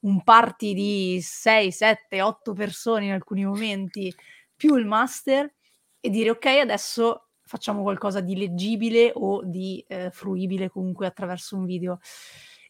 un 0.05 0.23
party 0.23 0.75
di 0.75 1.19
6, 1.21 1.73
7, 1.73 2.23
8 2.23 2.53
persone 2.53 3.07
in 3.07 3.13
alcuni 3.13 3.45
momenti, 3.45 4.15
più 4.55 4.77
il 4.77 4.87
master, 4.87 5.53
e 6.01 6.11
dire 6.11 6.31
ok, 6.31 6.47
adesso 6.47 7.29
facciamo 7.43 7.83
qualcosa 7.83 8.21
di 8.21 8.37
leggibile 8.37 9.13
o 9.15 9.43
di 9.45 9.85
eh, 9.89 10.11
fruibile 10.11 10.71
comunque 10.71 11.07
attraverso 11.07 11.57
un 11.57 11.65
video. 11.65 11.99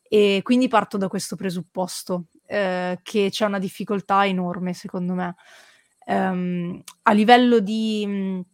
E 0.03 0.41
quindi 0.43 0.69
parto 0.69 0.97
da 0.97 1.09
questo 1.09 1.35
presupposto, 1.35 2.27
eh, 2.47 3.01
che 3.03 3.29
c'è 3.31 3.47
una 3.47 3.59
difficoltà 3.59 4.27
enorme 4.27 4.73
secondo 4.73 5.15
me. 5.15 5.35
Ehm, 6.07 6.83
a 7.03 7.13
livello 7.13 7.59
di, 7.59 8.45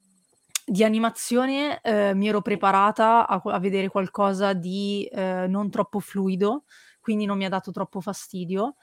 di 0.65 0.85
animazione 0.85 1.81
eh, 1.83 2.15
mi 2.15 2.29
ero 2.29 2.41
preparata 2.41 3.27
a, 3.27 3.43
a 3.45 3.59
vedere 3.59 3.89
qualcosa 3.89 4.53
di 4.53 5.05
eh, 5.13 5.47
non 5.49 5.69
troppo 5.69 6.01
fluido, 6.01 6.65
quindi 7.11 7.27
non 7.27 7.37
mi 7.37 7.45
ha 7.45 7.49
dato 7.49 7.73
troppo 7.73 8.01
fastidio. 8.01 8.77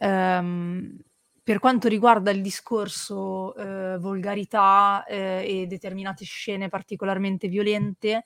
Ehm, 0.00 0.98
per 1.42 1.58
quanto 1.58 1.88
riguarda 1.88 2.30
il 2.30 2.42
discorso 2.42 3.54
eh, 3.56 3.96
volgarità 3.96 5.02
eh, 5.08 5.62
e 5.62 5.66
determinate 5.66 6.26
scene 6.26 6.68
particolarmente 6.68 7.48
violente, 7.48 8.24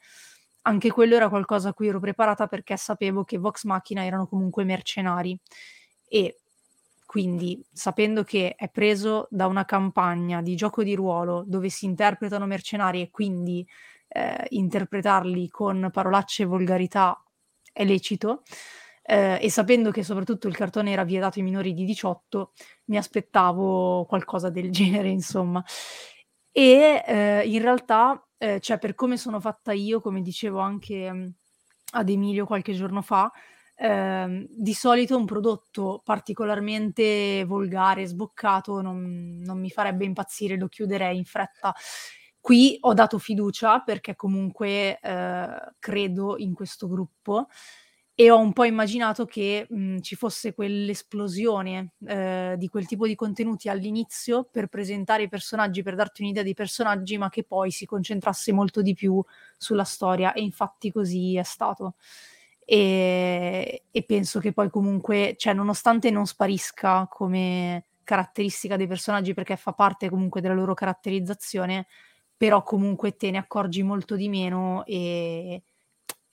anche 0.62 0.90
quello 0.90 1.14
era 1.14 1.28
qualcosa 1.28 1.68
a 1.68 1.72
cui 1.72 1.86
ero 1.86 2.00
preparata 2.00 2.48
perché 2.48 2.76
sapevo 2.76 3.22
che 3.22 3.38
Vox 3.38 3.62
Machina 3.62 4.04
erano 4.04 4.26
comunque 4.26 4.64
mercenari 4.64 5.38
e 6.08 6.40
quindi 7.06 7.64
sapendo 7.72 8.24
che 8.24 8.56
è 8.56 8.68
preso 8.68 9.28
da 9.30 9.46
una 9.46 9.64
campagna 9.64 10.42
di 10.42 10.56
gioco 10.56 10.82
di 10.82 10.96
ruolo 10.96 11.44
dove 11.46 11.68
si 11.68 11.84
interpretano 11.84 12.46
mercenari 12.46 13.02
e 13.02 13.10
quindi 13.12 13.64
eh, 14.08 14.46
interpretarli 14.48 15.48
con 15.48 15.90
parolacce 15.92 16.42
e 16.42 16.46
volgarità 16.46 17.24
è 17.72 17.84
lecito, 17.84 18.42
eh, 19.06 19.38
e 19.40 19.50
sapendo 19.50 19.90
che 19.90 20.02
soprattutto 20.02 20.48
il 20.48 20.56
cartone 20.56 20.90
era 20.92 21.04
vietato 21.04 21.38
ai 21.38 21.44
minori 21.44 21.74
di 21.74 21.84
18, 21.84 22.52
mi 22.86 22.96
aspettavo 22.96 24.06
qualcosa 24.06 24.48
del 24.48 24.70
genere, 24.72 25.08
insomma. 25.10 25.62
E 26.50 27.02
eh, 27.06 27.42
in 27.46 27.60
realtà, 27.60 28.24
eh, 28.38 28.60
cioè 28.60 28.78
per 28.78 28.94
come 28.94 29.16
sono 29.16 29.40
fatta 29.40 29.72
io, 29.72 30.00
come 30.00 30.22
dicevo 30.22 30.58
anche 30.60 31.12
mh, 31.12 31.34
ad 31.92 32.08
Emilio 32.08 32.46
qualche 32.46 32.72
giorno 32.72 33.02
fa, 33.02 33.30
ehm, 33.76 34.46
di 34.48 34.72
solito 34.72 35.16
un 35.16 35.26
prodotto 35.26 36.00
particolarmente 36.04 37.44
volgare, 37.46 38.06
sboccato, 38.06 38.80
non, 38.80 39.40
non 39.44 39.58
mi 39.60 39.70
farebbe 39.70 40.04
impazzire, 40.04 40.56
lo 40.56 40.68
chiuderei 40.68 41.16
in 41.16 41.24
fretta. 41.24 41.74
Qui 42.40 42.76
ho 42.80 42.92
dato 42.94 43.18
fiducia 43.18 43.80
perché 43.80 44.14
comunque 44.16 44.98
eh, 45.00 45.48
credo 45.78 46.36
in 46.38 46.52
questo 46.54 46.88
gruppo 46.88 47.48
e 48.16 48.30
ho 48.30 48.38
un 48.38 48.52
po' 48.52 48.64
immaginato 48.64 49.24
che 49.24 49.66
mh, 49.68 49.98
ci 49.98 50.14
fosse 50.14 50.54
quell'esplosione 50.54 51.94
eh, 52.06 52.54
di 52.56 52.68
quel 52.68 52.86
tipo 52.86 53.06
di 53.08 53.16
contenuti 53.16 53.68
all'inizio 53.68 54.44
per 54.44 54.68
presentare 54.68 55.24
i 55.24 55.28
personaggi, 55.28 55.82
per 55.82 55.96
darti 55.96 56.22
un'idea 56.22 56.44
dei 56.44 56.54
personaggi, 56.54 57.18
ma 57.18 57.28
che 57.28 57.42
poi 57.42 57.72
si 57.72 57.86
concentrasse 57.86 58.52
molto 58.52 58.82
di 58.82 58.94
più 58.94 59.22
sulla 59.58 59.82
storia 59.84 60.32
e 60.32 60.42
infatti 60.42 60.92
così 60.92 61.36
è 61.36 61.42
stato. 61.42 61.94
E, 62.66 63.84
e 63.90 64.02
penso 64.04 64.38
che 64.40 64.52
poi 64.52 64.70
comunque, 64.70 65.34
cioè 65.36 65.52
nonostante 65.52 66.10
non 66.10 66.26
sparisca 66.26 67.06
come 67.10 67.86
caratteristica 68.04 68.76
dei 68.76 68.86
personaggi 68.86 69.34
perché 69.34 69.56
fa 69.56 69.72
parte 69.72 70.08
comunque 70.08 70.40
della 70.40 70.54
loro 70.54 70.72
caratterizzazione, 70.74 71.86
però 72.36 72.62
comunque 72.62 73.16
te 73.16 73.30
ne 73.30 73.38
accorgi 73.38 73.82
molto 73.82 74.16
di 74.16 74.28
meno 74.28 74.84
e 74.86 75.62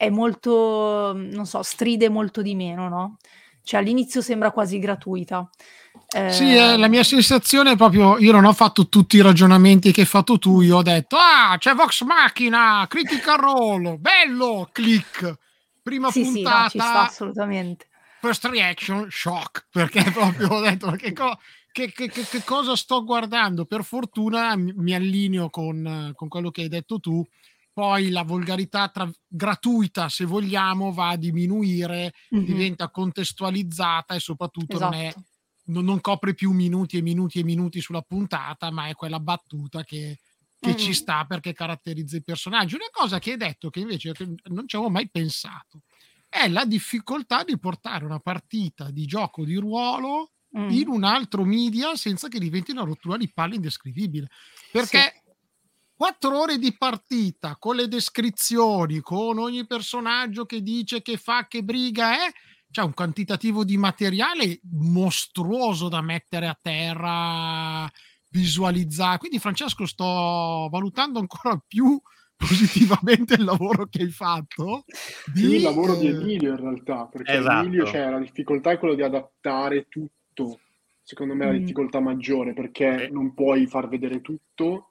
è 0.01 0.09
molto, 0.09 1.13
non 1.15 1.45
so, 1.45 1.61
stride 1.61 2.09
molto 2.09 2.41
di 2.41 2.55
meno, 2.55 2.89
no? 2.89 3.17
Cioè 3.63 3.79
all'inizio 3.79 4.21
sembra 4.21 4.51
quasi 4.51 4.79
gratuita. 4.79 5.47
Eh, 6.13 6.31
Sì, 6.31 6.55
eh, 6.55 6.77
la 6.77 6.87
mia 6.87 7.03
sensazione 7.03 7.73
è 7.73 7.75
proprio, 7.75 8.17
io 8.17 8.31
non 8.31 8.45
ho 8.45 8.53
fatto 8.53 8.87
tutti 8.89 9.17
i 9.17 9.21
ragionamenti 9.21 9.91
che 9.91 10.01
hai 10.01 10.07
fatto 10.07 10.39
tu, 10.39 10.61
io 10.61 10.77
ho 10.77 10.81
detto, 10.81 11.17
ah, 11.17 11.55
c'è 11.59 11.73
Vox 11.75 12.01
Machina, 12.03 12.85
Critical 12.89 13.37
Role, 13.37 13.97
bello, 13.97 14.69
click, 14.71 15.37
prima 15.83 16.09
sì, 16.09 16.23
sì, 16.25 16.41
no, 16.41 16.49
puntata, 16.49 16.69
ci 16.69 16.79
sta 16.79 17.01
assolutamente. 17.01 17.87
first 18.21 18.45
reaction, 18.45 19.07
shock, 19.11 19.67
perché 19.71 20.03
proprio 20.11 20.47
ho 20.49 20.61
detto, 20.61 20.91
che, 20.91 21.13
co- 21.13 21.37
che- 21.71 21.91
che- 21.91 22.09
che- 22.09 22.43
cosa 22.43 22.75
sto 22.75 23.03
guardando? 23.03 23.65
Per 23.65 23.83
fortuna 23.83 24.55
mi, 24.55 24.93
allineo 24.95 25.49
con, 25.49 26.11
con 26.15 26.27
quello 26.27 26.49
che 26.49 26.61
hai 26.63 26.67
detto 26.69 26.99
tu, 26.99 27.25
poi 27.73 28.09
la 28.09 28.23
volgarità 28.23 28.89
tra- 28.89 29.09
gratuita, 29.27 30.09
se 30.09 30.25
vogliamo, 30.25 30.91
va 30.91 31.09
a 31.09 31.15
diminuire, 31.17 32.13
Mhm. 32.29 32.43
diventa 32.43 32.89
contestualizzata 32.89 34.15
e 34.15 34.19
soprattutto 34.19 34.77
non 34.79 34.93
è 34.93 35.07
Esatto. 35.07 35.25
non, 35.65 35.85
non 35.85 36.01
copre 36.01 36.33
più 36.33 36.51
minuti 36.51 36.97
e 36.97 37.01
minuti 37.01 37.39
e 37.39 37.43
minuti 37.43 37.79
sulla 37.81 38.01
puntata, 38.01 38.71
ma 38.71 38.87
è 38.87 38.93
quella 38.93 39.19
battuta 39.19 39.83
che, 39.83 40.19
che 40.59 40.75
ci 40.75 40.89
Mm. 40.89 40.93
sta 40.93 41.25
perché 41.25 41.53
caratterizza 41.53 42.17
i 42.17 42.23
personaggi. 42.23 42.75
Una 42.75 42.89
cosa 42.91 43.19
che 43.19 43.31
hai 43.31 43.37
detto 43.37 43.69
che 43.69 43.79
invece 43.79 44.11
non 44.49 44.67
ci 44.67 44.75
avevo 44.75 44.91
mai 44.91 45.09
pensato 45.09 45.81
è 46.27 46.47
la 46.49 46.65
difficoltà 46.65 47.43
di 47.43 47.57
portare 47.57 48.05
una 48.05 48.19
partita 48.19 48.89
di 48.91 49.05
gioco 49.05 49.43
di 49.45 49.55
ruolo 49.55 50.31
Mm. 50.57 50.69
in 50.71 50.87
un 50.89 51.03
altro 51.05 51.45
media 51.45 51.95
senza 51.95 52.27
che 52.27 52.37
diventi 52.37 52.71
una 52.71 52.83
rottura 52.83 53.15
di 53.15 53.31
palle 53.31 53.55
indescrivibile. 53.55 54.27
Perché 54.69 55.20
quattro 56.01 56.39
ore 56.39 56.57
di 56.57 56.75
partita 56.75 57.57
con 57.59 57.75
le 57.75 57.87
descrizioni, 57.87 59.01
con 59.01 59.37
ogni 59.37 59.67
personaggio 59.67 60.45
che 60.47 60.63
dice 60.63 61.03
che 61.03 61.15
fa, 61.15 61.45
che 61.47 61.61
briga 61.61 62.25
è, 62.25 62.31
c'è 62.71 62.81
un 62.81 62.95
quantitativo 62.95 63.63
di 63.63 63.77
materiale 63.77 64.61
mostruoso 64.71 65.89
da 65.89 66.01
mettere 66.01 66.47
a 66.47 66.57
terra, 66.59 67.87
visualizzare. 68.31 69.19
Quindi, 69.19 69.37
Francesco, 69.37 69.85
sto 69.85 70.67
valutando 70.71 71.19
ancora 71.19 71.63
più 71.67 72.01
positivamente 72.35 73.35
il 73.35 73.43
lavoro 73.43 73.85
che 73.85 74.01
hai 74.01 74.09
fatto. 74.09 74.85
Sì, 75.35 75.57
il 75.57 75.61
lavoro 75.61 75.93
di 75.93 76.07
eh, 76.07 76.15
Emilio 76.15 76.49
in 76.49 76.57
realtà, 76.57 77.05
perché 77.05 77.33
Esatto. 77.33 77.59
Emilio, 77.67 77.85
cioè, 77.85 78.09
la 78.09 78.17
difficoltà 78.17 78.71
è 78.71 78.79
quella 78.79 78.95
di 78.95 79.03
adattare 79.03 79.85
tutto, 79.87 80.61
secondo 81.03 81.35
me 81.35 81.43
è 81.43 81.47
la 81.49 81.53
Mm. 81.53 81.59
difficoltà 81.59 81.99
maggiore, 81.99 82.53
perché 82.53 83.07
non 83.11 83.35
puoi 83.35 83.67
far 83.67 83.87
vedere 83.87 84.21
tutto, 84.21 84.90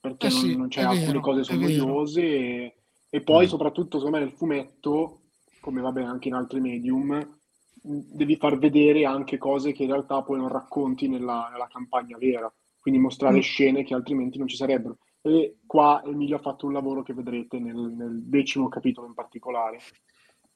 perché 0.00 0.26
Eh 0.28 0.30
non, 0.30 0.38
sì, 0.40 0.56
non 0.56 0.68
c'è 0.68 0.82
alcune 0.82 1.06
vero, 1.06 1.20
cose 1.20 1.56
noiose, 1.56 2.22
e, 2.22 2.74
e 3.10 3.20
poi 3.22 3.44
Mm. 3.44 3.48
soprattutto 3.48 3.98
secondo 3.98 4.18
me 4.18 4.24
nel 4.24 4.32
fumetto, 4.32 5.20
come 5.60 5.80
va 5.80 5.92
bene 5.92 6.08
anche 6.08 6.28
in 6.28 6.34
altri 6.34 6.60
medium, 6.60 7.08
mh, 7.82 7.98
devi 8.12 8.36
far 8.36 8.58
vedere 8.58 9.04
anche 9.04 9.36
cose 9.38 9.72
che 9.72 9.82
in 9.82 9.90
realtà 9.90 10.22
poi 10.22 10.38
non 10.38 10.48
racconti 10.48 11.06
nella, 11.08 11.48
nella 11.52 11.68
campagna 11.70 12.16
vera, 12.16 12.50
quindi 12.80 12.98
mostrare 13.00 13.36
Mm. 13.38 13.40
scene 13.40 13.84
che 13.84 13.94
altrimenti 13.94 14.38
non 14.38 14.48
ci 14.48 14.56
sarebbero. 14.56 14.98
E 15.22 15.58
qua 15.66 16.02
Emilio 16.04 16.36
ha 16.36 16.40
fatto 16.40 16.64
un 16.64 16.72
lavoro 16.72 17.02
che 17.02 17.12
vedrete 17.12 17.58
nel, 17.58 17.76
nel 17.76 18.22
decimo 18.22 18.68
capitolo 18.68 19.06
in 19.06 19.12
particolare. 19.14 19.78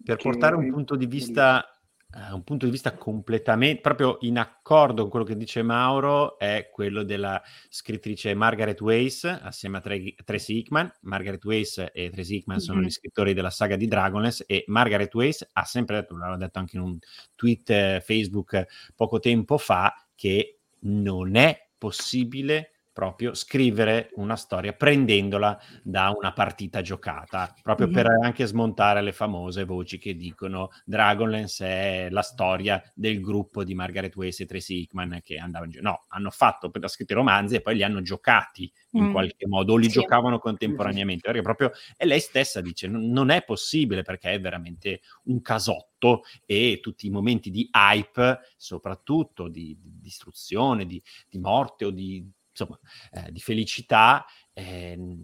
per 0.02 0.16
portare 0.16 0.56
un 0.56 0.70
punto 0.70 0.96
di 0.96 1.06
vista, 1.06 1.73
eh, 2.16 2.32
un 2.32 2.42
punto 2.44 2.64
di 2.64 2.70
vista 2.70 2.92
completamente 2.94 3.80
proprio 3.80 4.18
in 4.20 4.38
accordo 4.38 5.02
con 5.02 5.10
quello 5.10 5.24
che 5.24 5.36
dice 5.36 5.62
Mauro, 5.62 6.38
è 6.38 6.68
quello 6.72 7.02
della 7.02 7.42
scrittrice 7.68 8.34
Margaret 8.34 8.80
Weiss 8.80 9.24
assieme 9.24 9.78
a 9.78 9.80
Tre- 9.80 10.14
Tracy 10.24 10.58
Hickman. 10.58 10.92
Margaret 11.02 11.44
Weiss 11.44 11.84
e 11.92 12.10
Tracy 12.10 12.36
Hickman 12.36 12.60
sono 12.60 12.78
Mhm. 12.80 12.84
gli 12.86 12.90
scrittori 12.90 13.34
della 13.34 13.50
saga 13.50 13.76
di 13.76 13.86
Dragonless 13.86 14.44
e 14.46 14.64
Margaret 14.68 15.12
Weiss 15.14 15.46
ha 15.52 15.64
sempre 15.64 16.00
detto, 16.00 16.16
l'hanno 16.16 16.36
detto 16.36 16.58
anche 16.58 16.76
in 16.76 16.82
un 16.82 16.98
tweet 17.36 17.70
eh, 17.70 18.02
Facebook 18.04 18.64
poco 18.94 19.18
tempo 19.18 19.58
fa, 19.58 19.92
che 20.14 20.60
non 20.80 21.34
è 21.36 21.70
possibile 21.76 22.73
proprio 22.94 23.34
scrivere 23.34 24.10
una 24.14 24.36
storia 24.36 24.72
prendendola 24.72 25.60
da 25.82 26.10
una 26.16 26.32
partita 26.32 26.80
giocata, 26.80 27.52
proprio 27.60 27.88
per 27.90 28.06
anche 28.06 28.46
smontare 28.46 29.02
le 29.02 29.12
famose 29.12 29.64
voci 29.64 29.98
che 29.98 30.14
dicono 30.14 30.70
Dragonlance 30.84 31.66
è 31.66 32.08
la 32.10 32.22
storia 32.22 32.80
del 32.94 33.20
gruppo 33.20 33.64
di 33.64 33.74
Margaret 33.74 34.14
Weiss 34.14 34.38
e 34.40 34.46
Tracy 34.46 34.82
Hickman 34.82 35.20
che 35.24 35.38
andavano 35.38 35.66
in 35.72 35.76
giro. 35.78 35.90
No, 35.90 36.04
hanno 36.08 36.30
fatto 36.30 36.70
per 36.70 36.88
scritto 36.88 37.12
i 37.14 37.16
romanzi 37.16 37.56
e 37.56 37.60
poi 37.62 37.74
li 37.74 37.82
hanno 37.82 38.00
giocati 38.00 38.72
in 38.92 39.06
Mm. 39.06 39.10
qualche 39.10 39.46
modo, 39.48 39.72
o 39.72 39.76
li 39.76 39.86
Sì. 39.90 39.98
giocavano 39.98 40.38
contemporaneamente, 40.38 41.22
perché 41.26 41.42
proprio 41.42 41.72
e 41.96 42.06
lei 42.06 42.20
stessa 42.20 42.60
dice 42.60 42.86
"Non- 42.86 43.10
non 43.10 43.30
è 43.30 43.42
possibile 43.42 44.02
perché 44.02 44.30
è 44.30 44.40
veramente 44.40 45.00
un 45.24 45.42
casotto 45.42 46.22
e 46.46 46.78
tutti 46.80 47.06
i 47.08 47.10
momenti 47.10 47.50
di 47.50 47.68
hype, 47.72 48.38
soprattutto 48.56 49.48
di, 49.48 49.76
di 49.82 49.98
distruzione, 50.00 50.86
di, 50.86 51.02
di 51.28 51.38
morte 51.38 51.86
o 51.86 51.90
di, 51.90 52.24
insomma, 52.56 52.78
eh, 53.12 53.32
di 53.32 53.40
felicità, 53.40 54.24
ehm, 54.52 55.18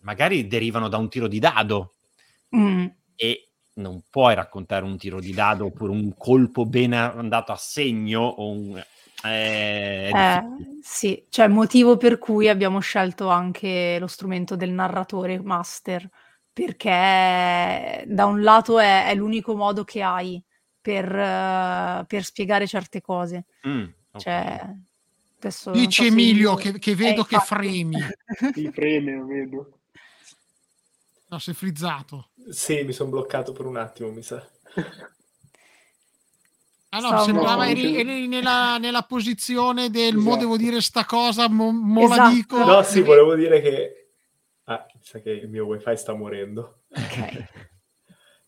magari 0.00 0.46
derivano 0.46 0.88
da 0.88 0.96
un 0.96 1.08
tiro 1.10 1.28
di 1.28 1.38
dado 1.38 1.92
Mm. 2.56 2.86
e 3.14 3.50
non 3.74 4.02
puoi 4.10 4.34
raccontare 4.34 4.84
un 4.84 4.96
tiro 4.98 5.20
di 5.20 5.32
dado 5.32 5.66
oppure 5.66 5.92
un 5.92 6.12
colpo 6.16 6.66
ben 6.66 6.92
andato 6.94 7.52
a 7.52 7.56
segno 7.56 8.22
o 8.22 8.50
un... 8.50 8.82
eh, 9.24 10.10
Eh, 10.12 10.42
sì, 10.82 11.24
cioè 11.28 11.46
motivo 11.46 11.96
per 11.96 12.18
cui 12.18 12.48
abbiamo 12.48 12.80
scelto 12.80 13.28
anche 13.28 13.98
lo 14.00 14.08
strumento 14.08 14.56
del 14.56 14.70
narratore 14.72 15.40
master, 15.40 16.08
perché 16.52 18.04
da 18.08 18.24
un 18.26 18.42
lato 18.42 18.78
è, 18.80 19.06
è 19.06 19.14
l'unico 19.14 19.54
modo 19.54 19.84
che 19.84 20.02
hai 20.02 20.42
per, 20.80 21.04
eh, 21.14 22.04
per 22.06 22.24
spiegare 22.24 22.66
certe 22.66 23.00
cose. 23.00 23.44
Mm, 23.68 23.84
ok. 24.10 24.20
Cioè, 24.22 24.76
adesso 25.40 25.70
Dici 25.70 25.90
so 25.92 26.02
se 26.02 26.08
Emilio 26.08 26.52
Emilio- 26.52 26.54
che, 26.54 26.78
che 26.78 26.90
Eh, 26.90 26.94
vedo 26.94 27.24
che 27.24 27.34
infatti. 27.36 27.54
fremi. 27.54 27.98
Mi 28.56 28.70
preme, 28.70 29.16
lo 29.16 29.26
vedo. 29.26 29.78
No, 31.28 31.38
sei 31.38 31.54
frizzato. 31.54 32.30
Sì, 32.50 32.82
mi 32.82 32.92
sono 32.92 33.10
bloccato 33.10 33.52
per 33.52 33.64
un 33.66 33.76
attimo, 33.76 34.10
mi 34.10 34.22
sa. 34.22 34.36
Ah 36.92 36.98
no, 36.98 37.06
Stavo- 37.06 37.24
sembrava 37.24 37.68
eri, 37.68 37.96
eri 37.96 38.26
nella, 38.26 38.76
nella 38.78 39.02
posizione 39.02 39.90
del 39.90 40.16
mo 40.16 40.30
Esatto. 40.30 40.36
devo 40.38 40.56
dire 40.56 40.80
sta 40.80 41.04
cosa, 41.04 41.48
mo, 41.48 41.70
mo 41.70 42.08
la 42.08 42.14
Esatto. 42.14 42.30
dico. 42.34 42.64
No, 42.64 42.82
sì, 42.82 43.00
volevo 43.02 43.34
dire 43.36 43.60
che... 43.60 43.94
Ah, 44.64 44.84
sa 45.00 45.20
che 45.20 45.30
il 45.30 45.48
mio 45.48 45.66
wifi 45.66 45.96
sta 45.96 46.14
morendo. 46.14 46.82
Ok. 46.90 47.68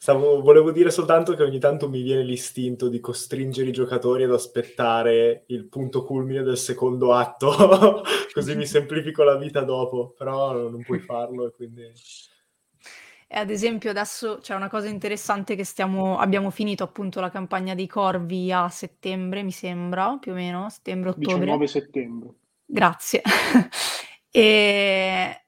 Stavo- 0.02 0.40
volevo 0.42 0.72
dire 0.72 0.90
soltanto 0.90 1.36
che 1.36 1.44
ogni 1.44 1.60
tanto 1.60 1.88
mi 1.88 2.02
viene 2.02 2.24
l'istinto 2.24 2.88
di 2.88 2.98
costringere 2.98 3.68
i 3.68 3.72
giocatori 3.72 4.24
ad 4.24 4.32
aspettare 4.32 5.44
il 5.46 5.66
punto 5.66 6.02
culmine 6.02 6.42
del 6.42 6.58
secondo 6.58 7.14
atto, 7.14 8.02
così 8.34 8.56
mi 8.56 8.66
semplifico 8.66 9.22
la 9.22 9.36
vita 9.36 9.60
dopo, 9.60 10.12
però 10.18 10.68
non 10.68 10.82
puoi 10.82 10.98
farlo 10.98 11.46
e 11.46 11.52
quindi... 11.52 11.82
E 13.28 13.38
ad 13.38 13.48
esempio 13.48 13.90
adesso 13.90 14.38
c'è 14.42 14.56
una 14.56 14.68
cosa 14.68 14.88
interessante 14.88 15.54
che 15.54 15.64
stiamo, 15.64 16.18
abbiamo 16.18 16.50
finito 16.50 16.82
appunto 16.82 17.20
la 17.20 17.30
campagna 17.30 17.76
dei 17.76 17.86
corvi 17.86 18.50
a 18.50 18.68
settembre, 18.70 19.44
mi 19.44 19.52
sembra, 19.52 20.18
più 20.20 20.32
o 20.32 20.34
meno, 20.34 20.68
settembre-ottobre. 20.68 21.38
19 21.44 21.66
settembre. 21.68 22.34
Grazie. 22.66 23.22
e, 24.32 25.41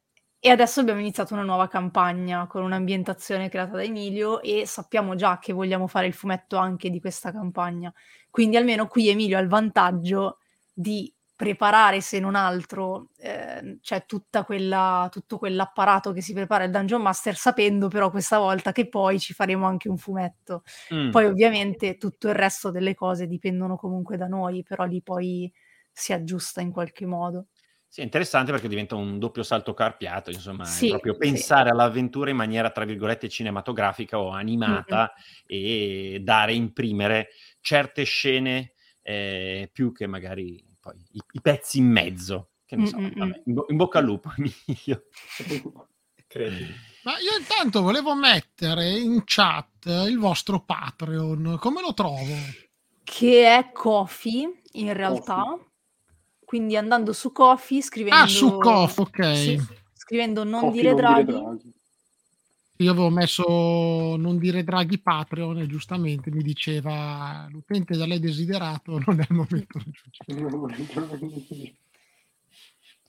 e 0.47 0.51
adesso 0.51 0.81
abbiamo 0.81 1.01
iniziato 1.01 1.33
una 1.33 1.43
nuova 1.43 1.69
campagna 1.69 2.47
con 2.47 2.63
un'ambientazione 2.65 3.49
creata 3.49 3.77
da 3.77 3.83
Emilio 3.83 4.43
e 4.43 4.67
sappiamo 4.67 5.15
già 5.15 5.39
che 5.39 5.55
vogliamo 5.55 5.87
fare 5.87 6.07
il 6.07 6.13
fumetto 6.13 6.59
anche 6.59 6.91
di 6.91 7.01
questa 7.01 7.33
campagna. 7.33 7.91
Quindi 8.29 8.59
almeno 8.59 8.87
qui 8.87 9.09
Emilio 9.09 9.39
ha 9.39 9.41
il 9.41 9.49
vantaggio 9.49 10.41
di 10.71 11.11
preparare, 11.35 12.03
se 12.03 12.21
non 12.21 12.35
altro, 12.35 13.09
eh, 13.17 13.79
cioè 13.81 14.05
tutta 14.05 14.45
quella, 14.45 15.09
tutto 15.11 15.39
quell'apparato 15.39 16.13
che 16.13 16.21
si 16.21 16.35
prepara 16.35 16.65
il 16.65 16.71
Dungeon 16.71 17.01
Master, 17.01 17.37
sapendo 17.37 17.89
però 17.89 18.11
questa 18.11 18.37
volta 18.37 18.71
che 18.73 18.87
poi 18.87 19.19
ci 19.19 19.33
faremo 19.33 19.67
anche 19.67 19.89
un 19.89 19.97
fumetto. 19.97 20.63
Mm. 20.93 21.09
Poi 21.11 21.25
ovviamente 21.25 21.97
tutto 21.97 22.29
il 22.29 22.35
resto 22.35 22.71
delle 22.71 22.93
cose 22.95 23.27
dipendono 23.27 23.77
comunque 23.77 24.19
da 24.19 24.27
noi, 24.27 24.63
però 24.63 24.85
lì 24.85 25.01
poi 25.01 25.51
si 25.91 26.13
aggiusta 26.13 26.61
in 26.61 26.71
qualche 26.71 27.07
modo. 27.07 27.47
Sì, 27.95 28.01
è 28.01 28.03
interessante 28.03 28.51
perché 28.51 28.67
diventa 28.67 28.97
un 28.97 29.21
doppio 29.21 29.45
salto 29.45 29.73
carpiato, 29.73 30.31
insomma, 30.31 30.65
Sì, 30.65 30.89
proprio 30.89 31.13
sì. 31.13 31.19
pensare 31.21 31.71
all'avventura 31.71 32.29
in 32.29 32.35
maniera, 32.35 32.71
tra 32.71 32.85
virgolette, 32.85 33.29
cinematografica 33.29 34.19
o 34.19 34.31
animata 34.31 35.13
e 35.47 36.19
dare, 36.21 36.55
imprimere 36.55 37.29
certe 37.61 38.03
scene 38.03 38.73
eh, 39.01 39.71
più 39.73 39.93
che 39.93 40.09
magari 40.09 40.61
poi 40.81 40.97
i, 41.13 41.23
i 41.35 41.41
pezzi 41.41 41.79
in 41.79 41.87
mezzo. 41.87 42.55
Che 42.67 42.75
ne 42.75 42.87
so, 42.87 42.97
vabbè, 42.99 43.43
in, 43.45 43.55
bo- 43.55 43.67
in 43.69 43.77
bocca 43.77 44.01
al 44.01 44.07
lupo, 44.07 44.33
Emilio. 44.37 45.05
Ma 47.05 47.13
io 47.21 47.39
intanto 47.39 47.81
volevo 47.81 48.17
mettere 48.17 48.91
in 48.91 49.23
chat 49.25 49.85
il 50.09 50.19
vostro 50.19 50.65
Patreon. 50.65 51.59
Come 51.61 51.81
lo 51.81 51.95
trovo? 51.95 52.35
Che 53.05 53.57
è 53.57 53.71
Kofi 53.71 54.49
in 54.73 54.93
realtà. 54.93 55.57
Quindi 56.55 56.77
andando 56.77 57.13
su 57.13 57.33
Kofi, 57.33 57.83
scrivendo... 57.83 58.17
Ah, 58.17 58.29
su 58.29 58.59
Kof, 58.59 58.99
ok. 58.99 59.37
Sì, 59.37 59.61
scrivendo 59.93 60.45
non 60.45 60.61
Coffee, 60.61 60.81
dire 60.81 60.89
non 60.91 60.97
Draghi. 61.01 61.33
Draghi. 61.33 61.75
Io 62.77 62.91
avevo 62.93 63.11
messo 63.11 64.15
non 64.17 64.39
dire 64.39 64.63
Draghi 64.63 65.01
Patreon 65.01 65.59
e 65.59 65.67
giustamente 65.67 66.31
mi 66.31 66.45
diceva 66.45 67.49
l'utente 67.51 67.97
da 67.97 68.07
lei 68.07 68.21
desiderato 68.21 69.03
non 69.05 69.19
è 69.19 69.27
il 69.29 69.35
momento 69.35 69.81
giusto. 69.81 70.25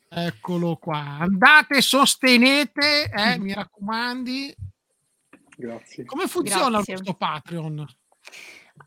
Eccolo 0.10 0.78
qua. 0.78 1.20
Andate, 1.20 1.82
sostenete, 1.82 3.12
eh, 3.12 3.38
mi 3.38 3.54
raccomandi. 3.54 4.56
Grazie. 5.56 6.04
Come 6.06 6.26
funziona 6.26 6.78
Grazie. 6.78 6.94
questo 6.96 7.14
Patreon? 7.14 7.86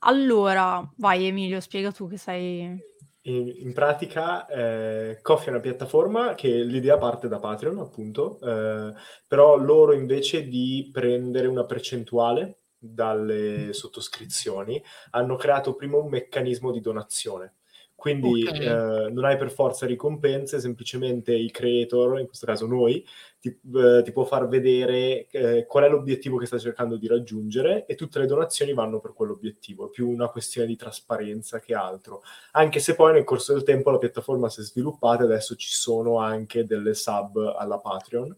Allora, 0.01 0.85
vai 0.97 1.27
Emilio, 1.27 1.61
spiega 1.61 1.93
tu 1.93 2.09
che 2.09 2.17
sei... 2.17 2.88
In, 3.29 3.53
in 3.57 3.73
pratica, 3.75 4.47
eh, 4.47 5.19
Coffee 5.21 5.49
è 5.49 5.51
una 5.51 5.61
piattaforma 5.61 6.35
che 6.35 6.49
l'idea 6.49 6.97
parte 6.97 7.29
da 7.29 7.39
Patreon, 7.39 7.79
appunto, 7.79 8.41
eh, 8.41 8.95
però 9.27 9.57
loro 9.57 9.93
invece 9.93 10.49
di 10.49 10.89
prendere 10.91 11.47
una 11.47 11.65
percentuale 11.65 12.63
dalle 12.79 13.73
sottoscrizioni 13.73 14.83
hanno 15.11 15.37
creato 15.37 15.75
prima 15.75 15.99
un 15.99 16.09
meccanismo 16.09 16.73
di 16.73 16.81
donazione. 16.81 17.58
Quindi 17.99 18.47
Ok. 18.47 18.61
eh, 18.61 19.11
non 19.11 19.25
hai 19.25 19.37
per 19.37 19.51
forza 19.51 19.85
ricompense, 19.85 20.61
semplicemente 20.61 21.35
il 21.35 21.51
creator, 21.51 22.21
in 22.21 22.27
questo 22.27 22.47
caso 22.47 22.65
noi, 22.69 23.05
ti, 23.41 23.49
eh, 23.49 24.03
ti 24.05 24.13
può 24.13 24.25
far 24.25 24.47
vedere 24.47 25.27
eh, 25.31 25.67
qual 25.67 25.83
è 25.83 25.89
l'obiettivo 25.89 26.37
che 26.37 26.47
sta 26.47 26.59
cercando 26.59 26.97
di 26.97 27.09
raggiungere 27.09 27.87
e 27.87 27.97
tutte 27.97 28.21
le 28.21 28.27
donazioni 28.27 28.73
vanno 28.73 29.01
per 29.01 29.15
quell'obiettivo. 29.15 29.89
È 29.89 29.91
più 29.91 30.09
una 30.09 30.29
questione 30.29 30.69
di 30.69 30.77
trasparenza 30.77 31.59
che 31.59 31.75
altro 31.75 32.23
anche 32.53 32.79
se 32.79 32.95
poi 32.95 33.15
nel 33.15 33.25
corso 33.25 33.53
del 33.53 33.65
tempo 33.65 33.91
la 33.91 33.99
piattaforma 33.99 34.49
si 34.49 34.61
è 34.61 34.63
sviluppata 34.63 35.23
e 35.25 35.27
adesso 35.27 35.57
ci 35.57 35.71
sono 35.73 36.19
anche 36.19 36.65
delle 36.65 36.95
sub 36.95 37.37
alla 37.59 37.79
Patreon. 37.79 38.37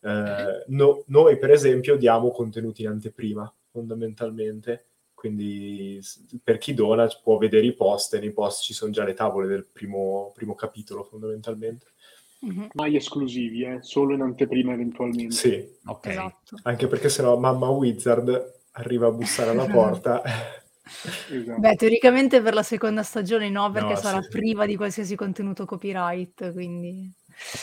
Eh, 0.00 0.64
no- 0.66 1.04
noi, 1.06 1.38
per 1.38 1.52
esempio, 1.52 1.96
diamo 1.96 2.32
contenuti 2.32 2.82
in 2.82 2.88
anteprima, 2.88 3.52
fondamentalmente. 3.70 4.86
Quindi 5.26 6.00
per 6.42 6.58
chi 6.58 6.72
dona 6.72 7.08
può 7.22 7.36
vedere 7.36 7.66
i 7.66 7.74
post 7.74 8.14
e 8.14 8.20
nei 8.20 8.32
post 8.32 8.62
ci 8.62 8.72
sono 8.72 8.92
già 8.92 9.04
le 9.04 9.14
tavole 9.14 9.46
del 9.46 9.66
primo, 9.70 10.32
primo 10.34 10.54
capitolo, 10.54 11.02
fondamentalmente. 11.02 11.86
Mhm, 12.40 12.68
Mai 12.74 12.96
esclusivi, 12.96 13.64
eh? 13.64 13.78
solo 13.80 14.14
in 14.14 14.20
anteprima 14.20 14.72
eventualmente. 14.72 15.34
Sì, 15.34 15.68
Ok. 15.86 16.06
Esatto. 16.06 16.56
anche 16.62 16.86
perché 16.86 17.08
sennò 17.08 17.36
mamma 17.38 17.68
Wizard 17.70 18.54
arriva 18.72 19.08
a 19.08 19.12
bussare 19.12 19.50
alla 19.50 19.66
porta. 19.66 20.22
Esatto. 21.28 21.60
Beh, 21.60 21.74
teoricamente 21.74 22.40
per 22.40 22.54
la 22.54 22.62
seconda 22.62 23.02
stagione 23.02 23.48
no, 23.50 23.72
perché 23.72 23.94
No, 23.94 23.96
sarà 23.96 24.22
sì. 24.22 24.28
priva 24.28 24.66
di 24.66 24.76
qualsiasi 24.76 25.16
contenuto 25.16 25.64
copyright, 25.64 26.52
quindi... 26.52 27.12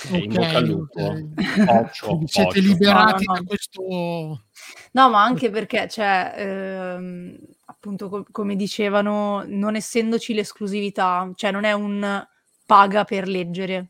Ok, 0.03 0.11
in 0.22 0.31
Ok, 0.31 0.35
bocca 0.35 0.57
al 0.57 0.65
lupo. 0.65 1.02
ok. 1.02 1.69
Occhio, 1.69 2.07
Quindi 2.07 2.27
siete 2.27 2.60
occhio. 2.60 2.61
liberati 2.61 3.23
No, 3.26 3.31
no, 3.34 3.40
no. 3.40 3.40
da 3.40 3.44
questo 3.48 4.41
No, 4.91 5.10
ma 5.10 5.23
anche 5.23 5.49
perché, 5.49 5.88
cioè, 5.88 6.34
ehm, 6.35 7.38
appunto, 7.84 8.07
co- 8.07 8.26
come 8.31 8.55
dicevano, 8.55 9.43
non 9.45 9.76
essendoci 9.76 10.34
l'esclusività, 10.34 11.30
cioè 11.35 11.51
non 11.51 11.65
è 11.65 11.73
un 11.73 12.26
paga 12.65 13.03
per 13.03 13.27
leggere, 13.27 13.89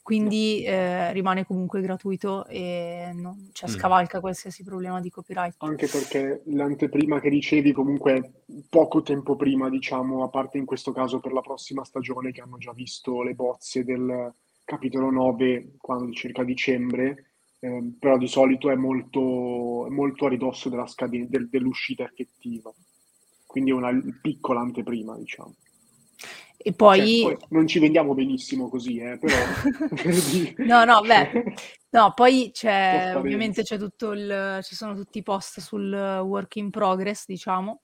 quindi 0.00 0.62
eh, 0.62 1.12
rimane 1.12 1.44
comunque 1.44 1.80
gratuito 1.80 2.46
e 2.46 3.10
non, 3.12 3.50
cioè, 3.52 3.68
Mm. 3.68 3.72
scavalca 3.72 4.20
qualsiasi 4.20 4.62
problema 4.62 5.00
di 5.00 5.10
copyright. 5.10 5.56
Anche 5.58 5.88
perché 5.88 6.42
l'anteprima 6.46 7.18
che 7.18 7.28
ricevi 7.30 7.72
comunque 7.72 8.44
poco 8.68 9.02
tempo 9.02 9.34
prima, 9.34 9.68
diciamo, 9.68 10.22
a 10.22 10.28
parte 10.28 10.58
in 10.58 10.64
questo 10.64 10.92
caso 10.92 11.18
per 11.18 11.32
la 11.32 11.40
prossima 11.40 11.82
stagione 11.84 12.30
che 12.30 12.42
hanno 12.42 12.58
già 12.58 12.72
visto 12.72 13.22
le 13.22 13.34
bozze 13.34 13.82
del 13.82 14.32
capitolo 14.64 15.10
9 15.10 15.72
quando 15.78 16.12
circa 16.12 16.44
dicembre, 16.44 17.32
ehm, 17.58 17.96
però 17.98 18.16
di 18.18 18.28
solito 18.28 18.70
è 18.70 18.76
molto, 18.76 19.20
molto 19.90 20.26
a 20.26 20.28
ridosso 20.28 20.68
della 20.68 20.86
scaden- 20.86 21.28
del- 21.28 21.48
dell'uscita 21.48 22.04
effettiva. 22.04 22.72
Quindi 23.52 23.70
è 23.70 23.74
una 23.74 23.92
piccola 24.22 24.60
anteprima, 24.60 25.14
diciamo. 25.18 25.54
E 26.56 26.72
poi... 26.72 27.20
Cioè, 27.20 27.36
poi 27.36 27.46
non 27.50 27.66
ci 27.66 27.78
vendiamo 27.78 28.14
benissimo 28.14 28.70
così, 28.70 28.96
eh, 28.96 29.18
però... 29.18 29.36
no, 30.64 30.84
no, 30.84 31.00
beh, 31.02 31.54
no, 31.90 32.12
poi 32.14 32.50
c'è, 32.50 33.12
ovviamente 33.14 33.62
c'è 33.62 33.76
tutto 33.76 34.12
il, 34.12 34.60
ci 34.62 34.74
sono 34.74 34.94
tutti 34.94 35.18
i 35.18 35.22
post 35.22 35.60
sul 35.60 35.92
work 35.92 36.56
in 36.56 36.70
progress, 36.70 37.26
diciamo, 37.26 37.82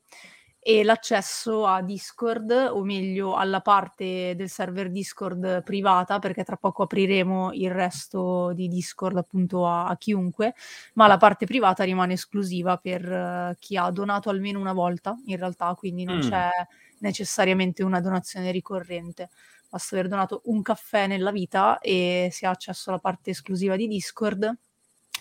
e 0.69 0.85
l'accesso 0.85 1.65
a 1.65 1.81
Discord, 1.81 2.51
o 2.51 2.83
meglio 2.85 3.37
alla 3.37 3.63
parte 3.63 4.35
del 4.37 4.51
server 4.51 4.91
Discord 4.91 5.63
privata, 5.63 6.19
perché 6.19 6.45
tra 6.45 6.57
poco 6.57 6.83
apriremo 6.83 7.53
il 7.55 7.71
resto 7.71 8.53
di 8.53 8.69
Discord 8.69 9.17
appunto 9.17 9.67
a, 9.67 9.87
a 9.87 9.97
chiunque, 9.97 10.55
ma 10.95 11.07
la 11.07 11.17
parte 11.17 11.47
privata 11.47 11.85
rimane 11.85 12.13
esclusiva 12.13 12.77
per 12.77 13.03
uh, 13.11 13.57
chi 13.59 13.79
ha 13.79 13.91
donato 13.91 14.29
almeno 14.29 14.61
una 14.61 14.75
volta, 14.75 15.17
in 15.25 15.39
realtà, 15.39 15.75
quindi 15.75 16.05
non 16.05 16.17
Mm. 16.17 16.21
c'è 16.21 16.49
necessariamente 16.99 17.83
una 17.83 18.01
donazione 18.03 18.51
ricorrente. 18.51 19.31
Basta 19.71 19.95
aver 19.97 20.09
donato 20.09 20.43
un 20.47 20.61
caffè 20.61 21.07
nella 21.07 21.31
vita 21.31 21.79
e 21.79 22.29
si 22.31 22.45
ha 22.45 22.51
accesso 22.51 22.91
alla 22.91 22.99
parte 22.99 23.31
esclusiva 23.31 23.75
di 23.75 23.87
Discord, 23.87 24.55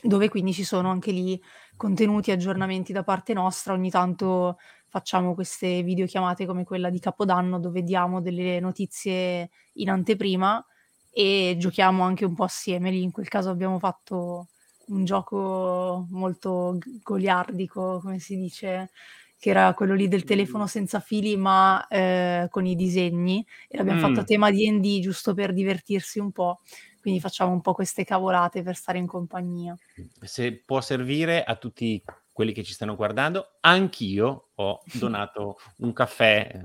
dove 0.03 0.30
quindi 0.30 0.53
ci 0.53 0.64
sono 0.64 0.91
anche 0.91 1.11
lì 1.11 1.41
contenuti, 1.77 2.31
aggiornamenti 2.31 2.91
da 2.93 3.03
parte 3.03 3.33
nostra. 3.33 3.73
Ogni 3.73 3.89
tanto 3.89 4.57
facciamo 4.89 5.33
queste 5.33 5.83
videochiamate 5.83 6.45
come 6.45 6.63
quella 6.63 6.89
di 6.89 6.99
Capodanno, 6.99 7.59
dove 7.59 7.83
diamo 7.83 8.21
delle 8.21 8.59
notizie 8.59 9.49
in 9.73 9.89
anteprima 9.89 10.63
e 11.11 11.55
giochiamo 11.57 12.03
anche 12.03 12.25
un 12.25 12.35
po' 12.35 12.43
assieme. 12.43 12.91
Lì 12.91 13.01
in 13.03 13.11
quel 13.11 13.27
caso 13.27 13.49
abbiamo 13.49 13.79
fatto 13.79 14.49
un 14.87 15.03
gioco 15.05 16.07
molto 16.11 16.77
goliardico, 17.03 17.99
come 18.01 18.19
si 18.19 18.37
dice, 18.37 18.89
che 19.39 19.49
era 19.49 19.73
quello 19.73 19.93
lì 19.93 20.07
del 20.07 20.23
telefono 20.23 20.65
senza 20.67 20.99
fili 20.99 21.37
ma 21.37 21.85
eh, 21.87 22.47
con 22.49 22.65
i 22.65 22.75
disegni 22.75 23.45
e 23.67 23.77
l'abbiamo 23.77 23.97
Mm. 23.97 23.99
fatto 23.99 24.21
a 24.21 24.23
tema 24.23 24.49
D&D 24.51 24.99
giusto 24.99 25.33
per 25.33 25.53
divertirsi 25.53 26.19
un 26.19 26.31
po', 26.31 26.61
quindi 26.99 27.19
facciamo 27.19 27.52
un 27.52 27.61
po' 27.61 27.74
queste 27.74 28.03
cavolate 28.03 28.64
per 28.64 28.76
stare 28.76 28.98
in 28.98 29.07
compagnia. 29.07 29.76
Se 30.22 30.61
può 30.65 30.82
servire 30.82 31.44
a 31.44 31.56
tutti 31.56 32.03
quelli 32.38 32.53
che 32.53 32.64
ci 32.64 32.74
stanno 32.74 32.95
guardando, 32.95 33.57
anch'io 33.61 34.49
ho 34.53 34.82
donato 34.94 35.57
un 35.78 35.91
caffè, 35.91 36.60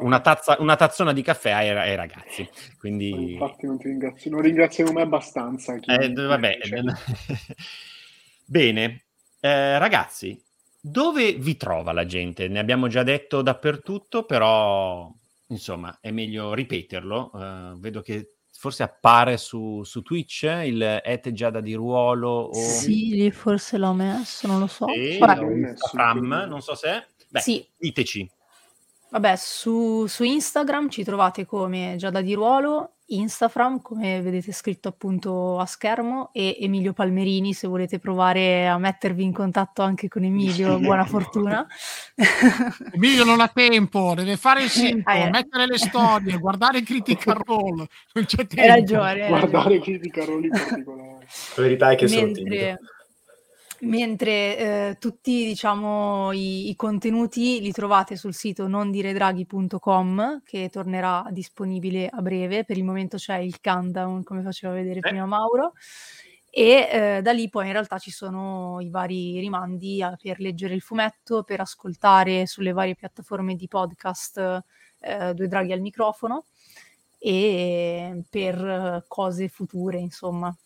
una, 0.00 0.20
tazza, 0.20 0.56
una 0.58 0.74
tazzona 0.74 1.12
di 1.12 1.22
caffè 1.22 1.50
ai, 1.50 1.68
ai 1.70 1.94
ragazzi. 1.94 2.48
Quindi, 2.78 3.32
Infatti 3.32 3.66
non 3.66 3.78
ti 3.78 3.88
ringrazio, 3.88 4.30
non 4.32 4.40
ringraziamo 4.40 4.90
mai 4.90 5.04
abbastanza. 5.04 5.74
eh, 5.74 6.12
vabbè, 6.12 6.58
bene, 8.44 9.04
Eh, 9.40 9.78
ragazzi, 9.78 10.42
dove 10.80 11.34
vi 11.34 11.56
trova 11.56 11.92
la 11.92 12.06
gente? 12.06 12.48
Ne 12.48 12.58
abbiamo 12.58 12.88
già 12.88 13.02
detto 13.02 13.40
dappertutto, 13.40 14.24
però 14.24 15.08
insomma 15.48 15.98
è 16.00 16.10
meglio 16.10 16.54
ripeterlo. 16.54 17.30
Eh, 17.34 17.78
vedo 17.78 18.00
che 18.00 18.32
forse 18.56 18.82
appare 18.82 19.36
su, 19.36 19.82
su 19.84 20.02
Twitch 20.02 20.42
il 20.64 21.00
et 21.04 21.32
Giada 21.32 21.60
di 21.60 21.74
ruolo 21.74 22.28
o 22.28 22.52
Sì, 22.54 23.10
lì 23.10 23.30
forse 23.30 23.76
l'ho 23.76 23.92
messo, 23.92 24.46
non 24.46 24.58
lo 24.60 24.66
so. 24.66 24.86
Sì, 24.88 25.18
Instagram, 25.18 26.46
non 26.48 26.60
so 26.62 26.74
se... 26.74 27.06
Beh, 27.28 27.40
Sì. 27.40 27.66
diteci. 27.76 28.30
Vabbè, 29.10 29.36
su, 29.36 30.06
su 30.06 30.24
Instagram 30.24 30.88
ci 30.88 31.04
trovate 31.04 31.46
come 31.46 31.94
Giada 31.96 32.20
di 32.20 32.34
Ruolo, 32.34 32.93
Instagram 33.06 33.82
come 33.82 34.22
vedete 34.22 34.50
scritto 34.52 34.88
appunto 34.88 35.58
a 35.58 35.66
schermo 35.66 36.30
e 36.32 36.56
Emilio 36.60 36.92
Palmerini 36.92 37.52
se 37.52 37.66
volete 37.66 37.98
provare 37.98 38.66
a 38.66 38.78
mettervi 38.78 39.22
in 39.22 39.32
contatto 39.32 39.82
anche 39.82 40.08
con 40.08 40.24
Emilio, 40.24 40.78
buona 40.78 41.04
fortuna. 41.04 41.66
Emilio 42.92 43.24
non 43.24 43.40
ha 43.40 43.48
tempo, 43.48 44.14
deve 44.14 44.36
fare 44.36 44.62
il 44.62 44.70
sito, 44.70 45.10
Eh, 45.10 45.20
eh. 45.22 45.30
mettere 45.30 45.66
le 45.66 45.78
storie, 45.78 46.38
guardare 46.38 46.82
Critical 46.82 47.36
Role. 47.44 47.86
Non 48.12 48.24
c'è 48.24 48.46
tempo. 48.46 48.60
Hai 48.60 48.68
ragione, 48.68 49.22
hai 49.22 49.28
Guardare 49.28 49.80
Critical 49.80 50.26
Role 50.26 50.46
in 50.46 50.50
particolare. 50.50 51.26
La 51.56 51.62
verità 51.62 51.90
è 51.90 51.96
che 51.96 52.08
sono 52.08 52.32
timido. 52.32 52.78
Mentre, 53.80 54.56
eh, 54.90 54.96
tutti 54.98 55.44
diciamo 55.44 56.32
i, 56.32 56.68
i 56.70 56.76
contenuti 56.76 57.60
li 57.60 57.72
trovate 57.72 58.16
sul 58.16 58.34
sito 58.34 58.66
nondiredraghi.com 58.68 60.42
che 60.44 60.68
tornerà 60.70 61.26
disponibile 61.30 62.08
a 62.08 62.20
breve. 62.20 62.64
Per 62.64 62.76
il 62.76 62.84
momento 62.84 63.16
c'è 63.16 63.38
il 63.38 63.60
countdown 63.60 64.22
come 64.22 64.42
faceva 64.42 64.72
vedere 64.72 65.00
prima 65.00 65.26
Mauro. 65.26 65.72
E 66.50 66.88
eh, 66.88 67.20
da 67.20 67.32
lì 67.32 67.48
poi 67.48 67.66
in 67.66 67.72
realtà 67.72 67.98
ci 67.98 68.12
sono 68.12 68.80
i 68.80 68.88
vari 68.88 69.40
rimandi 69.40 70.00
a- 70.00 70.16
per 70.20 70.38
leggere 70.38 70.74
il 70.74 70.82
fumetto 70.82 71.42
per 71.42 71.58
ascoltare 71.58 72.46
sulle 72.46 72.70
varie 72.70 72.94
piattaforme 72.94 73.56
di 73.56 73.66
podcast 73.66 74.62
eh, 75.00 75.34
Due 75.34 75.48
Draghi 75.48 75.72
al 75.72 75.80
microfono 75.80 76.44
e 77.18 78.22
per 78.30 78.54
eh, 78.64 79.04
cose 79.08 79.48
future 79.48 79.98
insomma 79.98 80.56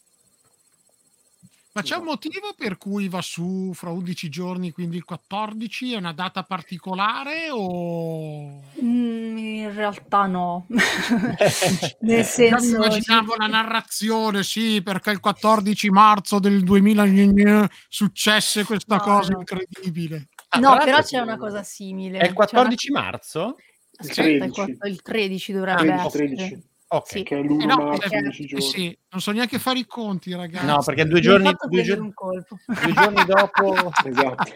Ma 1.79 1.85
c'è 1.85 1.95
un 1.97 2.05
motivo 2.05 2.55
per 2.57 2.77
cui 2.77 3.09
va 3.09 3.23
su 3.23 3.71
fra 3.73 3.91
11 3.91 4.29
giorni, 4.29 4.73
quindi 4.73 4.97
il 4.97 5.05
14? 5.05 5.93
È 5.93 5.97
una 5.97 6.13
data 6.13 6.43
particolare 6.43 7.51
o... 7.53 8.61
Mm, 8.83 9.39
in 9.39 9.73
realtà 9.75 10.27
no, 10.27 10.67
nel 12.01 12.19
Io 12.19 12.25
senso... 12.25 12.65
mi 12.79 12.85
immaginavo 12.85 13.37
la 13.37 13.47
narrazione, 13.47 14.43
sì, 14.43 14.83
perché 14.83 15.11
il 15.11 15.21
14 15.21 15.91
marzo 15.91 16.41
del 16.41 16.65
2000 16.65 17.07
gne 17.07 17.27
gne, 17.29 17.69
successe 17.89 18.65
questa 18.65 18.97
No, 18.97 19.01
cosa 19.03 19.33
no. 19.33 19.39
incredibile. 19.39 20.29
Ah, 20.49 20.59
No, 20.59 20.75
tra 20.75 20.85
però 20.85 21.03
c'è 21.03 21.21
una 21.21 21.37
cosa 21.37 21.63
simile. 21.63 22.19
È 22.19 22.23
il 22.23 22.27
C'è 22.27 22.27
una- 22.27 22.35
14 22.35 22.91
marzo? 22.91 23.57
Aspetta, 24.01 24.23
il 24.29 24.39
13. 24.39 24.53
quatt- 24.53 24.87
il 24.87 25.03
13 25.03 25.53
dovrebbe 25.53 25.93
Ah, 25.93 26.05
essere. 26.07 26.27
13. 26.27 26.63
Ok. 26.91 27.07
Sì. 27.09 27.23
Che 27.23 27.37
è 27.37 27.41
Eh 27.41 27.43
l'1 27.43 27.67
no, 27.67 28.01
eh, 28.01 28.19
11 28.19 28.43
eh 28.43 28.47
giorni. 28.47 28.65
sì, 28.65 28.99
non 29.11 29.21
so 29.21 29.31
neanche 29.33 29.59
fare 29.59 29.79
i 29.79 29.87
conti, 29.87 30.35
ragazzi. 30.35 30.65
No, 30.67 30.83
perché 30.83 31.07
due 31.07 31.21
giorni, 31.21 31.45
due, 31.51 31.57
prendere 31.69 31.97
gio- 31.97 32.03
un 32.03 32.15
colpo. 32.15 32.59
due 32.65 32.93
giorni 32.93 33.25
dopo... 33.25 33.93
Esatto. 34.05 34.53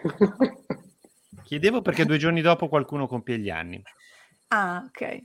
Chiedevo 1.44 1.82
perché 1.82 2.06
due 2.06 2.16
giorni 2.16 2.40
dopo 2.40 2.68
qualcuno 2.68 3.06
compie 3.06 3.38
gli 3.38 3.50
anni. 3.50 3.82
Ah, 4.48 4.82
ok. 4.86 5.22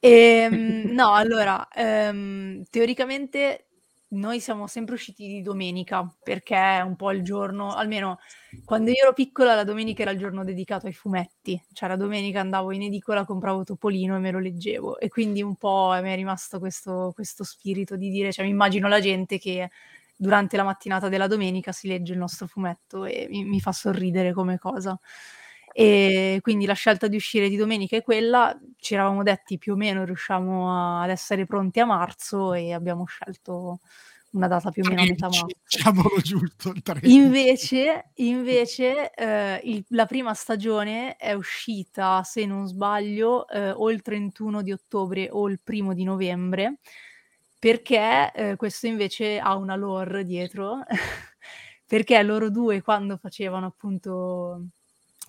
Ehm, 0.00 0.90
no, 0.92 1.14
allora, 1.14 1.66
ehm, 1.72 2.64
teoricamente 2.70 3.67
noi 4.10 4.40
siamo 4.40 4.66
sempre 4.66 4.94
usciti 4.94 5.26
di 5.26 5.42
domenica 5.42 6.06
perché 6.22 6.56
è 6.56 6.80
un 6.80 6.96
po' 6.96 7.12
il 7.12 7.22
giorno, 7.22 7.74
almeno 7.74 8.18
quando 8.64 8.90
io 8.90 9.02
ero 9.02 9.12
piccola 9.12 9.54
la 9.54 9.64
domenica 9.64 10.02
era 10.02 10.12
il 10.12 10.18
giorno 10.18 10.44
dedicato 10.44 10.86
ai 10.86 10.94
fumetti, 10.94 11.62
cioè 11.72 11.88
la 11.88 11.96
domenica 11.96 12.40
andavo 12.40 12.72
in 12.72 12.82
edicola, 12.82 13.24
compravo 13.24 13.64
Topolino 13.64 14.16
e 14.16 14.18
me 14.20 14.30
lo 14.30 14.38
leggevo 14.38 14.98
e 14.98 15.08
quindi 15.08 15.42
un 15.42 15.56
po' 15.56 15.96
mi 16.02 16.10
è 16.10 16.14
rimasto 16.14 16.58
questo, 16.58 17.12
questo 17.14 17.44
spirito 17.44 17.96
di 17.96 18.08
dire, 18.10 18.32
cioè 18.32 18.44
mi 18.44 18.50
immagino 18.50 18.88
la 18.88 19.00
gente 19.00 19.38
che 19.38 19.70
durante 20.16 20.56
la 20.56 20.64
mattinata 20.64 21.08
della 21.08 21.26
domenica 21.26 21.72
si 21.72 21.86
legge 21.86 22.12
il 22.12 22.18
nostro 22.18 22.46
fumetto 22.46 23.04
e 23.04 23.26
mi, 23.30 23.44
mi 23.44 23.60
fa 23.60 23.72
sorridere 23.72 24.32
come 24.32 24.58
cosa. 24.58 24.98
E 25.80 26.38
quindi 26.42 26.66
la 26.66 26.72
scelta 26.74 27.06
di 27.06 27.14
uscire 27.14 27.48
di 27.48 27.54
domenica 27.54 27.96
è 27.96 28.02
quella, 28.02 28.58
ci 28.78 28.94
eravamo 28.94 29.22
detti 29.22 29.58
più 29.58 29.74
o 29.74 29.76
meno 29.76 30.04
riusciamo 30.04 30.72
a- 30.72 31.02
ad 31.02 31.10
essere 31.10 31.46
pronti 31.46 31.78
a 31.78 31.84
marzo 31.86 32.52
e 32.52 32.72
abbiamo 32.72 33.04
scelto 33.06 33.78
una 34.32 34.48
data 34.48 34.70
più 34.70 34.82
o 34.84 34.88
meno 34.88 35.02
a 35.02 35.04
metà 35.04 35.28
13, 35.28 35.40
marzo. 35.44 35.60
diciamolo 35.68 36.16
giusto, 36.20 36.68
il 36.70 36.82
13. 36.82 37.14
Invece, 37.14 38.10
invece 38.16 39.10
eh, 39.14 39.60
il- 39.62 39.84
la 39.90 40.06
prima 40.06 40.34
stagione 40.34 41.14
è 41.14 41.32
uscita, 41.34 42.24
se 42.24 42.44
non 42.44 42.66
sbaglio, 42.66 43.46
eh, 43.48 43.70
o 43.70 43.88
il 43.92 44.02
31 44.02 44.62
di 44.62 44.72
ottobre 44.72 45.28
o 45.30 45.48
il 45.48 45.60
primo 45.62 45.94
di 45.94 46.02
novembre, 46.02 46.78
perché 47.56 48.32
eh, 48.34 48.56
questo 48.56 48.88
invece 48.88 49.38
ha 49.38 49.54
una 49.54 49.76
lore 49.76 50.24
dietro, 50.24 50.80
perché 51.86 52.20
loro 52.22 52.50
due 52.50 52.82
quando 52.82 53.16
facevano 53.16 53.66
appunto 53.66 54.66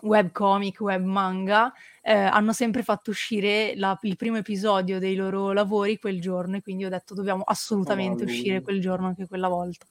webcomic, 0.02 0.80
web 0.82 1.04
manga, 1.04 1.72
eh, 2.02 2.14
hanno 2.14 2.54
sempre 2.54 2.84
fatto 2.84 3.10
uscire 3.10 3.74
la- 3.76 3.98
il 4.04 4.16
primo 4.16 4.38
episodio 4.38 5.00
dei 5.00 5.16
loro 5.16 5.52
lavori 5.52 5.98
quel 6.00 6.20
giorno 6.22 6.58
e 6.58 6.62
quindi 6.62 6.86
ho 6.86 6.90
detto 6.90 7.14
dobbiamo 7.14 7.44
assolutamente 7.46 8.24
Halloween. 8.24 8.28
uscire 8.40 8.62
quel 8.62 8.82
giorno 8.82 9.08
anche 9.08 9.28
quella 9.28 9.48
volta. 9.48 9.86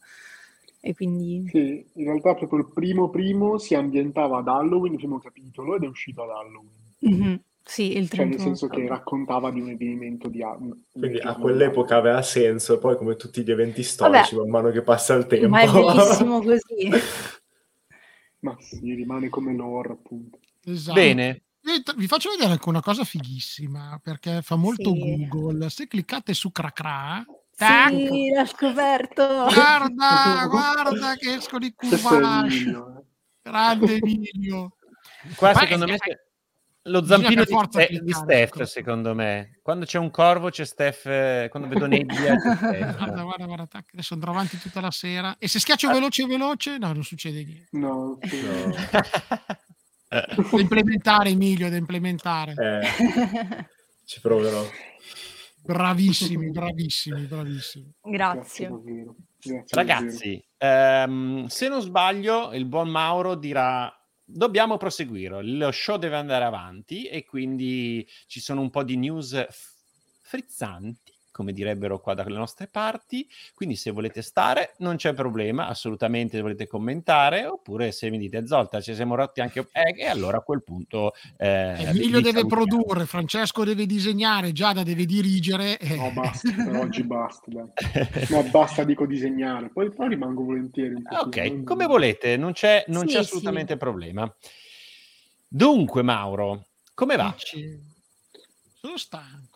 E 0.80 0.94
quindi 0.94 1.48
Sì, 1.50 1.84
in 1.94 2.04
realtà 2.04 2.34
proprio 2.34 2.60
il 2.60 2.70
primo 2.72 3.10
primo 3.10 3.58
si 3.58 3.74
ambientava 3.74 4.38
ad 4.38 4.48
Halloween, 4.48 4.92
il 4.92 4.98
primo 4.98 5.18
capitolo, 5.18 5.74
ed 5.76 5.82
è 5.82 5.86
uscito 5.86 6.22
ad 6.22 6.30
Halloween. 6.30 6.70
Mhm, 7.00 7.40
sì, 7.64 7.96
il 7.96 8.08
Cioè, 8.08 8.24
nel 8.26 8.36
31 8.36 8.38
senso 8.56 8.68
che 8.68 8.86
raccontava 8.86 9.50
di 9.50 9.60
un 9.60 9.70
avvenimento 9.70 10.28
di. 10.28 10.42
Quindi 10.92 11.18
a 11.18 11.34
quell'epoca 11.34 11.96
aveva 11.96 12.22
senso, 12.22 12.74
e 12.74 12.78
poi 12.78 12.96
come 12.96 13.16
tutti 13.16 13.42
gli 13.42 13.50
eventi 13.50 13.82
Vabbè. 13.82 14.22
storici, 14.22 14.36
man 14.36 14.48
mano 14.50 14.70
che 14.70 14.82
passa 14.82 15.14
il 15.14 15.26
tempo. 15.26 15.48
Ma 15.48 15.60
è 15.60 15.70
bellissimo 15.70 16.40
così. 16.42 16.90
Ma 18.40 18.56
sì, 18.60 18.78
rimane 18.94 19.28
come 19.28 19.54
lore, 19.54 19.92
appunto. 19.92 20.38
Esatto. 20.64 20.94
Bene. 21.00 21.42
T- 21.60 21.94
Vi 21.96 22.06
faccio 22.06 22.30
vedere 22.30 22.52
anche 22.52 22.68
una 22.68 22.80
cosa 22.80 23.04
fighissima 23.04 24.00
perché 24.02 24.40
fa 24.42 24.56
molto 24.56 24.92
Sì. 24.92 25.26
Google. 25.28 25.68
Se 25.70 25.86
cliccate 25.86 26.32
su 26.32 26.50
Cracra, 26.50 27.24
tac, 27.56 27.90
Sì, 27.90 28.30
l'ha 28.30 28.46
scoperto. 28.46 29.26
guarda, 29.52 30.46
guarda 30.48 31.16
che 31.16 31.34
escono 31.34 31.66
i 31.66 31.74
Questo 31.74 31.96
è 31.96 32.00
cubasci. 32.00 32.56
Emilio, 32.62 32.98
eh. 32.98 33.02
Grande 33.42 33.94
Emilio. 33.96 34.76
Qua 35.34 35.52
Poi- 35.52 35.62
secondo 35.62 35.86
me... 35.86 35.96
Lo 36.82 37.04
zampino 37.04 37.44
di, 37.44 37.50
forza 37.52 37.82
Ste- 37.82 38.00
di 38.02 38.12
Steph, 38.12 38.54
ecco. 38.54 38.64
secondo 38.64 39.14
me. 39.14 39.58
Quando 39.62 39.84
c'è 39.84 39.98
un 39.98 40.10
corvo 40.10 40.48
c'è 40.48 40.64
Steph, 40.64 41.06
eh, 41.06 41.48
quando 41.50 41.68
vedo 41.68 41.86
nebbia. 41.86 42.34
Guarda, 42.96 43.22
guarda, 43.22 43.44
guarda, 43.44 43.66
tac, 43.66 43.90
adesso 43.92 44.14
andrò 44.14 44.30
avanti 44.30 44.58
tutta 44.58 44.80
la 44.80 44.90
sera. 44.90 45.36
E 45.38 45.48
se 45.48 45.60
schiaccio 45.60 45.90
veloce 45.90 46.24
veloce, 46.26 46.78
no, 46.78 46.92
non 46.92 47.04
succede 47.04 47.44
niente. 47.44 47.68
No, 47.72 48.18
Da 50.08 50.24
implementare, 50.52 51.28
Emilio, 51.28 51.68
da 51.68 51.76
implementare. 51.76 52.54
Eh, 52.56 53.66
ci 54.06 54.20
proverò. 54.22 54.64
Bravissimi, 55.62 56.50
bravissimi, 56.50 57.26
bravissimi. 57.26 57.92
Grazie. 58.02 58.68
Grazie 58.68 59.64
Ragazzi, 59.68 60.44
ehm, 60.56 61.46
se 61.46 61.68
non 61.68 61.80
sbaglio, 61.82 62.52
il 62.54 62.64
buon 62.64 62.88
Mauro 62.88 63.34
dirà 63.34 63.92
dobbiamo 64.30 64.76
proseguire, 64.76 65.42
lo 65.42 65.70
show 65.70 65.96
deve 65.96 66.16
andare 66.16 66.44
avanti 66.44 67.04
e 67.06 67.24
quindi 67.24 68.06
ci 68.26 68.40
sono 68.40 68.60
un 68.60 68.68
po' 68.70 68.84
di 68.84 68.96
news 68.96 69.46
frizzanti, 70.20 71.07
come 71.38 71.52
direbbero 71.52 72.00
qua 72.00 72.14
dalle 72.14 72.36
nostre 72.36 72.66
parti, 72.66 73.24
quindi 73.54 73.76
se 73.76 73.92
volete 73.92 74.22
stare 74.22 74.74
non 74.78 74.96
c'è 74.96 75.14
problema, 75.14 75.68
assolutamente 75.68 76.40
volete 76.40 76.66
commentare, 76.66 77.46
oppure 77.46 77.92
se 77.92 78.10
mi 78.10 78.18
dite 78.18 78.44
Zolta 78.44 78.80
ci 78.80 78.92
siamo 78.92 79.14
rotti 79.14 79.40
anche 79.40 79.68
eh, 79.70 79.94
e 79.96 80.06
allora 80.08 80.38
a 80.38 80.40
quel 80.40 80.64
punto... 80.64 81.12
eh, 81.36 81.76
Emilio 81.78 82.20
deve 82.20 82.40
salutiamo. 82.40 82.48
produrre, 82.48 83.06
Francesco 83.06 83.62
deve 83.62 83.86
disegnare, 83.86 84.50
Giada 84.50 84.82
deve 84.82 85.04
dirigere. 85.04 85.78
eh. 85.78 85.94
No, 85.94 86.10
basta, 86.10 86.52
per 86.52 86.74
oggi 86.74 87.04
basta. 87.04 87.44
Dai. 87.46 87.66
No, 88.30 88.42
basta, 88.50 88.82
dico 88.82 89.06
disegnare. 89.06 89.70
Poi, 89.70 89.92
poi 89.92 90.08
rimango 90.08 90.42
volentieri. 90.42 90.94
Ok, 91.08 91.62
come 91.62 91.86
volete, 91.86 92.36
non 92.36 92.50
c'è, 92.50 92.82
non 92.88 93.02
Sì, 93.02 93.06
c'è 93.06 93.12
sì. 93.12 93.18
assolutamente 93.18 93.76
problema. 93.76 94.28
Dunque, 95.46 96.02
Mauro, 96.02 96.66
come 96.94 97.14
va? 97.14 97.32
Sono 98.80 98.96
stanco. 98.96 99.47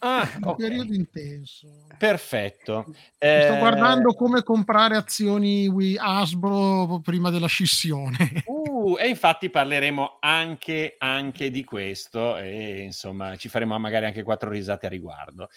Ah, 0.00 0.28
Un 0.36 0.48
ok. 0.50 0.56
periodo 0.56 0.94
intenso. 0.94 1.86
Perfetto. 1.98 2.84
Sto 2.92 2.96
Eh, 3.18 3.56
guardando 3.58 4.14
come 4.14 4.42
comprare 4.44 4.96
azioni 4.96 5.68
Hasbro 5.98 7.00
prima 7.02 7.30
della 7.30 7.48
scissione. 7.48 8.44
uh, 8.46 8.96
e 8.98 9.08
infatti 9.08 9.50
parleremo 9.50 10.18
anche, 10.20 10.94
anche 10.98 11.50
di 11.50 11.64
questo 11.64 12.36
e 12.38 12.82
insomma 12.84 13.34
ci 13.36 13.48
faremo 13.48 13.76
magari 13.78 14.06
anche 14.06 14.22
quattro 14.22 14.50
risate 14.50 14.86
a 14.86 14.88
riguardo. 14.88 15.48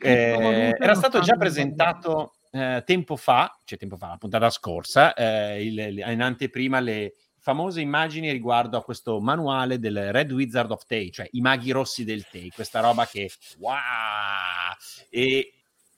Eh, 0.00 0.74
era 0.78 0.94
stato 0.94 1.20
già 1.20 1.36
presentato 1.36 2.34
eh, 2.50 2.82
tempo 2.84 3.16
fa, 3.16 3.58
cioè 3.64 3.78
tempo 3.78 3.96
fa, 3.96 4.08
la 4.08 4.16
puntata 4.18 4.50
scorsa, 4.50 5.14
eh, 5.14 5.64
il- 5.64 6.02
in 6.06 6.20
anteprima 6.22 6.80
le 6.80 7.14
famose 7.48 7.80
immagini 7.80 8.30
riguardo 8.30 8.76
a 8.76 8.84
questo 8.84 9.22
manuale 9.22 9.78
del 9.78 10.12
Red 10.12 10.30
Wizard 10.32 10.70
of 10.70 10.84
Tay, 10.84 11.08
cioè 11.08 11.26
i 11.30 11.40
maghi 11.40 11.70
rossi 11.70 12.04
del 12.04 12.26
Tay, 12.28 12.50
questa 12.50 12.80
roba 12.80 13.06
che 13.06 13.30
wow! 13.56 14.76
E 15.08 15.54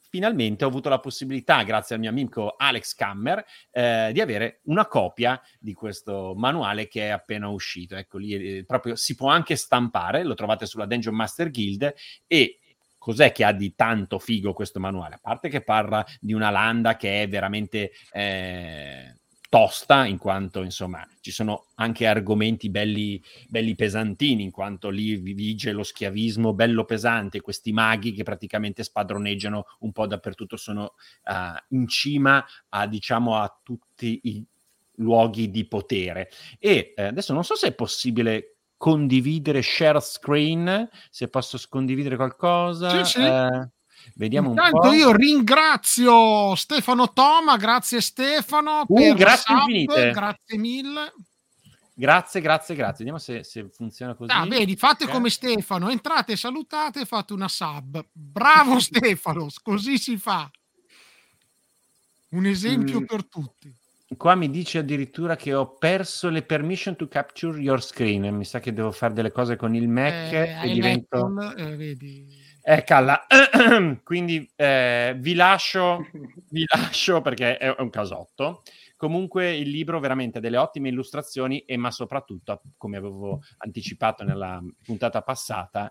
finalmente 0.09 0.64
ho 0.64 0.68
avuto 0.68 0.89
la 0.89 1.01
possibilità, 1.01 1.64
grazie 1.64 1.97
al 1.97 2.02
mio 2.02 2.10
amico 2.10 2.55
Alex 2.56 2.94
Kammer, 2.94 3.44
eh, 3.72 4.10
di 4.12 4.20
avere 4.20 4.60
una 4.66 4.86
copia 4.86 5.43
di 5.59 5.72
questo 5.72 6.35
manuale 6.36 6.86
che 6.86 7.09
è 7.09 7.10
appena 7.10 7.48
uscito. 7.48 7.97
Ecco 7.97 8.18
lì, 8.18 8.59
eh, 8.59 8.64
proprio 8.64 8.94
si 8.94 9.16
può 9.16 9.28
anche 9.28 9.56
stampare, 9.56 10.22
lo 10.22 10.35
trovate 10.35 10.66
sulla 10.66 10.86
Dungeon 10.86 11.16
Master 11.16 11.51
Guild 11.51 11.93
e 12.28 12.60
cos'è 12.97 13.32
che 13.32 13.43
ha 13.43 13.51
di 13.51 13.74
tanto 13.74 14.20
figo 14.20 14.52
questo 14.52 14.78
manuale? 14.78 15.16
A 15.16 15.20
parte 15.20 15.48
che 15.48 15.62
parla 15.62 16.06
di 16.20 16.32
una 16.32 16.51
landa 16.51 16.97
che 16.97 17.22
è 17.22 17.28
veramente 17.28 17.90
eh, 18.12 19.19
tosta, 19.51 20.06
in 20.06 20.16
quanto 20.16 20.62
insomma 20.62 21.05
ci 21.20 21.32
sono 21.32 21.66
anche 21.74 22.06
argomenti 22.06 22.70
belli, 22.70 23.20
belli 23.48 23.74
pesantini, 23.74 24.44
in 24.44 24.52
quanto 24.52 24.90
lì 24.90 25.16
vi- 25.16 25.35
vige 25.35 25.72
lo 25.72 25.82
schiavismo 25.82 26.55
bello 26.55 26.85
pesante, 26.85 27.40
questi 27.40 27.72
maghi 27.72 28.12
che 28.12 28.22
praticamente 28.22 28.85
spadroneggiano 28.85 29.64
un 29.81 29.93
po' 29.93 30.06
dappertutto, 30.06 30.56
sono 30.56 30.94
eh, 31.24 31.64
in 31.70 31.89
cima 31.89 32.43
a 32.68 32.86
diciamo 32.86 33.36
a 33.36 33.60
tutti 33.62 34.20
i 34.22 34.44
luoghi 34.98 35.51
di 35.51 35.66
potere. 35.66 36.31
E 36.59 36.94
eh, 36.97 37.02
adesso 37.02 37.32
non 37.32 37.43
so 37.43 37.56
se 37.56 37.68
è 37.68 37.74
possibile 37.74 38.55
condividere 38.77 39.62
share 39.62 40.01
screen, 40.01 40.89
se 41.10 41.28
posso 41.28 41.59
condividere 41.68 42.14
qualcosa. 42.14 43.05
Sì, 43.05 43.18
sì. 43.18 43.27
Eh, 43.27 43.68
vediamo 44.14 44.51
un 44.51 44.56
Intanto 44.56 44.78
po'. 44.89 44.93
io 44.93 45.12
ringrazio 45.12 46.55
Stefano 46.55 47.12
Toma, 47.12 47.56
grazie 47.56 48.01
Stefano 48.01 48.85
Uh, 48.86 49.14
grazie 49.14 49.55
sub, 49.56 49.68
infinite. 49.68 50.10
grazie 50.10 50.59
mille. 50.59 51.12
Grazie, 51.93 52.40
grazie, 52.40 52.74
grazie. 52.74 52.97
Vediamo 53.05 53.18
se, 53.18 53.44
se 53.44 53.68
funziona 53.70 54.14
così. 54.14 54.31
Ah, 54.32 54.47
vedi, 54.47 54.74
fate 54.74 55.05
Ok. 55.05 55.10
come 55.10 55.28
Stefano, 55.28 55.90
entrate, 55.90 56.35
salutate 56.35 57.01
e 57.01 57.05
fate 57.05 57.35
una 57.35 57.48
sub. 57.48 58.02
Bravo 58.10 58.78
Stefano, 58.81 59.48
così 59.62 59.98
si 59.98 60.16
fa. 60.16 60.51
Un 62.31 62.47
esempio 62.47 63.01
Mm. 63.01 63.05
per 63.05 63.27
tutti. 63.27 63.74
Qua 64.16 64.35
mi 64.35 64.51
dice 64.51 64.78
addirittura 64.78 65.36
che 65.36 65.52
ho 65.55 65.74
perso 65.77 66.31
le 66.31 66.43
permission 66.43 66.97
to 66.97 67.06
capture 67.06 67.60
your 67.60 67.82
screen. 67.82 68.35
Mi 68.35 68.44
sa 68.44 68.59
che 68.60 68.72
devo 68.72 68.90
fare 68.93 69.12
delle 69.14 69.31
cose 69.31 69.56
con 69.56 69.74
il 69.74 69.86
Mac 69.89 70.32
Eh, 70.32 70.59
e 70.64 70.72
divento. 70.72 71.28
l'Apple, 71.28 71.62
eh, 71.72 71.77
vedi. 71.77 72.27
Eh, 72.62 72.85
calla. 72.85 73.27
Quindi 74.05 74.49
eh, 74.57 75.15
vi 75.19 75.35
lascio, 75.35 76.07
vi 76.51 76.65
lascio 76.66 77.20
perché 77.20 77.57
è 77.57 77.74
un 77.78 77.91
casotto. 77.91 78.62
Comunque 78.97 79.57
il 79.57 79.70
libro 79.70 79.99
veramente 79.99 80.39
ha 80.39 80.41
delle 80.41 80.59
ottime 80.59 80.91
illustrazioni 80.91 81.61
e 81.61 81.77
ma 81.78 81.91
soprattutto, 81.91 82.61
come 82.77 82.99
avevo 82.99 83.41
anticipato 83.59 84.24
nella 84.24 84.62
puntata 84.82 85.23
passata, 85.23 85.91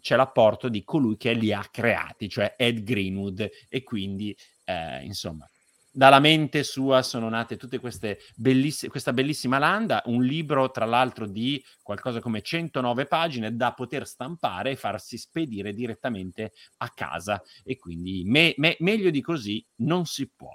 c'è 0.00 0.16
l'apporto 0.16 0.68
di 0.68 0.82
colui 0.82 1.16
che 1.18 1.32
li 1.34 1.52
ha 1.52 1.66
creati, 1.70 2.28
cioè 2.28 2.54
Ed 2.56 2.82
Greenwood 2.82 3.46
e 3.68 3.82
quindi 3.82 4.34
eh, 4.64 5.02
insomma 5.04 5.46
dalla 5.96 6.20
mente 6.20 6.62
sua 6.62 7.00
sono 7.00 7.30
nate 7.30 7.56
tutte 7.56 7.78
queste 7.78 8.18
bellissime, 8.34 8.90
questa 8.90 9.14
bellissima 9.14 9.56
landa, 9.56 10.02
un 10.06 10.22
libro 10.22 10.70
tra 10.70 10.84
l'altro 10.84 11.26
di 11.26 11.64
qualcosa 11.82 12.20
come 12.20 12.42
109 12.42 13.06
pagine 13.06 13.56
da 13.56 13.72
poter 13.72 14.06
stampare 14.06 14.72
e 14.72 14.76
farsi 14.76 15.16
spedire 15.16 15.72
direttamente 15.72 16.52
a 16.78 16.90
casa 16.90 17.42
e 17.64 17.78
quindi 17.78 18.24
me- 18.26 18.52
me- 18.58 18.76
meglio 18.80 19.08
di 19.08 19.22
così 19.22 19.64
non 19.76 20.04
si 20.04 20.28
può. 20.28 20.54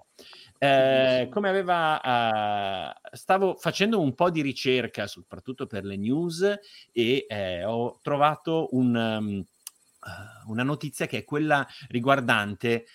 Eh, 0.59 1.27
come 1.31 1.49
aveva, 1.49 2.93
eh, 2.93 2.93
stavo 3.13 3.55
facendo 3.55 3.99
un 3.99 4.13
po' 4.13 4.29
di 4.29 4.43
ricerca 4.43 5.07
soprattutto 5.07 5.65
per 5.65 5.85
le 5.85 5.97
news 5.97 6.59
e 6.91 7.25
eh, 7.27 7.65
ho 7.65 7.97
trovato 8.03 8.67
un, 8.73 8.95
um, 8.95 9.43
una 10.45 10.63
notizia 10.63 11.07
che 11.07 11.17
è 11.17 11.23
quella 11.23 11.67
riguardante 11.87 12.85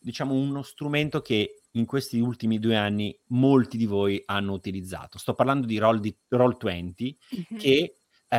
diciamo 0.00 0.34
uno 0.34 0.62
strumento 0.62 1.22
che 1.22 1.63
in 1.76 1.86
questi 1.86 2.20
ultimi 2.20 2.58
due 2.58 2.76
anni 2.76 3.16
molti 3.28 3.76
di 3.76 3.86
voi 3.86 4.22
hanno 4.26 4.52
utilizzato. 4.52 5.18
Sto 5.18 5.34
parlando 5.34 5.66
di 5.66 5.78
Roll, 5.78 5.98
di, 6.00 6.16
Roll20 6.30 7.16
Mhm. 7.30 7.58
che 7.58 7.96
eh, 8.28 8.36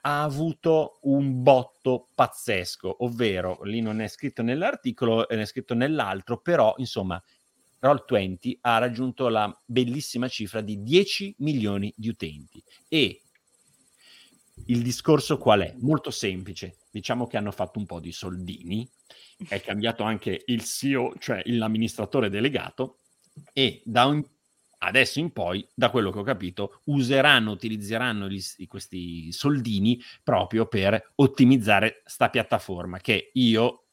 ha 0.00 0.22
avuto 0.22 0.98
un 1.02 1.42
botto 1.42 2.08
pazzesco, 2.14 3.04
ovvero 3.04 3.58
lì 3.64 3.80
non 3.80 4.00
è 4.00 4.08
scritto 4.08 4.42
nell'articolo, 4.42 5.28
eh, 5.28 5.38
è 5.40 5.44
scritto 5.44 5.74
nell'altro, 5.74 6.40
però 6.40 6.74
insomma 6.78 7.22
Roll20 7.80 8.58
ha 8.62 8.78
raggiunto 8.78 9.28
la 9.28 9.54
bellissima 9.66 10.28
cifra 10.28 10.60
di 10.62 10.82
10 10.82 11.34
milioni 11.38 11.92
di 11.96 12.08
utenti 12.08 12.62
e 12.88 13.20
il 14.66 14.82
discorso 14.82 15.38
qual 15.38 15.60
è? 15.60 15.74
Molto 15.78 16.10
semplice, 16.10 16.78
diciamo 16.90 17.26
che 17.26 17.36
hanno 17.36 17.52
fatto 17.52 17.78
un 17.78 17.86
po' 17.86 18.00
di 18.00 18.12
soldini, 18.12 18.88
è 19.46 19.60
cambiato 19.60 20.02
anche 20.02 20.42
il 20.46 20.64
CEO, 20.64 21.14
cioè 21.18 21.42
l'amministratore 21.46 22.28
delegato, 22.30 22.98
e 23.52 23.82
da 23.84 24.06
un- 24.06 24.24
adesso 24.78 25.18
in 25.18 25.32
poi, 25.32 25.66
da 25.74 25.90
quello 25.90 26.10
che 26.10 26.18
ho 26.18 26.24
capito, 26.24 26.80
useranno, 26.84 27.52
utilizzeranno 27.52 28.28
gli- 28.28 28.66
questi 28.66 29.30
soldini 29.32 30.00
proprio 30.22 30.66
per 30.66 31.12
ottimizzare 31.16 32.02
sta 32.04 32.30
piattaforma 32.30 32.98
che 32.98 33.30
io 33.34 33.84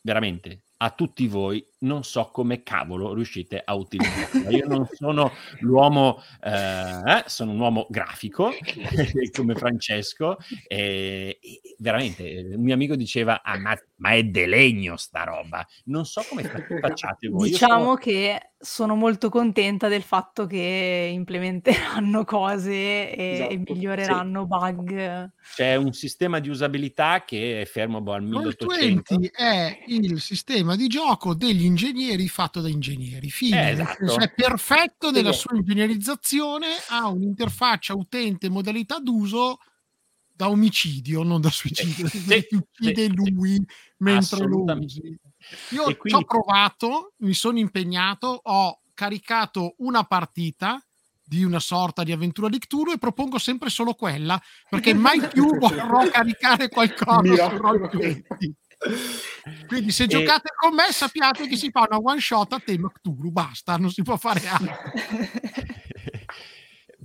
veramente 0.00 0.64
a 0.78 0.90
tutti 0.90 1.26
voi 1.28 1.64
non 1.82 2.02
so 2.04 2.30
come 2.32 2.62
cavolo 2.62 3.14
riuscite 3.14 3.62
a 3.64 3.74
utilizzarla. 3.74 4.50
Io 4.50 4.66
non 4.66 4.86
sono 4.92 5.32
l'uomo, 5.60 6.22
eh, 6.42 6.50
eh, 6.50 7.24
sono 7.26 7.52
un 7.52 7.60
uomo 7.60 7.86
grafico 7.88 8.52
come 9.34 9.54
Francesco 9.54 10.38
e, 10.66 11.38
e 11.40 11.60
veramente 11.78 12.30
eh, 12.30 12.54
un 12.54 12.62
mio 12.62 12.74
amico 12.74 12.96
diceva 12.96 13.42
ah, 13.42 13.58
ma, 13.58 13.76
ma 13.96 14.10
è 14.10 14.24
de 14.24 14.46
legno 14.46 14.96
sta 14.96 15.24
roba. 15.24 15.66
Non 15.84 16.04
so 16.04 16.24
come 16.28 16.42
fa- 16.44 16.64
facciate 16.80 17.28
voi. 17.28 17.50
Diciamo 17.50 17.82
sono- 17.82 17.94
che 17.96 18.52
sono 18.62 18.94
molto 18.94 19.28
contenta 19.28 19.88
del 19.88 20.02
fatto 20.02 20.46
che 20.46 21.10
implementeranno 21.12 22.24
cose 22.24 22.72
e, 23.12 23.32
Esatto, 23.32 23.50
e 23.50 23.56
miglioreranno 23.58 24.46
bug. 24.46 25.32
c'è 25.54 25.74
un 25.74 25.92
sistema 25.92 26.38
di 26.38 26.48
usabilità 26.48 27.24
che 27.24 27.62
è 27.62 27.64
fermo 27.64 28.00
boh, 28.00 28.12
al 28.12 28.22
1800. 28.22 29.14
Roll20 29.16 29.30
è 29.32 29.82
il 29.88 30.20
sistema 30.20 30.76
di 30.76 30.86
gioco 30.86 31.34
degli 31.34 31.64
ingegneri 31.72 32.28
fatto 32.28 32.60
da 32.60 32.68
ingegneri. 32.68 33.30
Fine. 33.30 33.68
Eh, 33.68 33.72
esatto. 33.72 33.96
senso, 34.06 34.18
È 34.20 34.32
perfetto 34.32 35.10
nella 35.10 35.32
Sì. 35.32 35.38
sua 35.40 35.56
ingegnerizzazione, 35.56 36.66
ha 36.90 37.08
un'interfaccia 37.08 37.94
utente 37.94 38.48
modalità 38.48 38.98
d'uso 38.98 39.58
da 40.34 40.48
omicidio, 40.48 41.22
non 41.22 41.40
da 41.40 41.50
suicidio, 41.50 42.06
Sì, 42.08 42.46
uccide 42.50 43.04
sì, 43.04 43.14
lui 43.14 43.64
mentre 43.98 44.46
lo 44.46 44.64
usi. 44.64 45.18
Io 45.70 45.86
E 45.86 45.92
ci 45.92 45.96
quindi- 45.96 46.22
ho 46.22 46.24
provato, 46.24 47.12
mi 47.18 47.34
sono 47.34 47.58
impegnato, 47.58 48.40
ho 48.42 48.80
caricato 48.94 49.74
una 49.78 50.04
partita 50.04 50.84
di 51.24 51.44
una 51.44 51.60
sorta 51.60 52.02
di 52.02 52.12
avventura 52.12 52.48
di 52.48 52.58
Cthulhu 52.58 52.92
e 52.92 52.98
propongo 52.98 53.38
sempre 53.38 53.70
solo 53.70 53.94
quella, 53.94 54.40
perché 54.68 54.92
mai 54.94 55.18
più 55.28 55.46
vorrò 55.58 56.06
caricare 56.10 56.68
qualcosa 56.68 57.16
su 57.22 57.28
Miracolo. 57.28 57.86
Roll20. 57.88 58.52
Quindi 59.66 59.90
se 59.92 60.04
E- 60.04 60.06
giocate 60.06 60.50
con 60.56 60.74
me 60.74 60.90
sappiate 60.90 61.46
che 61.46 61.56
si 61.56 61.70
fa 61.70 61.86
una 61.88 61.98
one 61.98 62.20
shot 62.20 62.52
a 62.52 62.58
tema 62.58 62.90
Cthulhu, 62.90 63.30
basta, 63.30 63.76
non 63.76 63.90
si 63.90 64.02
può 64.02 64.16
fare 64.16 64.40
altro. 64.48 64.76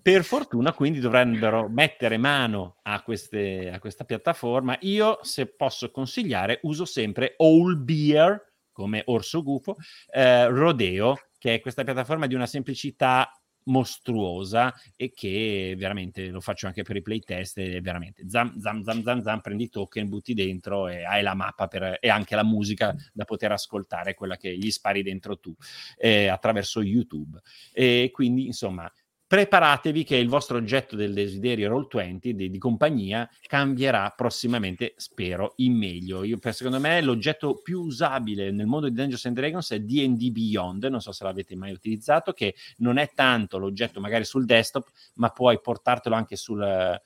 Per 0.01 0.23
fortuna, 0.23 0.71
quindi 0.73 0.99
dovrebbero 0.99 1.67
mettere 1.67 2.17
mano 2.17 2.77
a, 2.83 3.01
queste- 3.01 3.69
a 3.73 3.79
questa 3.79 4.05
piattaforma. 4.05 4.77
Io, 4.81 5.19
se 5.21 5.47
posso 5.47 5.91
consigliare, 5.91 6.59
uso 6.63 6.85
sempre 6.85 7.33
All 7.37 7.83
Beer 7.83 8.45
come 8.71 9.01
orso 9.07 9.43
gufo, 9.43 9.75
eh, 10.13 10.47
Rodeo, 10.47 11.19
che 11.39 11.55
è 11.55 11.59
questa 11.59 11.83
piattaforma 11.83 12.27
di 12.27 12.35
una 12.35 12.45
semplicità 12.45 13.31
mostruosa 13.67 14.73
e 14.95 15.11
che 15.13 15.75
veramente 15.77 16.27
lo 16.27 16.41
faccio 16.41 16.67
anche 16.67 16.83
per 16.83 16.95
i 16.95 17.01
playtest 17.01 17.57
e 17.59 17.81
veramente 17.81 18.27
zam 18.27 18.59
zam 18.59 18.83
zam 18.83 19.03
zam 19.03 19.21
zam 19.21 19.39
prendi 19.39 19.63
i 19.63 19.69
token 19.69 20.09
butti 20.09 20.33
dentro 20.33 20.87
e 20.87 21.03
hai 21.03 21.21
la 21.21 21.33
mappa 21.33 21.67
per, 21.67 21.97
e 21.99 22.09
anche 22.09 22.35
la 22.35 22.43
musica 22.43 22.95
da 23.13 23.25
poter 23.25 23.51
ascoltare 23.51 24.13
quella 24.13 24.37
che 24.37 24.57
gli 24.57 24.71
spari 24.71 25.03
dentro 25.03 25.37
tu 25.37 25.55
eh, 25.97 26.27
attraverso 26.27 26.81
YouTube. 26.81 27.39
E 27.71 28.09
quindi 28.11 28.45
insomma 28.45 28.91
preparatevi 29.27 30.05
che 30.05 30.15
il 30.15 30.29
vostro 30.29 30.57
oggetto 30.57 30.95
del 30.95 31.13
desiderio 31.13 31.69
Roll20 31.69 32.29
di, 32.29 32.49
di 32.49 32.57
compagnia 32.57 33.29
cambierà 33.45 34.13
prossimamente, 34.15 34.93
spero, 34.95 35.53
in 35.57 35.77
meglio. 35.77 36.23
Io, 36.23 36.37
per, 36.37 36.53
secondo 36.53 36.79
me 36.79 37.01
l'oggetto 37.01 37.55
più 37.61 37.81
usabile 37.81 38.51
nel 38.51 38.67
mondo 38.67 38.87
di 38.87 38.95
Dungeons 38.95 39.25
and 39.25 39.35
Dragons 39.35 39.71
è 39.71 39.79
D&D 39.81 40.31
Beyond, 40.31 40.85
non 40.85 41.01
so 41.01 41.11
se 41.11 41.25
l'avete 41.25 41.57
mai 41.57 41.73
utilizzato, 41.73 42.31
che 42.31 42.55
non 42.77 42.97
è 42.97 43.11
tanto 43.13 43.57
l'oggetto 43.57 43.99
magari 43.99 44.23
sul 44.23 44.45
desktop, 44.45 44.87
ma 45.15 45.29
puoi 45.29 45.59
portartelo 45.59 46.15
anche 46.15 46.37
sul 46.37 46.61
eh, 46.61 47.01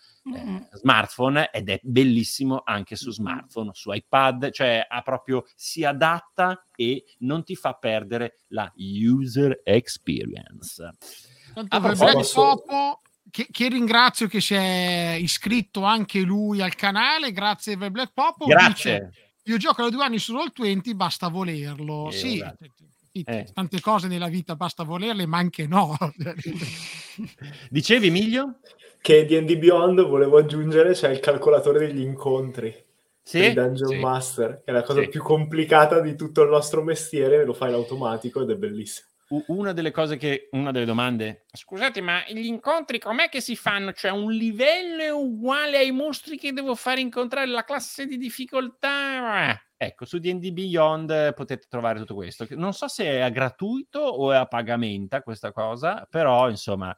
smartphone 0.73 1.49
ed 1.51 1.69
è 1.69 1.79
bellissimo 1.81 2.61
anche 2.63 2.95
su 2.95 3.11
smartphone, 3.11 3.71
su 3.73 3.91
iPad, 3.91 4.51
cioè 4.51 4.85
ha 4.87 5.01
proprio 5.01 5.45
si 5.55 5.83
adatta 5.83 6.67
e 6.75 7.03
non 7.19 7.43
ti 7.43 7.55
fa 7.55 7.73
perdere 7.73 8.41
la 8.49 8.71
user 8.75 9.61
experience. 9.63 10.89
Tanto 11.53 11.75
A 11.75 11.79
per 11.81 11.95
proposito- 11.95 12.11
Black 12.17 12.33
Popo, 12.33 12.99
che, 13.29 13.47
che 13.51 13.69
ringrazio 13.69 14.27
che 14.27 14.41
si 14.41 14.53
è 14.53 15.15
iscritto 15.19 15.83
anche 15.83 16.19
lui 16.19 16.61
al 16.61 16.75
canale, 16.75 17.31
grazie 17.31 17.77
per 17.77 17.91
Black 17.91 18.11
Popo. 18.13 18.45
Grazie. 18.45 19.09
dice, 19.11 19.11
Io 19.45 19.57
gioco 19.57 19.83
da 19.83 19.89
due 19.89 20.03
anni 20.03 20.19
su 20.19 20.33
Roll20, 20.35 20.93
basta 20.95 21.27
volerlo. 21.29 22.09
Eh, 22.09 22.11
sì, 22.11 22.37
guarda. 22.37 22.57
sì, 23.11 23.23
Eh. 23.25 23.47
tante 23.53 23.79
cose 23.81 24.07
nella 24.07 24.27
vita 24.27 24.55
basta 24.55 24.83
volerle, 24.83 25.25
ma 25.25 25.37
anche 25.37 25.65
no. 25.67 25.97
Dicevi, 27.69 28.07
Emilio? 28.07 28.59
Che 29.01 29.25
D&D 29.25 29.57
Beyond, 29.57 30.05
volevo 30.05 30.37
aggiungere, 30.37 30.93
c'è 30.93 31.09
il 31.09 31.19
calcolatore 31.19 31.79
degli 31.87 32.01
incontri. 32.01 32.89
Sì? 33.23 33.37
per 33.39 33.49
i 33.51 33.53
Dungeon 33.53 33.89
Sì. 33.89 33.97
Master, 33.99 34.61
che 34.65 34.71
è 34.71 34.73
la 34.73 34.81
cosa 34.83 35.01
Sì. 35.01 35.07
più 35.09 35.21
complicata 35.21 35.99
di 36.01 36.15
tutto 36.15 36.41
il 36.41 36.49
nostro 36.49 36.83
mestiere, 36.83 37.45
lo 37.45 37.53
fai 37.53 37.69
in 37.69 37.75
automatico 37.75 38.41
ed 38.41 38.49
è 38.49 38.55
bellissimo. 38.55 39.07
Una 39.47 39.71
delle 39.71 39.91
cose 39.91 40.17
che, 40.17 40.49
una 40.51 40.71
delle 40.71 40.83
domande, 40.83 41.45
scusate, 41.53 42.01
ma 42.01 42.21
gli 42.27 42.45
incontri 42.45 42.99
com'è 42.99 43.29
che 43.29 43.39
si 43.39 43.55
fanno? 43.55 43.93
Cioè, 43.93 44.11
un 44.11 44.31
livello 44.31 45.01
è 45.01 45.09
uguale 45.09 45.77
ai 45.77 45.91
mostri 45.91 46.37
che 46.37 46.51
devo 46.51 46.75
fare 46.75 46.99
incontrare 46.99 47.47
la 47.47 47.63
classe 47.63 48.05
di 48.05 48.17
difficoltà? 48.17 49.57
Ecco, 49.77 50.05
su 50.05 50.19
D&D 50.19 50.51
Beyond 50.51 51.33
potete 51.33 51.65
trovare 51.69 51.99
tutto 51.99 52.13
questo. 52.13 52.45
Non 52.51 52.73
so 52.73 52.89
se 52.89 53.05
è 53.05 53.19
a 53.21 53.29
gratuito 53.29 53.99
o 53.99 54.33
è 54.33 54.35
a 54.35 54.45
pagamento 54.45 55.19
questa 55.21 55.53
cosa, 55.53 56.05
però 56.09 56.49
insomma 56.49 56.95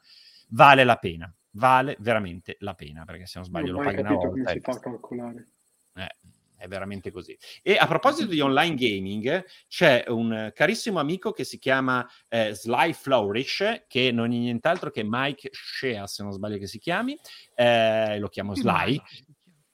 vale 0.50 0.84
la 0.84 0.98
pena, 0.98 1.32
vale 1.52 1.96
veramente 2.00 2.58
la 2.60 2.74
pena, 2.74 3.06
perché 3.06 3.28
se 3.28 3.34
non 3.38 3.46
sbaglio 3.46 3.74
Non 3.74 3.84
lo 3.84 3.90
paghi 3.90 4.02
una 4.02 4.14
volta. 4.14 4.50
si 4.50 4.58
e 4.58 4.62
fa 4.62 4.80
calcolare. 4.80 5.48
Eh, 5.96 6.16
è 6.64 6.68
veramente 6.70 7.12
così. 7.12 7.38
E 7.62 7.76
a 7.76 7.86
proposito 7.88 8.30
di 8.30 8.40
online 8.40 8.76
gaming, 8.76 9.46
c'è 9.68 10.06
un 10.08 10.52
carissimo 10.56 11.00
amico 11.00 11.34
che 11.34 11.44
si 11.44 11.60
chiama 11.60 12.08
eh, 12.30 12.54
Sly 12.54 12.94
Flourish, 12.94 13.84
che 13.88 14.12
non 14.14 14.32
è 14.32 14.38
nient'altro 14.38 14.90
che 14.90 15.04
Mike 15.06 15.50
Shea, 15.52 16.08
se 16.08 16.24
non 16.24 16.32
sbaglio 16.32 16.58
che 16.58 16.68
si 16.68 16.80
chiami, 16.80 17.20
eh, 17.56 18.18
lo 18.18 18.30
chiamo 18.30 18.56
Sly. 18.56 19.02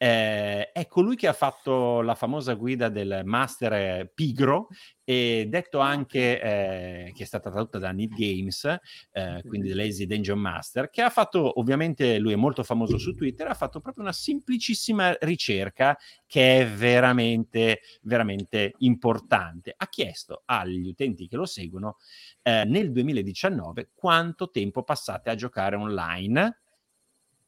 Eh, 0.01 0.71
è 0.71 0.87
colui 0.87 1.17
che 1.17 1.27
ha 1.27 1.33
fatto 1.33 1.99
la 2.01 2.15
famosa 2.15 2.53
guida 2.53 2.87
del 2.87 3.23
Master 3.25 4.09
Pigro 4.13 4.69
e 5.03 5.45
detto 5.49 5.79
anche 5.79 6.41
eh, 6.41 7.11
che 7.13 7.23
è 7.23 7.25
stata 7.25 7.49
tradotta 7.49 7.79
da 7.79 7.91
Need 7.91 8.13
Games, 8.15 8.63
eh, 9.11 9.43
quindi 9.45 9.73
Lazy 9.73 10.05
Dungeon 10.05 10.39
Master, 10.39 10.89
che 10.89 11.01
ha 11.01 11.09
fatto 11.09 11.59
ovviamente 11.59 12.17
lui 12.17 12.31
è 12.31 12.37
molto 12.37 12.63
famoso 12.63 12.97
su 12.97 13.13
Twitter, 13.13 13.47
ha 13.47 13.53
fatto 13.53 13.81
proprio 13.81 14.03
una 14.03 14.13
semplicissima 14.13 15.17
ricerca 15.19 15.97
che 16.25 16.61
è 16.61 16.65
veramente 16.65 17.81
veramente 18.03 18.75
importante. 18.77 19.73
Ha 19.75 19.87
chiesto 19.89 20.43
agli 20.45 20.87
utenti 20.87 21.27
che 21.27 21.35
lo 21.35 21.45
seguono 21.45 21.97
eh, 22.43 22.63
nel 22.63 22.93
2019 22.93 23.89
quanto 23.93 24.49
tempo 24.49 24.83
passate 24.83 25.29
a 25.29 25.35
giocare 25.35 25.75
online 25.75 26.59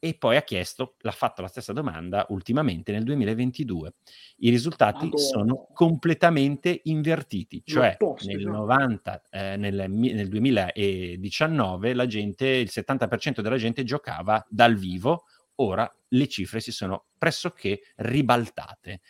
e 0.03 0.15
poi 0.15 0.35
ha 0.35 0.41
chiesto, 0.41 0.95
l'ha 1.01 1.11
fatto 1.11 1.43
la 1.43 1.47
stessa 1.47 1.73
domanda 1.73 2.25
ultimamente 2.29 2.91
nel 2.91 3.03
2022. 3.03 3.93
I 4.37 4.49
risultati 4.49 5.03
Madonna. 5.03 5.21
sono 5.21 5.67
completamente 5.75 6.81
invertiti, 6.85 7.61
cioè 7.63 7.97
posso, 7.99 8.25
nel 8.25 8.43
no? 8.43 8.65
90, 8.65 9.21
eh, 9.29 9.57
nel, 9.57 9.85
nel 9.91 10.27
2019 10.27 11.93
la 11.93 12.07
gente, 12.07 12.47
il 12.47 12.71
70% 12.73 13.41
della 13.41 13.57
gente 13.57 13.83
giocava 13.83 14.43
dal 14.49 14.75
vivo, 14.75 15.25
ora 15.57 15.87
le 16.07 16.27
cifre 16.27 16.61
si 16.61 16.71
sono 16.71 17.05
pressoché 17.19 17.81
ribaltate. 17.97 19.01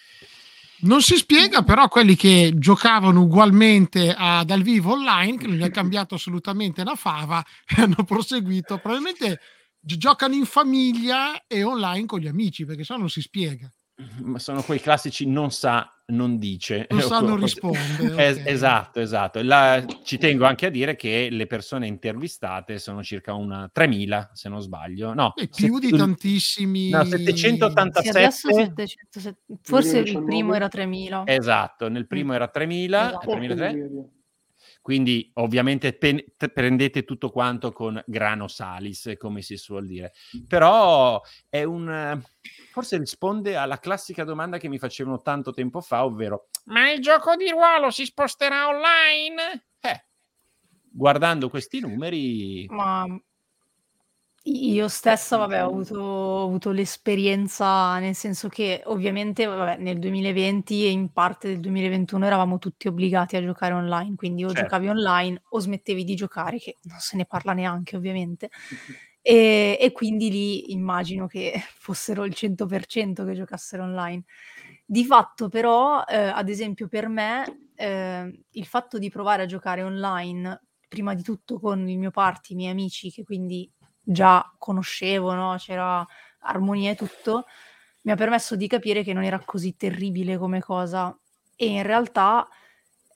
Non 0.81 1.01
si 1.01 1.15
spiega 1.15 1.61
però 1.61 1.87
quelli 1.87 2.17
che 2.17 2.51
giocavano 2.55 3.21
ugualmente 3.21 4.13
a- 4.13 4.43
dal 4.43 4.61
vivo 4.61 4.91
online, 4.91 5.37
che 5.37 5.47
non 5.47 5.55
gli 5.55 5.63
è 5.63 5.71
cambiato 5.71 6.15
assolutamente 6.15 6.83
la 6.83 6.95
fava, 6.95 7.41
e 7.65 7.79
hanno 7.81 8.03
proseguito. 8.03 8.77
Probabilmente 8.77 9.39
giocano 9.81 10.35
in 10.35 10.45
famiglia 10.45 11.45
e 11.47 11.63
online 11.63 12.05
con 12.05 12.19
gli 12.19 12.27
amici, 12.27 12.65
perché 12.65 12.83
se 12.83 12.93
no 12.93 12.99
non 12.99 13.09
si 13.09 13.21
spiega. 13.21 13.69
Ma 14.23 14.39
sono 14.39 14.63
quei 14.63 14.79
classici 14.79 15.27
non 15.27 15.51
sa, 15.51 15.87
non 16.07 16.39
dice. 16.39 16.87
Non 16.89 17.01
sa, 17.01 17.19
non 17.19 17.37
Es- 17.43 17.53
risponde, 17.53 18.13
ok. 18.13 18.43
esatto, 18.47 18.99
esatto. 18.99 19.43
La- 19.43 19.85
ci 20.03 20.17
tengo 20.17 20.45
anche 20.45 20.65
a 20.65 20.69
dire 20.71 20.95
che 20.95 21.27
le 21.29 21.45
persone 21.45 21.85
intervistate 21.85 22.79
sono 22.79 23.03
circa 23.03 23.33
una 23.35 23.69
3000, 23.71 24.31
se 24.33 24.49
non 24.49 24.59
sbaglio. 24.61 25.13
No, 25.13 25.33
E 25.35 25.47
più 25.49 25.77
di 25.77 25.89
set- 25.89 25.99
tantissimi... 25.99 26.89
no, 26.89 27.03
Sì, 27.03 27.09
787. 27.25 28.09
adesso 28.17 28.51
700, 28.51 29.39
forse 29.61 29.97
il 29.99 30.03
2019. 30.05 30.25
primo 30.25 30.53
era 30.55 30.67
3000. 30.67 31.23
Esatto, 31.27 31.87
nel 31.89 32.07
primo 32.07 32.33
era 32.33 32.47
3000, 32.47 33.07
Esatto. 33.09 33.29
3003. 33.29 34.09
Quindi 34.81 35.29
ovviamente 35.35 35.93
pen- 35.93 36.23
prendete 36.53 37.03
tutto 37.03 37.29
quanto 37.29 37.71
con 37.71 38.01
grano 38.07 38.47
salis, 38.47 39.13
come 39.17 39.41
si 39.41 39.57
suol 39.57 39.85
dire. 39.85 40.13
Però 40.47 41.21
è 41.47 41.63
un... 41.63 42.19
forse 42.71 42.97
risponde 42.97 43.55
alla 43.55 43.77
classica 43.79 44.23
domanda 44.23 44.57
che 44.57 44.67
mi 44.67 44.79
facevano 44.79 45.21
tanto 45.21 45.51
tempo 45.51 45.81
fa, 45.81 46.03
ovvero 46.03 46.47
ma 46.65 46.91
il 46.91 47.01
gioco 47.01 47.35
di 47.35 47.49
ruolo 47.49 47.89
si 47.89 48.05
sposterà 48.05 48.67
online? 48.67 49.65
Eh, 49.79 50.05
guardando 50.91 51.49
questi 51.49 51.79
numeri... 51.79 52.65
Ma 52.69 53.05
io 54.45 54.87
stessa, 54.87 55.37
vabbè, 55.37 55.63
ho 55.63 55.67
avuto, 55.67 55.99
ho 55.99 56.43
avuto 56.45 56.71
l'esperienza, 56.71 57.99
nel 57.99 58.15
senso 58.15 58.47
che 58.49 58.81
ovviamente 58.85 59.45
vabbè, 59.45 59.77
nel 59.77 59.99
2020 59.99 60.83
e 60.85 60.89
in 60.89 61.11
parte 61.11 61.47
del 61.49 61.59
2021 61.59 62.25
eravamo 62.25 62.57
tutti 62.57 62.87
obbligati 62.87 63.35
a 63.35 63.41
giocare 63.43 63.73
online, 63.73 64.15
quindi 64.15 64.43
o 64.43 64.53
Certo. 64.53 64.53
giocavi 64.53 64.87
online 64.87 65.41
o 65.49 65.59
smettevi 65.59 66.03
di 66.03 66.15
giocare, 66.15 66.57
che 66.57 66.77
non 66.83 66.97
se 66.99 67.17
ne 67.17 67.25
parla 67.25 67.53
neanche 67.53 67.95
ovviamente. 67.95 68.49
E, 69.23 69.77
e 69.79 69.91
quindi 69.91 70.31
lì 70.31 70.71
immagino 70.71 71.27
che 71.27 71.53
fossero 71.77 72.25
il 72.25 72.33
100% 72.35 73.23
che 73.23 73.33
giocassero 73.33 73.83
online. 73.83 74.23
Di 74.85 75.05
fatto 75.05 75.47
però, 75.49 76.03
eh, 76.05 76.17
ad 76.17 76.49
esempio 76.49 76.87
per 76.87 77.07
me, 77.07 77.69
eh, 77.75 78.43
il 78.49 78.65
fatto 78.65 78.97
di 78.97 79.09
provare 79.09 79.43
a 79.43 79.45
giocare 79.45 79.83
online, 79.83 80.61
prima 80.87 81.13
di 81.13 81.21
tutto 81.23 81.59
con 81.59 81.87
il 81.87 81.97
mio 81.99 82.11
party, 82.11 82.53
i 82.53 82.55
miei 82.55 82.71
amici, 82.71 83.11
che 83.11 83.23
quindi 83.23 83.69
già 84.01 84.53
conoscevo, 84.57 85.33
no? 85.33 85.55
c'era 85.57 86.05
armonia 86.39 86.91
e 86.91 86.95
tutto, 86.95 87.45
mi 88.03 88.11
ha 88.11 88.15
permesso 88.15 88.55
di 88.55 88.67
capire 88.67 89.03
che 89.03 89.13
non 89.13 89.23
era 89.23 89.39
così 89.43 89.75
terribile 89.75 90.37
come 90.37 90.59
cosa. 90.59 91.15
E 91.55 91.67
in 91.67 91.83
realtà, 91.83 92.47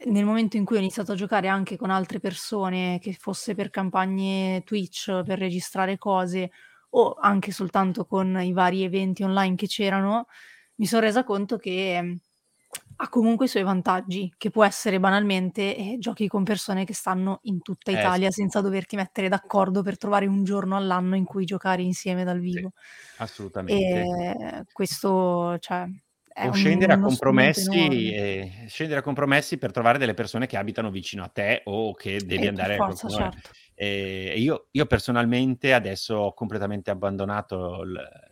nel 0.05 0.25
momento 0.25 0.57
in 0.57 0.65
cui 0.65 0.75
ho 0.77 0.79
iniziato 0.79 1.13
a 1.13 1.15
giocare 1.15 1.47
anche 1.47 1.77
con 1.77 1.89
altre 1.89 2.19
persone, 2.19 2.99
che 3.01 3.13
fosse 3.13 3.55
per 3.55 3.69
campagne 3.69 4.61
Twitch, 4.63 5.23
per 5.23 5.39
registrare 5.39 5.97
cose, 5.97 6.51
o 6.91 7.15
anche 7.19 7.51
soltanto 7.51 8.05
con 8.05 8.39
i 8.41 8.53
vari 8.53 8.83
eventi 8.83 9.23
online 9.23 9.55
che 9.55 9.67
c'erano, 9.67 10.27
mi 10.75 10.85
sono 10.85 11.01
resa 11.01 11.23
conto 11.23 11.57
che 11.57 12.19
ha 12.97 13.09
comunque 13.09 13.45
i 13.45 13.47
suoi 13.49 13.63
vantaggi, 13.63 14.33
che 14.37 14.49
può 14.51 14.63
essere 14.65 14.99
banalmente 14.99 15.75
eh, 15.75 15.97
giochi 15.99 16.27
con 16.27 16.43
persone 16.43 16.85
che 16.85 16.93
stanno 16.93 17.39
in 17.43 17.61
tutta 17.61 17.91
Eh, 17.91 18.11
Italia 18.11 18.31
sì. 18.31 18.31
senza 18.31 18.61
doverti 18.61 18.95
mettere 18.95 19.29
d'accordo 19.29 19.81
per 19.83 19.97
trovare 19.97 20.27
un 20.27 20.43
giorno 20.43 20.75
all'anno 20.77 21.15
in 21.15 21.25
cui 21.25 21.45
giocare 21.45 21.81
insieme 21.83 22.23
dal 22.23 22.39
vivo. 22.39 22.71
Assolutamente. 23.17 24.07
E 24.07 24.63
questo, 24.71 25.57
cioè, 25.59 25.85
è 26.33 26.47
O 26.47 26.51
scendere 26.51 26.91
a 26.93 26.99
compromessi, 26.99 28.11
e 28.13 28.65
scendere 28.67 28.99
a 28.99 29.03
compromessi 29.03 29.57
per 29.57 29.71
trovare 29.71 29.97
delle 29.97 30.13
persone 30.13 30.47
che 30.47 30.57
abitano 30.57 30.91
vicino 30.91 31.23
a 31.23 31.29
te 31.29 31.61
o 31.63 31.93
che 31.93 32.25
devi 32.25 32.45
Eh, 32.45 32.51
per 32.51 32.65
andare 32.65 32.75
a 32.75 32.83
forza, 32.83 33.07
qualcuno. 33.07 33.09
certo. 33.09 33.55
E 33.77 34.33
io, 34.37 34.67
io 34.71 34.85
personalmente 34.85 35.73
adesso 35.73 36.15
ho 36.15 36.33
completamente 36.33 36.91
abbandonato 36.91 37.83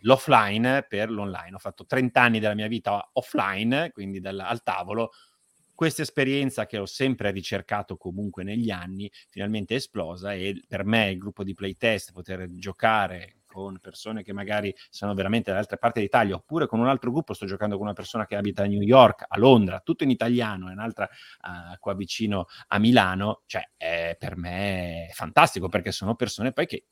l'offline 0.01 0.85
per 0.87 1.11
l'online. 1.11 1.55
Ho 1.55 1.59
fatto 1.59 1.85
30 1.85 2.21
anni 2.21 2.39
della 2.39 2.55
mia 2.55 2.67
vita 2.67 3.09
offline, 3.13 3.91
quindi 3.91 4.19
dal- 4.21 4.39
al 4.39 4.63
tavolo. 4.63 5.11
Questa 5.75 6.01
esperienza 6.03 6.65
che 6.65 6.77
ho 6.77 6.85
sempre 6.85 7.31
ricercato 7.31 7.97
comunque 7.97 8.43
negli 8.43 8.69
anni, 8.69 9.11
finalmente 9.29 9.73
è 9.73 9.77
esplosa 9.77 10.33
e 10.33 10.63
per 10.67 10.85
me 10.85 11.09
il 11.09 11.17
gruppo 11.17 11.43
di 11.43 11.53
playtest, 11.53 12.11
poter 12.13 12.45
giocare 12.51 13.37
con 13.53 13.77
persone 13.79 14.23
che 14.23 14.33
magari 14.33 14.75
sono 14.89 15.13
veramente 15.13 15.51
dall'altra 15.51 15.77
parte 15.77 15.99
d'Italia, 15.99 16.33
oppure 16.35 16.65
con 16.65 16.79
un 16.79 16.87
altro 16.87 17.11
gruppo, 17.11 17.33
sto 17.33 17.45
giocando 17.45 17.75
con 17.75 17.85
una 17.85 17.93
persona 17.93 18.25
che 18.25 18.35
abita 18.35 18.63
a 18.63 18.65
New 18.65 18.81
York, 18.81 19.25
a 19.27 19.37
Londra, 19.37 19.79
tutto 19.79 20.03
in 20.03 20.09
italiano, 20.09 20.69
e 20.69 20.71
un'altra 20.73 21.07
eh, 21.07 21.77
qua 21.77 21.93
vicino 21.93 22.47
a 22.69 22.79
Milano, 22.79 23.43
cioè 23.45 23.69
è 23.77 24.15
per 24.19 24.35
me 24.37 25.07
è 25.07 25.11
fantastico 25.13 25.69
perché 25.69 25.91
sono 25.91 26.15
persone 26.15 26.51
poi 26.51 26.65
che 26.65 26.85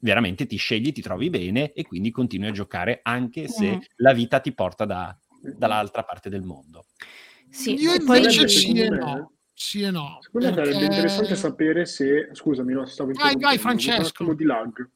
veramente 0.00 0.46
ti 0.46 0.56
scegli, 0.56 0.90
ti 0.92 1.02
trovi 1.02 1.30
bene 1.30 1.72
e 1.72 1.84
quindi 1.84 2.10
continui 2.10 2.48
a 2.48 2.52
giocare 2.52 2.98
anche 3.02 3.46
se 3.48 3.70
Mhm. 3.70 3.80
la 3.96 4.12
vita 4.12 4.40
ti 4.40 4.52
porta 4.52 4.84
da- 4.84 5.16
dall'altra 5.40 6.02
parte 6.02 6.28
del 6.28 6.42
mondo. 6.42 6.86
Sì, 7.48 7.74
Io 7.74 7.94
e 7.94 8.02
poi 8.04 8.18
invece 8.18 8.48
sì 8.48 8.76
e 8.80 8.88
no. 8.88 9.32
Sì 9.54 9.82
e 9.82 9.90
no. 9.90 10.18
Secondo 10.20 10.46
me 10.48 10.54
sarebbe 10.54 10.70
perché- 10.78 10.84
interessante 10.84 11.34
sapere 11.34 11.84
se... 11.84 12.28
Scusami, 12.32 12.72
no, 12.74 12.86
stavo 12.86 13.10
Vai, 13.12 13.34
vai, 13.36 13.58
Francesco. 13.58 13.98
Un 14.00 14.06
attimo 14.06 14.34
di 14.34 14.44
lag. 14.44 14.90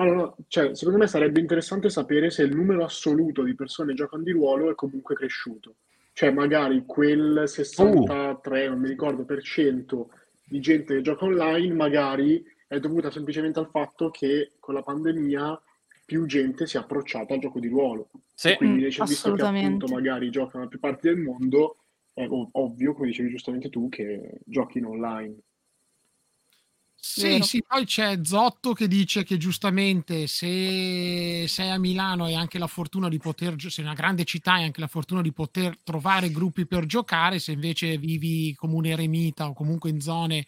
Allora, 0.00 0.34
cioè, 0.48 0.74
secondo 0.74 0.98
me 0.98 1.06
sarebbe 1.06 1.40
interessante 1.40 1.90
sapere 1.90 2.30
se 2.30 2.42
il 2.42 2.56
numero 2.56 2.84
assoluto 2.84 3.42
di 3.42 3.54
persone 3.54 3.90
che 3.90 3.96
giocano 3.96 4.22
di 4.22 4.30
ruolo 4.30 4.70
è 4.70 4.74
comunque 4.74 5.14
cresciuto. 5.14 5.74
Cioè, 6.14 6.30
magari 6.30 6.84
quel 6.86 7.42
63, 7.46 8.68
non 8.68 8.80
mi 8.80 8.88
ricordo, 8.88 9.24
per 9.24 9.42
cento 9.42 10.10
di 10.42 10.58
gente 10.60 10.94
che 10.94 11.02
gioca 11.02 11.26
online, 11.26 11.74
magari 11.74 12.42
è 12.66 12.78
dovuta 12.80 13.10
semplicemente 13.10 13.58
al 13.58 13.68
fatto 13.68 14.10
che 14.10 14.52
con 14.58 14.72
la 14.74 14.82
pandemia 14.82 15.60
più 16.06 16.24
gente 16.24 16.66
si 16.66 16.78
è 16.78 16.80
approcciata 16.80 17.34
al 17.34 17.40
gioco 17.40 17.60
di 17.60 17.68
ruolo. 17.68 18.08
Sì. 18.34 18.54
Quindi 18.56 18.84
Mm, 18.84 19.04
visto 19.04 19.32
che 19.34 19.42
appunto 19.42 19.86
magari 19.86 20.30
giocano 20.30 20.64
da 20.64 20.70
più 20.70 20.80
parti 20.80 21.08
del 21.08 21.18
mondo, 21.18 21.76
è 22.14 22.26
ov- 22.26 22.48
ovvio, 22.52 22.94
come 22.94 23.08
dicevi 23.08 23.28
giustamente 23.28 23.68
tu, 23.68 23.90
che 23.90 24.40
giochino 24.46 24.88
online. 24.88 25.36
Sì, 27.02 27.22
Vero. 27.22 27.44
sì, 27.44 27.62
poi 27.66 27.86
c'è 27.86 28.18
Zotto 28.22 28.74
che 28.74 28.86
dice 28.86 29.24
che 29.24 29.38
giustamente 29.38 30.26
se 30.26 31.46
sei 31.48 31.70
a 31.70 31.78
Milano 31.78 32.24
hai 32.24 32.34
anche 32.34 32.58
la 32.58 32.66
fortuna 32.66 33.08
di 33.08 33.16
poter, 33.18 33.56
gio- 33.56 33.70
sei 33.70 33.84
una 33.84 33.94
grande 33.94 34.24
città 34.24 34.52
hai 34.54 34.64
anche 34.64 34.80
la 34.80 34.86
fortuna 34.86 35.22
di 35.22 35.32
poter 35.32 35.78
trovare 35.82 36.30
gruppi 36.30 36.66
per 36.66 36.84
giocare, 36.84 37.38
se 37.38 37.52
invece 37.52 37.96
vivi 37.96 38.54
come 38.54 38.74
un 38.74 38.84
eremita 38.84 39.48
o 39.48 39.54
comunque 39.54 39.88
in 39.88 40.00
zone 40.00 40.46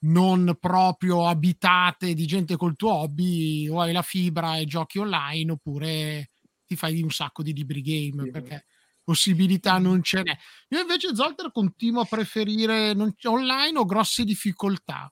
non 0.00 0.56
proprio 0.60 1.26
abitate 1.26 2.14
di 2.14 2.26
gente 2.26 2.56
col 2.56 2.76
tuo 2.76 2.92
hobby, 2.94 3.68
o 3.68 3.80
hai 3.80 3.92
la 3.92 4.02
fibra 4.02 4.56
e 4.56 4.66
giochi 4.66 4.98
online 4.98 5.50
oppure 5.52 6.30
ti 6.64 6.76
fai 6.76 7.02
un 7.02 7.10
sacco 7.10 7.42
di 7.42 7.52
libri 7.52 7.82
game 7.82 8.22
Sì. 8.26 8.30
perché 8.30 8.66
possibilità 9.02 9.78
non 9.78 10.00
ce 10.04 10.22
n'è. 10.22 10.36
Io 10.68 10.80
invece 10.80 11.12
Zolter 11.14 11.50
continuo 11.50 12.02
a 12.02 12.04
preferire 12.04 12.94
non- 12.94 13.12
online 13.24 13.76
o 13.78 13.84
grosse 13.84 14.22
difficoltà. 14.24 15.10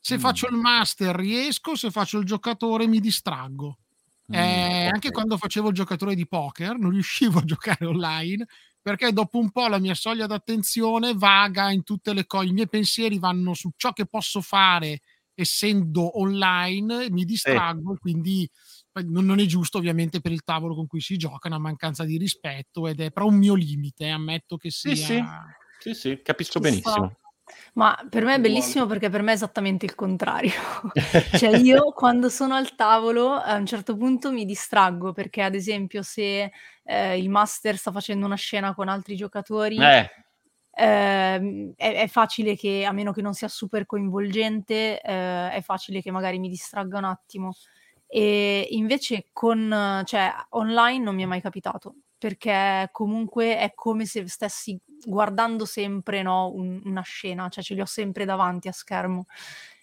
Se 0.00 0.16
Mm. 0.16 0.20
faccio 0.20 0.48
il 0.48 0.56
master 0.56 1.14
riesco, 1.14 1.76
se 1.76 1.90
faccio 1.90 2.18
il 2.18 2.24
giocatore 2.24 2.86
mi 2.86 3.00
distraggo. 3.00 3.78
Mm, 4.32 4.34
Eh, 4.34 4.86
ok. 4.86 4.94
Anche 4.94 5.10
quando 5.10 5.36
facevo 5.36 5.68
il 5.68 5.74
giocatore 5.74 6.14
di 6.14 6.26
poker 6.26 6.78
non 6.78 6.90
riuscivo 6.90 7.40
a 7.40 7.44
giocare 7.44 7.84
online 7.84 8.46
perché 8.82 9.12
dopo 9.12 9.38
un 9.38 9.50
po' 9.50 9.66
la 9.68 9.78
mia 9.78 9.94
soglia 9.94 10.26
d'attenzione 10.26 11.12
vaga 11.14 11.70
in 11.70 11.82
tutte 11.82 12.14
le 12.14 12.26
cose, 12.26 12.46
i 12.46 12.52
miei 12.52 12.68
pensieri 12.68 13.18
vanno 13.18 13.52
su 13.52 13.70
ciò 13.76 13.92
che 13.92 14.06
posso 14.06 14.40
fare 14.40 15.00
essendo 15.34 16.18
online, 16.18 17.10
mi 17.10 17.24
distraggo 17.24 17.94
e 17.94 17.98
quindi 17.98 18.50
non, 19.04 19.38
è 19.38 19.44
giusto 19.46 19.78
ovviamente 19.78 20.20
per 20.20 20.32
il 20.32 20.44
tavolo 20.44 20.74
con 20.74 20.86
cui 20.86 21.00
si 21.00 21.16
gioca, 21.16 21.48
è 21.48 21.52
una 21.52 21.58
mancanza 21.58 22.04
di 22.04 22.16
rispetto 22.16 22.86
ed 22.88 23.00
è 23.00 23.10
però 23.10 23.26
un 23.26 23.36
mio 23.36 23.54
limite, 23.54 24.08
ammetto 24.08 24.56
che 24.56 24.70
sia... 24.70 24.94
Sì, 24.94 25.04
sì, 25.04 25.22
sì, 25.78 25.94
sì, 25.94 26.20
capisco 26.22 26.60
benissimo. 26.60 27.19
Ma 27.74 27.96
per 28.08 28.24
me 28.24 28.34
è 28.34 28.40
bellissimo 28.40 28.86
perché 28.86 29.08
per 29.08 29.22
me 29.22 29.32
è 29.32 29.34
esattamente 29.34 29.84
il 29.86 29.94
contrario. 29.94 30.52
Cioè 31.38 31.56
io 31.56 31.92
quando 31.92 32.28
sono 32.28 32.54
al 32.54 32.74
tavolo 32.74 33.32
a 33.32 33.54
un 33.54 33.66
certo 33.66 33.96
punto 33.96 34.32
mi 34.32 34.44
distraggo 34.44 35.12
perché 35.12 35.42
ad 35.42 35.54
esempio 35.54 36.02
se 36.02 36.50
eh, 36.84 37.18
il 37.18 37.28
master 37.28 37.76
sta 37.76 37.92
facendo 37.92 38.26
una 38.26 38.36
scena 38.36 38.74
con 38.74 38.88
altri 38.88 39.16
giocatori 39.16 39.76
Eh, 39.78 40.10
ehm, 40.72 41.72
è, 41.76 41.94
è 41.94 42.08
facile 42.08 42.56
che, 42.56 42.84
a 42.84 42.92
meno 42.92 43.12
che 43.12 43.22
non 43.22 43.34
sia 43.34 43.48
super 43.48 43.86
coinvolgente, 43.86 45.00
eh, 45.00 45.50
è 45.50 45.60
facile 45.62 46.00
che 46.00 46.10
magari 46.10 46.38
mi 46.38 46.48
distragga 46.48 46.98
un 46.98 47.04
attimo. 47.04 47.54
E 48.06 48.66
invece 48.70 49.26
con, 49.32 50.02
cioè, 50.04 50.32
online 50.50 51.04
non 51.04 51.14
mi 51.14 51.22
è 51.22 51.26
mai 51.26 51.40
capitato, 51.40 51.94
perché 52.20 52.88
comunque 52.92 53.58
è 53.58 53.72
come 53.74 54.04
se 54.06 54.28
stessi 54.28 54.78
guardando 55.04 55.64
sempre, 55.64 56.22
no, 56.22 56.50
un- 56.54 56.80
una 56.84 57.00
scena, 57.02 57.48
cioè 57.48 57.64
ce 57.64 57.74
li 57.74 57.80
ho 57.80 57.86
sempre 57.86 58.24
davanti 58.26 58.68
a 58.68 58.72
schermo. 58.72 59.24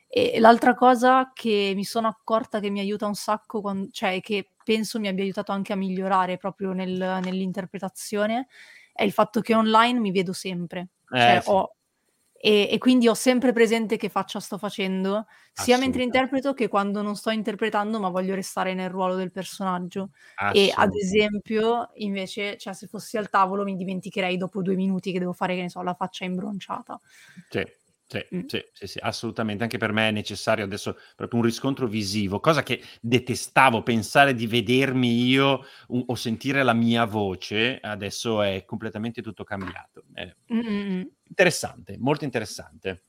E 0.08 0.40
l'altra 0.40 0.74
cosa 0.76 1.32
che 1.34 1.74
mi 1.76 1.84
sono 1.84 2.08
accorta 2.08 2.60
che 2.60 2.70
mi 2.70 2.80
aiuta 2.80 3.08
un 3.08 3.16
sacco, 3.16 3.60
quan- 3.62 3.90
cioè 3.92 4.22
che 4.22 4.52
penso 4.64 5.00
mi 5.00 5.08
abbia 5.08 5.24
aiutato 5.24 5.52
anche 5.52 5.74
a 5.74 5.76
migliorare 5.76 6.38
proprio 6.38 6.72
nel- 6.74 7.20
nell'interpretazione, 7.24 8.48
è 8.94 9.04
il 9.04 9.12
fatto 9.12 9.42
che 9.42 9.56
online 9.56 10.00
mi 10.00 10.12
vedo 10.12 10.32
sempre. 10.34 10.90
Cioè, 11.18 11.36
eh, 11.38 11.42
sì, 11.42 11.50
ho- 11.50 11.76
e, 12.40 12.70
e 12.72 12.78
quindi 12.78 13.08
ho 13.08 13.14
sempre 13.14 13.52
presente 13.52 13.98
che 13.98 14.10
faccia 14.10 14.40
sto 14.40 14.58
facendo, 14.58 15.26
sia 15.54 15.78
mentre 15.78 16.04
interpreto 16.04 16.54
che 16.54 16.68
quando 16.68 17.02
non 17.02 17.16
sto 17.16 17.32
interpretando, 17.32 18.00
ma 18.00 18.10
voglio 18.10 18.36
restare 18.36 18.74
nel 18.74 18.90
ruolo 18.90 19.16
del 19.16 19.32
personaggio. 19.32 20.12
E 20.54 20.72
ad 20.76 20.94
esempio, 20.96 21.90
invece, 21.96 22.58
cioè, 22.58 22.74
se 22.74 22.88
fossi 22.88 23.18
al 23.18 23.30
tavolo 23.30 23.64
mi 23.64 23.76
dimenticherei 23.76 24.38
dopo 24.38 24.62
due 24.62 24.76
minuti 24.76 25.12
che 25.12 25.20
devo 25.20 25.34
fare, 25.34 25.56
che 25.56 25.62
ne 25.62 25.70
so, 25.70 25.82
la 25.82 25.96
faccia 25.96 26.26
imbronciata. 26.26 27.00
Sì, 27.50 27.64
sì, 28.08 28.26
Mm. 28.36 28.46
sì, 28.48 28.64
sì, 28.72 28.88
sì, 28.88 29.00
assolutamente. 29.02 29.64
Anche 29.64 29.78
per 29.78 29.92
me 29.92 30.08
è 30.10 30.12
necessario 30.12 30.64
adesso 30.64 30.98
proprio 31.16 31.40
un 31.40 31.46
riscontro 31.46 31.88
visivo, 31.88 32.40
cosa 32.40 32.64
che 32.64 32.82
detestavo, 33.02 33.84
pensare 33.84 34.34
di 34.34 34.48
vedermi 34.48 35.26
io 35.28 35.62
u- 35.88 36.04
o 36.08 36.16
sentire 36.16 36.64
la 36.64 36.74
mia 36.74 37.06
voce, 37.06 37.78
adesso 37.82 38.42
è 38.42 38.64
completamente 38.66 39.22
tutto 39.22 39.44
cambiato. 39.44 40.04
È 40.14 40.26
mm, 40.54 40.60
mm. 40.60 41.02
interessante, 41.28 41.98
molto 42.00 42.24
interessante. 42.24 43.02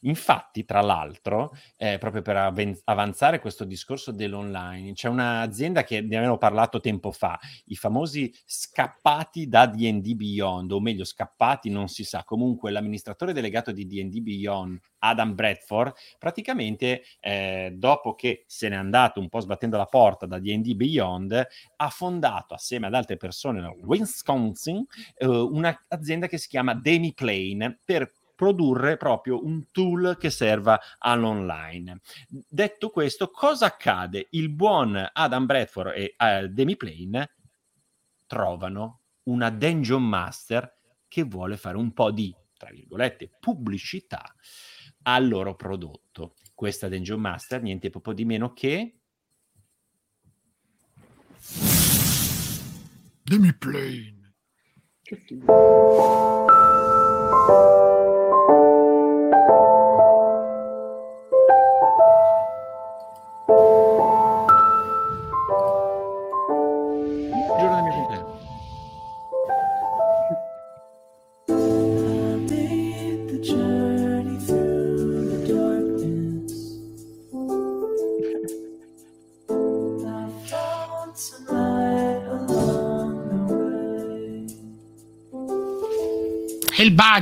Infatti, 0.00 0.64
tra 0.64 0.80
l'altro, 0.80 1.52
eh, 1.76 1.98
proprio 1.98 2.22
per 2.22 2.36
aven- 2.36 2.78
avanzare 2.84 3.40
questo 3.40 3.64
discorso 3.64 4.12
dell'online, 4.12 4.92
c'è 4.92 5.08
un'azienda 5.08 5.84
che 5.84 6.00
ne 6.00 6.16
avevamo 6.16 6.38
parlato 6.38 6.80
tempo 6.80 7.12
fa, 7.12 7.38
i 7.66 7.76
famosi 7.76 8.32
scappati 8.44 9.48
da 9.48 9.66
D&D 9.66 10.14
Beyond, 10.14 10.72
o 10.72 10.80
meglio 10.80 11.04
scappati 11.04 11.70
non 11.70 11.88
si 11.88 12.04
sa, 12.04 12.24
comunque 12.24 12.70
l'amministratore 12.70 13.32
delegato 13.32 13.72
di 13.72 13.86
D&D 13.86 14.20
Beyond, 14.20 14.78
Adam 15.00 15.34
Bradford, 15.34 15.92
praticamente 16.18 17.02
eh, 17.20 17.72
dopo 17.76 18.14
che 18.14 18.44
se 18.46 18.68
n'è 18.68 18.76
andato 18.76 19.20
un 19.20 19.28
po' 19.28 19.40
sbattendo 19.40 19.76
la 19.76 19.86
porta 19.86 20.26
da 20.26 20.38
D&D 20.38 20.74
Beyond, 20.74 21.46
ha 21.76 21.88
fondato 21.88 22.54
assieme 22.54 22.86
ad 22.86 22.94
altre 22.94 23.16
persone 23.16 23.60
nel 23.60 23.76
Wisconsin 23.82 24.84
eh, 25.16 25.26
un'azienda 25.26 26.26
che 26.26 26.38
si 26.38 26.48
chiama 26.48 26.74
Demiplane 26.74 27.78
per 27.84 28.12
produrre 28.38 28.96
proprio 28.96 29.44
un 29.44 29.68
tool 29.72 30.16
che 30.16 30.30
serva 30.30 30.80
all'online. 30.98 32.00
Detto 32.28 32.90
questo, 32.90 33.32
cosa 33.32 33.66
accade? 33.66 34.28
Il 34.30 34.48
buon 34.50 35.10
Adam 35.12 35.44
Bradford 35.44 35.92
e 35.96 36.14
eh, 36.16 36.48
Demiplane 36.48 37.34
trovano 38.28 39.00
una 39.24 39.50
Dungeon 39.50 40.04
Master 40.04 40.72
che 41.08 41.24
vuole 41.24 41.56
fare 41.56 41.76
un 41.76 41.92
po' 41.92 42.12
di, 42.12 42.32
tra 42.56 42.70
virgolette, 42.70 43.28
pubblicità 43.40 44.22
al 45.02 45.26
loro 45.26 45.56
prodotto. 45.56 46.36
Questa 46.54 46.88
Dungeon 46.88 47.20
Master, 47.20 47.60
niente 47.60 47.90
proprio 47.90 48.14
di 48.14 48.24
meno 48.24 48.52
che 48.52 49.00
Demiplane. 53.24 54.34
Che 55.02 55.24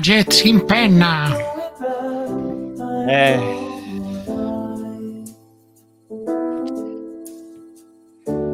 figo. 0.07 0.15
budget 0.15 0.45
in 0.45 0.65
penna. 0.65 1.37
Eh. 3.09 3.65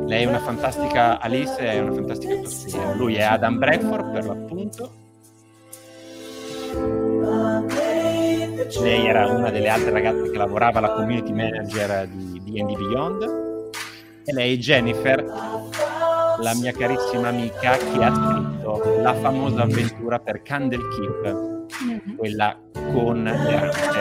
Lei 0.07 0.23
è 0.23 0.27
una 0.27 0.41
fantastica 0.41 1.19
Alice, 1.21 1.57
è 1.57 1.79
una 1.79 1.93
fantastica 1.93 2.37
pazzia. 2.37 2.95
Lui 2.95 3.17
è 3.17 3.23
Adam 3.23 3.59
Bradford 3.59 4.13
per 4.13 4.25
l'appunto. 4.25 4.93
Lei 8.81 9.07
era 9.07 9.27
una 9.29 9.51
delle 9.51 9.69
altre 9.69 9.91
ragazze 9.91 10.31
che 10.31 10.37
lavorava 10.37 10.79
alla 10.79 10.93
community 10.93 11.33
manager 11.33 12.09
di 12.09 12.41
D&D 12.43 12.77
Beyond. 12.77 13.23
E 14.25 14.33
lei 14.33 14.55
è 14.55 14.59
Jennifer, 14.59 15.25
la 16.43 16.55
mia 16.55 16.73
carissima 16.73 17.29
amica 17.29 17.77
che 17.77 18.03
ha 18.03 18.13
scritto 18.13 19.01
la 19.01 19.15
famosa 19.15 19.63
avventura 19.63 20.19
per 20.19 20.43
Candle 20.43 20.89
Keep, 20.89 22.17
quella 22.17 22.59
con 22.93 23.23
le 23.23 23.61
rante. 23.61 24.01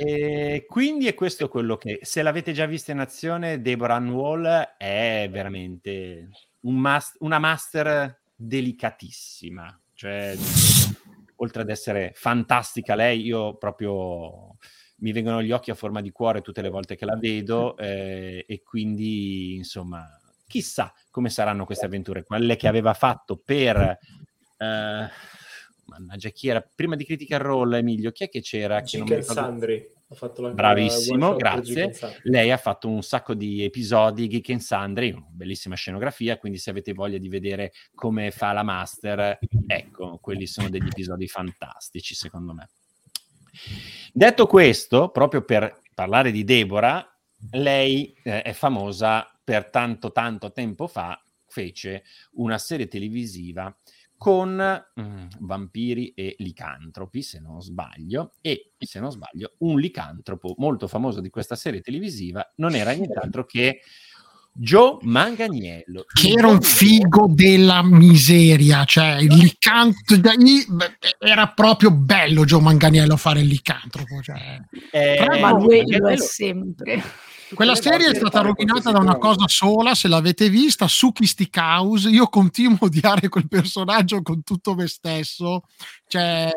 E 0.00 0.64
quindi 0.68 1.06
è 1.06 1.14
questo 1.14 1.48
quello 1.48 1.76
che, 1.76 2.00
se 2.02 2.22
l'avete 2.22 2.52
già 2.52 2.66
vista 2.66 2.92
in 2.92 2.98
azione, 2.98 3.60
Deborah 3.60 3.96
Ann 3.96 4.08
Wall 4.10 4.74
è 4.76 5.28
veramente 5.30 6.28
un 6.68 6.76
mas- 6.76 7.16
una 7.20 7.38
master 7.38 8.20
delicatissima. 8.34 9.80
Cioè, 9.94 10.36
oltre 11.36 11.62
ad 11.62 11.70
essere 11.70 12.12
fantastica 12.14 12.94
lei, 12.94 13.24
io 13.24 13.56
proprio 13.56 14.56
mi 14.98 15.12
vengono 15.12 15.42
gli 15.42 15.50
occhi 15.50 15.70
a 15.70 15.74
forma 15.74 16.00
di 16.00 16.10
cuore 16.10 16.40
tutte 16.40 16.62
le 16.62 16.68
volte 16.68 16.94
che 16.96 17.04
la 17.04 17.16
vedo 17.16 17.76
eh, 17.76 18.44
e 18.46 18.62
quindi, 18.62 19.56
insomma, 19.56 20.06
chissà 20.46 20.92
come 21.10 21.30
saranno 21.30 21.64
queste 21.64 21.86
avventure. 21.86 22.22
Quelle 22.22 22.56
che 22.56 22.68
aveva 22.68 22.94
fatto 22.94 23.36
per... 23.36 23.98
eh, 24.56 25.08
mannaggia, 25.86 26.28
chi 26.28 26.48
era? 26.48 26.60
Prima 26.60 26.96
di 26.96 27.04
Critical 27.04 27.40
Role, 27.40 27.78
Emilio, 27.78 28.12
chi 28.12 28.24
è 28.24 28.28
che 28.28 28.40
c'era? 28.40 28.82
Chicken 28.82 29.22
Sandri. 29.22 29.96
Bravissimo, 30.54 31.36
grazie. 31.36 31.92
Lei 32.22 32.50
ha 32.50 32.56
fatto 32.56 32.88
un 32.88 33.02
sacco 33.02 33.34
di 33.34 33.62
episodi, 33.62 34.26
Geek 34.26 34.50
and 34.50 34.60
Sundry, 34.60 35.14
bellissima 35.28 35.74
scenografia, 35.74 36.38
quindi 36.38 36.56
se 36.56 36.70
avete 36.70 36.94
voglia 36.94 37.18
di 37.18 37.28
vedere 37.28 37.72
come 37.94 38.30
fa 38.30 38.52
la 38.52 38.62
master, 38.62 39.38
ecco, 39.66 40.18
quelli 40.18 40.46
sono 40.46 40.70
degli 40.70 40.86
episodi 40.86 41.28
fantastici, 41.28 42.14
secondo 42.14 42.54
me. 42.54 42.70
Detto 44.10 44.46
questo, 44.46 45.10
proprio 45.10 45.42
per 45.42 45.80
parlare 45.94 46.30
di 46.30 46.42
Deborah, 46.42 47.06
lei 47.50 48.14
eh, 48.22 48.40
è 48.40 48.52
famosa 48.54 49.30
per 49.44 49.68
tanto 49.68 50.10
tanto 50.10 50.52
tempo 50.52 50.86
fa, 50.86 51.22
fece 51.46 52.04
una 52.32 52.56
serie 52.56 52.88
televisiva 52.88 53.74
con 54.18 54.84
mm, 55.00 55.26
vampiri 55.38 56.12
e 56.14 56.34
licantropi, 56.38 57.22
se 57.22 57.38
non 57.38 57.62
sbaglio, 57.62 58.32
e 58.40 58.72
se 58.78 59.00
non 59.00 59.10
sbaglio, 59.10 59.54
un 59.58 59.78
licantropo 59.78 60.54
molto 60.58 60.88
famoso 60.88 61.20
di 61.20 61.30
questa 61.30 61.54
serie 61.54 61.80
televisiva 61.80 62.52
non 62.56 62.74
era 62.74 62.90
nient'altro 62.90 63.46
che 63.46 63.80
Joe 64.52 64.98
Manganiello. 65.02 66.04
Che 66.12 66.30
era 66.30 66.48
un 66.48 66.60
figo 66.60 67.26
della 67.28 67.82
miseria, 67.84 68.84
cioè 68.84 69.18
il 69.20 69.32
licantropo 69.34 70.20
era 71.20 71.48
proprio 71.48 71.92
bello 71.92 72.44
Gio 72.44 72.60
Manganiello 72.60 73.14
a 73.14 73.18
fare 73.18 73.40
il 73.40 73.46
licantropo. 73.46 74.20
Cioè. 74.20 74.60
Eh, 74.90 75.38
Ma 75.40 75.52
lui 75.52 75.84
lo 75.96 76.08
è 76.08 76.16
sempre. 76.16 77.02
Quella 77.54 77.74
serie 77.74 78.08
è 78.10 78.14
stata 78.14 78.40
rovinata 78.40 78.90
da 78.90 78.98
una 78.98 79.16
cosa. 79.16 79.46
sola, 79.48 79.94
se 79.94 80.08
l'avete 80.08 80.48
vista, 80.50 80.86
Suki 80.86 81.26
Stickhouse. 81.26 82.08
Io 82.10 82.26
continuo 82.28 82.76
a 82.80 82.84
odiare 82.86 83.28
quel 83.28 83.48
personaggio 83.48 84.20
con 84.22 84.42
tutto 84.42 84.74
me 84.74 84.86
stesso. 84.86 85.62
Cioè, 86.06 86.50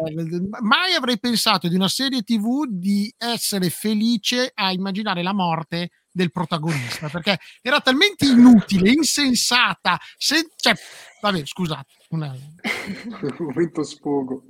mai 0.61 0.93
avrei 0.93 1.19
pensato 1.19 1.67
di 1.67 1.75
una 1.75 1.87
serie 1.87 2.23
TV 2.23 2.65
di 2.67 3.13
essere 3.17 3.69
felice 3.69 4.51
a 4.53 4.71
immaginare 4.71 5.23
la 5.23 5.33
morte 5.33 5.91
del 6.13 6.31
protagonista, 6.31 7.07
perché 7.07 7.39
era 7.61 7.79
talmente 7.79 8.25
inutile, 8.25 8.91
insensata. 8.91 9.97
se- 10.17 10.51
cioè, 10.57 10.73
vabbè, 11.21 11.41
scusate. 11.45 11.93
una- 12.09 12.31
Un 12.31 13.35
momento 13.39 13.83
sfogo. 13.83 14.43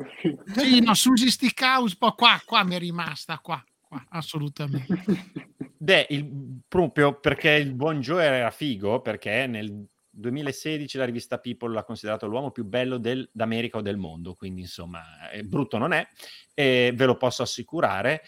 Sì, 0.55 0.79
no, 0.79 0.93
Susi 0.95 1.29
Stickhouse, 1.29 1.95
poi 1.99 2.13
qua, 2.15 2.41
qua 2.43 2.63
mi 2.63 2.73
è 2.75 2.79
rimasta, 2.79 3.37
qua, 3.37 3.63
qua, 3.91 4.05
assolutamente. 4.09 4.85
Beh, 5.77 6.05
il- 6.09 6.61
proprio 6.67 7.19
perché 7.19 7.49
il 7.51 7.73
buon 7.73 7.99
Joe 7.99 8.23
era 8.23 8.51
figo, 8.51 9.01
perché 9.01 9.47
nel 9.47 9.85
2016 10.09 10.97
la 10.97 11.05
rivista 11.05 11.39
People 11.39 11.73
l'ha 11.73 11.83
considerato 11.83 12.27
l'uomo 12.27 12.51
più 12.51 12.63
bello 12.65 12.97
del- 12.97 13.27
d'America 13.33 13.77
o 13.77 13.81
del 13.81 13.97
mondo, 13.97 14.35
quindi 14.35 14.61
insomma, 14.61 15.01
brutto 15.43 15.77
non 15.77 15.91
è, 15.93 16.07
e 16.53 16.91
ve 16.95 17.05
lo 17.05 17.17
posso 17.17 17.41
assicurare. 17.43 18.21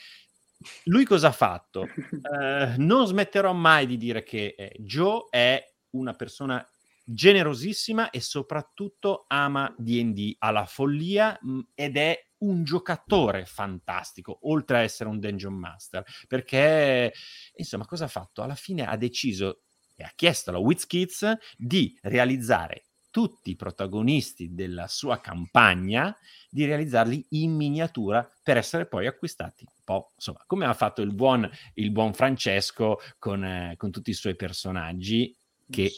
Lui 0.85 1.05
cosa 1.05 1.27
ha 1.29 1.31
fatto? 1.31 1.85
Eh, 2.33 2.75
non 2.77 3.05
smetterò 3.05 3.53
mai 3.53 3.85
di 3.85 3.97
dire 3.97 4.23
che 4.23 4.55
eh, 4.57 4.71
Joe 4.79 5.25
è 5.29 5.61
una 5.91 6.13
persona 6.13 6.65
generosissima 7.03 8.09
e 8.09 8.21
soprattutto 8.21 9.25
ama 9.27 9.73
D&D 9.77 10.35
alla 10.39 10.65
follia 10.65 11.37
mh, 11.39 11.59
ed 11.75 11.97
è 11.97 12.17
un 12.43 12.63
giocatore 12.63 13.45
fantastico, 13.45 14.39
oltre 14.43 14.77
a 14.77 14.81
essere 14.81 15.09
un 15.09 15.19
Dungeon 15.19 15.53
Master, 15.53 16.03
perché 16.27 17.13
insomma 17.55 17.85
cosa 17.85 18.05
ha 18.05 18.09
fatto? 18.09 18.41
Alla 18.41 18.55
fine 18.55 18.85
ha 18.85 18.95
deciso 18.97 19.61
e 19.95 20.03
ha 20.03 20.11
chiesto 20.15 20.49
alla 20.49 20.59
WizKids 20.59 21.37
di 21.55 21.97
realizzare 22.01 22.85
tutti 23.13 23.51
i 23.51 23.55
protagonisti 23.55 24.55
della 24.55 24.87
sua 24.87 25.19
campagna, 25.21 26.17
di 26.49 26.65
realizzarli 26.65 27.27
in 27.29 27.55
miniatura 27.55 28.27
per 28.41 28.57
essere 28.57 28.87
poi 28.87 29.05
acquistati. 29.05 29.63
Un 29.67 29.83
po', 29.83 30.13
insomma, 30.15 30.43
come 30.47 30.65
ha 30.65 30.73
fatto 30.73 31.03
il 31.03 31.13
buon, 31.13 31.47
il 31.75 31.91
buon 31.91 32.15
Francesco 32.15 32.97
con, 33.19 33.43
eh, 33.45 33.75
con 33.77 33.91
tutti 33.91 34.09
i 34.09 34.15
suoi 34.15 34.35
personaggi 34.35 35.37
che 35.69 35.91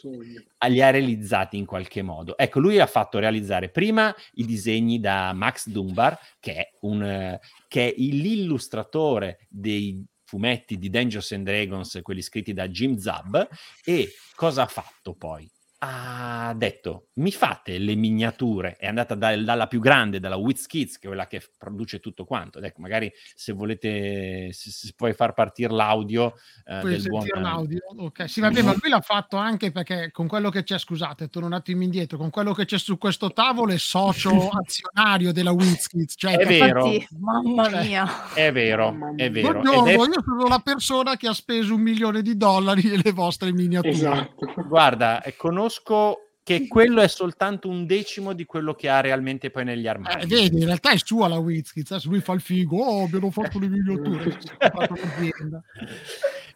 li 0.68 0.82
ha 0.82 0.90
realizzati 0.90 1.56
in 1.56 1.66
qualche 1.66 2.02
modo. 2.02 2.36
Ecco, 2.36 2.60
lui 2.60 2.78
ha 2.78 2.86
fatto 2.86 3.18
realizzare 3.18 3.70
prima 3.70 4.14
i 4.34 4.44
disegni 4.44 5.00
da 5.00 5.32
Max 5.32 5.68
Dunbar, 5.68 6.18
che 6.40 6.54
è, 6.54 6.70
un, 6.80 7.38
che 7.68 7.88
è 7.88 7.94
l'illustratore 7.96 9.46
dei 9.48 10.04
fumetti 10.24 10.76
di 10.76 10.90
Dungeons 10.90 11.32
and 11.32 11.44
Dragons, 11.44 12.00
quelli 12.02 12.22
scritti 12.22 12.52
da 12.52 12.68
Jim 12.68 12.96
Zub, 12.96 13.48
e 13.84 14.12
cosa 14.34 14.62
ha 14.62 14.66
fatto 14.66 15.14
poi? 15.14 15.48
Ha 15.78 16.54
detto, 16.56 17.08
mi 17.14 17.30
fate 17.30 17.76
le 17.76 17.94
miniature, 17.96 18.76
è 18.78 18.86
andata 18.86 19.14
da- 19.14 19.36
dalla 19.36 19.66
più 19.66 19.78
grande, 19.78 20.20
dalla 20.20 20.36
WizKids, 20.36 20.98
che 20.98 21.04
è 21.04 21.08
quella 21.08 21.26
che 21.26 21.42
produce 21.58 22.00
tutto 22.00 22.24
quanto. 22.24 22.58
Ed 22.58 22.64
ecco, 22.64 22.80
magari 22.80 23.12
se 23.34 23.52
volete, 23.52 24.52
se, 24.52 24.70
se 24.70 24.94
puoi 24.96 25.12
far 25.12 25.34
partire 25.34 25.74
l'audio 25.74 26.34
eh, 26.64 26.80
Puoi 26.80 26.92
del 26.92 27.02
buon... 27.02 27.26
l'audio? 27.34 27.80
Ok, 27.98 28.28
sì, 28.28 28.40
vabbè, 28.40 28.62
ma 28.62 28.74
lui 28.80 28.88
l'ha 28.90 29.02
fatto 29.02 29.36
anche 29.36 29.70
perché 29.70 30.10
con 30.12 30.26
quello 30.26 30.48
che 30.48 30.62
c'è, 30.62 30.78
scusate, 30.78 31.28
torno 31.28 31.48
un 31.48 31.54
attimo 31.54 31.82
indietro, 31.82 32.16
con 32.16 32.30
quello 32.30 32.54
che 32.54 32.64
c'è 32.64 32.78
su 32.78 32.96
questo 32.96 33.32
tavolo 33.32 33.72
è 33.72 33.78
socio 33.78 34.30
azionario 34.48 35.32
della 35.32 35.52
WizKids. 35.52 36.14
Cioè, 36.16 36.38
È 36.38 36.46
vero. 36.46 36.86
Infatti, 36.86 37.16
mamma 37.18 37.68
mia. 37.68 38.32
È 38.32 38.50
vero, 38.50 38.96
è 39.14 39.30
vero. 39.30 39.60
Buongiorno, 39.60 39.86
è- 39.86 39.94
io 39.94 40.22
sono 40.24 40.48
la 40.48 40.60
persona 40.60 41.16
che 41.16 41.28
ha 41.28 41.34
speso 41.34 41.74
un 41.74 41.82
milione 41.82 42.22
di 42.22 42.36
dollari 42.36 42.82
nelle 42.84 43.12
vostre 43.12 43.52
miniature. 43.52 43.92
Esatto. 43.92 44.54
Guarda, 44.66 45.22
eh, 45.22 45.36
conosco 45.66 46.20
che 46.46 46.68
quello 46.68 47.00
è 47.00 47.08
soltanto 47.08 47.68
un 47.68 47.86
decimo 47.86 48.32
di 48.32 48.44
quello 48.44 48.72
che 48.72 48.88
ha 48.88 49.00
realmente 49.00 49.50
poi 49.50 49.64
negli 49.64 49.88
armadi. 49.88 50.22
Eh, 50.22 50.26
vedi, 50.26 50.60
in 50.60 50.66
realtà 50.66 50.92
è 50.92 50.96
sua 50.96 51.26
la 51.26 51.38
WizKids, 51.38 51.90
adesso 51.90 52.08
lui 52.08 52.20
fa 52.20 52.34
il 52.34 52.40
figo, 52.40 52.76
oh, 52.76 53.02
abbiamo 53.02 53.32
fatto 53.32 53.58
le 53.58 53.68
l'azienda. 53.68 55.62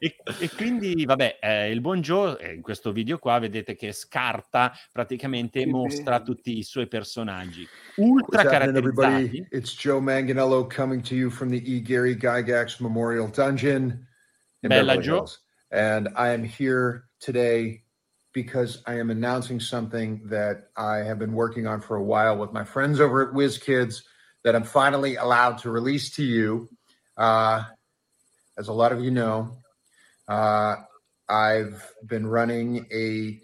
E, 0.02 0.16
e 0.38 0.48
quindi, 0.56 1.04
vabbè, 1.04 1.40
eh, 1.42 1.70
il 1.70 1.82
buon 1.82 2.00
Joe, 2.00 2.38
eh, 2.38 2.54
in 2.54 2.62
questo 2.62 2.90
video 2.90 3.18
qua, 3.18 3.38
vedete 3.38 3.76
che 3.76 3.92
scarta, 3.92 4.72
praticamente 4.90 5.66
mostra 5.66 6.22
tutti 6.22 6.56
i 6.56 6.62
suoi 6.62 6.86
personaggi 6.86 7.68
ultra 7.96 8.44
caratterizzati. 8.44 8.78
everybody? 8.78 9.46
It's 9.50 9.76
Joe 9.76 10.00
Manganello 10.00 10.66
coming 10.74 11.02
to 11.02 11.14
you 11.14 11.28
from 11.28 11.50
the 11.50 11.62
E. 11.62 11.82
Gary 11.82 12.16
Gygax 12.16 12.80
Memorial 12.80 13.28
Dungeon 13.28 14.06
Bella, 14.60 14.96
Joe. 14.96 15.16
Hills. 15.16 15.42
And 15.70 16.08
I 16.16 16.30
am 16.30 16.44
here 16.44 17.10
today 17.18 17.82
because 18.32 18.82
I 18.86 18.94
am 18.98 19.10
announcing 19.10 19.60
something 19.60 20.22
that 20.26 20.68
I 20.76 20.98
have 20.98 21.18
been 21.18 21.32
working 21.32 21.66
on 21.66 21.80
for 21.80 21.96
a 21.96 22.02
while 22.02 22.36
with 22.38 22.52
my 22.52 22.64
friends 22.64 23.00
over 23.00 23.26
at 23.26 23.34
WizKids 23.34 24.02
that 24.44 24.54
I'm 24.54 24.64
finally 24.64 25.16
allowed 25.16 25.58
to 25.58 25.70
release 25.70 26.10
to 26.16 26.22
you. 26.22 26.68
Uh, 27.16 27.64
as 28.56 28.68
a 28.68 28.72
lot 28.72 28.92
of 28.92 29.02
you 29.02 29.10
know, 29.10 29.50
uh, 30.28 30.76
I've 31.28 31.92
been 32.06 32.26
running 32.26 32.86
a 32.92 33.40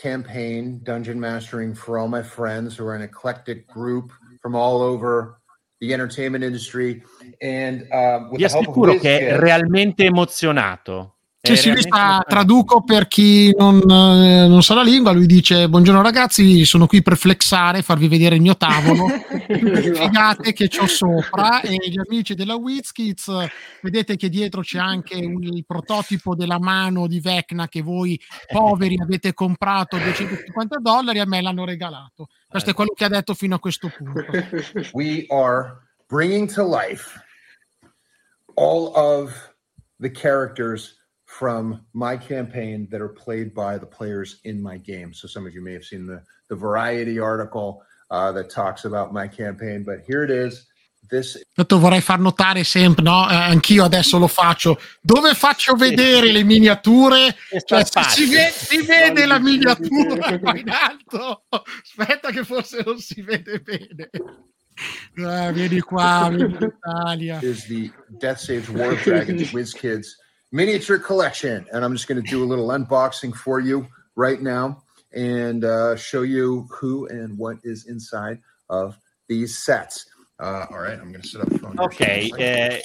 campaign, 0.00 0.80
dungeon 0.84 1.18
mastering 1.18 1.74
for 1.74 1.98
all 1.98 2.08
my 2.08 2.22
friends 2.22 2.76
who 2.76 2.86
are 2.86 2.94
an 2.94 3.02
eclectic 3.02 3.66
group 3.68 4.12
from 4.40 4.54
all 4.54 4.80
over 4.80 5.40
the 5.80 5.92
entertainment 5.92 6.44
industry. 6.44 7.02
And 7.42 7.90
uh, 7.92 8.28
with 8.30 8.40
Vi 8.40 8.46
the 8.46 8.62
help 8.62 8.76
of 8.76 9.00
che 9.00 9.36
realmente 9.38 10.04
emozionato. 10.04 11.17
È 11.40 11.54
Sì, 11.54 11.56
sì, 11.56 11.70
lui 11.70 11.82
realmente 11.82 12.22
sta, 12.24 12.24
traduco 12.26 12.82
per 12.82 13.06
chi 13.06 13.54
non, 13.56 13.78
eh, 13.88 14.48
non 14.48 14.60
sa 14.64 14.74
la 14.74 14.82
lingua, 14.82 15.12
lui 15.12 15.26
dice 15.26 15.68
buongiorno 15.68 16.02
ragazzi, 16.02 16.64
sono 16.64 16.88
qui 16.88 17.00
per 17.00 17.16
flexare, 17.16 17.82
farvi 17.82 18.08
vedere 18.08 18.34
il 18.34 18.40
mio 18.40 18.56
tavolo, 18.56 19.06
le 19.46 19.94
figate 19.94 20.52
che 20.52 20.68
ho 20.80 20.86
sopra. 20.88 21.60
E 21.60 21.76
gli 21.88 21.98
amici 22.04 22.34
della 22.34 22.56
WizKids, 22.56 23.30
vedete 23.82 24.16
che 24.16 24.28
dietro 24.28 24.62
c'è 24.62 24.80
anche 24.80 25.14
un- 25.14 25.44
il 25.44 25.64
prototipo 25.64 26.34
della 26.34 26.58
mano 26.58 27.06
di 27.06 27.20
Vecna 27.20 27.68
che 27.68 27.82
voi 27.82 28.20
poveri 28.52 28.98
avete 29.00 29.32
comprato 29.32 29.94
a 29.94 30.00
250 30.00 30.78
dollari, 30.80 31.20
a 31.20 31.24
me 31.24 31.40
l'hanno 31.40 31.64
regalato. 31.64 32.30
Questo 32.48 32.70
è 32.70 32.74
quello 32.74 32.94
che 32.96 33.04
ha 33.04 33.08
detto 33.08 33.34
fino 33.34 33.54
a 33.54 33.60
questo 33.60 33.92
punto. 33.96 34.26
we 34.92 35.24
are 35.28 35.86
bringing 36.08 36.52
to 36.52 36.64
life 36.64 37.22
all 38.56 38.90
of 38.96 39.54
the 40.00 40.10
characters 40.10 40.97
from 41.28 41.84
my 41.92 42.16
campaign 42.16 42.88
that 42.90 43.02
are 43.02 43.10
played 43.12 43.52
by 43.52 43.76
the 43.76 43.84
players 43.86 44.40
in 44.44 44.60
my 44.62 44.78
game. 44.78 45.12
So 45.12 45.28
some 45.28 45.46
of 45.46 45.52
you 45.52 45.62
may 45.62 45.74
have 45.74 45.84
seen 45.84 46.06
the 46.06 46.22
the 46.48 46.56
Variety 46.56 47.18
article 47.20 47.82
uh, 48.10 48.32
that 48.32 48.48
talks 48.48 48.86
about 48.86 49.12
my 49.12 49.28
campaign, 49.28 49.84
but 49.84 50.00
here 50.06 50.24
it 50.24 50.30
is. 50.30 50.66
This 51.10 51.38
Tanto 51.54 51.78
vorrei 51.78 52.00
far 52.00 52.18
notare 52.18 52.64
sempre, 52.64 53.02
no? 53.02 53.28
Eh, 53.30 53.34
anch'io 53.34 53.84
adesso 53.84 54.18
lo 54.18 54.26
faccio. 54.26 54.78
Dove 55.02 55.34
faccio 55.34 55.74
vedere 55.74 56.32
le 56.32 56.42
miniature? 56.44 57.34
Cioè, 57.64 57.84
si, 57.84 58.26
ve- 58.26 58.50
si 58.52 58.82
vede 58.82 59.24
la 59.26 59.38
miniatura 59.38 60.38
qua 60.40 60.56
in 60.56 60.68
alto. 60.70 61.44
Aspetta, 61.50 62.30
che 62.30 62.44
forse 62.44 62.82
non 62.84 62.98
si 62.98 63.20
vede 63.22 63.60
bene. 63.60 64.10
Ah, 65.26 65.50
vieni 65.50 65.80
qua, 65.80 66.28
vieni 66.30 66.54
in 66.54 66.72
Italia. 66.76 67.38
is 67.42 67.66
the 67.66 67.90
Death 68.18 68.38
Saves 68.38 68.68
War 68.68 68.94
Dragons 68.94 69.50
Whiz 69.52 69.72
Kids 69.72 70.16
miniature 70.52 70.98
collection. 70.98 71.66
And 71.72 71.84
I'm 71.84 71.94
just 71.94 72.08
going 72.08 72.22
to 72.22 72.28
do 72.28 72.42
a 72.42 72.46
little 72.46 72.68
unboxing 72.68 73.34
for 73.34 73.60
you 73.60 73.86
right 74.16 74.40
now 74.40 74.82
and 75.12 75.64
uh, 75.64 75.96
show 75.96 76.22
you 76.22 76.68
who 76.70 77.06
and 77.08 77.36
what 77.38 77.58
is 77.64 77.86
inside 77.86 78.40
of 78.68 78.98
these 79.28 79.58
sets. 79.58 80.06
Uh, 80.40 80.44
all 80.70 80.80
right. 80.80 81.00
Ok, 81.78 82.00
eh, 82.00 82.80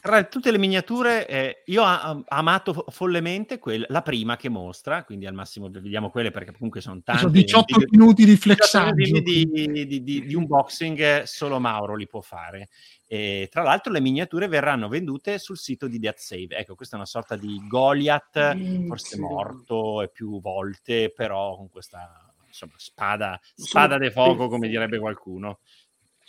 tra 0.00 0.24
tutte 0.24 0.50
le 0.50 0.56
miniature, 0.56 1.28
eh, 1.28 1.62
io 1.66 1.82
ho 1.82 1.84
am- 1.84 2.24
amato 2.28 2.72
fo- 2.72 2.86
follemente 2.88 3.58
quella, 3.58 3.84
la 3.90 4.00
prima 4.00 4.36
che 4.36 4.48
mostra, 4.48 5.04
quindi 5.04 5.26
al 5.26 5.34
massimo 5.34 5.68
vediamo 5.68 6.08
quelle 6.08 6.30
perché 6.30 6.52
comunque 6.52 6.80
sono 6.80 7.02
tante. 7.04 7.20
Sono 7.20 7.32
18 7.32 7.78
video- 7.78 7.88
minuti 7.90 8.24
di 8.24 8.30
18 8.30 8.54
flexaggio. 8.54 9.20
di, 9.20 9.86
di- 9.86 10.02
di- 10.02 10.24
di 10.24 10.34
unboxing 10.34 11.22
solo 11.24 11.60
Mauro 11.60 11.94
li 11.94 12.06
può 12.06 12.22
fare. 12.22 12.70
E, 13.06 13.48
tra 13.50 13.62
l'altro 13.62 13.92
le 13.92 14.00
miniature 14.00 14.48
verranno 14.48 14.88
vendute 14.88 15.38
sul 15.38 15.58
sito 15.58 15.86
di 15.88 15.98
Death 15.98 16.18
Save. 16.20 16.56
Ecco, 16.56 16.74
questa 16.74 16.94
è 16.94 16.98
una 16.98 17.06
sorta 17.06 17.36
di 17.36 17.60
Goliath, 17.68 18.54
Mm, 18.54 18.86
forse 18.88 19.16
sì. 19.16 19.20
morto 19.20 20.00
e 20.00 20.08
più 20.08 20.40
volte, 20.40 21.12
però 21.14 21.54
con 21.54 21.68
questa 21.68 22.30
insomma, 22.46 22.74
spada, 22.76 23.38
spada 23.54 23.94
Sono 23.94 23.98
de 23.98 24.10
fuoco, 24.10 24.48
come 24.48 24.68
direbbe 24.68 24.98
qualcuno. 24.98 25.58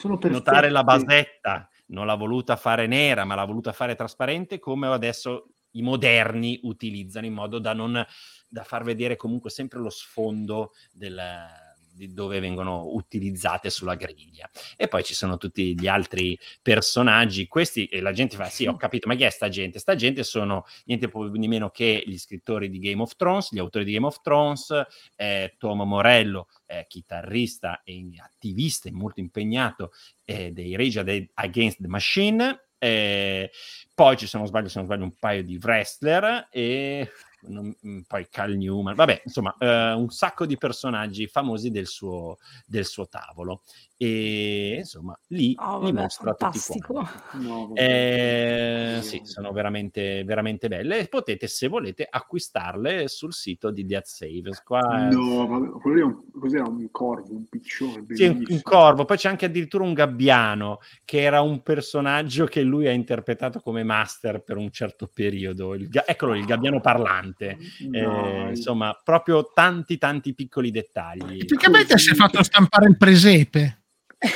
Notare 0.04 0.70
la 0.70 0.84
basetta, 0.84 1.70
non 1.88 2.06
l'ha 2.06 2.16
voluta 2.16 2.56
fare 2.56 2.88
nera, 2.88 3.24
ma 3.26 3.36
l'ha 3.36 3.46
voluta 3.46 3.72
fare 3.72 3.96
trasparente, 3.96 4.60
come 4.60 4.88
adesso 4.88 5.50
i 5.72 5.82
moderni 5.82 6.60
utilizzano 6.64 7.26
in 7.26 7.34
modo 7.34 7.60
da 7.60 7.74
non 7.74 8.06
da 8.48 8.64
far 8.64 8.84
vedere 8.84 9.16
comunque 9.16 9.50
sempre 9.50 9.80
lo 9.80 9.90
sfondo 9.90 10.72
del, 10.92 11.16
di 11.16 11.65
dove 11.96 12.40
vengono 12.40 12.88
utilizzate 12.94 13.70
sulla 13.70 13.96
griglia. 13.96 14.50
E 14.76 14.88
poi 14.88 15.04
ci 15.04 15.14
sono 15.14 15.38
tutti 15.38 15.80
gli 15.80 15.88
altri 15.88 16.38
personaggi, 16.62 17.48
questi 17.48 17.86
e 17.86 18.02
la 18.02 18.12
gente 18.12 18.36
fa 18.36 18.50
sì, 18.50 18.66
ho 18.66 18.76
capito, 18.78 19.08
ma 19.08 19.16
chi 19.16 19.24
è 19.24 19.30
sta 19.30 19.50
gente? 19.50 19.80
Sta 19.80 19.96
gente 19.96 20.24
sono 20.24 20.66
niente 20.86 21.10
di 21.32 21.48
meno 21.48 21.70
che 21.70 22.04
gli 22.06 22.18
scrittori 22.18 22.70
di 22.70 22.80
Game 22.80 23.02
of 23.02 23.16
Thrones, 23.16 23.52
gli 23.52 23.60
autori 23.60 23.86
di 23.86 23.94
Game 23.94 24.06
of 24.06 24.22
Thrones, 24.22 24.86
eh, 25.16 25.56
Tom 25.58 25.82
Morello, 25.84 26.48
eh, 26.66 26.86
chitarrista 26.88 27.82
e 27.84 28.04
attivista 28.20 28.90
e 28.90 28.92
molto 28.92 29.20
impegnato 29.20 29.92
eh, 30.24 30.52
dei 30.52 30.76
Rage 30.76 31.30
Against 31.34 31.82
the 31.82 31.88
Machine. 31.88 32.60
eh, 32.78 33.52
poi 33.94 34.18
ci 34.18 34.28
sono, 34.28 34.46
sbaglio, 34.46 34.68
se 34.68 34.78
non 34.78 34.86
sbaglio, 34.86 35.04
un 35.06 35.16
paio 35.18 35.44
di 35.44 35.58
wrestler 35.62 36.48
e 36.52 37.10
non- 37.48 37.76
mm, 37.86 38.02
poi 38.08 38.28
Cal 38.30 38.56
Newman, 38.56 38.96
vabbè, 38.96 39.22
insomma, 39.26 39.56
eh, 39.60 39.92
un 39.94 40.10
sacco 40.10 40.46
di 40.46 40.58
personaggi 40.58 41.28
famosi 41.28 41.72
del 41.72 41.88
suo, 41.88 42.38
del 42.66 42.86
suo 42.86 43.08
tavolo. 43.08 43.62
E 43.98 44.76
insomma, 44.80 45.18
lì 45.28 45.56
Oh, 45.58 45.80
li 45.80 45.92
vabbè, 45.92 46.02
mostra 46.02 46.34
tutti 46.34 46.60
fantastico. 46.60 46.94
quanti. 46.94 47.48
No, 47.48 47.68
vabbè. 47.68 47.82
Eh, 47.82 49.00
sì, 49.02 49.22
sono 49.24 49.52
veramente, 49.52 50.24
veramente 50.24 50.68
belle 50.68 51.00
e 51.00 51.08
potete, 51.08 51.48
se 51.48 51.68
volete, 51.68 52.08
acquistarle 52.10 53.08
sul 53.08 53.34
sito 53.34 53.72
di 53.72 53.86
Death 53.86 54.06
Saves. 54.06 54.62
Qua 54.64 54.80
No, 55.10 55.48
vabbè, 55.48 55.70
quello 55.80 55.96
lì 55.96 56.02
è 56.02 56.04
un, 56.06 56.22
cos'era 56.40 56.64
un 56.68 56.88
corvo, 56.92 57.34
un 57.34 57.46
piccione. 57.48 58.06
sì, 58.10 58.26
un, 58.26 58.44
un 58.48 58.62
corvo, 58.62 59.06
poi 59.06 59.18
c'è 59.18 59.30
anche 59.30 59.46
addirittura 59.46 59.84
un 59.84 59.94
gabbiano 59.94 60.80
che 61.04 61.22
era 61.22 61.42
un 61.42 61.62
personaggio 61.62 62.46
che 62.46 62.62
lui 62.62 62.88
ha 62.88 62.92
interpretato 62.92 63.60
come 63.60 63.84
master 63.84 64.42
per 64.42 64.58
un 64.58 64.72
certo 64.72 65.10
periodo. 65.14 65.74
Il 65.74 65.88
ga- 65.90 66.06
eccolo, 66.08 66.36
il 66.36 66.46
gabbiano 66.46 66.82
parlante. 66.82 67.35
Eh, 67.44 67.58
Dai. 67.80 68.50
insomma, 68.50 69.00
proprio 69.04 69.52
tanti, 69.54 69.98
tanti 69.98 70.34
piccoli 70.34 70.72
dettagli. 70.72 71.40
Tipicamente 71.40 71.98
si 71.98 72.12
è 72.12 72.14
fatto 72.14 72.42
stampare 72.44 72.88
il 72.88 72.98
presepe. 72.98 73.80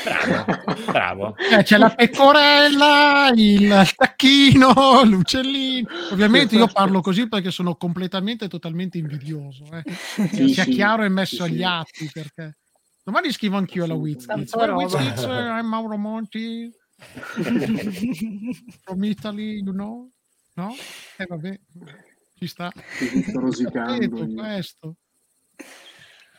Bravo, 0.04 0.46
bravo. 0.86 1.36
Eh, 1.38 1.64
c'è 1.64 1.78
la 1.78 1.90
pecorella, 1.90 3.32
il 3.34 3.92
tacchino, 3.96 5.04
l'uccellino. 5.04 5.88
Ovviamente 6.12 6.56
io 6.56 6.68
parlo 6.68 7.02
così 7.02 7.28
perché 7.28 7.50
sono 7.50 7.76
completamente 7.76 8.46
e 8.46 8.48
totalmente 8.50 8.98
invidioso. 8.98 9.66
Eh. 9.72 9.84
Sì, 9.94 10.50
sia 10.54 10.64
sì, 10.64 10.72
chiaro 10.72 11.04
e 11.04 11.10
messo 11.10 11.38
sì, 11.38 11.42
agli 11.44 11.64
atti 11.64 12.10
perché 12.12 12.58
domani 13.04 13.32
scrivo 13.32 13.58
anch'io 13.58 13.86
alla 13.86 13.96
Wizkids. 13.96 14.54
Wizkids, 14.54 15.24
eh, 15.24 15.60
I'm 15.60 15.66
Mauro 15.66 15.98
Monti 15.98 16.70
from 18.84 19.04
Italy, 19.04 19.62
you 19.64 19.74
know? 19.74 20.12
No? 20.56 20.76
E 21.18 21.26
vabbè, 21.26 21.60
ci 22.40 22.48
sta. 22.48 22.72
Rosicando 23.34 24.26
questo. 24.34 24.96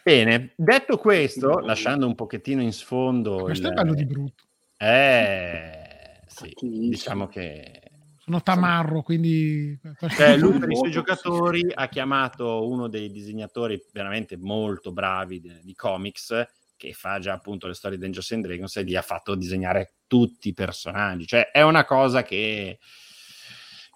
Bene, 0.02 0.54
detto 0.56 0.96
questo, 0.96 1.58
lasciando 1.58 2.06
un 2.06 2.14
pochettino 2.14 2.62
in 2.62 2.72
sfondo 2.72 3.42
Questo 3.42 3.66
il- 3.66 3.72
è 3.72 3.76
bello 3.76 3.94
di 3.94 4.06
brutto. 4.06 4.44
Eh, 4.78 6.22
sì, 6.26 6.54
diciamo 6.88 7.28
che 7.28 7.82
Sono 8.16 8.40
tamarro, 8.42 9.02
quindi 9.02 9.78
Cioè, 10.16 10.32
è 10.32 10.36
lui 10.38 10.58
per 10.58 10.70
i 10.70 10.76
suoi 10.76 10.90
giocatori 10.90 11.70
ha 11.74 11.88
chiamato 11.88 12.66
uno 12.66 12.88
dei 12.88 13.10
disegnatori 13.10 13.82
veramente 13.92 14.36
molto 14.38 14.92
bravi 14.92 15.40
di, 15.40 15.60
di 15.62 15.74
comics 15.74 16.46
che 16.76 16.92
fa 16.94 17.18
già 17.18 17.34
appunto 17.34 17.66
le 17.66 17.74
storie 17.74 17.98
di 17.98 18.04
Angels 18.06 18.30
and 18.32 18.44
Dragons 18.46 18.74
e 18.76 18.84
gli 18.84 18.94
ha 18.96 19.02
fatto 19.02 19.34
disegnare 19.34 19.96
tutti 20.06 20.48
i 20.48 20.54
personaggi. 20.54 21.26
Cioè, 21.26 21.50
è 21.50 21.60
una 21.60 21.84
cosa 21.84 22.22
che 22.22 22.78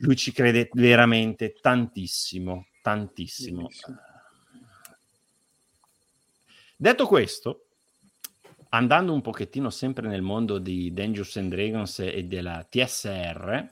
lui 0.05 0.17
ci 0.17 0.33
crede 0.33 0.69
veramente 0.73 1.55
tantissimo, 1.61 2.67
tantissimo. 2.83 3.63
Bellissimo. 3.63 3.97
Detto 6.77 7.07
questo, 7.07 7.67
andando 8.71 9.13
un 9.13 9.23
pochettino 9.23 9.71
sempre 9.71 10.07
nel 10.07 10.23
mondo 10.23 10.59
di 10.59 10.93
Dangerous 10.93 11.37
and 11.37 11.51
Dragons 11.51 11.99
e 12.01 12.25
della 12.25 12.67
TSR, 12.69 13.71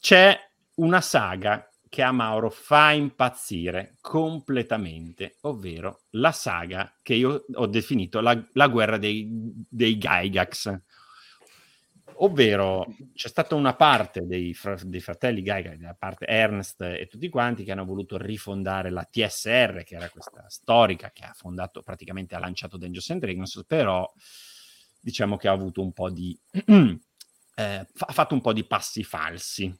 c'è 0.00 0.38
una 0.76 1.00
saga 1.00 1.68
che 1.88 2.02
a 2.02 2.12
Mauro 2.12 2.50
fa 2.50 2.92
impazzire 2.92 3.96
completamente, 4.00 5.36
ovvero 5.42 6.02
la 6.10 6.32
saga 6.32 6.94
che 7.02 7.14
io 7.14 7.44
ho 7.54 7.66
definito 7.66 8.20
la, 8.20 8.40
la 8.52 8.68
guerra 8.68 8.96
dei, 8.96 9.28
dei 9.68 9.98
Gygax. 9.98 10.80
Ovvero 12.18 12.86
c'è 13.14 13.28
stata 13.28 13.54
una 13.54 13.74
parte 13.74 14.26
dei, 14.26 14.54
fra- 14.54 14.78
dei 14.82 15.00
fratelli 15.00 15.42
Gygax, 15.42 15.76
da 15.76 15.96
parte 15.98 16.26
Ernst 16.26 16.80
e 16.82 17.06
tutti 17.10 17.28
quanti, 17.28 17.64
che 17.64 17.72
hanno 17.72 17.84
voluto 17.84 18.16
rifondare 18.16 18.90
la 18.90 19.04
TSR, 19.04 19.82
che 19.84 19.96
era 19.96 20.08
questa 20.08 20.44
storica 20.48 21.10
che 21.12 21.24
ha 21.24 21.32
fondato, 21.34 21.82
praticamente 21.82 22.34
ha 22.34 22.38
lanciato 22.38 22.76
Dungeons 22.76 23.10
and 23.10 23.20
Dragons, 23.20 23.64
però 23.66 24.10
diciamo 25.00 25.36
che 25.36 25.48
ha 25.48 25.52
avuto 25.52 25.82
un 25.82 25.92
po' 25.92 26.10
di... 26.10 26.38
eh, 26.50 27.86
fa- 27.92 28.06
ha 28.08 28.12
fatto 28.12 28.34
un 28.34 28.40
po' 28.40 28.52
di 28.52 28.64
passi 28.64 29.04
falsi. 29.04 29.74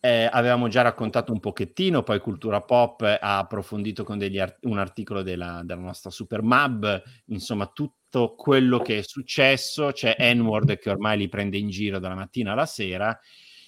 Eh, 0.00 0.28
avevamo 0.30 0.68
già 0.68 0.82
raccontato 0.82 1.32
un 1.32 1.40
pochettino, 1.40 2.02
poi 2.02 2.20
Cultura 2.20 2.60
Pop 2.60 3.00
ha 3.00 3.38
approfondito 3.38 4.04
con 4.04 4.18
degli 4.18 4.38
art- 4.38 4.58
un 4.66 4.78
articolo 4.78 5.22
della, 5.22 5.62
della 5.64 5.80
nostra 5.80 6.10
Super 6.10 6.42
Mab, 6.42 7.02
insomma 7.26 7.66
tutto 8.14 8.34
quello 8.36 8.78
che 8.78 8.98
è 8.98 9.02
successo, 9.02 9.90
c'è 9.90 10.16
N-Word 10.34 10.78
che 10.78 10.88
ormai 10.88 11.18
li 11.18 11.28
prende 11.28 11.58
in 11.58 11.68
giro 11.68 11.98
dalla 11.98 12.14
mattina 12.14 12.52
alla 12.52 12.64
sera 12.64 13.18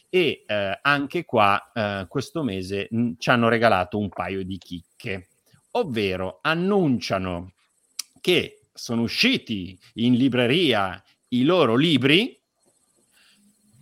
e 0.09 0.45
eh, 0.47 0.79
anche 0.81 1.25
qua 1.25 1.73
eh, 1.75 2.07
questo 2.09 2.45
mese 2.45 2.87
mh, 2.89 3.15
ci 3.19 3.31
hanno 3.31 3.49
regalato 3.49 3.99
un 3.99 4.09
paio 4.09 4.45
di 4.45 4.57
chicche, 4.57 5.31
ovvero 5.73 6.39
annunciano 6.43 7.55
che 8.21 8.69
sono 8.73 9.03
usciti 9.03 9.77
in 9.95 10.15
libreria 10.15 11.03
i 11.31 11.43
loro 11.43 11.75
libri 11.75 12.41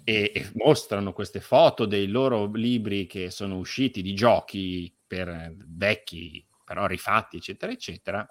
e, 0.03 0.33
e 0.35 0.51
mostrano 0.55 1.13
queste 1.13 1.41
foto 1.41 1.85
dei 1.85 2.07
loro 2.07 2.51
libri 2.51 3.07
che 3.07 3.31
sono 3.31 3.59
usciti 3.59 4.01
di 4.01 4.15
giochi 4.15 4.91
per 5.07 5.55
vecchi, 5.59 6.43
però 6.65 6.87
rifatti, 6.87 7.37
eccetera, 7.37 7.71
eccetera, 7.71 8.27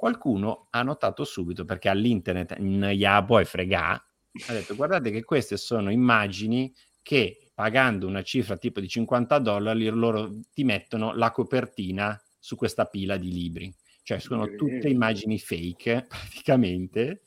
qualcuno 0.00 0.68
ha 0.70 0.82
notato 0.82 1.24
subito 1.24 1.66
perché 1.66 1.90
all'internet 1.90 2.56
in 2.58 2.88
Yabo 2.90 3.38
e 3.38 3.44
Frega 3.44 3.90
ha 3.90 4.52
detto 4.52 4.74
guardate 4.74 5.10
che 5.10 5.22
queste 5.22 5.58
sono 5.58 5.90
immagini 5.90 6.74
che 7.02 7.50
pagando 7.52 8.06
una 8.06 8.22
cifra 8.22 8.56
tipo 8.56 8.80
di 8.80 8.88
50 8.88 9.38
dollari 9.40 9.86
loro 9.90 10.40
ti 10.54 10.64
mettono 10.64 11.14
la 11.14 11.30
copertina 11.30 12.18
su 12.38 12.56
questa 12.56 12.86
pila 12.86 13.18
di 13.18 13.30
libri. 13.30 13.74
Cioè 14.02 14.18
sono 14.20 14.46
tutte 14.54 14.88
immagini 14.88 15.38
fake 15.38 16.06
praticamente 16.08 17.20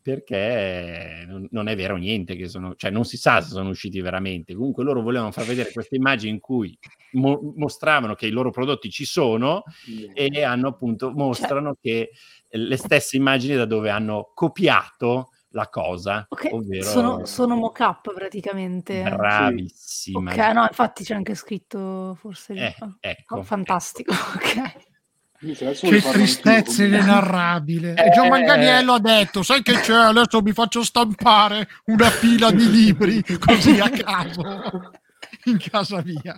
perché 0.00 1.26
non 1.50 1.68
è 1.68 1.76
vero 1.76 1.96
niente 1.96 2.34
che 2.36 2.48
sono, 2.48 2.74
cioè 2.76 2.90
non 2.90 3.04
si 3.04 3.16
sa 3.16 3.40
se 3.40 3.50
sono 3.50 3.68
usciti 3.70 4.00
veramente. 4.00 4.54
Comunque 4.54 4.84
loro 4.84 5.02
volevano 5.02 5.30
far 5.32 5.44
vedere 5.44 5.72
queste 5.72 5.96
immagini 5.96 6.32
in 6.32 6.40
cui 6.40 6.76
mo- 7.12 7.52
mostravano 7.56 8.14
che 8.14 8.26
i 8.26 8.30
loro 8.30 8.50
prodotti 8.50 8.90
ci 8.90 9.04
sono 9.04 9.62
e 10.14 10.42
hanno 10.42 10.68
appunto 10.68 11.10
mostrano 11.10 11.76
che 11.80 12.10
le 12.50 12.76
stesse 12.76 13.16
immagini 13.16 13.56
da 13.56 13.66
dove 13.66 13.90
hanno 13.90 14.30
copiato 14.34 15.30
la 15.52 15.68
cosa, 15.68 16.26
Ok, 16.28 16.48
ovvero 16.52 16.84
sono, 16.84 17.24
sono 17.26 17.54
mock-up 17.56 18.12
praticamente. 18.14 19.02
bravissima. 19.02 20.30
Ok, 20.30 20.36
no, 20.52 20.62
infatti 20.62 21.04
c'è 21.04 21.14
anche 21.14 21.34
scritto 21.34 22.14
forse. 22.18 22.54
Eh, 22.54 22.74
Ah, 22.78 22.96
ecco, 23.00 23.38
oh, 23.38 23.42
fantastico, 23.42 24.12
ok. 24.36 24.87
Che 25.40 26.00
tristezza 26.02 26.84
inenarrabile. 26.84 27.94
E 27.94 28.10
Gian 28.10 28.26
Eh. 28.26 28.28
Manganiello 28.30 28.94
ha 28.94 29.00
detto: 29.00 29.42
Sai 29.44 29.62
che 29.62 29.74
c'è? 29.80 29.94
Adesso 29.94 30.42
mi 30.42 30.52
faccio 30.52 30.82
stampare 30.82 31.68
una 31.86 32.10
pila 32.10 32.50
di 32.50 32.68
libri 32.70 33.22
così 33.38 33.78
a 33.78 33.88
caso 33.88 34.42
in 35.44 35.58
casa 35.70 36.02
mia. 36.04 36.34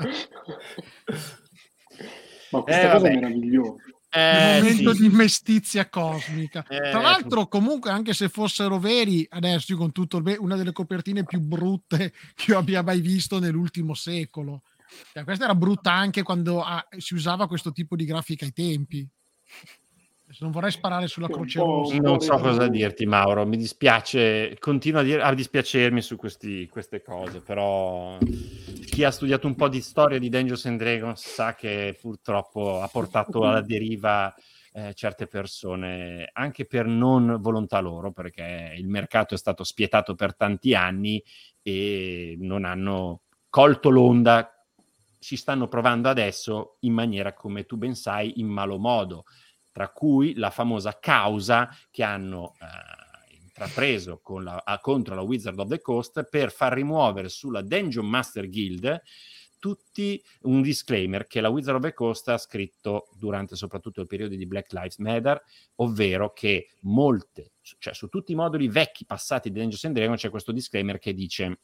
Ma 2.51 2.61
questa 2.63 2.81
Eh, 2.83 2.91
cosa 2.93 2.99
vabbè. 2.99 3.09
è 3.11 3.15
meravigliosa. 3.15 3.75
Eh, 4.13 4.59
Un 4.59 4.65
momento 4.67 4.93
sì. 4.95 5.03
di 5.03 5.09
mestizia 5.15 5.89
cosmica. 5.89 6.65
Eh, 6.69 6.91
Tra 6.91 7.01
l'altro, 7.01 7.47
comunque, 7.47 7.91
anche 7.91 8.13
se 8.13 8.29
fossero 8.29 8.79
veri, 8.81 9.25
adesso 9.31 9.71
io 9.73 9.79
con 9.79 9.93
tutto 9.93 10.17
il 10.17 10.25
be- 10.25 10.37
una 10.39 10.57
delle 10.57 10.73
copertine 10.73 11.23
più 11.25 11.39
brutte 11.41 12.13
che 12.35 12.51
io 12.51 12.59
abbia 12.59 12.83
mai 12.83 13.01
visto 13.01 13.39
nell'ultimo 13.39 13.95
secolo. 13.95 14.63
Cioè, 15.13 15.25
questa 15.25 15.45
era 15.45 15.55
brutta 15.55 15.93
anche 15.93 16.23
quando 16.23 16.63
ah, 16.63 16.87
si 16.97 17.15
usava 17.15 17.47
questo 17.47 17.73
tipo 17.73 17.97
di 17.97 18.05
grafica 18.05 18.45
ai 18.45 18.53
tempi. 18.53 19.09
Non 20.39 20.53
vorrei 20.53 20.71
sparare 20.71 21.09
sulla 21.09 21.27
croce 21.27 21.59
rossa. 21.59 21.97
Non 21.97 22.21
so 22.21 22.39
cosa 22.39 22.69
dirti, 22.69 23.05
Mauro. 23.05 23.45
Mi 23.45 23.57
dispiace, 23.57 24.57
continua 24.61 25.01
a, 25.01 25.03
dir- 25.03 25.21
a 25.21 25.35
dispiacermi 25.35 26.01
su 26.01 26.15
questi- 26.15 26.69
queste 26.69 27.03
cose, 27.03 27.41
però 27.41 28.17
chi 28.87 29.03
ha 29.03 29.11
studiato 29.11 29.49
un 29.49 29.57
po' 29.57 29.69
di 29.69 29.81
storia 29.81 30.21
di 30.21 30.29
Dungeons 30.29 30.67
and 30.67 30.79
Dragons 30.79 31.21
sa 31.21 31.55
che 31.55 31.99
purtroppo 32.01 32.81
ha 32.81 32.87
portato 32.87 33.43
alla 33.43 33.61
deriva 33.63 34.33
eh, 34.73 34.95
certe 34.95 35.27
persone, 35.27 36.31
anche 36.33 36.65
per 36.65 36.87
non 36.87 37.39
volontà 37.41 37.81
loro, 37.81 38.13
perché 38.13 38.75
il 38.77 38.87
mercato 38.87 39.35
è 39.35 39.39
stato 39.39 39.65
spietato 39.65 40.15
per 40.15 40.37
tanti 40.37 40.75
anni 40.75 41.21
e 41.61 42.37
non 42.39 42.65
hanno 42.65 43.23
colto 43.49 43.91
l'onda. 43.91 44.60
Ci 45.21 45.37
stanno 45.37 45.69
provando 45.69 46.09
adesso 46.09 46.79
in 46.81 46.95
maniera, 46.95 47.35
come 47.35 47.65
tu 47.65 47.77
ben 47.77 47.95
sai, 47.95 48.41
in 48.41 48.49
malo 48.49 48.79
modo 48.79 49.25
tra 49.73 49.91
cui 49.91 50.35
la 50.35 50.51
famosa 50.51 50.99
causa 50.99 51.69
che 51.91 52.03
hanno 52.03 52.55
eh, 52.61 53.37
intrapreso 53.37 54.21
la- 54.41 54.63
a- 54.65 54.81
contro 54.81 55.15
la 55.15 55.21
Wizard 55.21 55.59
of 55.59 55.69
the 55.69 55.81
Coast 55.81 56.25
per 56.29 56.51
far 56.51 56.73
rimuovere 56.73 57.29
sulla 57.29 57.63
Dungeon 57.63 58.07
Master 58.07 58.49
Guild 58.49 59.01
tutti 59.61 60.21
un 60.43 60.63
disclaimer 60.63 61.27
che 61.27 61.43
la 61.43 61.51
Wizard 61.51 61.77
of 61.77 61.83
the 61.83 61.93
Coast 61.93 62.29
ha 62.29 62.39
scritto 62.39 63.09
durante 63.13 63.57
soprattutto 63.57 64.01
il 64.01 64.07
periodo 64.07 64.35
di 64.35 64.47
Black 64.47 64.73
Lives 64.73 64.97
Matter, 64.97 65.41
ovvero 65.77 66.33
che 66.33 66.71
molte, 66.81 67.53
cioè 67.61 67.93
su 67.93 68.09
tutti 68.09 68.33
i 68.33 68.35
moduli 68.35 68.69
vecchi 68.69 69.05
passati 69.05 69.51
di 69.51 69.59
Dungeons 69.59 69.85
and 69.85 69.95
Dragons 69.95 70.21
c'è 70.21 70.31
questo 70.31 70.51
disclaimer 70.51 70.99
che 70.99 71.13
dice 71.13 71.61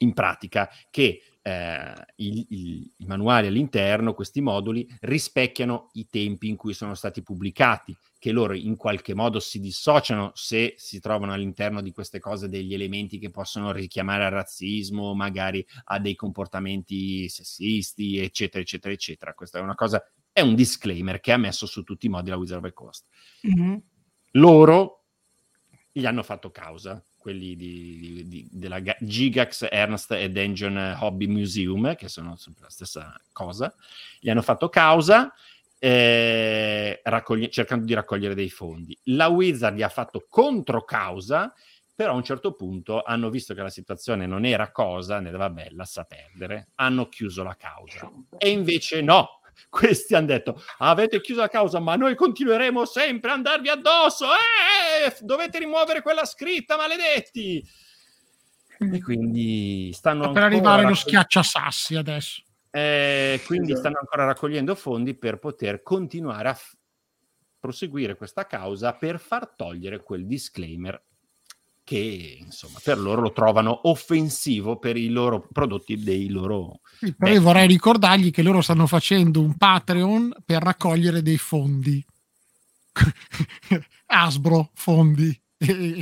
in 0.00 0.12
pratica 0.12 0.70
che 0.90 1.22
eh, 1.42 1.92
i, 2.16 2.46
i- 2.50 2.92
i 2.98 3.04
manuali 3.06 3.46
all'interno, 3.46 4.14
questi 4.14 4.40
moduli, 4.40 4.86
rispecchiano 5.00 5.90
i 5.94 6.06
tempi 6.08 6.48
in 6.48 6.56
cui 6.56 6.74
sono 6.74 6.94
stati 6.94 7.22
pubblicati, 7.22 7.96
che 8.18 8.32
loro 8.32 8.52
in 8.54 8.76
qualche 8.76 9.14
modo 9.14 9.40
si 9.40 9.60
dissociano 9.60 10.32
se 10.34 10.74
si 10.76 11.00
trovano 11.00 11.32
all'interno 11.32 11.80
di 11.80 11.92
queste 11.92 12.18
cose 12.18 12.48
degli 12.48 12.74
elementi 12.74 13.18
che 13.18 13.30
possono 13.30 13.72
richiamare 13.72 14.24
al 14.24 14.32
razzismo, 14.32 15.14
magari 15.14 15.64
a 15.84 15.98
dei 15.98 16.14
comportamenti 16.14 17.28
sessisti, 17.28 18.18
eccetera, 18.18 18.62
eccetera, 18.62 18.92
eccetera. 18.92 19.34
Questa 19.34 19.58
è 19.58 19.62
una 19.62 19.74
cosa, 19.74 20.02
è 20.32 20.40
un 20.42 20.54
disclaimer 20.54 21.20
che 21.20 21.32
ha 21.32 21.36
messo 21.38 21.66
su 21.66 21.82
tutti 21.82 22.06
i 22.06 22.08
modi 22.10 22.30
la 22.30 22.36
Wizard 22.36 22.62
of 22.62 22.68
the 22.68 22.74
Coast 22.74 23.06
Mhm. 23.42 23.82
loro 24.32 25.04
gli 25.92 26.06
hanno 26.06 26.22
fatto 26.22 26.50
causa, 26.50 27.02
quelli 27.30 27.54
di, 27.54 27.98
di- 28.00 28.28
di- 28.28 28.48
della 28.50 28.80
Ga- 28.80 28.96
Gigax 29.00 29.68
Ernst 29.70 30.10
e 30.12 30.30
Dungeon 30.30 30.96
Hobby 31.00 31.26
Museum, 31.26 31.94
che 31.94 32.08
sono 32.08 32.36
sempre 32.36 32.64
la 32.64 32.70
stessa 32.70 33.20
cosa, 33.32 33.72
gli 34.18 34.28
hanno 34.28 34.42
fatto 34.42 34.68
causa 34.68 35.32
eh, 35.78 37.00
raccogli- 37.04 37.48
cercando 37.48 37.84
di 37.86 37.94
raccogliere 37.94 38.34
dei 38.34 38.50
fondi. 38.50 38.98
La 39.04 39.28
Wizard 39.28 39.76
gli 39.76 39.82
ha 39.82 39.88
fatto 39.88 40.26
controcausa, 40.28 41.54
però 41.94 42.12
a 42.12 42.16
un 42.16 42.24
certo 42.24 42.52
punto 42.54 43.02
hanno 43.02 43.30
visto 43.30 43.54
che 43.54 43.62
la 43.62 43.70
situazione 43.70 44.26
non 44.26 44.44
era 44.44 44.72
cosa, 44.72 45.20
ne 45.20 45.30
vabbè, 45.30 45.68
lascia 45.70 46.04
perdere, 46.04 46.70
hanno 46.76 47.08
chiuso 47.08 47.42
la 47.42 47.56
causa. 47.56 48.10
E 48.38 48.50
invece 48.50 49.00
no, 49.02 49.39
questi 49.68 50.14
hanno 50.14 50.26
detto 50.26 50.62
avete 50.78 51.20
chiuso 51.20 51.40
la 51.40 51.48
causa 51.48 51.78
ma 51.80 51.96
noi 51.96 52.14
continueremo 52.14 52.84
sempre 52.84 53.30
a 53.30 53.34
andarvi 53.34 53.68
addosso 53.68 54.26
eh, 54.26 55.14
dovete 55.20 55.58
rimuovere 55.58 56.02
quella 56.02 56.24
scritta 56.24 56.76
maledetti 56.76 57.62
e 58.78 59.02
quindi 59.02 59.90
stanno 59.92 60.22
Sta 60.24 60.32
per 60.32 60.42
arrivare 60.44 60.82
lo 60.82 60.88
raccog- 60.88 61.06
schiacciasassi 61.06 61.96
adesso. 61.96 62.42
eh, 62.70 63.42
quindi 63.44 63.72
Esatto. 63.72 63.80
stanno 63.80 63.98
ancora 64.00 64.24
raccogliendo 64.24 64.74
fondi 64.74 65.14
per 65.14 65.38
poter 65.38 65.82
continuare 65.82 66.48
a 66.48 66.54
f- 66.54 66.74
proseguire 67.58 68.16
questa 68.16 68.46
causa 68.46 68.94
per 68.94 69.20
far 69.20 69.48
togliere 69.54 70.02
quel 70.02 70.26
disclaimer 70.26 70.98
che 71.90 72.36
insomma 72.38 72.78
per 72.80 73.00
loro 73.00 73.20
lo 73.20 73.32
trovano 73.32 73.88
offensivo 73.88 74.78
per 74.78 74.96
i 74.96 75.08
loro 75.08 75.48
prodotti 75.50 75.96
dei 76.00 76.28
loro 76.28 76.82
Sì, 77.00 77.12
però 77.16 77.32
io 77.32 77.40
vorrei 77.40 77.66
ricordargli 77.66 78.30
che 78.30 78.42
loro 78.42 78.60
stanno 78.60 78.86
facendo 78.86 79.40
un 79.40 79.56
Patreon 79.56 80.32
per 80.44 80.62
raccogliere 80.62 81.20
dei 81.20 81.36
fondi. 81.36 82.04
Asbro 84.06 84.70
fondi. 84.74 85.36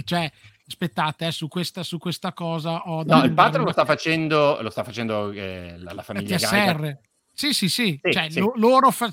Cioè, 0.04 0.30
aspettate, 0.66 1.26
eh, 1.28 1.32
su, 1.32 1.48
questa, 1.48 1.82
su 1.82 1.96
questa 1.96 2.34
cosa 2.34 2.82
ho 2.82 3.02
No, 3.04 3.24
il 3.24 3.32
Patreon 3.32 3.64
lo 3.64 3.72
sta 3.72 3.86
facendo, 3.86 4.60
lo 4.60 4.68
sta 4.68 4.84
facendo 4.84 5.30
eh, 5.30 5.76
la, 5.78 5.94
la 5.94 6.02
famiglia. 6.02 6.36
TSR. 6.36 6.98
Sì, 7.32 7.54
sì, 7.54 7.70
sì. 7.70 7.98
Sì, 8.02 8.12
Cioè, 8.12 8.28
sì. 8.28 8.40
lo- 8.40 8.52
loro 8.56 8.90
fa- 8.90 9.10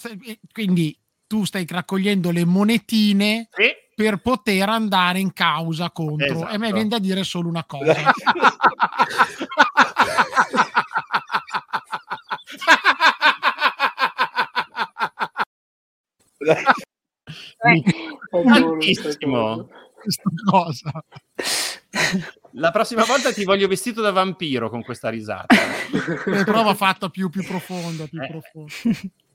quindi 0.52 0.98
tu 1.26 1.46
stai 1.46 1.66
raccogliendo 1.66 2.32
le 2.32 2.44
monetine 2.44 3.48
per 3.96 4.18
poter 4.18 4.68
andare 4.68 5.20
in 5.20 5.32
causa 5.32 5.90
contro. 5.90 6.48
E 6.50 6.54
a 6.54 6.58
me 6.58 6.66
Esatto. 6.68 6.74
viene 6.74 6.88
da 6.90 7.00
dire 7.00 7.24
solo 7.24 7.48
una 7.48 7.64
cosa. 7.64 8.12
Tantissimo. 18.30 19.68
Questa 20.02 20.30
cosa. 20.50 20.92
La 22.52 22.72
prossima 22.72 23.04
volta 23.06 23.32
ti 23.34 23.44
voglio 23.44 23.68
vestito 23.68 24.02
da 24.02 24.12
vampiro 24.12 24.70
con 24.70 24.84
questa 24.84 25.10
risata. 25.10 25.56
Prova 26.46 26.74
fatta 26.76 27.10
più, 27.10 27.30
più 27.30 27.44
profonda, 27.46 28.06
più 28.08 28.22
Eh, 28.22 28.28
profonda. 28.28 28.74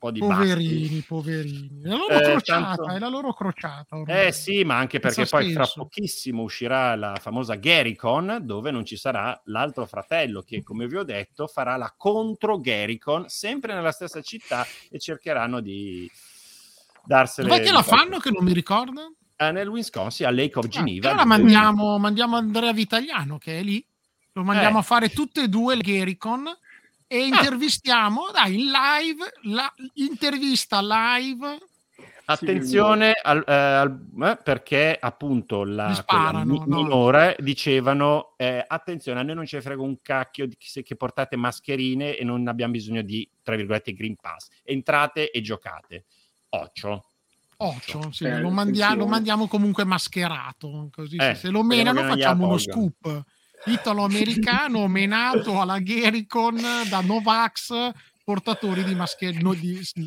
Po' 0.01 0.09
di 0.09 0.17
Poverini, 0.19 0.79
baffi. 0.87 1.05
poverini. 1.07 1.81
La 1.83 1.95
loro 1.95 2.15
Eh, 2.15 2.21
crociata, 2.23 2.65
tanto- 2.75 2.89
è 2.89 2.97
la 2.97 3.07
loro 3.07 3.33
crociata. 3.35 3.97
ormai. 3.97 4.25
Eh 4.25 4.31
sì, 4.31 4.63
ma 4.63 4.77
anche 4.77 4.97
perché 4.99 5.27
poi 5.27 5.51
fra 5.53 5.63
senso. 5.65 5.81
pochissimo 5.83 6.41
uscirà 6.41 6.95
la 6.95 7.15
famosa 7.21 7.53
Garicon, 7.53 8.39
dove 8.41 8.71
non 8.71 8.83
ci 8.83 8.97
sarà 8.97 9.39
l'altro 9.45 9.85
fratello 9.85 10.41
che, 10.41 10.63
come 10.63 10.87
vi 10.87 10.95
ho 10.97 11.03
detto, 11.03 11.45
farà 11.45 11.77
la 11.77 11.93
contro 11.95 12.57
Garicon, 12.59 13.25
sempre 13.29 13.75
nella 13.75 13.91
stessa 13.91 14.21
città, 14.21 14.65
e 14.89 14.97
cercheranno 14.97 15.59
di 15.59 16.09
darsene... 17.05 17.47
Dov'è 17.49 17.61
che 17.61 17.71
la 17.71 17.83
fanno 17.83 18.17
che 18.17 18.31
non 18.31 18.43
mi 18.43 18.53
ricordo? 18.53 19.13
Eh, 19.35 19.51
nel 19.51 19.67
Wisconsin, 19.67 20.25
a 20.25 20.31
Lake 20.31 20.57
of 20.57 20.67
Geneva. 20.67 21.09
Allora 21.11 21.25
dove- 21.25 21.37
mandiamo, 21.37 21.99
mandiamo 21.99 22.37
Andrea 22.37 22.73
Vitagliano 22.73 23.37
che 23.37 23.59
è 23.59 23.61
lì, 23.61 23.85
lo 24.33 24.43
mandiamo 24.43 24.77
Eh. 24.77 24.79
a 24.79 24.83
fare 24.83 25.09
tutte 25.09 25.43
e 25.43 25.47
due 25.47 25.75
le 25.75 25.81
Gericon 25.83 26.45
e 27.11 27.25
intervistiamo, 27.25 28.31
dai, 28.31 28.53
in 28.57 28.71
live, 28.71 29.25
la 29.53 29.69
intervista 29.95 30.79
live. 30.81 31.57
Attenzione 32.23 33.11
al, 33.21 33.43
eh, 33.45 33.53
al- 33.53 34.05
eh, 34.21 34.39
perché 34.41 34.97
appunto 34.97 35.65
la 35.65 35.93
sparano, 35.93 36.63
no. 36.65 36.81
minore 36.83 37.35
dicevano 37.39 38.35
eh, 38.37 38.63
attenzione 38.65 39.19
a 39.19 39.23
noi 39.23 39.35
non 39.35 39.45
ne 39.51 39.61
frega 39.61 39.81
un 39.81 39.97
cacchio 40.01 40.45
di 40.47 40.55
che, 40.57 40.83
che 40.83 40.95
portate 40.95 41.35
mascherine 41.35 42.15
e 42.15 42.23
non 42.23 42.47
abbiamo 42.47 42.71
bisogno 42.71 43.01
di 43.01 43.29
tra 43.43 43.57
virgolette 43.57 43.91
green 43.91 44.15
pass. 44.15 44.47
Entrate 44.63 45.31
e 45.31 45.41
giocate. 45.41 46.05
Occhio. 46.49 47.03
Occhio, 47.57 48.09
sì, 48.13 48.23
Eh, 48.23 48.39
lo, 48.39 48.49
mandia- 48.51 48.95
lo 48.95 49.05
mandiamo 49.05 49.47
comunque 49.47 49.83
mascherato, 49.83 50.87
così 50.93 51.17
Eh, 51.17 51.33
se- 51.33 51.35
se 51.35 51.49
lo 51.49 51.61
menano 51.63 52.03
facciamo 52.03 52.47
uno 52.47 52.55
tolgano. 52.57 53.25
Scoop 53.61 53.77
italo-americano 53.79 54.87
menato 54.87 55.59
alla 55.59 55.79
Ghericon 55.79 56.61
da 56.89 57.01
Novax 57.01 57.91
portatori 58.23 58.83
di 58.83 58.95
mascherine, 58.95 59.41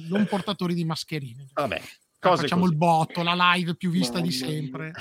non 0.09 0.26
portatori 0.26 0.74
di 0.74 0.85
mascherine. 0.85 1.48
vabbè 1.55 1.81
cose 2.24 2.43
Facciamo 2.43 2.62
così. 2.62 2.72
il 2.72 2.78
botto, 2.78 3.22
la 3.22 3.35
live 3.55 3.74
più 3.76 3.90
vista 3.90 4.18
di 4.18 4.31
Mamma 4.31 4.47
mia. 4.47 4.56
sempre. 4.56 4.93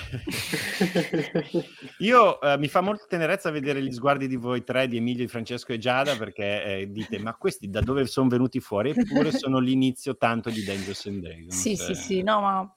Io 2.00 2.42
eh, 2.42 2.58
mi 2.58 2.68
fa 2.68 2.82
molta 2.82 3.06
tenerezza 3.08 3.50
vedere 3.50 3.82
gli 3.82 3.94
sguardi 3.94 4.28
di 4.28 4.36
voi 4.36 4.64
tre, 4.64 4.88
di 4.90 4.98
Emilio, 4.98 5.24
di 5.24 5.30
Francesco 5.30 5.72
e 5.72 5.78
Giada, 5.78 6.18
perché 6.18 6.64
eh, 6.64 6.92
dite: 6.92 7.20
Ma 7.20 7.34
questi 7.36 7.70
da 7.70 7.80
dove 7.80 8.06
sono 8.08 8.28
venuti 8.28 8.60
fuori? 8.60 8.90
Eppure 8.90 9.32
sono 9.32 9.60
l'inizio 9.60 10.18
tanto 10.18 10.50
di 10.50 10.64
Dungeons 10.64 11.06
and 11.06 11.22
Dragons. 11.22 11.56
Sì, 11.60 11.76
sì, 11.78 11.92
eh. 11.92 11.96
sì, 11.96 12.22
no, 12.24 12.42
ma 12.42 12.76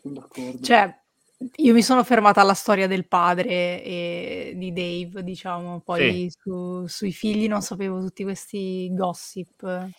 Sono 0.00 0.14
d'accordo. 0.14 0.60
cioè, 0.62 0.98
io 1.56 1.72
mi 1.72 1.82
sono 1.82 2.04
fermata 2.04 2.40
alla 2.40 2.54
storia 2.54 2.86
del 2.86 3.06
padre 3.06 3.82
e 3.82 4.52
di 4.56 4.72
Dave, 4.72 5.22
diciamo, 5.22 5.80
poi 5.80 6.30
su- 6.30 6.86
sui 6.86 7.12
figli 7.12 7.48
non 7.48 7.62
sapevo 7.62 8.00
tutti 8.00 8.22
questi 8.24 8.88
gossip, 8.92 9.62
Eh 9.62 9.66
vabbè. 9.66 9.90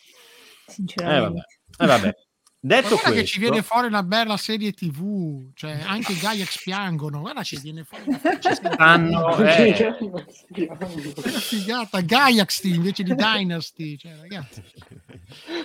sinceramente. 0.67 1.59
Eh, 1.79 1.85
vabbè. 1.85 2.13
Detto 2.63 2.89
guarda 2.89 3.01
questo, 3.09 3.19
che 3.21 3.25
ci 3.25 3.39
viene 3.39 3.63
fuori 3.63 3.87
una 3.87 4.03
bella 4.03 4.37
serie 4.37 4.71
tv, 4.71 5.49
cioè 5.55 5.79
anche 5.83 6.11
i 6.11 6.19
Gaiax 6.19 6.61
piangono, 6.61 7.21
guarda 7.21 7.41
che 7.41 7.57
viene 7.59 7.83
fuori 7.83 8.03
una 8.05 8.19
ci 8.39 8.53
stanno. 8.53 9.35
eh, 9.39 9.95
Una 9.97 11.39
figata, 11.39 12.01
Gaiax 12.01 12.63
invece 12.65 13.01
di 13.01 13.15
Dynasty, 13.15 13.97
cioè, 13.97 14.11
ragazzi. 14.21 14.61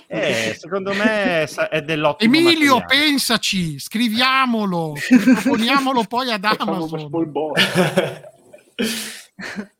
eh, 0.06 0.56
secondo 0.58 0.94
me 0.94 1.42
è 1.44 1.82
dell'ottimo. 1.82 2.34
Emilio, 2.34 2.78
materiale. 2.78 3.08
pensaci, 3.08 3.78
scriviamolo, 3.78 4.94
proponiamolo 5.42 6.02
poi 6.04 6.32
ad 6.32 6.44
Amazon. 6.44 7.10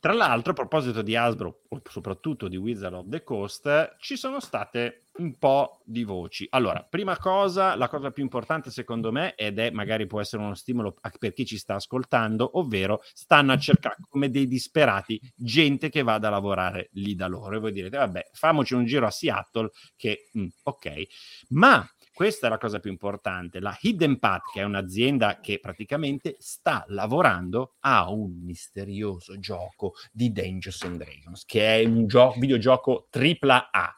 Tra 0.00 0.12
l'altro, 0.12 0.52
a 0.52 0.54
proposito 0.54 1.02
di 1.02 1.16
Hasbro, 1.16 1.62
soprattutto 1.90 2.48
di 2.48 2.56
Wizard 2.56 2.94
of 2.94 3.08
the 3.08 3.22
Coast, 3.24 3.96
ci 3.98 4.16
sono 4.16 4.40
state 4.40 5.08
un 5.18 5.36
po' 5.38 5.80
di 5.84 6.04
voci. 6.04 6.46
Allora, 6.50 6.86
prima 6.88 7.16
cosa, 7.18 7.74
la 7.74 7.88
cosa 7.88 8.10
più 8.10 8.22
importante 8.22 8.70
secondo 8.70 9.10
me, 9.10 9.34
ed 9.34 9.58
è 9.58 9.70
magari 9.70 10.06
può 10.06 10.20
essere 10.20 10.42
uno 10.42 10.54
stimolo 10.54 10.94
per 11.18 11.32
chi 11.32 11.44
ci 11.44 11.58
sta 11.58 11.74
ascoltando, 11.74 12.58
ovvero 12.58 13.02
stanno 13.12 13.52
a 13.52 13.58
cercare 13.58 13.96
come 14.08 14.30
dei 14.30 14.46
disperati 14.46 15.20
gente 15.34 15.88
che 15.88 16.02
vada 16.02 16.28
a 16.28 16.32
lavorare 16.32 16.90
lì 16.92 17.14
da 17.14 17.26
loro. 17.26 17.56
E 17.56 17.58
voi 17.58 17.72
direte, 17.72 17.96
vabbè, 17.96 18.30
famoci 18.32 18.74
un 18.74 18.84
giro 18.84 19.06
a 19.06 19.10
Seattle, 19.10 19.70
che 19.96 20.30
mm, 20.38 20.46
ok, 20.62 21.06
ma 21.48 21.84
questa 22.18 22.48
è 22.48 22.50
la 22.50 22.58
cosa 22.58 22.80
più 22.80 22.90
importante. 22.90 23.60
La 23.60 23.78
Hidden 23.80 24.18
Path, 24.18 24.50
che 24.52 24.62
è 24.62 24.64
un'azienda 24.64 25.38
che 25.38 25.60
praticamente 25.60 26.34
sta 26.40 26.84
lavorando 26.88 27.76
a 27.78 28.10
un 28.10 28.40
misterioso 28.42 29.38
gioco 29.38 29.94
di 30.10 30.32
Dungeons 30.32 30.82
and 30.82 30.96
Dragons, 30.96 31.44
che 31.44 31.76
è 31.76 31.84
un 31.84 32.08
gio- 32.08 32.34
videogioco 32.36 33.06
tripla 33.08 33.70
A. 33.70 33.94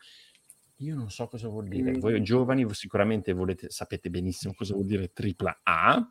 Io 0.81 0.95
non 0.95 1.09
so 1.09 1.29
cosa 1.29 1.49
vuol 1.49 1.67
dire. 1.67 1.93
Voi 1.93 2.23
giovani 2.23 2.67
sicuramente 2.75 3.33
volete, 3.33 3.71
sapete 3.71 4.11
benissimo 4.11 4.53
cosa 4.55 4.75
vuol 4.75 4.85
dire 4.85 5.15
tripla 5.15 5.61
A. 5.63 6.07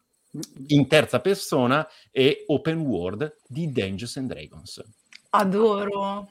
In 0.69 0.87
terza 0.87 1.19
persona 1.19 1.87
e 2.09 2.43
open 2.47 2.79
world 2.79 3.35
di 3.45 3.71
Dungeons 3.71 4.17
and 4.17 4.29
Dragons. 4.29 4.83
Adoro. 5.29 6.27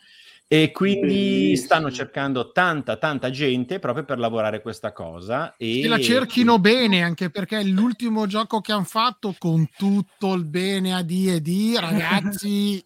E 0.50 0.70
quindi 0.72 1.06
Bellissimo. 1.06 1.66
stanno 1.66 1.90
cercando 1.92 2.52
tanta, 2.52 2.96
tanta 2.96 3.28
gente 3.30 3.78
proprio 3.78 4.04
per 4.06 4.18
lavorare 4.18 4.62
questa 4.62 4.92
cosa. 4.92 5.54
E 5.58 5.80
Che 5.82 5.88
la 5.88 6.00
cerchino 6.00 6.58
bene, 6.58 7.02
anche 7.02 7.28
perché 7.28 7.58
è 7.58 7.64
l'ultimo 7.64 8.26
gioco 8.26 8.62
che 8.62 8.72
hanno 8.72 8.84
fatto 8.84 9.34
con 9.38 9.68
tutto 9.76 10.32
il 10.32 10.44
bene 10.44 10.94
a 10.94 11.02
D&D, 11.02 11.76
ragazzi. 11.78 12.82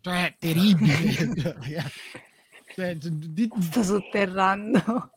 cioè, 0.00 0.34
terribile. 0.38 1.90
Cioè, 2.74 2.96
di- 2.96 3.50
Sto 3.60 3.82
sotterrando. 3.82 5.10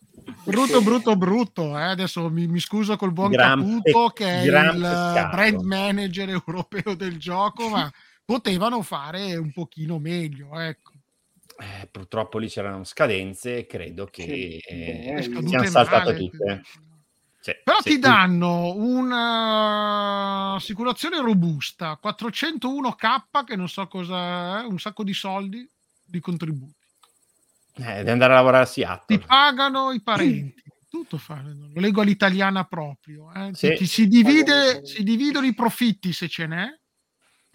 brutto, 0.43 0.81
brutto, 0.81 1.15
brutto. 1.15 1.77
eh. 1.79 1.83
Adesso 1.83 2.29
mi, 2.29 2.47
mi 2.47 2.59
scuso 2.59 2.97
col 2.97 3.13
buon 3.13 3.31
Gran 3.31 3.59
Caputo, 3.59 4.11
pe- 4.13 4.23
che 4.25 4.41
è 4.41 4.43
gran 4.43 4.75
il 4.75 4.81
peccato. 4.81 5.35
brand 5.37 5.61
manager 5.61 6.29
europeo 6.31 6.95
del 6.95 7.17
gioco, 7.17 7.69
ma 7.69 7.89
potevano 8.25 8.81
fare 8.81 9.37
un 9.37 9.53
pochino 9.53 9.99
meglio. 9.99 10.59
Ecco. 10.59 10.91
Eh, 11.57 11.87
purtroppo 11.87 12.37
lì 12.37 12.49
c'erano 12.49 12.83
scadenze 12.83 13.59
e 13.59 13.65
credo 13.65 14.07
che 14.07 14.59
eh, 14.67 15.13
bello. 15.13 15.47
siano 15.47 15.65
saltate 15.67 16.11
male. 16.11 16.17
tutte. 16.17 16.61
Sì, 17.39 17.53
Però 17.63 17.79
sì. 17.79 17.91
ti 17.91 17.99
danno 17.99 18.73
un'assicurazione 18.73 21.21
robusta, 21.21 21.97
401k, 22.01 23.43
che 23.45 23.55
non 23.55 23.69
so 23.69 23.87
cosa 23.87 24.61
è, 24.61 24.65
un 24.65 24.79
sacco 24.79 25.03
di 25.03 25.13
soldi 25.13 25.65
di 26.03 26.19
contributi. 26.19 26.73
Eh, 27.77 27.97
devi 27.97 28.09
andare 28.09 28.33
a 28.33 28.37
lavorare 28.37 28.63
a 28.63 28.67
Seattle. 28.67 29.17
Ti 29.17 29.25
pagano 29.25 29.91
i 29.91 30.01
parenti. 30.01 30.63
Tutto 30.89 31.17
fanno. 31.17 31.69
Lo 31.73 31.79
leggo 31.79 32.01
all'italiana 32.01 32.63
proprio. 32.63 33.31
eh. 33.33 33.51
Ti- 33.51 33.57
Sì. 33.57 33.75
ti 33.75 33.85
si, 33.85 34.07
divide, 34.07 34.83
si 34.85 35.03
dividono 35.03 35.45
i 35.45 35.53
profitti 35.53 36.11
se 36.13 36.27
ce 36.27 36.47
n'è. 36.47 36.67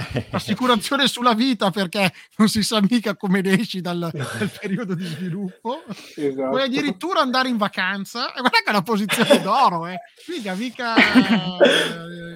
Assicurazione 0.31 1.07
sulla 1.07 1.35
vita 1.35 1.71
perché 1.71 2.13
non 2.37 2.49
si 2.49 2.63
sa 2.63 2.81
mica 2.81 3.17
come 3.17 3.41
ne 3.41 3.59
esci 3.59 3.81
dal, 3.81 4.11
dal 4.13 4.51
periodo 4.61 4.95
di 4.95 5.05
sviluppo. 5.05 5.83
Esatto. 6.17 6.51
Puoi 6.51 6.63
addirittura 6.63 7.21
andare 7.21 7.49
in 7.49 7.57
vacanza. 7.57 8.33
E 8.33 8.41
guarda 8.41 8.59
che 8.59 8.65
è 8.67 8.71
una 8.71 8.83
posizione 8.83 9.41
d'oro, 9.41 9.87
eh. 9.87 9.99
Mica, 10.29 10.55
mica. 10.55 10.95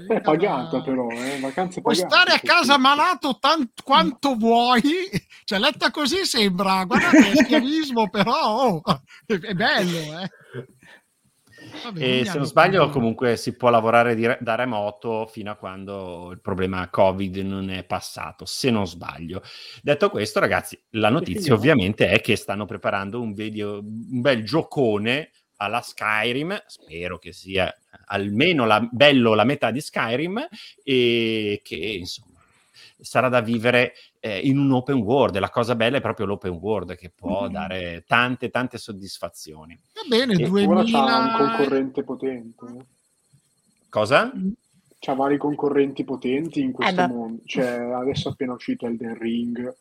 È 0.06 0.20
pagata 0.20 0.82
però, 0.82 1.08
eh? 1.10 1.38
Vacanze 1.40 1.80
Puoi 1.80 1.96
pagate. 1.96 2.14
stare 2.14 2.36
a 2.36 2.40
casa 2.40 2.78
malato 2.78 3.38
tant- 3.38 3.82
quanto 3.82 4.34
vuoi, 4.34 4.82
cioè 5.44 5.58
letta 5.58 5.90
così 5.90 6.24
sembra, 6.24 6.84
guarda 6.84 7.10
che 7.10 7.32
è 7.32 7.36
schiavismo, 7.36 8.08
però 8.10 8.32
oh, 8.34 8.82
è, 9.26 9.34
è 9.34 9.54
bello, 9.54 10.20
eh. 10.20 10.30
Vabbè, 11.82 12.20
E 12.20 12.24
se 12.24 12.36
non 12.36 12.46
sbaglio, 12.46 12.88
comunque 12.88 13.36
si 13.36 13.56
può 13.56 13.70
lavorare 13.70 14.14
di 14.14 14.26
re- 14.26 14.38
da 14.40 14.54
remoto 14.54 15.26
fino 15.26 15.50
a 15.50 15.56
quando 15.56 16.30
il 16.30 16.40
problema 16.40 16.88
Covid 16.88 17.36
non 17.38 17.70
è 17.70 17.84
passato. 17.84 18.44
Se 18.44 18.70
non 18.70 18.86
sbaglio, 18.86 19.42
detto 19.82 20.10
questo, 20.10 20.40
ragazzi, 20.40 20.80
la 20.90 21.10
notizia 21.10 21.54
ovviamente 21.54 22.08
è 22.08 22.20
che 22.20 22.36
stanno 22.36 22.64
preparando 22.64 23.20
un, 23.20 23.32
video, 23.32 23.78
un 23.78 24.20
bel 24.20 24.44
giocone 24.44 25.30
alla 25.56 25.80
Skyrim. 25.80 26.62
Spero 26.66 27.18
che 27.18 27.32
sia 27.32 27.72
almeno 28.06 28.66
la, 28.66 28.80
bello 28.90 29.34
la 29.34 29.44
metà 29.44 29.70
di 29.70 29.80
Skyrim 29.80 30.46
e 30.82 31.60
che 31.62 31.76
insomma 31.76 32.33
sarà 32.98 33.28
da 33.28 33.40
vivere 33.40 33.94
eh, 34.20 34.38
in 34.40 34.58
un 34.58 34.72
open 34.72 34.96
world. 34.98 35.38
La 35.38 35.50
cosa 35.50 35.74
bella 35.74 35.98
è 35.98 36.00
proprio 36.00 36.26
l'open 36.26 36.52
world 36.52 36.94
che 36.96 37.10
può 37.10 37.48
dare 37.48 38.04
tante, 38.06 38.50
tante 38.50 38.78
soddisfazioni. 38.78 39.78
Va 39.94 40.02
bene, 40.08 40.34
E 40.34 40.46
Ora 40.46 40.84
c'ha 40.84 41.18
un 41.18 41.30
2000... 41.30 41.36
concorrente 41.36 42.04
potente. 42.04 42.64
eh. 42.66 42.84
Cosa? 43.88 44.32
C'ha 44.98 45.14
vari 45.14 45.36
concorrenti 45.36 46.04
potenti 46.04 46.60
in 46.60 46.72
questo 46.72 46.94
beh. 46.94 47.06
mondo. 47.06 47.42
Cioè, 47.44 47.66
adesso 47.94 48.28
è 48.28 48.32
appena 48.32 48.54
uscito 48.54 48.86
Elden 48.86 49.18
Ring. 49.18 49.76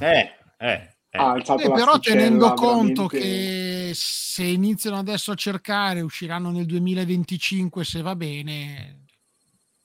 Eh, 0.00 0.30
eh. 0.58 0.92
Eh. 1.10 1.18
Eh, 1.20 1.70
però 1.70 2.00
tenendo 2.00 2.54
conto 2.54 3.06
veramente- 3.06 3.18
che 3.18 3.90
se 3.94 4.42
iniziano 4.42 4.98
adesso 4.98 5.30
a 5.30 5.36
cercare 5.36 6.00
usciranno 6.00 6.50
nel 6.50 6.66
2025 6.66 7.84
se 7.84 8.02
va 8.02 8.16
bene 8.16 8.98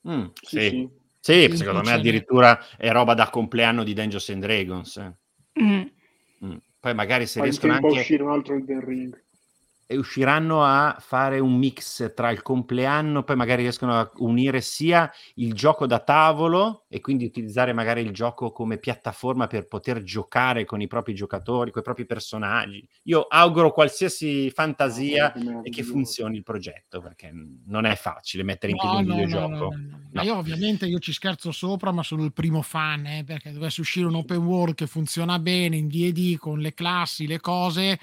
Mm, 0.10 0.28
Sì, 0.42 0.58
sì, 0.60 0.70
sì. 0.70 0.90
Sì, 1.22 1.50
Sì, 1.50 1.58
secondo 1.58 1.82
me 1.82 1.92
addirittura 1.92 2.58
è 2.78 2.92
roba 2.92 3.14
da 3.14 3.30
compleanno 3.30 3.84
di 3.84 3.94
Dungeons 3.94 4.30
and 4.30 4.42
Dragons. 4.42 4.98
eh. 4.98 5.14
Mm. 5.62 5.82
Mm. 6.46 6.58
Poi 6.80 6.94
magari 6.94 7.26
se 7.26 7.34
Fa 7.34 7.46
in 7.46 7.52
riescono 7.52 7.74
tempo 7.74 7.88
a 7.88 7.90
anche 7.90 8.00
uscire 8.02 8.24
un 8.24 8.32
altro 8.32 8.56
Elden 8.56 8.86
Ring. 8.86 9.24
E 9.92 9.98
usciranno 9.98 10.64
a 10.64 10.96
fare 11.00 11.40
un 11.40 11.56
mix 11.58 12.14
tra 12.14 12.30
il 12.30 12.44
compleanno, 12.44 13.24
poi 13.24 13.36
magari 13.36 13.64
riescono 13.64 13.98
a 14.00 14.12
unire 14.18 14.62
sia 14.62 15.12
il 15.36 15.54
gioco 15.54 15.88
da 15.88 15.98
tavolo 16.00 16.86
e 16.90 17.00
quindi 17.02 17.26
utilizzare 17.26 17.74
magari 17.74 18.02
il 18.02 18.12
gioco 18.12 18.52
come 18.52 18.78
piattaforma 18.78 19.48
per 19.48 19.68
poter 19.68 20.04
giocare 20.04 20.64
con 20.66 20.80
i 20.80 20.86
propri 20.88 21.16
giocatori, 21.16 21.72
con 21.72 21.82
i 21.82 21.84
propri 21.84 22.06
personaggi. 22.06 22.88
Io 23.06 23.22
auguro 23.24 23.72
qualsiasi 23.72 24.52
fantasia 24.52 25.34
Ah, 25.36 25.62
e 25.62 25.70
che 25.72 25.82
funzioni 25.82 26.38
il 26.38 26.44
progetto, 26.44 27.02
perché 27.02 27.32
non 27.66 27.86
è 27.86 27.96
facile 27.96 28.44
mettere 28.44 28.72
in 28.74 28.78
No, 28.78 28.78
piedi 28.78 28.96
un 28.96 29.04
no, 29.04 29.26
no, 29.26 29.48
videogioco. 29.48 29.48
no, 29.48 29.78
no, 29.78 30.00
no. 30.04 30.10
Ma 30.12 30.22
io 30.22 30.36
ovviamente 30.38 30.86
io 30.86 31.00
ci 31.00 31.12
scherzo 31.12 31.52
sopra, 31.52 31.92
ma 31.92 32.04
sono 32.04 32.24
il 32.24 32.34
primo 32.34 32.62
fan, 32.62 33.06
eh, 33.08 33.24
perché 33.24 33.52
dovesse 33.52 33.82
uscire 33.82 34.06
un 34.06 34.14
open 34.16 34.38
world 34.46 34.76
che 34.76 34.86
funziona 34.86 35.40
bene 35.40 35.78
in 35.78 35.88
D&D 35.88 36.38
con 36.38 36.60
le 36.60 36.74
classi, 36.76 37.26
le 37.26 37.40
cose, 37.40 38.00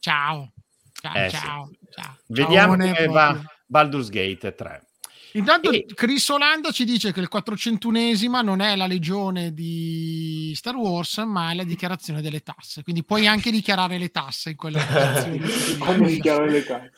ciao. 0.00 0.52
Ciao, 1.00 1.14
Eh, 1.14 1.30
ciao, 1.30 1.68
sì. 1.70 1.78
ciao. 1.90 2.16
Vediamo 2.26 2.76
Ciaone 2.76 2.94
come 2.94 3.06
va 3.08 3.42
Baldur's 3.66 4.08
Gate 4.08 4.54
3. 4.54 4.82
Intanto 5.32 5.70
E- 5.70 5.84
Chris 5.94 6.26
Olanda 6.30 6.70
ci 6.70 6.84
dice 6.84 7.12
che 7.12 7.20
il 7.20 7.28
401esima 7.30 8.42
non 8.42 8.60
è 8.60 8.74
la 8.76 8.86
legione 8.86 9.52
di 9.52 10.52
Star 10.56 10.74
Wars, 10.74 11.18
ma 11.18 11.50
è 11.50 11.54
la 11.54 11.64
dichiarazione 11.64 12.22
delle 12.22 12.42
tasse. 12.42 12.82
Quindi 12.82 13.04
puoi 13.04 13.26
anche 13.26 13.50
dichiarare 13.50 13.98
le 13.98 14.10
tasse 14.10 14.50
in 14.50 14.56
quella. 14.56 14.80
Come 15.78 16.06
dichiarare 16.08 16.50
le 16.50 16.64
tasse? 16.64 16.92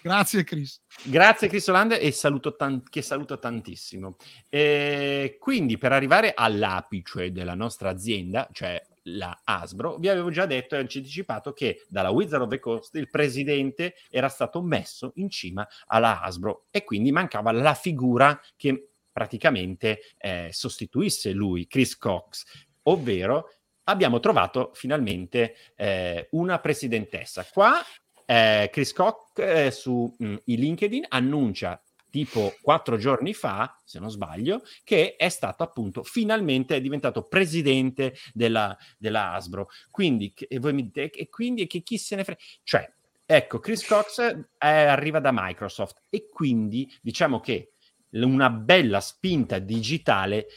Grazie 0.00 0.44
Chris. 0.44 0.80
Grazie 1.02 1.48
Cristoland 1.48 1.96
e 2.00 2.10
saluto 2.12 2.56
tan- 2.56 2.82
che 2.88 3.02
saluto 3.02 3.38
tantissimo. 3.38 4.16
E 4.48 5.36
quindi 5.40 5.78
per 5.78 5.92
arrivare 5.92 6.32
all'apice 6.34 7.30
della 7.32 7.54
nostra 7.54 7.90
azienda, 7.90 8.48
cioè 8.52 8.80
la 9.04 9.40
Hasbro, 9.44 9.96
vi 9.96 10.08
avevo 10.08 10.30
già 10.30 10.46
detto 10.46 10.74
e 10.74 10.78
anticipato 10.78 11.52
che 11.52 11.84
dalla 11.88 12.10
Wizard 12.10 12.42
of 12.42 12.48
the 12.48 12.58
Coast 12.58 12.94
il 12.96 13.10
presidente 13.10 13.94
era 14.10 14.28
stato 14.28 14.62
messo 14.62 15.12
in 15.16 15.30
cima 15.30 15.66
alla 15.86 16.20
Hasbro 16.20 16.66
e 16.70 16.84
quindi 16.84 17.12
mancava 17.12 17.52
la 17.52 17.74
figura 17.74 18.40
che 18.56 18.90
praticamente 19.10 20.00
eh, 20.18 20.48
sostituisse 20.52 21.32
lui, 21.32 21.66
Chris 21.66 21.96
Cox, 21.98 22.44
ovvero 22.84 23.48
abbiamo 23.84 24.20
trovato 24.20 24.70
finalmente 24.74 25.54
eh, 25.76 26.28
una 26.32 26.58
presidentessa. 26.60 27.44
Qua 27.44 27.80
eh, 28.24 28.70
Chris 28.72 28.92
Koch 28.92 29.38
eh, 29.38 29.70
su 29.70 30.14
mm, 30.22 30.36
i 30.44 30.56
LinkedIn 30.56 31.04
annuncia 31.08 31.80
tipo 32.12 32.54
quattro 32.60 32.98
giorni 32.98 33.32
fa, 33.32 33.74
se 33.84 33.98
non 33.98 34.10
sbaglio, 34.10 34.62
che 34.84 35.16
è 35.16 35.30
stato 35.30 35.62
appunto 35.62 36.02
finalmente 36.02 36.76
è 36.76 36.80
diventato 36.82 37.22
presidente 37.22 38.14
della, 38.34 38.76
della 38.98 39.32
Hasbro. 39.32 39.68
Quindi, 39.90 40.34
e 40.36 40.58
voi 40.58 40.74
mi 40.74 40.82
dite, 40.82 41.10
e 41.10 41.30
quindi 41.30 41.66
che 41.66 41.80
chi 41.80 41.96
se 41.96 42.16
ne 42.16 42.24
frega? 42.24 42.40
Cioè, 42.62 42.92
ecco, 43.24 43.60
Chris 43.60 43.86
Cox 43.86 44.18
eh, 44.18 44.44
arriva 44.58 45.20
da 45.20 45.30
Microsoft 45.32 46.02
e 46.10 46.28
quindi 46.28 46.86
diciamo 47.00 47.40
che 47.40 47.72
una 48.10 48.50
bella 48.50 49.00
spinta 49.00 49.58
digitale 49.58 50.48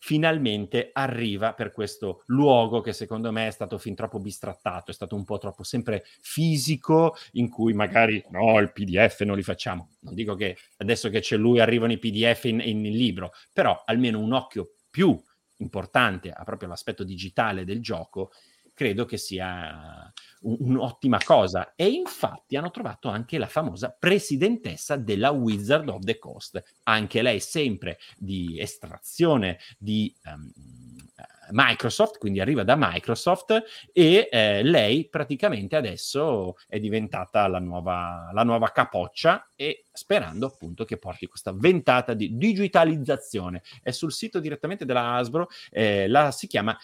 finalmente 0.00 0.90
arriva 0.92 1.52
per 1.52 1.72
questo 1.72 2.22
luogo 2.26 2.80
che 2.80 2.94
secondo 2.94 3.30
me 3.30 3.46
è 3.46 3.50
stato 3.50 3.76
fin 3.78 3.94
troppo 3.94 4.18
bistrattato, 4.18 4.90
è 4.90 4.94
stato 4.94 5.14
un 5.14 5.24
po' 5.24 5.38
troppo 5.38 5.62
sempre 5.62 6.04
fisico, 6.20 7.14
in 7.32 7.50
cui 7.50 7.74
magari 7.74 8.24
no, 8.30 8.58
il 8.58 8.72
PDF 8.72 9.20
non 9.20 9.36
li 9.36 9.42
facciamo. 9.42 9.90
Non 10.00 10.14
dico 10.14 10.34
che 10.34 10.56
adesso 10.78 11.10
che 11.10 11.20
c'è 11.20 11.36
lui 11.36 11.60
arrivano 11.60 11.92
i 11.92 11.98
PDF 11.98 12.44
in, 12.44 12.60
in 12.60 12.82
libro, 12.82 13.32
però 13.52 13.82
almeno 13.84 14.18
un 14.18 14.32
occhio 14.32 14.72
più 14.88 15.22
importante 15.58 16.30
a 16.30 16.42
proprio 16.44 16.70
l'aspetto 16.70 17.04
digitale 17.04 17.64
del 17.64 17.82
gioco 17.82 18.32
credo 18.72 19.04
che 19.04 19.18
sia 19.18 20.10
un'ottima 20.42 21.18
cosa. 21.24 21.72
E 21.74 21.88
infatti 21.88 22.56
hanno 22.56 22.70
trovato 22.70 23.08
anche 23.08 23.38
la 23.38 23.46
famosa 23.46 23.94
presidentessa 23.96 24.96
della 24.96 25.30
Wizard 25.30 25.88
of 25.88 26.04
the 26.04 26.18
Coast, 26.18 26.62
anche 26.84 27.22
lei 27.22 27.40
sempre 27.40 27.98
di 28.16 28.58
estrazione 28.58 29.58
di 29.78 30.14
eh, 30.24 31.28
Microsoft, 31.52 32.18
quindi 32.18 32.40
arriva 32.40 32.62
da 32.62 32.76
Microsoft 32.76 33.62
e 33.92 34.28
eh, 34.30 34.62
lei 34.62 35.08
praticamente 35.08 35.76
adesso 35.76 36.56
è 36.68 36.78
diventata 36.78 37.46
la 37.48 37.58
nuova, 37.58 38.30
la 38.32 38.44
nuova 38.44 38.70
capoccia 38.70 39.50
e 39.56 39.86
sperando 39.92 40.46
appunto 40.46 40.84
che 40.84 40.96
porti 40.96 41.26
questa 41.26 41.52
ventata 41.52 42.14
di 42.14 42.36
digitalizzazione. 42.36 43.62
È 43.82 43.90
sul 43.90 44.12
sito 44.12 44.38
direttamente 44.40 44.84
della 44.84 45.14
Hasbro, 45.14 45.48
eh, 45.70 46.08
la 46.08 46.30
si 46.30 46.46
chiama 46.46 46.76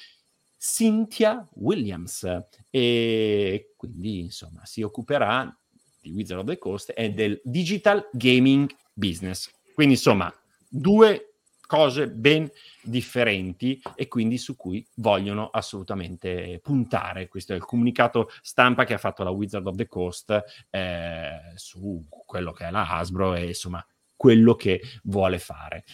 Cynthia 0.66 1.46
Williams 1.54 2.28
e 2.70 3.74
quindi 3.76 4.18
insomma 4.22 4.64
si 4.64 4.82
occuperà 4.82 5.56
di 6.00 6.10
Wizard 6.10 6.40
of 6.40 6.46
the 6.46 6.58
Coast 6.58 6.92
e 6.94 7.10
del 7.10 7.40
digital 7.44 8.08
gaming 8.12 8.68
business. 8.92 9.48
Quindi 9.72 9.94
insomma 9.94 10.32
due 10.68 11.34
cose 11.66 12.08
ben 12.10 12.50
differenti 12.82 13.80
e 13.94 14.08
quindi 14.08 14.38
su 14.38 14.56
cui 14.56 14.84
vogliono 14.94 15.50
assolutamente 15.50 16.58
puntare. 16.60 17.28
Questo 17.28 17.52
è 17.52 17.56
il 17.56 17.64
comunicato 17.64 18.30
stampa 18.42 18.84
che 18.84 18.94
ha 18.94 18.98
fatto 18.98 19.22
la 19.22 19.30
Wizard 19.30 19.66
of 19.68 19.76
the 19.76 19.86
Coast 19.86 20.42
eh, 20.70 21.52
su 21.54 22.04
quello 22.08 22.50
che 22.52 22.66
è 22.66 22.70
la 22.72 22.88
Hasbro 22.88 23.34
e 23.34 23.46
insomma 23.46 23.84
quello 24.16 24.56
che 24.56 24.80
vuole 25.04 25.38
fare. 25.38 25.84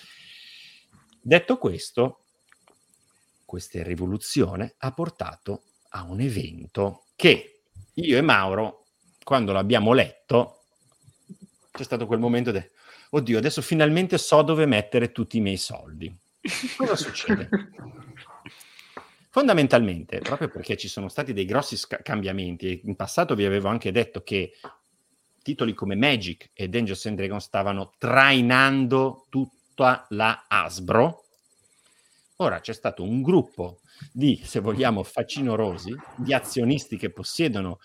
Detto 1.20 1.58
questo, 1.58 2.21
questa 3.52 3.82
rivoluzione 3.82 4.76
ha 4.78 4.92
portato 4.92 5.64
a 5.90 6.04
un 6.04 6.22
evento 6.22 7.08
che 7.14 7.64
io 7.92 8.16
e 8.16 8.22
Mauro, 8.22 8.86
quando 9.22 9.52
l'abbiamo 9.52 9.92
letto, 9.92 10.62
c'è 11.70 11.84
stato 11.84 12.06
quel 12.06 12.18
momento 12.18 12.50
di, 12.50 12.62
oddio, 13.10 13.36
adesso 13.36 13.60
finalmente 13.60 14.16
so 14.16 14.40
dove 14.40 14.64
mettere 14.64 15.12
tutti 15.12 15.36
i 15.36 15.40
miei 15.40 15.58
soldi. 15.58 16.10
Cosa 16.78 16.96
succede? 16.96 17.50
Fondamentalmente, 19.28 20.20
proprio 20.20 20.48
perché 20.48 20.78
ci 20.78 20.88
sono 20.88 21.10
stati 21.10 21.34
dei 21.34 21.44
grossi 21.44 21.76
sca- 21.76 22.00
cambiamenti, 22.00 22.80
in 22.84 22.96
passato 22.96 23.34
vi 23.34 23.44
avevo 23.44 23.68
anche 23.68 23.92
detto 23.92 24.22
che 24.22 24.54
titoli 25.42 25.74
come 25.74 25.94
Magic 25.94 26.52
e 26.54 26.70
Dungeons 26.70 27.04
and 27.04 27.18
Dragons 27.18 27.44
stavano 27.44 27.92
trainando 27.98 29.26
tutta 29.28 30.06
la 30.08 30.46
Hasbro, 30.48 31.21
Ora 32.42 32.58
c'è 32.58 32.72
stato 32.72 33.04
un 33.04 33.22
gruppo 33.22 33.78
di, 34.12 34.40
se 34.42 34.58
vogliamo, 34.58 35.04
facinorosi, 35.04 35.94
di 36.16 36.34
azionisti 36.34 36.96
che 36.96 37.12
possiedono 37.12 37.78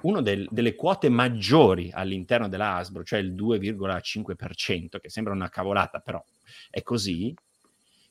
una 0.00 0.20
delle 0.20 0.74
quote 0.74 1.08
maggiori 1.08 1.88
all'interno 1.92 2.48
della 2.48 2.74
Hasbro, 2.74 3.04
cioè 3.04 3.20
il 3.20 3.32
2,5%, 3.32 4.98
che 5.00 5.08
sembra 5.08 5.32
una 5.32 5.48
cavolata, 5.48 6.00
però 6.00 6.20
è 6.68 6.82
così, 6.82 7.32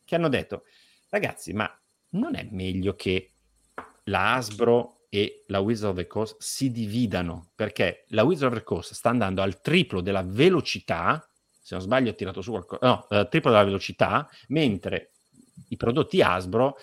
che 0.05 0.15
hanno 0.15 0.30
detto, 0.30 0.63
ragazzi, 1.09 1.51
ma 1.51 1.69
non 2.11 2.35
è 2.35 2.47
meglio 2.49 2.95
che 2.95 3.31
la 4.05 4.35
Hasbro 4.35 5.07
e 5.09 5.43
la 5.47 5.59
Wizard 5.59 5.91
of 5.91 5.97
the 5.97 6.07
Coast 6.07 6.38
si 6.39 6.72
dividano, 6.72 7.51
perché 7.53 8.05
la 8.11 8.23
Wizard 8.23 8.53
of 8.53 8.59
the 8.59 8.63
Coast 8.63 8.93
sta 8.93 9.09
andando 9.09 9.41
al 9.41 9.59
triplo 9.59 9.99
della 9.99 10.23
velocità, 10.23 11.30
se 11.61 11.76
non 11.76 11.84
sbaglio 11.84 12.11
ho 12.11 12.15
tirato 12.15 12.41
su 12.41 12.51
qualcosa, 12.51 12.88
no, 12.88 13.09
eh, 13.09 13.27
triplo 13.27 13.51
della 13.51 13.65
velocità, 13.65 14.30
mentre 14.47 15.11
i 15.69 15.77
prodotti 15.77 16.21
Hasbro 16.21 16.77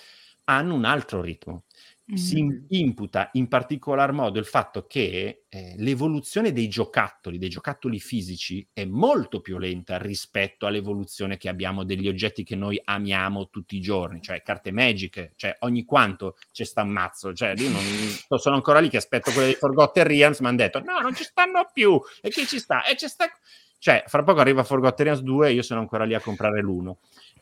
hanno 0.44 0.74
un 0.74 0.84
altro 0.84 1.20
ritmo. 1.20 1.64
Si 2.14 2.42
Mm. 2.42 2.64
imputa 2.68 3.28
in 3.34 3.48
particolar 3.48 4.12
modo 4.12 4.38
il 4.38 4.46
fatto 4.46 4.86
che 4.86 5.42
eh, 5.46 5.74
l'evoluzione 5.76 6.52
dei 6.55 6.66
giocattoli, 6.66 7.36
dei 7.36 7.50
giocattoli 7.50 8.00
fisici, 8.00 8.66
è 8.72 8.86
molto 8.86 9.42
più 9.42 9.59
lenta 9.59 9.98
rispetto 9.98 10.64
all'evoluzione 10.64 11.36
che 11.36 11.50
abbiamo 11.50 11.84
degli 11.84 12.09
oggetti 12.09 12.44
che 12.44 12.56
noi 12.56 12.80
amiamo 12.82 13.50
tutti 13.50 13.76
i 13.76 13.80
giorni, 13.80 14.22
cioè 14.22 14.40
carte 14.40 14.72
magiche, 14.72 15.32
cioè 15.36 15.55
ogni 15.60 15.84
quanto 15.84 16.38
c'è 16.50 16.64
sta 16.64 16.80
un 16.80 16.88
mazzo, 16.88 17.34
cioè 17.34 17.52
io 17.59 17.68
non, 17.68 18.38
sono 18.38 18.55
ancora 18.55 18.78
lì 18.80 18.88
che 18.88 18.96
aspetto 18.96 19.30
quelle 19.30 19.48
dei 19.48 19.56
Forgotten 19.56 20.06
Realms, 20.06 20.40
mi 20.40 20.46
hanno 20.46 20.56
detto 20.56 20.80
no, 20.80 21.00
non 21.00 21.14
ci 21.14 21.24
stanno 21.24 21.68
più, 21.70 22.00
e 22.22 22.30
chi 22.30 22.46
ci 22.46 22.59
sta? 22.59 22.86
E 22.86 22.94
c'è 22.94 23.09
sta... 23.09 23.26
Cioè, 23.80 24.05
fra 24.06 24.24
poco 24.24 24.40
arriva 24.40 24.64
Forgotten 24.64 25.05
Realms 25.05 25.22
2 25.22 25.48
e 25.48 25.52
io 25.52 25.62
sono 25.62 25.80
ancora 25.80 26.05
lì 26.05 26.14
a 26.14 26.20
comprare 26.20 26.60
l'uno. 26.60 26.98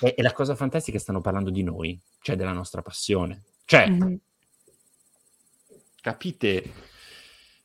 e, 0.00 0.14
e 0.16 0.22
la 0.22 0.32
cosa 0.32 0.54
fantastica 0.54 0.92
è 0.92 0.96
che 0.96 1.02
stanno 1.02 1.20
parlando 1.20 1.50
di 1.50 1.62
noi, 1.62 2.00
cioè 2.22 2.36
della 2.36 2.54
nostra 2.54 2.80
passione. 2.80 3.42
Cioè, 3.66 3.88
Mhm. 3.90 4.18
capite 6.00 6.72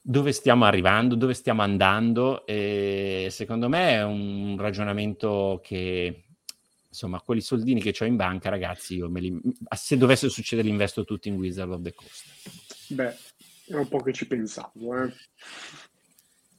dove 0.01 0.33
stiamo 0.33 0.65
arrivando, 0.65 1.15
dove 1.15 1.33
stiamo 1.33 1.61
andando 1.61 2.45
e 2.45 3.29
secondo 3.31 3.69
me 3.69 3.91
è 3.91 4.03
un 4.03 4.57
ragionamento 4.59 5.61
che 5.63 6.25
insomma 6.97 7.21
quei 7.21 7.41
soldini 7.41 7.79
che 7.79 7.95
ho 7.99 8.05
in 8.05 8.15
banca 8.15 8.49
ragazzi 8.49 8.95
io 8.95 9.07
me 9.07 9.19
li, 9.19 9.39
se 9.75 9.97
dovesse 9.97 10.29
succedere 10.29 10.67
li 10.67 10.73
investo 10.73 11.03
tutti 11.05 11.27
in 11.27 11.35
Wizard 11.35 11.71
of 11.71 11.81
the 11.81 11.93
Coast 11.93 12.25
Beh, 12.87 13.15
è 13.67 13.75
un 13.75 13.87
po' 13.87 14.01
che 14.01 14.13
ci 14.13 14.25
pensavo. 14.25 15.03
Eh. 15.03 15.13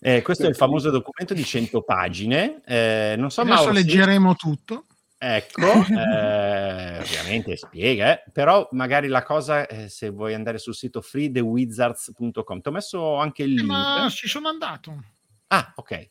Eh, 0.01 0.23
questo 0.23 0.45
è 0.45 0.49
il 0.49 0.55
famoso 0.55 0.91
documento 0.91 1.33
di 1.33 1.43
100 1.43 1.83
pagine. 1.83 2.61
Eh, 2.67 3.15
non 3.17 3.31
so, 3.31 3.41
Adesso 3.41 3.57
Mauro, 3.57 3.73
se- 3.73 3.79
leggeremo 3.81 4.35
tutto. 4.37 4.85
Ecco, 5.17 5.63
eh, 5.91 6.99
ovviamente 6.99 7.57
spiega, 7.57 8.13
eh, 8.13 8.31
però 8.31 8.69
magari 8.73 9.09
la 9.09 9.23
cosa, 9.23 9.67
eh, 9.67 9.89
se 9.89 10.11
vuoi 10.11 10.35
andare 10.35 10.59
sul 10.59 10.75
sito 10.75 11.01
freethewizards.com, 11.01 12.61
ti 12.61 12.69
ho 12.69 12.73
messo 12.73 13.15
anche 13.17 13.43
il 13.43 13.53
Eh, 13.53 13.63
link. 13.63 13.67
ma 13.71 14.07
ci 14.11 14.29
sono 14.29 14.49
andato. 14.49 15.03
Ah, 15.47 15.73
ok. 15.77 16.11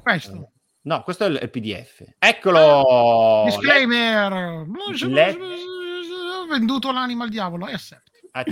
Questo. 0.00 0.52
No, 0.88 1.02
questo 1.02 1.26
è 1.26 1.28
il 1.28 1.50
PDF. 1.50 2.02
Eccolo! 2.18 3.42
Disclaimer. 3.44 4.66
Let- 5.06 5.38
Ho 5.38 6.46
venduto 6.46 6.90
l'anima 6.92 7.24
al 7.24 7.28
diavolo. 7.28 7.66
E 7.68 7.74
accept. 7.74 8.10
Ah, 8.32 8.42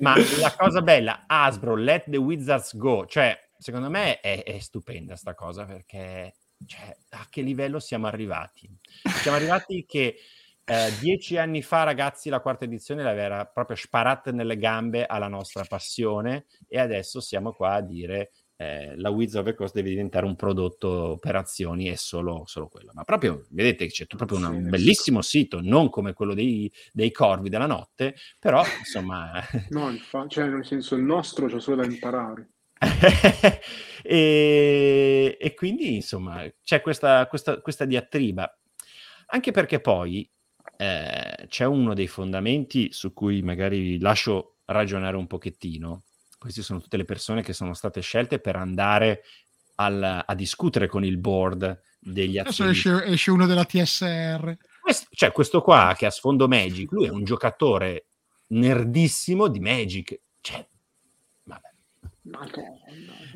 Ma 0.00 0.16
la 0.40 0.52
cosa 0.56 0.82
bella, 0.82 1.22
Hasbro, 1.28 1.76
Let 1.76 2.10
the 2.10 2.16
Wizards 2.16 2.76
Go, 2.76 3.06
cioè, 3.06 3.38
secondo 3.56 3.90
me 3.90 4.18
è, 4.18 4.42
è 4.42 4.58
stupenda 4.58 5.14
sta 5.14 5.34
cosa 5.34 5.64
perché 5.66 6.34
cioè, 6.66 6.96
a 7.10 7.26
che 7.30 7.42
livello 7.42 7.78
siamo 7.78 8.08
arrivati? 8.08 8.68
Siamo 9.20 9.36
arrivati 9.36 9.84
che 9.86 10.16
eh, 10.64 10.92
dieci 10.98 11.36
anni 11.36 11.62
fa, 11.62 11.84
ragazzi, 11.84 12.28
la 12.28 12.40
quarta 12.40 12.64
edizione 12.64 13.04
l'aveva 13.04 13.44
proprio 13.44 13.76
sparata 13.76 14.32
nelle 14.32 14.56
gambe 14.56 15.06
alla 15.06 15.28
nostra 15.28 15.62
passione 15.62 16.46
e 16.66 16.80
adesso 16.80 17.20
siamo 17.20 17.52
qua 17.52 17.74
a 17.74 17.80
dire 17.82 18.32
eh, 18.56 18.96
la 18.96 19.10
Wizard 19.10 19.46
of 19.46 19.52
the 19.52 19.56
Coast 19.56 19.74
deve 19.74 19.90
diventare 19.90 20.26
un 20.26 20.36
prodotto 20.36 21.18
per 21.20 21.36
azioni 21.36 21.88
e 21.88 21.96
solo, 21.96 22.44
solo 22.46 22.68
quello. 22.68 22.92
Ma 22.94 23.04
proprio, 23.04 23.46
vedete, 23.50 23.86
c'è 23.86 24.06
proprio 24.06 24.38
una- 24.38 24.48
un 24.50 24.68
bellissimo 24.68 25.22
sito, 25.22 25.60
non 25.60 25.90
come 25.90 26.12
quello 26.12 26.34
dei, 26.34 26.70
dei 26.92 27.10
corvi 27.10 27.48
della 27.48 27.66
notte, 27.66 28.14
però 28.38 28.62
insomma... 28.78 29.32
No, 29.70 29.90
infa- 29.90 30.26
cioè, 30.28 30.46
nel 30.46 30.64
senso, 30.64 30.94
il 30.94 31.02
nostro 31.02 31.46
c'è 31.46 31.60
solo 31.60 31.82
da 31.82 31.84
imparare. 31.86 32.48
e, 34.02 35.36
e 35.40 35.54
quindi 35.54 35.94
insomma 35.94 36.44
c'è 36.64 36.80
questa, 36.80 37.26
questa, 37.28 37.60
questa 37.60 37.84
diatriba 37.84 38.58
anche 39.26 39.52
perché 39.52 39.80
poi 39.80 40.28
eh, 40.76 41.46
c'è 41.46 41.64
uno 41.64 41.94
dei 41.94 42.08
fondamenti 42.08 42.92
su 42.92 43.12
cui 43.12 43.40
magari 43.42 43.98
lascio 44.00 44.56
ragionare 44.66 45.16
un 45.16 45.26
pochettino 45.26 46.02
queste 46.42 46.62
sono 46.62 46.80
tutte 46.80 46.96
le 46.96 47.04
persone 47.04 47.42
che 47.42 47.52
sono 47.52 47.72
state 47.72 48.00
scelte 48.00 48.40
per 48.40 48.56
andare 48.56 49.22
al- 49.76 50.24
a 50.26 50.34
discutere 50.34 50.88
con 50.88 51.04
il 51.04 51.16
board 51.16 51.80
degli 52.00 52.36
Adesso 52.36 52.64
azionisti. 52.64 52.88
esce, 52.88 53.04
esce 53.04 53.30
uno 53.30 53.46
della 53.46 53.64
TSR. 53.64 54.56
questo, 54.80 55.06
cioè 55.12 55.30
questo 55.30 55.62
qua 55.62 55.94
che 55.96 56.06
ha 56.06 56.10
sfondo 56.10 56.48
Magic 56.48 56.90
lui 56.90 57.06
è 57.06 57.10
un 57.10 57.22
giocatore 57.24 58.06
nerdissimo 58.48 59.46
di 59.46 59.60
Magic. 59.60 60.20
Cioè 60.40 60.66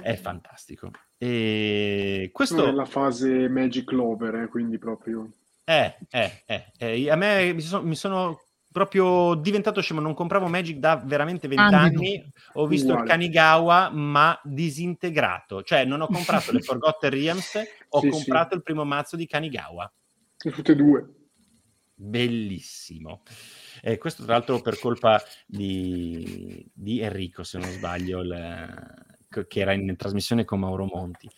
è 0.03 0.17
fantastico. 0.17 0.91
E 1.19 2.31
questo 2.33 2.57
Sono 2.57 2.67
nella 2.67 2.85
fase 2.85 3.49
Magic 3.49 3.91
Lover, 3.93 4.35
eh, 4.35 4.49
quindi 4.49 4.79
proprio... 4.79 5.31
Eh, 5.65 5.97
eh, 6.11 6.43
eh, 6.47 6.73
eh, 6.79 7.11
a 7.11 7.17
me 7.17 7.53
mi 7.53 7.61
sono, 7.61 7.83
mi 7.83 7.97
sono 7.97 8.41
proprio 8.77 9.33
diventato 9.37 9.81
scemo, 9.81 10.01
non 10.03 10.13
compravo 10.13 10.49
Magic 10.49 10.77
da 10.77 10.97
veramente 10.97 11.49
vent'anni, 11.49 12.23
ho 12.55 12.67
visto 12.67 12.89
Uguale. 12.89 13.05
il 13.05 13.09
Kanigawa 13.11 13.89
ma 13.89 14.39
disintegrato, 14.45 15.63
cioè 15.63 15.87
non 15.87 16.03
ho 16.03 16.07
comprato 16.09 16.53
le 16.53 16.61
Forgotten 16.61 17.09
Realms, 17.09 17.55
ho 17.89 18.01
Sì, 18.01 18.07
sì. 18.07 18.13
comprato 18.13 18.55
il 18.55 18.63
primo 18.63 18.85
mazzo 18.85 19.17
di 19.17 19.27
Kanigawa. 19.27 19.91
E 20.45 20.51
tutte 20.51 20.73
e 20.73 20.77
due. 20.77 21.07
Bellissimo. 21.95 23.23
Eh, 23.81 23.97
questo 23.97 24.25
tra 24.25 24.35
l'altro 24.35 24.61
per 24.61 24.79
colpa 24.79 25.23
di, 25.47 26.69
di 26.75 27.01
Enrico, 27.01 27.45
se 27.45 27.57
non 27.57 27.71
sbaglio, 27.71 28.21
il- 28.21 29.05
che 29.49 29.61
era 29.61 29.73
in 29.73 29.97
trasmissione 29.97 30.45
con 30.45 30.61
Mauro 30.61 30.85
Monti. 30.85 31.31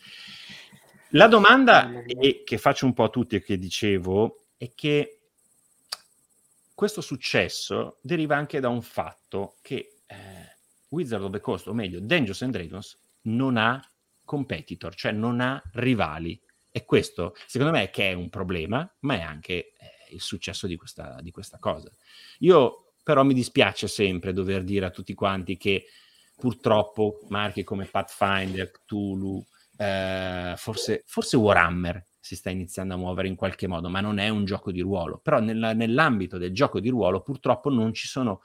La 1.11 1.27
domanda 1.27 2.03
e- 2.03 2.43
che 2.43 2.57
faccio 2.57 2.85
un 2.85 2.91
po' 2.93 3.05
a 3.05 3.09
tutti 3.09 3.37
e 3.37 3.41
che 3.41 3.57
dicevo 3.57 4.47
è 4.57 4.73
che 4.75 5.18
questo 6.79 7.01
successo 7.01 7.97
deriva 8.01 8.37
anche 8.37 8.61
da 8.61 8.69
un 8.69 8.81
fatto 8.81 9.57
che 9.61 9.97
eh, 10.05 10.15
Wizard 10.87 11.23
of 11.23 11.31
the 11.33 11.41
Coast, 11.41 11.67
o 11.67 11.73
meglio 11.73 11.99
Dungeons 11.99 12.41
and 12.43 12.53
Dragons, 12.53 12.97
non 13.23 13.57
ha 13.57 13.85
competitor, 14.23 14.95
cioè 14.95 15.11
non 15.11 15.41
ha 15.41 15.61
rivali. 15.73 16.41
E 16.71 16.85
questo, 16.85 17.35
secondo 17.47 17.73
me, 17.73 17.89
che 17.89 18.11
è 18.11 18.13
un 18.13 18.29
problema, 18.29 18.89
ma 18.99 19.15
è 19.15 19.19
anche 19.19 19.53
eh, 19.53 19.73
il 20.11 20.21
successo 20.21 20.67
di 20.67 20.77
questa, 20.77 21.19
di 21.21 21.31
questa 21.31 21.57
cosa. 21.59 21.91
Io 22.37 22.93
però 23.03 23.23
mi 23.23 23.33
dispiace 23.33 23.89
sempre 23.89 24.31
dover 24.31 24.63
dire 24.63 24.85
a 24.85 24.89
tutti 24.89 25.13
quanti 25.13 25.57
che 25.57 25.85
purtroppo 26.33 27.19
marchi 27.27 27.65
come 27.65 27.87
Pathfinder, 27.87 28.71
Cthulhu, 28.71 29.45
eh, 29.75 30.53
forse, 30.55 31.03
forse 31.05 31.35
Warhammer 31.35 32.05
si 32.19 32.35
sta 32.35 32.49
iniziando 32.49 32.93
a 32.93 32.97
muovere 32.97 33.27
in 33.27 33.35
qualche 33.35 33.67
modo, 33.67 33.89
ma 33.89 34.01
non 34.01 34.17
è 34.19 34.29
un 34.29 34.45
gioco 34.45 34.71
di 34.71 34.81
ruolo. 34.81 35.19
Però 35.19 35.39
nella- 35.39 35.73
nell'ambito 35.73 36.37
del 36.37 36.53
gioco 36.53 36.79
di 36.79 36.89
ruolo 36.89 37.21
purtroppo 37.21 37.69
non 37.69 37.93
ci 37.93 38.07
sono 38.07 38.41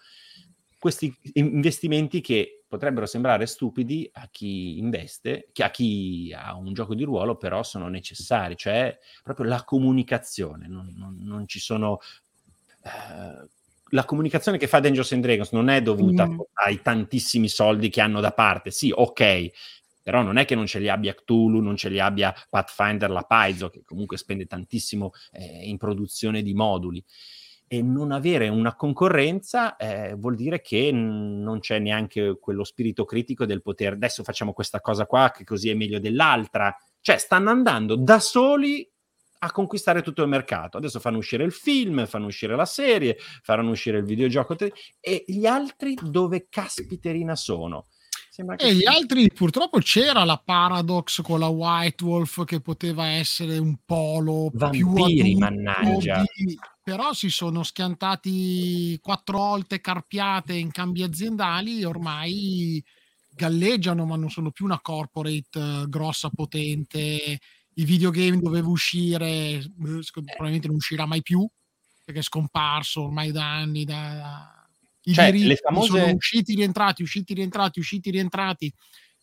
questi 0.79 1.15
investimenti 1.35 2.21
che 2.21 2.65
potrebbero 2.69 3.07
sembrare 3.07 3.47
stupidi 3.47 4.09
a 4.13 4.29
chi 4.31 4.79
investe, 4.79 5.49
che 5.53 5.63
a 5.65 5.71
chi 5.71 6.33
ha 6.37 6.55
un 6.57 6.73
gioco 6.75 6.95
di 6.95 7.05
ruolo, 7.05 7.37
però 7.37 7.63
sono 7.63 7.89
necessari, 7.89 8.57
cioè 8.57 8.99
proprio 9.23 9.47
la 9.47 9.65
comunicazione. 9.65 10.67
Non, 10.69 10.93
non- 10.97 11.17
non 11.21 11.47
ci 11.49 11.59
sono. 11.61 12.01
eh, 12.85 13.49
la 13.91 14.05
comunicazione 14.05 14.59
che 14.59 14.67
fa 14.67 14.81
Dungeons 14.81 15.13
and 15.13 15.23
Dragons 15.23 15.53
non 15.53 15.69
è 15.69 15.81
dovuta 15.81 16.27
Mm. 16.29 16.39
ai 16.55 16.83
tantissimi 16.83 17.49
soldi 17.49 17.89
che 17.91 18.01
hanno 18.01 18.21
da 18.21 18.33
parte. 18.33 18.71
Sì, 18.71 18.93
ok, 18.95 19.51
però 20.05 20.23
non 20.23 20.37
è 20.37 20.45
che 20.45 20.55
non 20.55 20.67
ce 20.67 20.79
li 20.79 20.91
abbia 20.91 21.15
Cthulhu, 21.15 21.61
non 21.61 21.77
ce 21.77 21.89
li 21.89 21.99
abbia 21.99 22.33
Pathfinder, 22.51 23.11
la 23.11 23.23
Paizo, 23.23 23.71
che 23.71 23.83
comunque 23.85 24.19
spende 24.19 24.45
tantissimo 24.45 25.13
eh, 25.33 25.67
in 25.67 25.79
produzione 25.79 26.43
di 26.43 26.53
moduli. 26.53 27.03
E 27.67 27.81
non 27.81 28.13
avere 28.13 28.49
una 28.49 28.77
concorrenza 28.77 29.77
eh, 29.77 30.15
vuol 30.15 30.37
dire 30.37 30.61
che 30.61 30.93
non 30.93 31.61
c'è 31.61 31.79
neanche 31.79 32.37
quello 32.39 32.63
spirito 32.63 33.07
critico 33.07 33.47
del 33.47 33.63
poter 33.63 33.95
adesso 33.95 34.23
facciamo 34.23 34.53
questa 34.53 34.83
cosa 34.83 35.07
qua 35.07 35.33
che 35.35 35.45
così 35.45 35.71
è 35.71 35.75
meglio 35.75 35.99
dell'altra. 35.99 36.77
Cioè, 37.01 37.17
stanno 37.17 37.49
andando 37.49 37.97
da 37.97 38.21
soli 38.21 38.87
a 39.39 39.51
conquistare 39.51 40.03
tutto 40.03 40.23
il 40.23 40.29
mercato. 40.29 40.77
Adesso 40.77 41.01
fanno 41.01 41.17
uscire 41.17 41.45
il 41.45 41.53
film, 41.53 42.07
fanno 42.07 42.27
uscire 42.27 42.55
la 42.55 42.67
serie, 42.67 43.17
faranno 43.43 43.71
uscire 43.71 43.99
il 43.99 44.05
videogioco 44.05 44.55
e 45.01 45.25
gli 45.27 45.47
altri 45.47 45.97
dove 46.03 46.47
caspiterina 46.51 47.35
sono? 47.35 47.87
E 48.57 48.75
gli 48.75 48.81
sia- 48.81 48.93
altri, 48.93 49.31
purtroppo, 49.33 49.79
c'era 49.79 50.25
la 50.25 50.37
Paradox 50.37 51.23
con 51.23 51.39
la 51.39 51.47
White 51.49 52.05
Wolf 52.05 52.45
che 52.45 52.61
poteva 52.61 53.07
essere 53.07 53.59
un 53.59 53.77
polo 53.85 54.51
più 54.51 54.59
Vampiri, 54.59 55.21
adulto 55.33 55.39
mannaggia. 55.39 56.25
di- 56.35 56.59
Però 56.83 57.13
si 57.15 57.31
sono 57.31 57.63
schiantati 57.63 58.99
quattro 59.01 59.39
volte 59.39 59.81
carpiate 59.81 60.53
in 60.55 60.71
cambi 60.71 61.03
aziendali 61.03 61.81
e 61.81 61.87
ormai 61.87 62.85
galleggiano, 63.31 64.05
ma 64.05 64.17
non 64.17 64.31
sono 64.31 64.51
più 64.51 64.65
una 64.67 64.81
corporate 64.81 65.59
eh, 65.59 65.85
grossa, 65.89 66.29
potente. 66.31 67.39
I 67.77 67.85
videogame 67.85 68.39
doveva 68.39 68.69
uscire, 68.69 69.27
eh, 69.29 69.61
secondo- 70.01 70.31
probabilmente 70.31 70.67
non 70.69 70.77
uscirà 70.77 71.07
mai 71.07 71.23
più 71.23 71.49
perché 72.05 72.21
è 72.21 72.23
scomparso 72.23 73.03
ormai 73.05 73.33
da 73.33 73.51
anni. 73.51 73.85
Da, 73.85 74.15
da- 74.15 74.64
I 75.05 75.15
Cioè, 75.15 75.31
diritti 75.33 75.61
famose- 75.63 75.99
sono 75.99 76.13
usciti, 76.13 76.55
rientrati, 76.55 77.03
usciti, 77.03 77.35
rientrati, 77.35 77.79
usciti, 77.79 78.11
rientrati. 78.11 78.73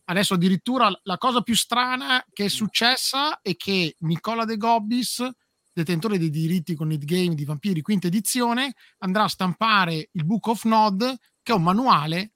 Adesso 0.06 0.34
addirittura 0.34 0.92
la 1.04 1.18
cosa 1.18 1.42
più 1.42 1.56
strana 1.56 2.24
che 2.34 2.46
è 2.46 2.50
successa 2.50 3.40
è 3.42 3.56
che 3.56 3.96
Nicola 4.00 4.46
De 4.46 4.58
Gobbis, 4.58 5.28
detentore 5.72 6.18
dei 6.18 6.30
diritti 6.30 6.76
con 6.76 6.92
It 6.92 7.06
Game 7.06 7.34
di 7.34 7.46
Vampiri 7.46 7.82
quinta 7.82 8.08
edizione, 8.08 8.74
andrà 9.00 9.24
a 9.24 9.30
stampare 9.30 10.10
il 10.12 10.26
Book 10.26 10.48
of 10.48 10.66
Nod, 10.66 11.18
che 11.42 11.52
è 11.52 11.56
un 11.56 11.64
manuale 11.64 12.34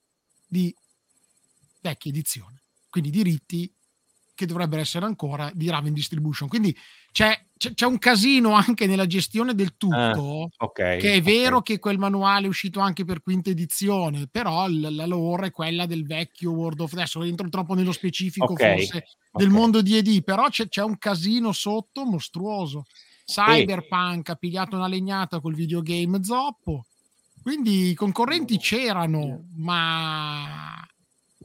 di 0.48 0.74
vecchia 1.82 2.12
edizione, 2.12 2.64
quindi 2.90 3.10
diritti 3.10 3.72
che 4.34 4.46
dovrebbero 4.46 4.82
essere 4.82 5.06
ancora 5.06 5.52
di 5.54 5.70
Raven 5.70 5.94
Distribution. 5.94 6.50
Quindi 6.50 6.76
c'è, 7.16 7.46
c'è- 7.58 7.74
c'è 7.74 7.86
un 7.86 7.98
casino 7.98 8.52
anche 8.52 8.88
nella 8.88 9.08
gestione 9.08 9.56
del 9.56 9.78
tutto, 9.78 9.96
Ah, 9.96 10.66
ok, 10.66 10.74
che 10.98 11.14
è 11.14 11.22
vero 11.22 11.62
che 11.62 11.80
quel 11.80 11.98
manuale 11.98 12.46
è 12.46 12.50
uscito 12.50 12.82
anche 12.82 13.06
per 13.06 13.22
quinta 13.22 13.50
edizione, 13.50 14.28
però 14.30 14.68
l- 14.68 14.94
la 14.94 15.06
loro 15.06 15.46
è 15.46 15.52
quella 15.52 15.86
del 15.86 16.06
vecchio 16.06 16.52
World 16.52 16.82
of 16.82 16.92
adesso 16.92 17.24
entro 17.24 17.48
troppo 17.48 17.74
nello 17.74 17.94
specifico 17.94 18.52
Ok, 18.52 18.60
forse 18.76 19.06
del 19.32 19.50
mondo 19.50 19.82
di 19.82 19.96
ED, 19.96 20.24
però 20.26 20.50
c'è, 20.50 20.68
c'è 20.68 20.84
un 20.84 20.98
casino 20.98 21.54
sotto 21.54 22.04
mostruoso. 22.04 22.84
Cyberpunk 23.24 24.30
ha 24.32 24.36
pigliato 24.36 24.76
una 24.76 24.88
legnata 24.88 25.40
col 25.40 25.56
videogame 25.56 26.22
Zoppo. 26.22 26.86
Quindi 27.42 27.92
i 27.92 27.94
concorrenti 27.94 28.58
c'erano, 28.58 29.46
ma 29.56 30.86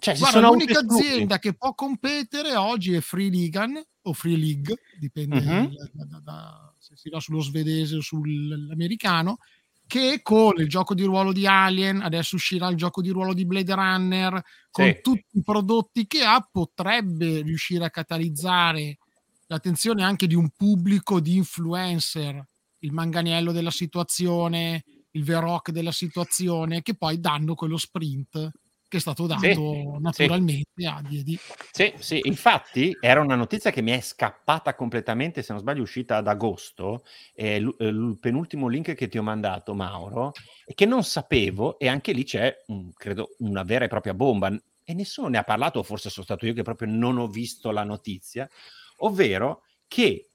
Cioè, 0.01 0.15
si 0.15 0.21
Guarda, 0.21 0.39
sono 0.41 0.51
l'unica 0.51 0.81
azienda 0.81 1.39
che 1.39 1.55
può 1.55 1.75
competere 1.75 2.57
oggi 2.57 2.95
è 2.95 3.01
Free 3.01 3.29
Ligan 3.29 3.81
o 4.03 4.13
Free 4.13 4.37
League, 4.37 4.75
dipende 4.99 5.41
Mhm. 5.41 5.75
da- 5.93 6.05
da- 6.05 6.21
da- 6.21 6.75
se 6.79 6.97
si 6.97 7.11
va 7.11 7.21
sullo 7.21 7.41
svedese 7.41 7.97
o 7.97 8.01
sull'americano, 8.01 9.39
che 9.87 10.21
con 10.23 10.55
il 10.59 10.69
gioco 10.69 10.95
di 10.95 11.03
ruolo 11.03 11.33
di 11.33 11.47
Alien, 11.47 12.01
adesso 12.01 12.37
uscirà 12.37 12.69
il 12.69 12.77
gioco 12.77 13.03
di 13.03 13.11
ruolo 13.11 13.35
di 13.35 13.45
Blade 13.45 13.75
Runner, 13.75 14.43
con 14.71 14.87
Sì. 14.87 15.01
tutti 15.03 15.39
i 15.39 15.43
prodotti 15.43 16.07
che 16.07 16.23
ha, 16.23 16.41
potrebbe 16.51 17.43
riuscire 17.43 17.85
a 17.85 17.91
catalizzare 17.91 18.99
l'attenzione 19.47 20.05
anche 20.05 20.29
di 20.29 20.37
un 20.37 20.49
pubblico 20.57 21.19
di 21.21 21.35
influencer, 21.37 22.43
il 22.83 22.93
manganiello 22.93 23.51
della 23.51 23.73
situazione, 23.73 24.85
il 25.11 25.25
Veroc 25.25 25.71
della 25.73 25.91
situazione, 25.91 26.83
che 26.83 26.95
poi 26.95 27.19
danno 27.19 27.57
quello 27.57 27.77
sprint 27.77 28.51
che 28.91 28.97
è 28.97 29.01
stato 29.01 29.27
dato 29.27 29.39
Sì, 29.39 30.01
naturalmente 30.01 30.87
a 30.87 31.01
D&D. 31.01 31.37
Sì, 31.73 31.95
sì, 32.01 32.27
infatti 32.27 32.97
era 33.01 33.21
una 33.21 33.37
notizia 33.37 33.71
che 33.71 33.83
mi 33.83 33.93
è 33.93 34.01
scappata 34.01 34.75
completamente, 34.75 35.43
se 35.43 35.53
non 35.53 35.61
sbaglio 35.63 35.79
è 35.79 35.83
uscita 35.83 36.17
ad 36.17 36.27
agosto, 36.27 37.05
è 37.33 37.61
l- 37.61 37.75
eh, 37.79 37.87
il 37.87 38.19
penultimo 38.21 38.67
link 38.67 38.95
che 38.95 39.07
ti 39.09 39.17
ho 39.17 39.23
mandato 39.23 39.73
Mauro, 39.75 40.33
e 40.65 40.75
che 40.75 40.87
non 40.87 41.05
sapevo 41.05 41.79
e 41.79 41.87
anche 41.89 42.11
lì 42.13 42.25
c'è, 42.25 42.53
un- 42.67 42.93
credo, 42.93 43.37
una 43.39 43.63
vera 43.63 43.85
e 43.85 43.89
propria 43.89 44.15
bomba 44.15 44.51
e 44.85 44.95
nessuno 44.95 45.29
ne 45.29 45.39
ha 45.39 45.45
parlato, 45.45 45.79
o 45.79 45.83
forse 45.85 46.11
sono 46.11 46.25
stato 46.25 46.45
io 46.47 46.53
che 46.55 46.63
proprio 46.63 46.89
non 46.91 47.17
ho 47.19 47.29
visto 47.29 47.71
la 47.71 47.85
notizia, 47.85 48.49
ovvero 48.99 49.63
che 49.87 50.31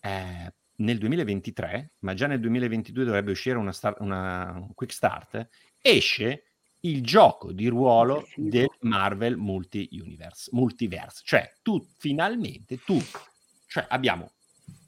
eh, 0.00 0.54
nel 0.76 0.98
2023, 0.98 1.92
ma 2.00 2.14
già 2.14 2.26
nel 2.26 2.40
2022 2.40 3.04
dovrebbe 3.04 3.30
uscire 3.32 3.58
una, 3.58 3.72
star- 3.72 4.00
una 4.00 4.52
un 4.56 4.74
quick 4.74 4.92
start, 4.92 5.48
esce 5.80 6.51
il 6.84 7.02
gioco 7.02 7.52
di 7.52 7.68
ruolo 7.68 8.26
del 8.36 8.68
Marvel 8.80 9.36
Multi-Universe, 9.36 10.50
Multiverse. 10.52 11.22
Cioè, 11.24 11.58
tu 11.62 11.84
finalmente, 11.98 12.78
tu, 12.84 12.98
cioè 13.66 13.86
abbiamo 13.88 14.32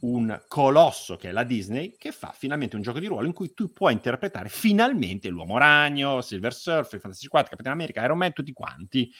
un 0.01 0.43
colosso 0.49 1.17
che 1.17 1.31
è 1.31 1.33
la 1.33 1.45
Disney 1.45 1.97
che 1.97 2.13
fa 2.13 2.33
finalmente 2.37 2.77
un 2.77 2.83
gioco 2.83 3.01
di 3.01 3.07
ruolo 3.07 3.27
in 3.27 3.33
cui 3.33 3.55
tu 3.55 3.73
puoi 3.73 3.93
interpretare 3.93 4.49
finalmente 4.49 5.29
l'Uomo 5.29 5.57
Ragno, 5.57 6.21
Silver 6.21 6.53
Surfer, 6.53 7.01
Fantasy 7.01 7.27
4, 7.27 7.51
Capitano 7.51 7.75
America, 7.75 8.05
Iron 8.05 8.19
Man, 8.19 8.33
tutti 8.33 8.53
quanti. 8.53 9.11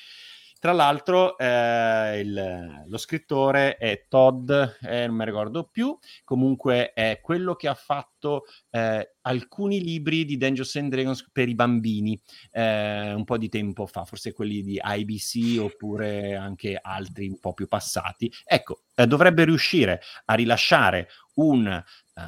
Tra 0.65 0.73
l'altro, 0.73 1.37
eh, 1.37 2.21
il- 2.21 2.85
lo 2.87 2.97
scrittore 2.97 3.77
è 3.77 4.07
Todd, 4.09 4.51
eh, 4.81 5.07
non 5.07 5.15
mi 5.15 5.27
ricordo 5.27 5.65
più, 5.65 5.95
comunque 6.25 6.95
è 6.95 7.21
quello 7.23 7.55
che 7.55 7.69
ha 7.69 7.75
fatto 7.75 8.45
eh, 8.71 9.17
alcuni 9.21 9.83
libri 9.83 10.25
di 10.25 10.39
Dungeons 10.39 10.75
and 10.77 10.91
Dragons 10.91 11.29
per 11.31 11.51
i 11.51 11.55
bambini 11.55 12.19
eh, 12.51 13.13
un 13.13 13.25
po' 13.25 13.37
di 13.37 13.51
tempo 13.51 13.85
fa, 13.85 14.07
forse 14.07 14.33
quelli 14.33 14.63
di 14.63 14.81
IBC 14.83 15.61
oppure 15.61 16.35
anche 16.35 16.79
altri 16.81 17.29
un 17.29 17.39
po' 17.41 17.53
più 17.53 17.67
passati. 17.69 18.33
Ecco, 18.47 18.85
eh, 18.95 19.07
dovrebbe 19.07 19.45
riuscire 19.45 20.01
a 20.25 20.33
rilasciare 20.35 21.09
un 21.35 21.67
eh, 21.67 22.23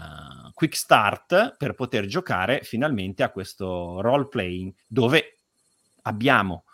quick 0.53 0.77
start 0.77 1.57
per 1.57 1.73
poter 1.75 2.05
giocare 2.05 2.61
finalmente 2.65 3.23
a 3.23 3.31
questo 3.31 4.03
role 4.03 4.29
playing 4.29 4.75
dove 4.87 5.39
abbiamo 6.03 6.65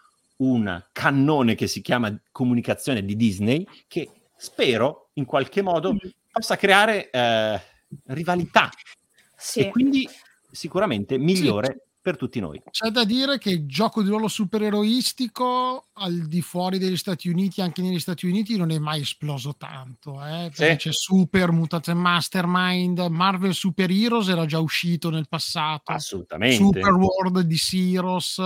un 0.43 0.85
cannone 0.93 1.55
che 1.55 1.67
si 1.67 1.81
chiama 1.81 2.15
comunicazione 2.31 3.05
di 3.05 3.17
Disney 3.17 3.67
che 3.87 4.11
spero 4.37 5.11
in 5.15 5.25
qualche 5.25 5.63
modo 5.63 5.95
possa 6.31 6.57
creare 6.57 7.11
eh, 7.11 7.61
rivalità 8.07 8.71
e 9.55 9.71
quindi 9.71 10.09
sicuramente 10.51 11.19
migliore 11.19 11.87
per 12.03 12.17
tutti 12.17 12.41
noi. 12.41 12.61
C'è 12.69 12.91
da 12.91 13.05
dire 13.05 13.39
che 13.39 13.51
il 13.51 13.67
gioco 13.67 14.03
di 14.03 14.09
ruolo 14.09 14.27
supereroistico 14.27 15.87
al 15.93 16.27
di 16.27 16.43
fuori 16.43 16.79
degli 16.79 16.97
Stati 16.97 17.29
Uniti, 17.29 17.61
anche 17.61 17.81
negli 17.81 18.01
Stati 18.01 18.27
Uniti, 18.27 18.57
non 18.57 18.73
è 18.73 18.79
mai 18.79 19.03
esploso 19.03 19.55
tanto. 19.57 20.21
Eh? 20.25 20.51
Sì. 20.53 20.75
C'è 20.77 20.93
Super, 20.93 21.53
Mutant 21.53 21.93
Mastermind, 21.93 22.99
Marvel 23.09 23.55
Super 23.55 23.91
Heroes 23.93 24.29
era 24.29 24.47
già 24.47 24.59
uscito 24.59 25.11
nel 25.11 25.29
passato. 25.29 25.93
Assolutamente. 25.93 26.57
Super 26.57 26.93
World 26.93 27.41
di 27.43 27.61
Heroes, 27.73 28.43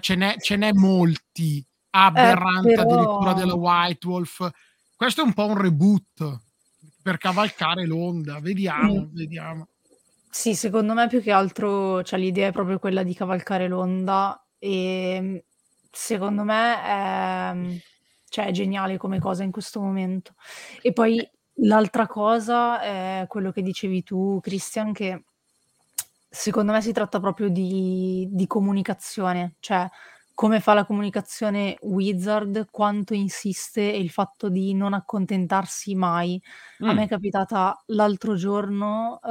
ce 0.00 0.14
n'è, 0.14 0.36
ce 0.38 0.56
n'è 0.56 0.72
molti. 0.72 1.64
Aberrant 1.94 2.64
Eh, 2.66 2.74
però- 2.74 2.82
addirittura 2.90 3.32
della 3.34 3.54
White 3.54 4.06
Wolf. 4.06 4.50
Questo 4.96 5.20
è 5.20 5.24
un 5.24 5.32
po' 5.34 5.46
un 5.46 5.60
reboot 5.60 6.40
per 7.02 7.18
cavalcare 7.18 7.84
l'onda. 7.86 8.40
Vediamo, 8.40 9.00
Mm. 9.00 9.14
vediamo. 9.14 9.68
Sì, 10.30 10.54
secondo 10.54 10.94
me 10.94 11.08
più 11.08 11.20
che 11.20 11.30
altro 11.32 12.02
cioè, 12.02 12.18
l'idea 12.18 12.48
è 12.48 12.52
proprio 12.52 12.78
quella 12.78 13.02
di 13.02 13.12
cavalcare 13.14 13.68
l'onda 13.68 14.42
e 14.58 15.44
secondo 15.90 16.42
me 16.44 16.82
è, 16.82 17.80
cioè, 18.30 18.46
è 18.46 18.50
geniale 18.52 18.96
come 18.96 19.18
cosa 19.18 19.42
in 19.42 19.50
questo 19.50 19.80
momento. 19.80 20.34
E 20.80 20.92
poi 20.94 21.28
l'altra 21.56 22.06
cosa 22.06 22.80
è 22.80 23.26
quello 23.28 23.52
che 23.52 23.60
dicevi 23.60 24.02
tu, 24.02 24.38
Christian, 24.40 24.94
che 24.94 25.24
secondo 26.32 26.72
me 26.72 26.80
si 26.82 26.92
tratta 26.92 27.20
proprio 27.20 27.48
di, 27.50 28.26
di 28.30 28.46
comunicazione, 28.46 29.56
cioè 29.60 29.88
come 30.34 30.60
fa 30.60 30.72
la 30.74 30.86
comunicazione 30.86 31.76
Wizard, 31.82 32.68
quanto 32.70 33.14
insiste 33.14 33.92
e 33.92 33.98
il 33.98 34.10
fatto 34.10 34.48
di 34.48 34.74
non 34.74 34.94
accontentarsi 34.94 35.94
mai. 35.94 36.40
A 36.84 36.92
Mm. 36.92 36.94
me 36.94 37.04
è 37.04 37.08
capitata 37.08 37.80
l'altro 37.88 38.34
giorno 38.34 39.20
eh, 39.22 39.30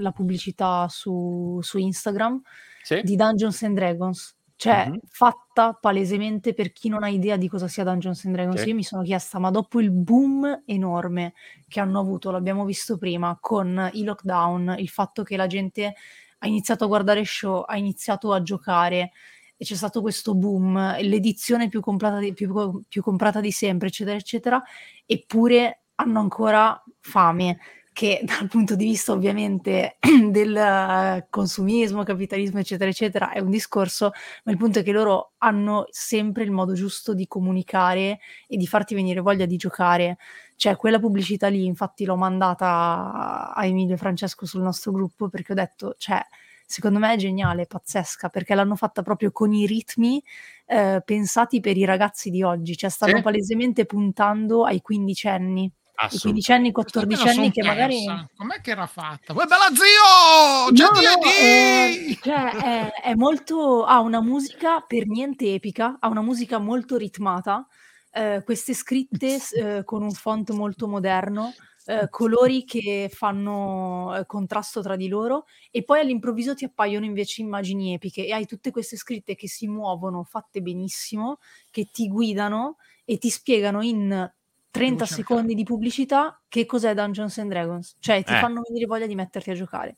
la 0.00 0.12
pubblicità 0.12 0.86
su, 0.88 1.58
su 1.62 1.78
Instagram 1.78 2.40
Sì. 2.82 2.96
di 3.00 3.16
Dungeons 3.16 3.62
and 3.62 3.76
Dragons, 3.76 4.36
cioè 4.58 4.88
Mhm. 4.88 4.98
fatta 5.08 5.72
palesemente 5.74 6.52
per 6.52 6.72
chi 6.72 6.88
non 6.88 7.04
ha 7.04 7.08
idea 7.08 7.36
di 7.36 7.48
cosa 7.48 7.68
sia 7.68 7.84
Dungeons 7.84 8.24
and 8.26 8.34
Dragons. 8.34 8.60
Sì. 8.60 8.68
Io 8.70 8.74
mi 8.74 8.82
sono 8.82 9.02
chiesta, 9.02 9.38
ma 9.38 9.50
dopo 9.50 9.80
il 9.80 9.92
boom 9.92 10.64
enorme 10.66 11.34
che 11.68 11.80
hanno 11.80 12.00
avuto, 12.00 12.30
l'abbiamo 12.32 12.64
visto 12.64 12.98
prima, 12.98 13.38
con 13.40 13.88
i 13.92 14.02
lockdown, 14.04 14.74
il 14.78 14.88
fatto 14.88 15.22
che 15.22 15.36
la 15.36 15.46
gente 15.46 15.94
ha 16.40 16.46
iniziato 16.48 16.84
a 16.84 16.86
guardare 16.88 17.24
show, 17.24 17.62
ha 17.66 17.76
iniziato 17.76 18.32
a 18.32 18.42
giocare 18.42 19.12
e 19.56 19.64
c'è 19.64 19.74
stato 19.76 20.00
questo 20.00 20.34
boom, 20.34 20.98
l'edizione 21.02 21.68
più 21.68 21.80
comprata 21.80 22.18
di, 22.18 22.32
più, 22.32 22.82
più 22.88 23.02
comprata 23.02 23.40
di 23.40 23.50
sempre, 23.52 23.88
eccetera, 23.88 24.16
eccetera, 24.16 24.62
eppure 25.06 25.82
hanno 25.96 26.20
ancora 26.20 26.80
fame, 27.00 27.58
che 27.98 28.20
dal 28.24 28.46
punto 28.46 28.76
di 28.76 28.84
vista 28.84 29.10
ovviamente 29.10 29.96
del 30.30 30.56
eh, 30.56 31.26
consumismo, 31.28 32.04
capitalismo, 32.04 32.60
eccetera, 32.60 32.88
eccetera, 32.88 33.32
è 33.32 33.40
un 33.40 33.50
discorso, 33.50 34.12
ma 34.44 34.52
il 34.52 34.58
punto 34.58 34.78
è 34.78 34.82
che 34.84 34.92
loro 34.92 35.32
hanno 35.38 35.84
sempre 35.90 36.44
il 36.44 36.52
modo 36.52 36.74
giusto 36.74 37.12
di 37.12 37.26
comunicare 37.26 38.20
e 38.46 38.56
di 38.56 38.68
farti 38.68 38.94
venire 38.94 39.18
voglia 39.18 39.46
di 39.46 39.56
giocare. 39.56 40.16
Cioè, 40.54 40.76
quella 40.76 41.00
pubblicità 41.00 41.48
lì, 41.48 41.64
infatti, 41.64 42.04
l'ho 42.04 42.14
mandata 42.16 43.52
a 43.52 43.66
Emilio 43.66 43.94
e 43.94 43.98
Francesco 43.98 44.46
sul 44.46 44.62
nostro 44.62 44.92
gruppo 44.92 45.28
perché 45.28 45.50
ho 45.52 45.56
detto, 45.56 45.96
cioè, 45.98 46.24
secondo 46.64 47.00
me 47.00 47.14
è 47.14 47.16
geniale, 47.16 47.62
è 47.62 47.66
pazzesca, 47.66 48.28
perché 48.28 48.54
l'hanno 48.54 48.76
fatta 48.76 49.02
proprio 49.02 49.32
con 49.32 49.52
i 49.52 49.66
ritmi 49.66 50.22
eh, 50.66 51.02
pensati 51.04 51.58
per 51.58 51.76
i 51.76 51.84
ragazzi 51.84 52.30
di 52.30 52.44
oggi, 52.44 52.76
cioè 52.76 52.90
stanno 52.90 53.16
Sì. 53.16 53.22
palesemente 53.22 53.86
puntando 53.86 54.64
ai 54.64 54.80
quindicenni. 54.82 55.72
I 56.10 56.18
quindicenni, 56.18 56.70
quattordicenni 56.70 57.50
che 57.50 57.62
magari... 57.62 58.04
persa. 58.04 58.28
Com'è 58.36 58.60
che 58.60 58.70
era 58.70 58.86
fatta? 58.86 59.32
Uè, 59.32 59.46
bella 59.46 59.68
zio! 59.74 60.72
C'è 60.72 60.84
No, 60.84 60.90
no, 60.90 61.28
eh, 61.28 62.18
cioè, 62.22 62.50
è, 62.50 62.90
è 63.02 63.14
molto, 63.14 63.84
ha 63.84 63.98
una 64.00 64.20
musica 64.20 64.80
per 64.80 65.08
niente 65.08 65.52
epica, 65.54 65.96
ha 65.98 66.08
una 66.08 66.22
musica 66.22 66.58
molto 66.58 66.96
ritmata, 66.96 67.66
eh, 68.12 68.42
queste 68.44 68.74
scritte 68.74 69.38
eh, 69.56 69.82
con 69.84 70.02
un 70.02 70.12
font 70.12 70.50
molto 70.50 70.86
moderno, 70.86 71.52
eh, 71.86 72.08
colori 72.10 72.64
che 72.64 73.10
fanno 73.12 74.14
eh, 74.14 74.26
contrasto 74.26 74.82
tra 74.82 74.94
di 74.94 75.08
loro 75.08 75.46
e 75.70 75.82
poi 75.82 76.00
all'improvviso 76.00 76.54
ti 76.54 76.64
appaiono 76.64 77.06
invece 77.06 77.40
immagini 77.40 77.94
epiche 77.94 78.26
e 78.26 78.32
hai 78.32 78.46
tutte 78.46 78.70
queste 78.70 78.96
scritte 78.96 79.34
che 79.34 79.48
si 79.48 79.66
muovono 79.66 80.22
fatte 80.22 80.60
benissimo, 80.60 81.38
che 81.70 81.88
ti 81.90 82.08
guidano 82.08 82.76
e 83.04 83.18
ti 83.18 83.30
spiegano 83.30 83.82
in 83.82 84.30
30 84.78 85.04
cercare. 85.04 85.22
secondi 85.22 85.54
di 85.54 85.62
pubblicità 85.64 86.40
che 86.48 86.64
cos'è 86.66 86.94
Dungeons 86.94 87.38
and 87.38 87.50
Dragons, 87.50 87.96
cioè 88.00 88.22
ti 88.24 88.32
Eh. 88.32 88.38
fanno 88.38 88.62
venire 88.66 88.86
voglia 88.86 89.06
di 89.06 89.14
metterti 89.14 89.50
a 89.50 89.54
giocare. 89.54 89.96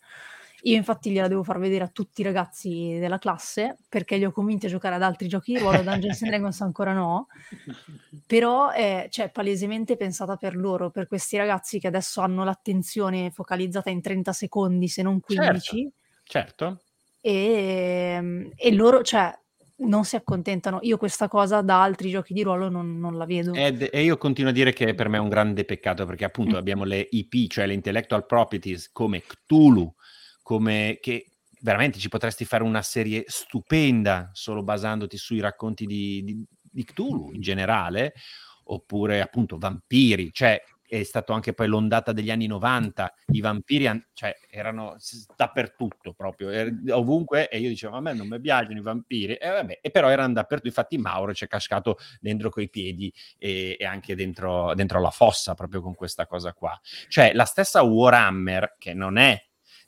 Io 0.64 0.76
infatti 0.76 1.10
gliela 1.10 1.26
devo 1.26 1.42
far 1.42 1.58
vedere 1.58 1.84
a 1.84 1.88
tutti 1.88 2.20
i 2.20 2.24
ragazzi 2.24 2.98
della 3.00 3.16
classe 3.16 3.78
perché 3.88 4.16
li 4.18 4.26
ho 4.26 4.30
convinti 4.30 4.66
a 4.66 4.68
giocare 4.68 4.94
ad 4.96 5.02
altri 5.02 5.26
giochi 5.26 5.54
di 5.54 5.58
ruolo, 5.58 5.80
Dungeons 5.82 6.20
and 6.20 6.30
Dragons 6.30 6.60
ancora 6.60 6.92
no, 6.92 7.28
però 8.26 8.68
è 8.70 9.06
cioè, 9.10 9.30
palesemente 9.30 9.96
pensata 9.96 10.36
per 10.36 10.56
loro, 10.56 10.90
per 10.90 11.06
questi 11.06 11.36
ragazzi 11.38 11.78
che 11.80 11.86
adesso 11.86 12.20
hanno 12.20 12.44
l'attenzione 12.44 13.30
focalizzata 13.30 13.88
in 13.88 14.02
30 14.02 14.32
secondi 14.34 14.88
se 14.88 15.02
non 15.02 15.20
15 15.20 15.90
Certo. 16.24 16.82
e, 17.22 18.50
e 18.54 18.72
loro 18.72 19.02
cioè, 19.02 19.34
non 19.80 20.04
si 20.04 20.16
accontentano. 20.16 20.78
Io 20.82 20.96
questa 20.96 21.28
cosa 21.28 21.60
da 21.62 21.82
altri 21.82 22.10
giochi 22.10 22.34
di 22.34 22.42
ruolo 22.42 22.68
non, 22.68 22.98
non 22.98 23.16
la 23.16 23.24
vedo. 23.24 23.54
Ed- 23.54 23.88
e 23.92 24.02
io 24.02 24.16
continuo 24.16 24.50
a 24.50 24.54
dire 24.54 24.72
che 24.72 24.94
per 24.94 25.08
me 25.08 25.16
è 25.16 25.20
un 25.20 25.28
grande 25.28 25.64
peccato 25.64 26.04
perché 26.06 26.24
appunto 26.24 26.56
Mm. 26.56 26.58
abbiamo 26.58 26.84
le 26.84 27.06
IP, 27.10 27.48
cioè 27.48 27.66
le 27.66 27.74
intellectual 27.74 28.26
properties 28.26 28.90
come 28.92 29.22
Cthulhu, 29.22 29.94
come 30.42 30.98
che 31.00 31.32
veramente 31.60 31.98
ci 31.98 32.08
potresti 32.08 32.44
fare 32.44 32.62
una 32.62 32.82
serie 32.82 33.24
stupenda 33.26 34.30
solo 34.32 34.62
basandoti 34.62 35.16
sui 35.16 35.40
racconti 35.40 35.86
di, 35.86 36.22
di, 36.24 36.44
di 36.62 36.84
Cthulhu 36.84 37.32
in 37.32 37.40
generale, 37.40 38.14
oppure 38.64 39.20
appunto 39.20 39.58
vampiri, 39.58 40.30
cioè 40.32 40.60
è 40.98 41.02
stato 41.04 41.32
anche 41.32 41.52
poi 41.54 41.68
l'ondata 41.68 42.12
degli 42.12 42.30
anni 42.30 42.46
90, 42.46 43.12
i 43.32 43.40
vampiri 43.40 43.86
an- 43.86 44.04
cioè, 44.12 44.34
erano 44.50 44.96
dappertutto 45.36 46.12
proprio, 46.14 46.50
er- 46.50 46.72
ovunque, 46.90 47.48
e 47.48 47.60
io 47.60 47.68
dicevo, 47.68 47.96
a 47.96 48.00
me 48.00 48.12
non 48.12 48.26
mi 48.26 48.40
piacciono 48.40 48.78
i 48.78 48.82
vampiri, 48.82 49.34
e, 49.34 49.48
vabbè, 49.48 49.78
e 49.82 49.90
però 49.90 50.08
erano 50.08 50.32
dappertutto, 50.32 50.68
infatti 50.68 50.98
Mauro 50.98 51.32
ci 51.32 51.44
è 51.44 51.48
cascato 51.48 51.98
dentro 52.20 52.50
coi 52.50 52.68
piedi 52.68 53.12
e, 53.38 53.76
e 53.78 53.84
anche 53.84 54.16
dentro, 54.16 54.74
dentro 54.74 55.00
la 55.00 55.10
fossa 55.10 55.54
proprio 55.54 55.80
con 55.80 55.94
questa 55.94 56.26
cosa 56.26 56.52
qua. 56.52 56.78
Cioè 57.08 57.32
la 57.34 57.44
stessa 57.44 57.82
Warhammer, 57.82 58.74
che 58.78 58.92
non 58.92 59.16
è 59.16 59.40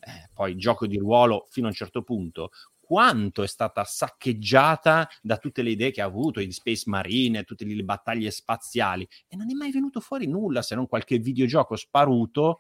eh, 0.05 0.31
poi 0.33 0.57
gioco 0.57 0.87
di 0.87 0.99
ruolo 0.99 1.47
fino 1.51 1.67
a 1.67 1.71
un 1.71 1.77
certo 1.77 2.03
punto, 2.03 2.51
quanto 2.93 3.43
è 3.43 3.47
stata 3.47 3.85
saccheggiata 3.85 5.09
da 5.23 5.39
tutte 5.39 5.63
le 5.63 5.71
idee 5.71 5.91
che 5.93 6.03
ha 6.03 6.05
avuto, 6.05 6.41
i 6.41 6.53
Space 6.53 6.83
Marine, 6.91 7.43
tutte 7.45 7.65
le 7.65 7.83
battaglie 7.85 8.31
spaziali, 8.31 9.09
e 9.29 9.35
non 9.35 9.49
è 9.51 9.55
mai 9.55 9.71
venuto 9.73 9.99
fuori 10.01 10.27
nulla 10.27 10.61
se 10.61 10.75
non 10.75 10.87
qualche 10.87 11.17
videogioco 11.17 11.75
sparuto. 11.75 12.59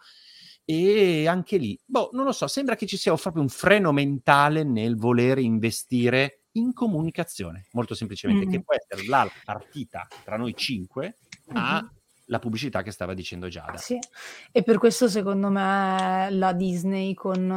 E 0.64 1.26
anche 1.26 1.58
lì, 1.58 1.78
boh, 1.84 2.08
non 2.14 2.24
lo 2.24 2.32
so, 2.32 2.46
sembra 2.46 2.76
che 2.76 2.86
ci 2.86 2.96
sia 2.96 3.14
proprio 3.14 3.42
un 3.42 3.50
freno 3.50 3.92
mentale 3.92 4.64
nel 4.64 4.96
voler 4.96 5.36
investire 5.36 6.44
in 6.52 6.72
comunicazione, 6.72 7.66
molto 7.72 7.94
semplicemente, 7.94 8.46
Mm. 8.46 8.50
che 8.50 8.62
può 8.62 8.74
essere 8.74 9.06
la 9.06 9.30
partita 9.44 10.10
tra 10.22 10.38
noi 10.38 10.54
cinque 10.56 11.18
a 11.52 11.82
Mhm. 11.82 11.90
La 12.26 12.38
pubblicità 12.38 12.82
che 12.82 12.90
stava 12.90 13.14
dicendo 13.14 13.48
Giada. 13.48 13.76
Sì, 13.76 13.98
e 14.52 14.62
per 14.62 14.78
questo 14.78 15.08
secondo 15.08 15.48
me 15.50 16.28
la 16.30 16.52
Disney 16.52 17.14
con 17.14 17.50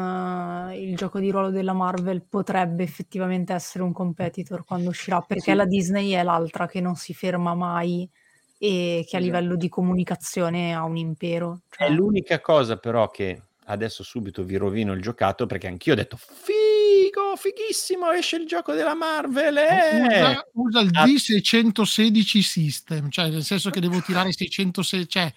eh, 0.71 0.81
il 0.81 0.95
gioco 0.95 1.19
di 1.19 1.29
ruolo 1.31 1.49
della 1.49 1.73
Marvel 1.73 2.23
potrebbe 2.23 2.83
effettivamente 2.83 3.53
essere 3.53 3.83
un 3.83 3.93
competitor 3.93 4.65
quando 4.65 4.89
uscirà, 4.89 5.21
perché 5.21 5.51
Sì. 5.51 5.57
la 5.57 5.65
Disney 5.65 6.11
è 6.11 6.23
l'altra 6.23 6.67
che 6.67 6.81
non 6.81 6.95
si 6.95 7.13
ferma 7.13 7.53
mai 7.53 8.09
e 8.57 9.03
che 9.07 9.17
a 9.17 9.19
Esatto. 9.19 9.19
livello 9.19 9.55
di 9.55 9.69
comunicazione 9.69 10.73
ha 10.73 10.83
un 10.83 10.97
impero. 10.97 11.61
È 11.77 11.87
Cioè, 11.87 11.89
l'unica 11.89 12.39
cosa 12.41 12.77
però 12.77 13.09
che 13.09 13.41
adesso 13.65 14.03
subito 14.03 14.43
vi 14.43 14.55
rovino 14.57 14.93
il 14.93 15.01
giocato 15.01 15.45
perché 15.45 15.67
anch'io 15.67 15.93
ho 15.93 15.95
detto 15.95 16.17
figo, 16.17 17.35
fighissimo, 17.35 18.11
esce 18.11 18.37
il 18.37 18.45
gioco 18.47 18.73
della 18.73 18.95
Marvel. 18.95 19.57
eh!" 19.57 20.01
Usa, 20.07 20.47
usa 20.53 20.79
il 20.81 20.89
Ah, 20.93 21.05
D616 21.05 22.39
system, 22.41 23.09
cioè 23.09 23.29
nel 23.29 23.43
senso 23.43 23.69
che 23.69 23.79
devo 23.79 23.99
tirare 24.05 24.31
606, 24.31 25.07
cioè 25.07 25.33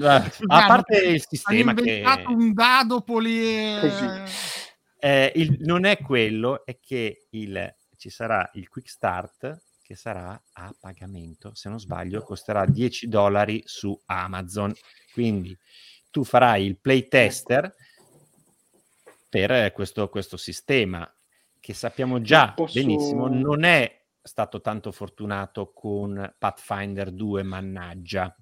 a 0.00 0.30
parte 0.66 0.96
il 0.98 1.06
hanno 1.08 1.18
sistema 1.28 1.74
che 1.74 1.80
inventato 1.80 2.30
un 2.32 2.52
dado 2.52 3.00
poli 3.02 3.78
Così. 3.80 4.06
eh, 5.00 5.32
il- 5.36 5.56
non 5.60 5.84
è 5.84 5.98
quello, 5.98 6.64
è 6.64 6.78
che 6.80 7.26
il- 7.30 7.76
ci 7.96 8.10
sarà 8.10 8.48
il 8.54 8.68
quick 8.68 8.88
start 8.88 9.62
che 9.82 9.94
sarà 9.96 10.40
a 10.54 10.74
pagamento, 10.80 11.54
se 11.54 11.68
non 11.68 11.78
sbaglio 11.78 12.22
costerà 12.22 12.64
10 12.66 13.06
dollari 13.08 13.62
su 13.66 13.98
Amazon. 14.06 14.72
Quindi 15.12 15.56
tu 16.14 16.22
farai 16.22 16.64
il 16.64 16.78
playtester 16.78 17.74
per 19.28 19.50
eh, 19.50 19.72
questo, 19.72 20.08
questo 20.08 20.36
sistema 20.36 21.12
che 21.58 21.74
sappiamo 21.74 22.20
già 22.20 22.52
posso- 22.52 22.78
benissimo 22.78 23.26
non 23.26 23.64
è 23.64 24.04
stato 24.22 24.60
tanto 24.60 24.92
fortunato 24.92 25.72
con 25.72 26.34
Pathfinder 26.38 27.10
2, 27.10 27.42
mannaggia. 27.42 28.32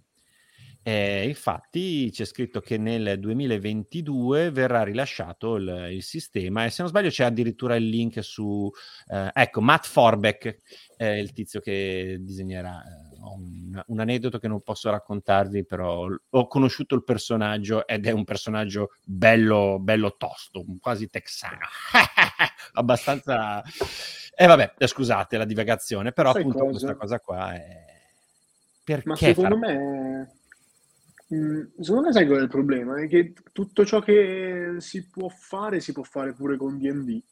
Eh, 0.82 1.26
infatti 1.26 2.10
c'è 2.10 2.26
scritto 2.26 2.60
che 2.60 2.76
nel 2.76 3.18
2022 3.18 4.50
verrà 4.50 4.82
rilasciato 4.82 5.54
il, 5.54 5.92
il 5.92 6.02
sistema 6.02 6.66
e 6.66 6.70
se 6.70 6.82
non 6.82 6.90
sbaglio 6.90 7.08
c'è 7.08 7.24
addirittura 7.24 7.76
il 7.76 7.88
link 7.88 8.22
su 8.22 8.70
eh, 9.06 9.30
ecco 9.32 9.60
Matt 9.60 9.86
Forbeck 9.86 10.58
è 10.96 11.04
il 11.04 11.32
tizio 11.32 11.60
che 11.60 12.18
disegnerà 12.20 12.82
eh, 12.82 13.11
ho 13.22 13.34
un, 13.34 13.82
un 13.86 14.00
aneddoto 14.00 14.38
che 14.38 14.48
non 14.48 14.60
posso 14.60 14.90
raccontarvi 14.90 15.64
però 15.64 16.06
ho 16.30 16.46
conosciuto 16.46 16.94
il 16.94 17.04
personaggio 17.04 17.86
ed 17.86 18.06
è 18.06 18.10
un 18.10 18.24
personaggio 18.24 18.90
bello 19.04 19.78
bello 19.80 20.16
tosto 20.16 20.64
quasi 20.80 21.08
texano 21.08 21.58
abbastanza 22.74 23.62
e 24.34 24.46
vabbè 24.46 24.74
eh, 24.78 24.86
scusate 24.86 25.36
la 25.36 25.44
divagazione 25.44 26.12
però 26.12 26.32
Sai 26.32 26.40
appunto 26.40 26.58
cosa? 26.64 26.70
questa 26.70 26.94
cosa 26.96 27.20
qua 27.20 27.54
è 27.54 27.90
perché 28.84 29.08
Ma 29.08 29.16
secondo 29.16 29.58
far- 29.58 29.74
me, 29.74 30.32
mh, 31.28 31.80
secondo 31.80 32.06
me 32.06 32.12
sai 32.12 32.26
qual 32.26 32.40
è 32.40 32.42
il 32.42 32.48
problema? 32.48 33.00
È 33.00 33.06
che 33.06 33.32
tutto 33.52 33.84
ciò 33.84 34.00
che 34.00 34.74
si 34.78 35.08
può 35.08 35.28
fare 35.28 35.80
si 35.80 35.92
può 35.92 36.02
fare 36.02 36.32
pure 36.32 36.56
con 36.56 36.78
D&D. 36.78 37.22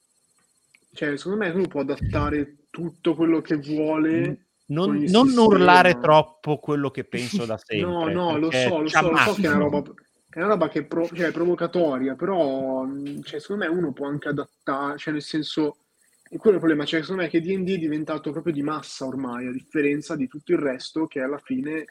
Cioè, 0.92 1.16
secondo 1.16 1.38
me 1.38 1.50
uno 1.50 1.66
può 1.66 1.80
adattare 1.80 2.56
tutto 2.70 3.14
quello 3.14 3.40
che 3.40 3.56
vuole 3.56 4.46
non, 4.70 4.96
non 5.08 5.36
urlare 5.36 5.98
troppo 5.98 6.58
quello 6.58 6.90
che 6.90 7.04
penso 7.04 7.44
da 7.44 7.58
sempre. 7.62 7.90
No, 7.90 8.08
no, 8.08 8.38
lo 8.38 8.50
so, 8.50 8.80
lo 8.80 8.88
so, 8.88 9.10
lo 9.10 9.16
so 9.16 9.34
che 9.34 9.46
è 9.46 9.50
una 9.50 9.58
roba, 9.58 9.82
è 10.28 10.38
una 10.38 10.48
roba 10.48 10.68
che 10.68 10.80
è, 10.80 10.84
pro- 10.84 11.08
cioè, 11.08 11.28
è 11.28 11.32
provocatoria, 11.32 12.14
però 12.14 12.82
mh, 12.84 13.22
cioè, 13.22 13.40
secondo 13.40 13.64
me 13.64 13.70
uno 13.70 13.92
può 13.92 14.06
anche 14.06 14.28
adattare, 14.28 14.98
cioè 14.98 15.12
nel 15.12 15.22
senso, 15.22 15.76
e 16.28 16.36
quello 16.36 16.52
è 16.56 16.60
il 16.60 16.64
problema, 16.64 16.84
cioè 16.84 17.00
secondo 17.00 17.22
me 17.22 17.28
che 17.28 17.40
D&D 17.40 17.74
è 17.74 17.78
diventato 17.78 18.30
proprio 18.30 18.52
di 18.52 18.62
massa 18.62 19.06
ormai, 19.06 19.46
a 19.46 19.52
differenza 19.52 20.14
di 20.16 20.28
tutto 20.28 20.52
il 20.52 20.58
resto 20.58 21.06
che 21.06 21.20
alla 21.20 21.38
fine, 21.38 21.84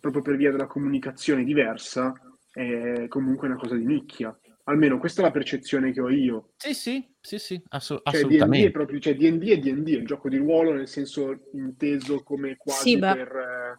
proprio 0.00 0.22
per 0.22 0.36
via 0.36 0.50
della 0.50 0.66
comunicazione 0.66 1.44
diversa, 1.44 2.12
è 2.52 3.06
comunque 3.08 3.46
una 3.48 3.56
cosa 3.56 3.76
di 3.76 3.84
nicchia. 3.84 4.36
Almeno 4.68 4.98
questa 4.98 5.20
è 5.20 5.24
la 5.24 5.30
percezione 5.30 5.92
che 5.92 6.00
ho 6.00 6.08
io. 6.10 6.50
Sì, 6.56 6.74
sì, 6.74 7.14
sì, 7.20 7.38
sì, 7.38 7.62
assu- 7.70 8.00
Cioè, 8.02 8.20
D&D 8.24 8.32
è 8.32 8.34
assolutamente. 8.34 8.70
proprio, 8.72 8.98
cioè, 8.98 9.14
D&D 9.14 9.48
è 9.48 9.58
D&D, 9.58 9.94
è 9.94 9.98
un 9.98 10.04
gioco 10.04 10.28
di 10.28 10.36
ruolo 10.38 10.72
nel 10.72 10.88
senso 10.88 11.48
inteso 11.52 12.22
come 12.24 12.56
quasi 12.56 12.80
Sì, 12.82 12.98
beh. 12.98 13.14
per, 13.14 13.28
eh, 13.36 13.76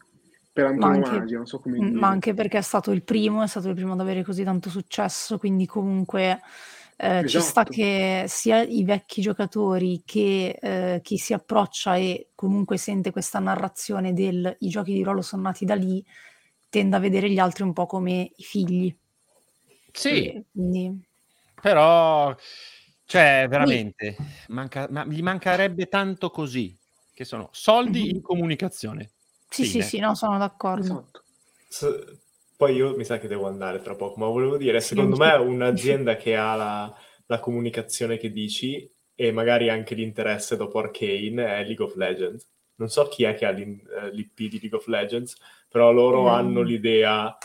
per 0.53 0.65
Ma 0.75 0.87
anche- 0.87 1.09
antonomasia, 1.09 1.37
non 1.37 1.45
so 1.45 1.59
come 1.59 1.79
dire. 1.79 1.91
ma 1.91 2.07
anche 2.07 2.33
perché 2.33 2.57
è 2.57 2.61
stato 2.61 2.91
il 2.91 3.03
primo, 3.03 3.43
è 3.43 3.47
stato 3.47 3.67
il 3.67 3.75
primo 3.75 3.93
ad 3.93 3.99
avere 3.99 4.23
così 4.23 4.43
tanto 4.45 4.69
successo, 4.69 5.37
quindi 5.37 5.65
comunque 5.65 6.39
eh, 6.99 7.23
ci 7.27 7.39
sta 7.41 7.61
Esatto. 7.61 7.71
che 7.73 8.25
sia 8.27 8.61
i 8.63 8.83
vecchi 8.83 9.21
giocatori 9.21 10.01
che 10.05 10.57
eh, 10.59 11.01
chi 11.03 11.17
si 11.17 11.33
approccia 11.33 11.95
e 11.97 12.29
comunque 12.33 12.77
sente 12.77 13.11
questa 13.11 13.39
narrazione 13.39 14.13
del 14.13 14.55
i 14.59 14.69
giochi 14.69 14.93
di 14.93 15.03
ruolo 15.03 15.21
sono 15.21 15.43
nati 15.43 15.65
da 15.65 15.75
lì, 15.75 16.03
tende 16.69 16.95
a 16.95 16.99
vedere 16.99 17.29
gli 17.29 17.39
altri 17.39 17.63
un 17.63 17.73
po' 17.73 17.85
come 17.85 18.31
i 18.35 18.43
figli. 18.43 18.95
Sì, 19.97 20.43
quindi 20.51 21.01
però, 21.59 22.35
cioè, 23.05 23.47
veramente, 23.49 24.15
manca- 24.47 24.87
ma 24.89 25.05
gli 25.05 25.21
mancherebbe 25.21 25.87
tanto 25.87 26.29
così, 26.29 26.75
che 27.13 27.25
sono 27.25 27.49
soldi 27.51 28.09
in 28.09 28.21
comunicazione. 28.21 29.11
sì, 29.49 29.63
sì, 29.63 29.71
Fine. 29.71 29.83
sì, 29.83 29.99
no, 29.99 30.13
sono 30.15 30.37
d'accordo. 30.37 30.83
Esatto. 30.83 31.23
S- 31.67 32.19
Poi 32.57 32.73
io 32.75 32.95
mi 32.95 33.03
sa 33.05 33.19
che 33.19 33.27
devo 33.27 33.45
andare 33.47 33.81
tra 33.81 33.95
poco, 33.95 34.19
ma 34.19 34.25
volevo 34.27 34.57
dire, 34.57 34.81
Sì, 34.81 34.89
secondo 34.89 35.15
me 35.15 35.31
un'azienda 35.33 36.15
che 36.17 36.35
ha 36.35 36.55
la, 36.55 36.95
la 37.27 37.39
comunicazione 37.39 38.17
che 38.17 38.31
dici 38.31 38.89
e 39.13 39.31
magari 39.31 39.69
anche 39.69 39.93
l'interesse 39.95 40.55
dopo 40.57 40.79
Arcane 40.79 41.45
è 41.59 41.63
League 41.65 41.83
of 41.85 41.95
Legends. 41.95 42.47
Non 42.75 42.89
so 42.89 43.07
chi 43.07 43.23
è 43.23 43.33
che 43.35 43.45
ha 43.45 43.51
l'in- 43.51 43.79
eh, 43.89 44.11
l'IP 44.11 44.35
di 44.49 44.59
League 44.59 44.77
of 44.77 44.87
Legends, 44.87 45.35
però 45.69 45.91
loro 45.91 46.23
Mm. 46.23 46.27
hanno 46.27 46.61
l'idea 46.61 47.37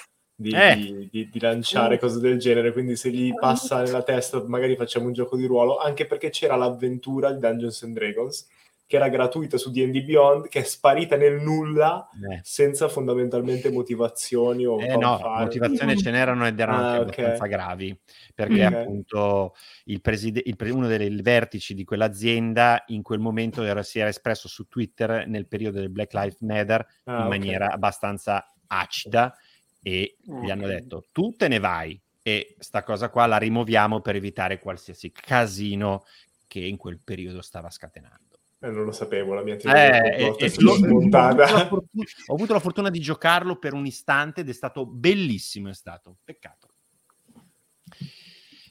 di, 0.42 0.50
Eh. 0.50 0.74
di- 0.76 1.08
di- 1.10 1.28
di 1.30 1.40
lanciare 1.40 1.98
cose 1.98 2.20
del 2.20 2.38
genere, 2.38 2.72
quindi 2.72 2.96
se 2.96 3.10
gli 3.10 3.32
passa 3.32 3.80
nella 3.82 4.02
testa 4.02 4.42
magari 4.46 4.76
facciamo 4.76 5.06
un 5.06 5.12
gioco 5.14 5.36
di 5.36 5.46
ruolo, 5.46 5.78
anche 5.78 6.04
perché 6.06 6.28
c'era 6.28 6.56
l'avventura 6.56 7.32
di 7.32 7.38
Dungeons 7.40 7.82
and 7.84 7.94
Dragons, 7.94 8.48
che 8.84 8.96
era 8.98 9.08
gratuita 9.08 9.56
su 9.56 9.70
D&D 9.70 10.02
Beyond, 10.04 10.48
che 10.48 10.58
è 10.60 10.62
sparita 10.64 11.16
nel 11.16 11.40
nulla 11.40 12.06
Eh. 12.30 12.40
senza 12.42 12.88
fondamentalmente 12.88 13.70
motivazioni 13.70 14.66
o 14.66 14.78
Eh 14.82 14.98
no, 14.98 15.18
motivazioni 15.38 15.96
ce 15.96 16.10
n'erano 16.10 16.46
ed 16.46 16.60
erano 16.60 16.78
Ah, 16.82 16.90
anche 16.90 17.00
ok. 17.00 17.08
abbastanza 17.20 17.46
gravi, 17.46 17.98
perché 18.34 18.66
Ok. 18.66 18.72
appunto 18.74 19.54
il 19.84 20.02
preside- 20.02 20.42
il 20.44 20.56
pre- 20.56 20.68
uno 20.72 20.88
dei 20.88 21.22
vertici 21.22 21.72
di 21.72 21.84
quell'azienda 21.84 22.82
in 22.88 23.00
quel 23.00 23.20
momento 23.20 23.62
era- 23.62 23.82
si 23.82 23.98
era 23.98 24.10
espresso 24.10 24.46
su 24.46 24.68
Twitter 24.68 25.26
nel 25.26 25.46
periodo 25.48 25.78
del 25.80 25.88
Black 25.88 26.12
Lives 26.12 26.40
Matter 26.40 26.86
Ah, 27.04 27.12
in 27.14 27.22
ok. 27.22 27.28
maniera 27.28 27.70
abbastanza 27.72 28.46
acida 28.66 29.34
e 29.82 30.16
gli 30.20 30.50
hanno 30.50 30.66
detto 30.66 31.06
tu 31.12 31.34
te 31.36 31.48
ne 31.48 31.58
vai 31.58 32.00
e 32.22 32.54
sta 32.58 32.82
cosa 32.84 33.08
qua 33.10 33.26
la 33.26 33.36
rimuoviamo 33.36 34.00
per 34.00 34.14
evitare 34.14 34.58
qualsiasi 34.60 35.10
casino 35.10 36.04
che 36.46 36.60
in 36.60 36.76
quel 36.76 37.00
periodo 37.02 37.42
stava 37.42 37.68
scatenando. 37.70 38.38
Eh, 38.60 38.70
non 38.70 38.84
lo 38.84 38.92
sapevo, 38.92 39.34
la 39.34 39.42
mia 39.42 39.56
teoria 39.56 40.02
Eh, 40.04 40.36
è 40.36 40.44
e- 40.44 40.48
stata 40.48 40.62
l'ho- 40.64 40.70
ho, 40.70 40.74
avuto 40.74 40.86
smontata. 40.88 41.52
la 41.52 41.66
fortuna, 41.66 42.04
ho 42.26 42.34
avuto 42.34 42.52
la 42.52 42.60
fortuna 42.60 42.90
di 42.90 43.00
giocarlo 43.00 43.56
per 43.58 43.72
un 43.72 43.86
istante 43.86 44.42
ed 44.42 44.48
è 44.48 44.52
stato 44.52 44.86
bellissimo, 44.86 45.68
è 45.68 45.74
stato 45.74 46.18
peccato. 46.22 46.68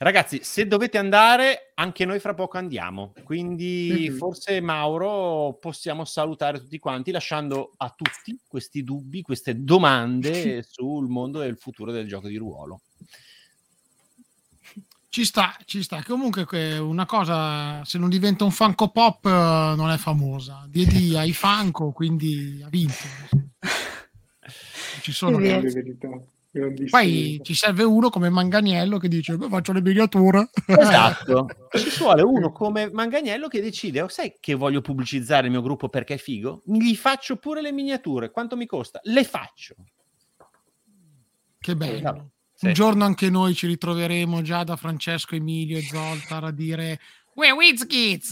Ragazzi, 0.04 0.40
se 0.42 0.66
dovete 0.66 0.98
andare, 0.98 1.74
anche 1.76 2.06
noi 2.06 2.20
fra 2.20 2.34
poco 2.34 2.58
andiamo. 2.58 3.14
Quindi 3.24 4.08
Mhm. 4.10 4.18
forse 4.18 4.60
Mauro 4.60 5.60
possiamo 5.62 6.06
salutare 6.06 6.60
tutti 6.60 6.80
quanti 6.80 7.12
lasciando 7.12 7.74
a 7.78 7.94
tutti 7.96 8.36
questi 8.48 8.84
dubbi, 8.84 9.22
queste 9.22 9.64
domande 9.64 10.64
sul 10.68 11.08
mondo 11.08 11.38
del 11.38 11.56
futuro 11.56 11.92
del 11.92 12.08
gioco 12.08 12.28
di 12.28 12.38
ruolo. 12.38 12.82
Ci 15.10 15.24
sta, 15.24 15.56
ci 15.66 15.84
sta. 15.84 16.02
Comunque 16.04 16.46
que- 16.46 16.80
una 16.80 17.06
cosa, 17.06 17.86
se 17.86 18.00
non 18.00 18.10
diventa 18.10 18.44
un 18.44 18.50
Funko 18.52 18.90
Pop 18.90 19.24
eh, 19.26 19.30
non 19.30 19.92
è 19.92 19.98
famosa. 19.98 20.66
D&D 20.68 21.14
ai 21.16 21.32
Funko, 21.32 21.92
quindi 21.92 22.60
ha 22.66 22.70
vinto. 22.70 22.96
Ci 25.02 25.12
sono 25.12 25.38
È 25.38 25.42
vero. 25.42 25.62
Poi 26.90 27.40
ci 27.44 27.54
serve 27.54 27.84
uno 27.84 28.10
come 28.10 28.30
Manganiello 28.30 28.98
che 28.98 29.08
dice: 29.08 29.38
Beh, 29.38 29.48
faccio 29.48 29.72
le 29.72 29.82
miniature. 29.82 30.50
Esatto, 30.68 31.48
ci 31.78 31.98
vuole 32.00 32.22
uno 32.24 32.52
come 32.52 32.90
Manganiello 32.92 33.48
che 33.48 33.62
decide: 33.62 34.02
oh, 34.02 34.10
sai 34.10 34.36
che 34.40 34.54
voglio 34.54 34.82
pubblicizzare 34.82 35.46
il 35.46 35.52
mio 35.52 35.62
gruppo 35.62 35.88
perché 35.88 36.16
è 36.16 36.18
figo? 36.18 36.62
Gli 36.66 36.94
faccio 36.96 37.38
pure 37.38 37.62
le 37.62 37.72
miniature. 37.72 38.32
Quanto 38.32 38.58
mi 38.58 38.66
costa? 38.66 39.00
Le 39.04 39.24
faccio. 39.24 39.76
Che 41.58 41.76
bello. 41.76 42.12
No, 42.12 42.32
Un 42.62 42.74
giorno 42.74 43.06
anche 43.06 43.30
noi 43.30 43.54
ci 43.54 43.68
ritroveremo 43.68 44.42
già 44.42 44.64
da 44.64 44.76
Francesco, 44.76 45.36
Emilio 45.36 45.78
e 45.78 45.84
Zoltar 45.84 46.44
a 46.44 46.52
dire: 46.52 47.00
Uè, 47.36 47.52
Wizkids! 47.52 48.32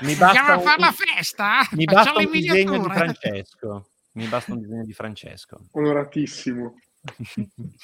Mi 0.00 0.12
Andiamo 0.12 0.18
basta 0.18 0.52
a 0.52 0.56
un- 0.56 0.62
fare 0.64 0.80
la 0.80 0.92
festa? 0.92 1.68
Mi 1.72 1.84
Facciamo 1.84 2.04
basta 2.04 2.18
le 2.18 2.26
un 2.26 2.32
disegno 2.32 2.78
di. 2.78 2.90
Francesco. 2.92 3.88
Mi 4.14 4.26
basta 4.26 4.52
un 4.52 4.60
disegno 4.60 4.84
di 4.84 4.92
Francesco. 4.92 5.66
Onoratissimo. 5.72 6.74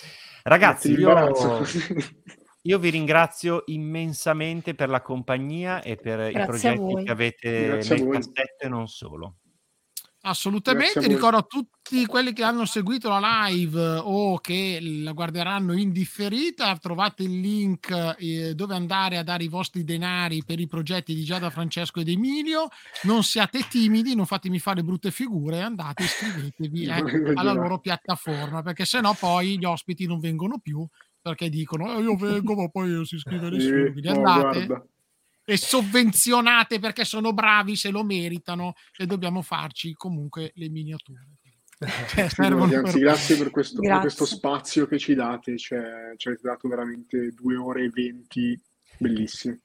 Ragazzi, 0.44 0.92
io, 0.92 1.14
io 2.62 2.78
vi 2.78 2.90
ringrazio 2.90 3.62
immensamente 3.66 4.74
per 4.74 4.88
la 4.88 5.02
compagnia 5.02 5.82
e 5.82 5.96
per 5.96 6.30
i 6.30 6.32
Grazie 6.32 6.40
a 6.40 6.44
progetti 6.46 7.04
che 7.04 7.10
avete 7.10 7.66
Grazie 7.66 7.94
a 7.94 7.98
nel 7.98 8.08
cassetto 8.10 8.64
e 8.64 8.68
non 8.68 8.86
solo. 8.88 9.36
Assolutamente, 10.28 11.06
ricordo 11.06 11.36
a 11.36 11.42
tutti 11.42 12.04
quelli 12.04 12.32
che 12.32 12.42
hanno 12.42 12.64
seguito 12.64 13.08
la 13.08 13.46
live 13.46 13.80
o 14.02 14.38
che 14.38 14.80
la 14.82 15.12
guarderanno 15.12 15.72
in 15.72 15.92
differita, 15.92 16.76
trovate 16.78 17.22
il 17.22 17.38
link 17.38 18.16
eh, 18.18 18.52
dove 18.54 18.74
andare 18.74 19.18
a 19.18 19.22
dare 19.22 19.44
i 19.44 19.48
vostri 19.48 19.84
denari 19.84 20.42
per 20.44 20.58
i 20.58 20.66
progetti 20.66 21.14
di 21.14 21.22
Giada, 21.22 21.48
Francesco 21.50 22.00
ed 22.00 22.08
Emilio. 22.08 22.66
Non 23.02 23.22
siate 23.22 23.68
timidi, 23.68 24.16
non 24.16 24.26
fatemi 24.26 24.58
fare 24.58 24.82
brutte 24.82 25.12
figure, 25.12 25.60
andate 25.60 26.02
iscrivetevi 26.02 26.84
eh, 27.30 27.32
alla 27.34 27.52
loro 27.52 27.78
piattaforma, 27.78 28.62
perché 28.62 28.84
sennò 28.84 29.14
poi 29.14 29.58
gli 29.58 29.64
ospiti 29.64 30.06
non 30.06 30.18
vengono 30.18 30.58
più 30.58 30.84
perché 31.20 31.48
dicono 31.48 31.96
"Eh, 31.96 32.02
io 32.02 32.16
vengo 32.16 32.54
ma 32.54 32.68
poi 32.68 33.04
si 33.04 33.16
iscrive 33.16 33.50
nessuno, 33.50 33.86
Eh, 33.86 33.90
quindi 33.92 34.08
andate 34.08 34.66
guarda. 34.66 34.86
E 35.46 35.56
sovvenzionate 35.56 36.80
perché 36.80 37.04
sono 37.04 37.32
bravi, 37.32 37.76
se 37.76 37.90
lo 37.90 38.02
meritano 38.02 38.74
e 38.96 39.06
dobbiamo 39.06 39.42
farci 39.42 39.94
comunque 39.94 40.50
le 40.56 40.68
miniature. 40.68 41.28
Cioè, 41.78 42.28
servono 42.28 42.64
Anzi, 42.64 42.80
per- 42.92 42.98
grazie 42.98 43.36
per 43.36 43.50
questo, 43.50 43.80
per 43.80 43.90
Grazie. 43.90 44.00
questo 44.02 44.24
spazio 44.24 44.86
che 44.86 44.98
ci 44.98 45.14
date, 45.14 45.58
cioè, 45.58 46.14
ci 46.16 46.28
avete 46.28 46.42
dato 46.48 46.68
veramente 46.68 47.32
due 47.32 47.54
ore 47.56 47.84
e 47.84 47.90
venti 47.90 48.58
bellissime. 48.98 49.60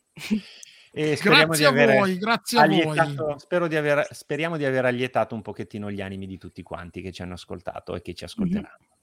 E 0.94 1.16
speriamo 1.16 1.54
Grazie 1.54 1.72
di 1.72 1.80
a 1.80 2.00
voi, 2.00 2.18
grazie 2.18 2.60
a 2.60 2.68
voi. 2.68 3.36
spero 3.40 3.68
di 3.68 3.78
aver, 3.78 4.06
speriamo 4.12 4.58
di 4.58 4.66
aver 4.66 4.84
allietato 4.84 5.36
un 5.36 5.42
pochettino 5.42 5.90
gli 5.90 6.02
animi 6.02 6.28
di 6.28 6.38
tutti 6.38 6.62
quanti 6.64 7.02
che 7.02 7.14
ci 7.14 7.22
hanno 7.22 7.36
ascoltato 7.36 7.96
e 7.96 8.02
che 8.02 8.14
ci 8.14 8.26
ascolteranno. 8.26 8.98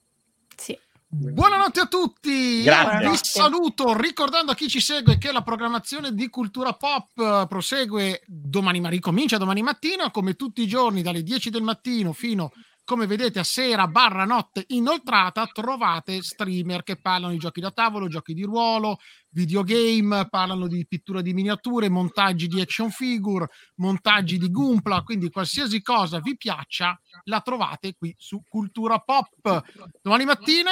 Sì. 0.54 0.78
Buonanotte 1.10 1.80
a 1.80 1.86
tutti, 1.86 2.62
Grazie. 2.62 3.08
Vi 3.08 3.16
saluto 3.22 3.96
ricordando 3.96 4.52
a 4.52 4.54
chi 4.54 4.68
ci 4.68 4.78
segue 4.78 5.16
che 5.16 5.32
la 5.32 5.40
programmazione 5.40 6.12
di 6.12 6.28
Cultura 6.28 6.74
Pop 6.74 7.08
eh, 7.16 7.46
prosegue 7.48 8.20
domani, 8.26 8.78
ma 8.78 8.90
ricomincia 8.90 9.38
domani 9.38 9.62
mattina 9.62 10.10
come 10.10 10.34
tutti 10.34 10.60
i 10.60 10.66
giorni 10.66 11.00
dalle 11.00 11.22
10 11.22 11.48
del 11.48 11.62
mattino 11.62 12.12
fino 12.12 12.52
come 12.88 13.06
vedete 13.06 13.38
a 13.38 13.44
sera 13.44 13.86
barra 13.86 14.24
notte 14.24 14.64
inoltrata 14.68 15.44
trovate 15.46 16.22
streamer 16.22 16.82
che 16.82 16.96
parlano 16.96 17.34
di 17.34 17.38
giochi 17.38 17.60
da 17.60 17.70
tavolo, 17.70 18.08
giochi 18.08 18.32
di 18.32 18.44
ruolo, 18.44 18.96
videogame, 19.28 20.26
parlano 20.30 20.66
di 20.66 20.86
pittura 20.86 21.20
di 21.20 21.34
miniature, 21.34 21.90
montaggi 21.90 22.46
di 22.46 22.62
action 22.62 22.90
figure, 22.90 23.48
montaggi 23.74 24.38
di 24.38 24.50
Gumpla, 24.50 25.02
quindi 25.02 25.28
qualsiasi 25.28 25.82
cosa 25.82 26.18
vi 26.20 26.34
piaccia 26.38 26.98
la 27.24 27.42
trovate 27.42 27.94
qui 27.94 28.14
su 28.16 28.42
Cultura 28.48 28.98
Pop. 29.00 29.62
Domani 30.00 30.24
mattina 30.24 30.70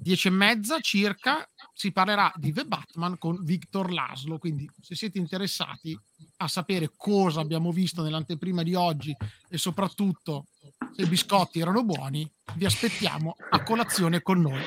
10 0.00 0.28
e 0.28 0.30
mezza 0.30 0.80
circa 0.80 1.48
si 1.72 1.92
parlerà 1.92 2.32
di 2.36 2.52
The 2.52 2.64
Batman 2.64 3.18
con 3.18 3.42
Victor 3.42 3.92
Laslo 3.92 4.38
quindi 4.38 4.68
se 4.80 4.94
siete 4.94 5.18
interessati 5.18 5.98
a 6.38 6.48
sapere 6.48 6.92
cosa 6.96 7.40
abbiamo 7.40 7.72
visto 7.72 8.02
nell'anteprima 8.02 8.62
di 8.62 8.74
oggi 8.74 9.14
e 9.48 9.58
soprattutto 9.58 10.46
se 10.94 11.02
i 11.02 11.06
biscotti 11.06 11.60
erano 11.60 11.84
buoni 11.84 12.30
vi 12.54 12.64
aspettiamo 12.64 13.36
a 13.50 13.62
colazione 13.62 14.22
con 14.22 14.40
noi 14.40 14.62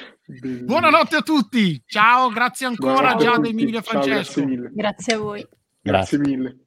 buonanotte 0.64 1.16
a 1.18 1.22
tutti 1.22 1.82
ciao 1.85 2.30
grazie 2.30 2.68
ancora 2.68 3.16
Giada. 3.16 3.48
Emilio 3.48 3.80
e 3.80 3.84
Ciao, 3.84 3.92
Francesco 3.92 4.42
grazie 4.42 4.45
mille. 4.45 4.72
Grazie 4.74 5.14
a 5.14 5.18
voi. 5.18 5.48
Grazie 5.82 6.18
mille. 6.18 6.58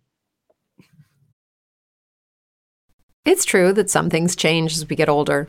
It's 3.24 3.44
true 3.44 3.72
that 3.72 3.88
some 3.88 4.10
things 4.10 4.34
change 4.34 4.74
as 4.74 4.86
we 4.88 4.96
get 4.96 5.08
older. 5.08 5.48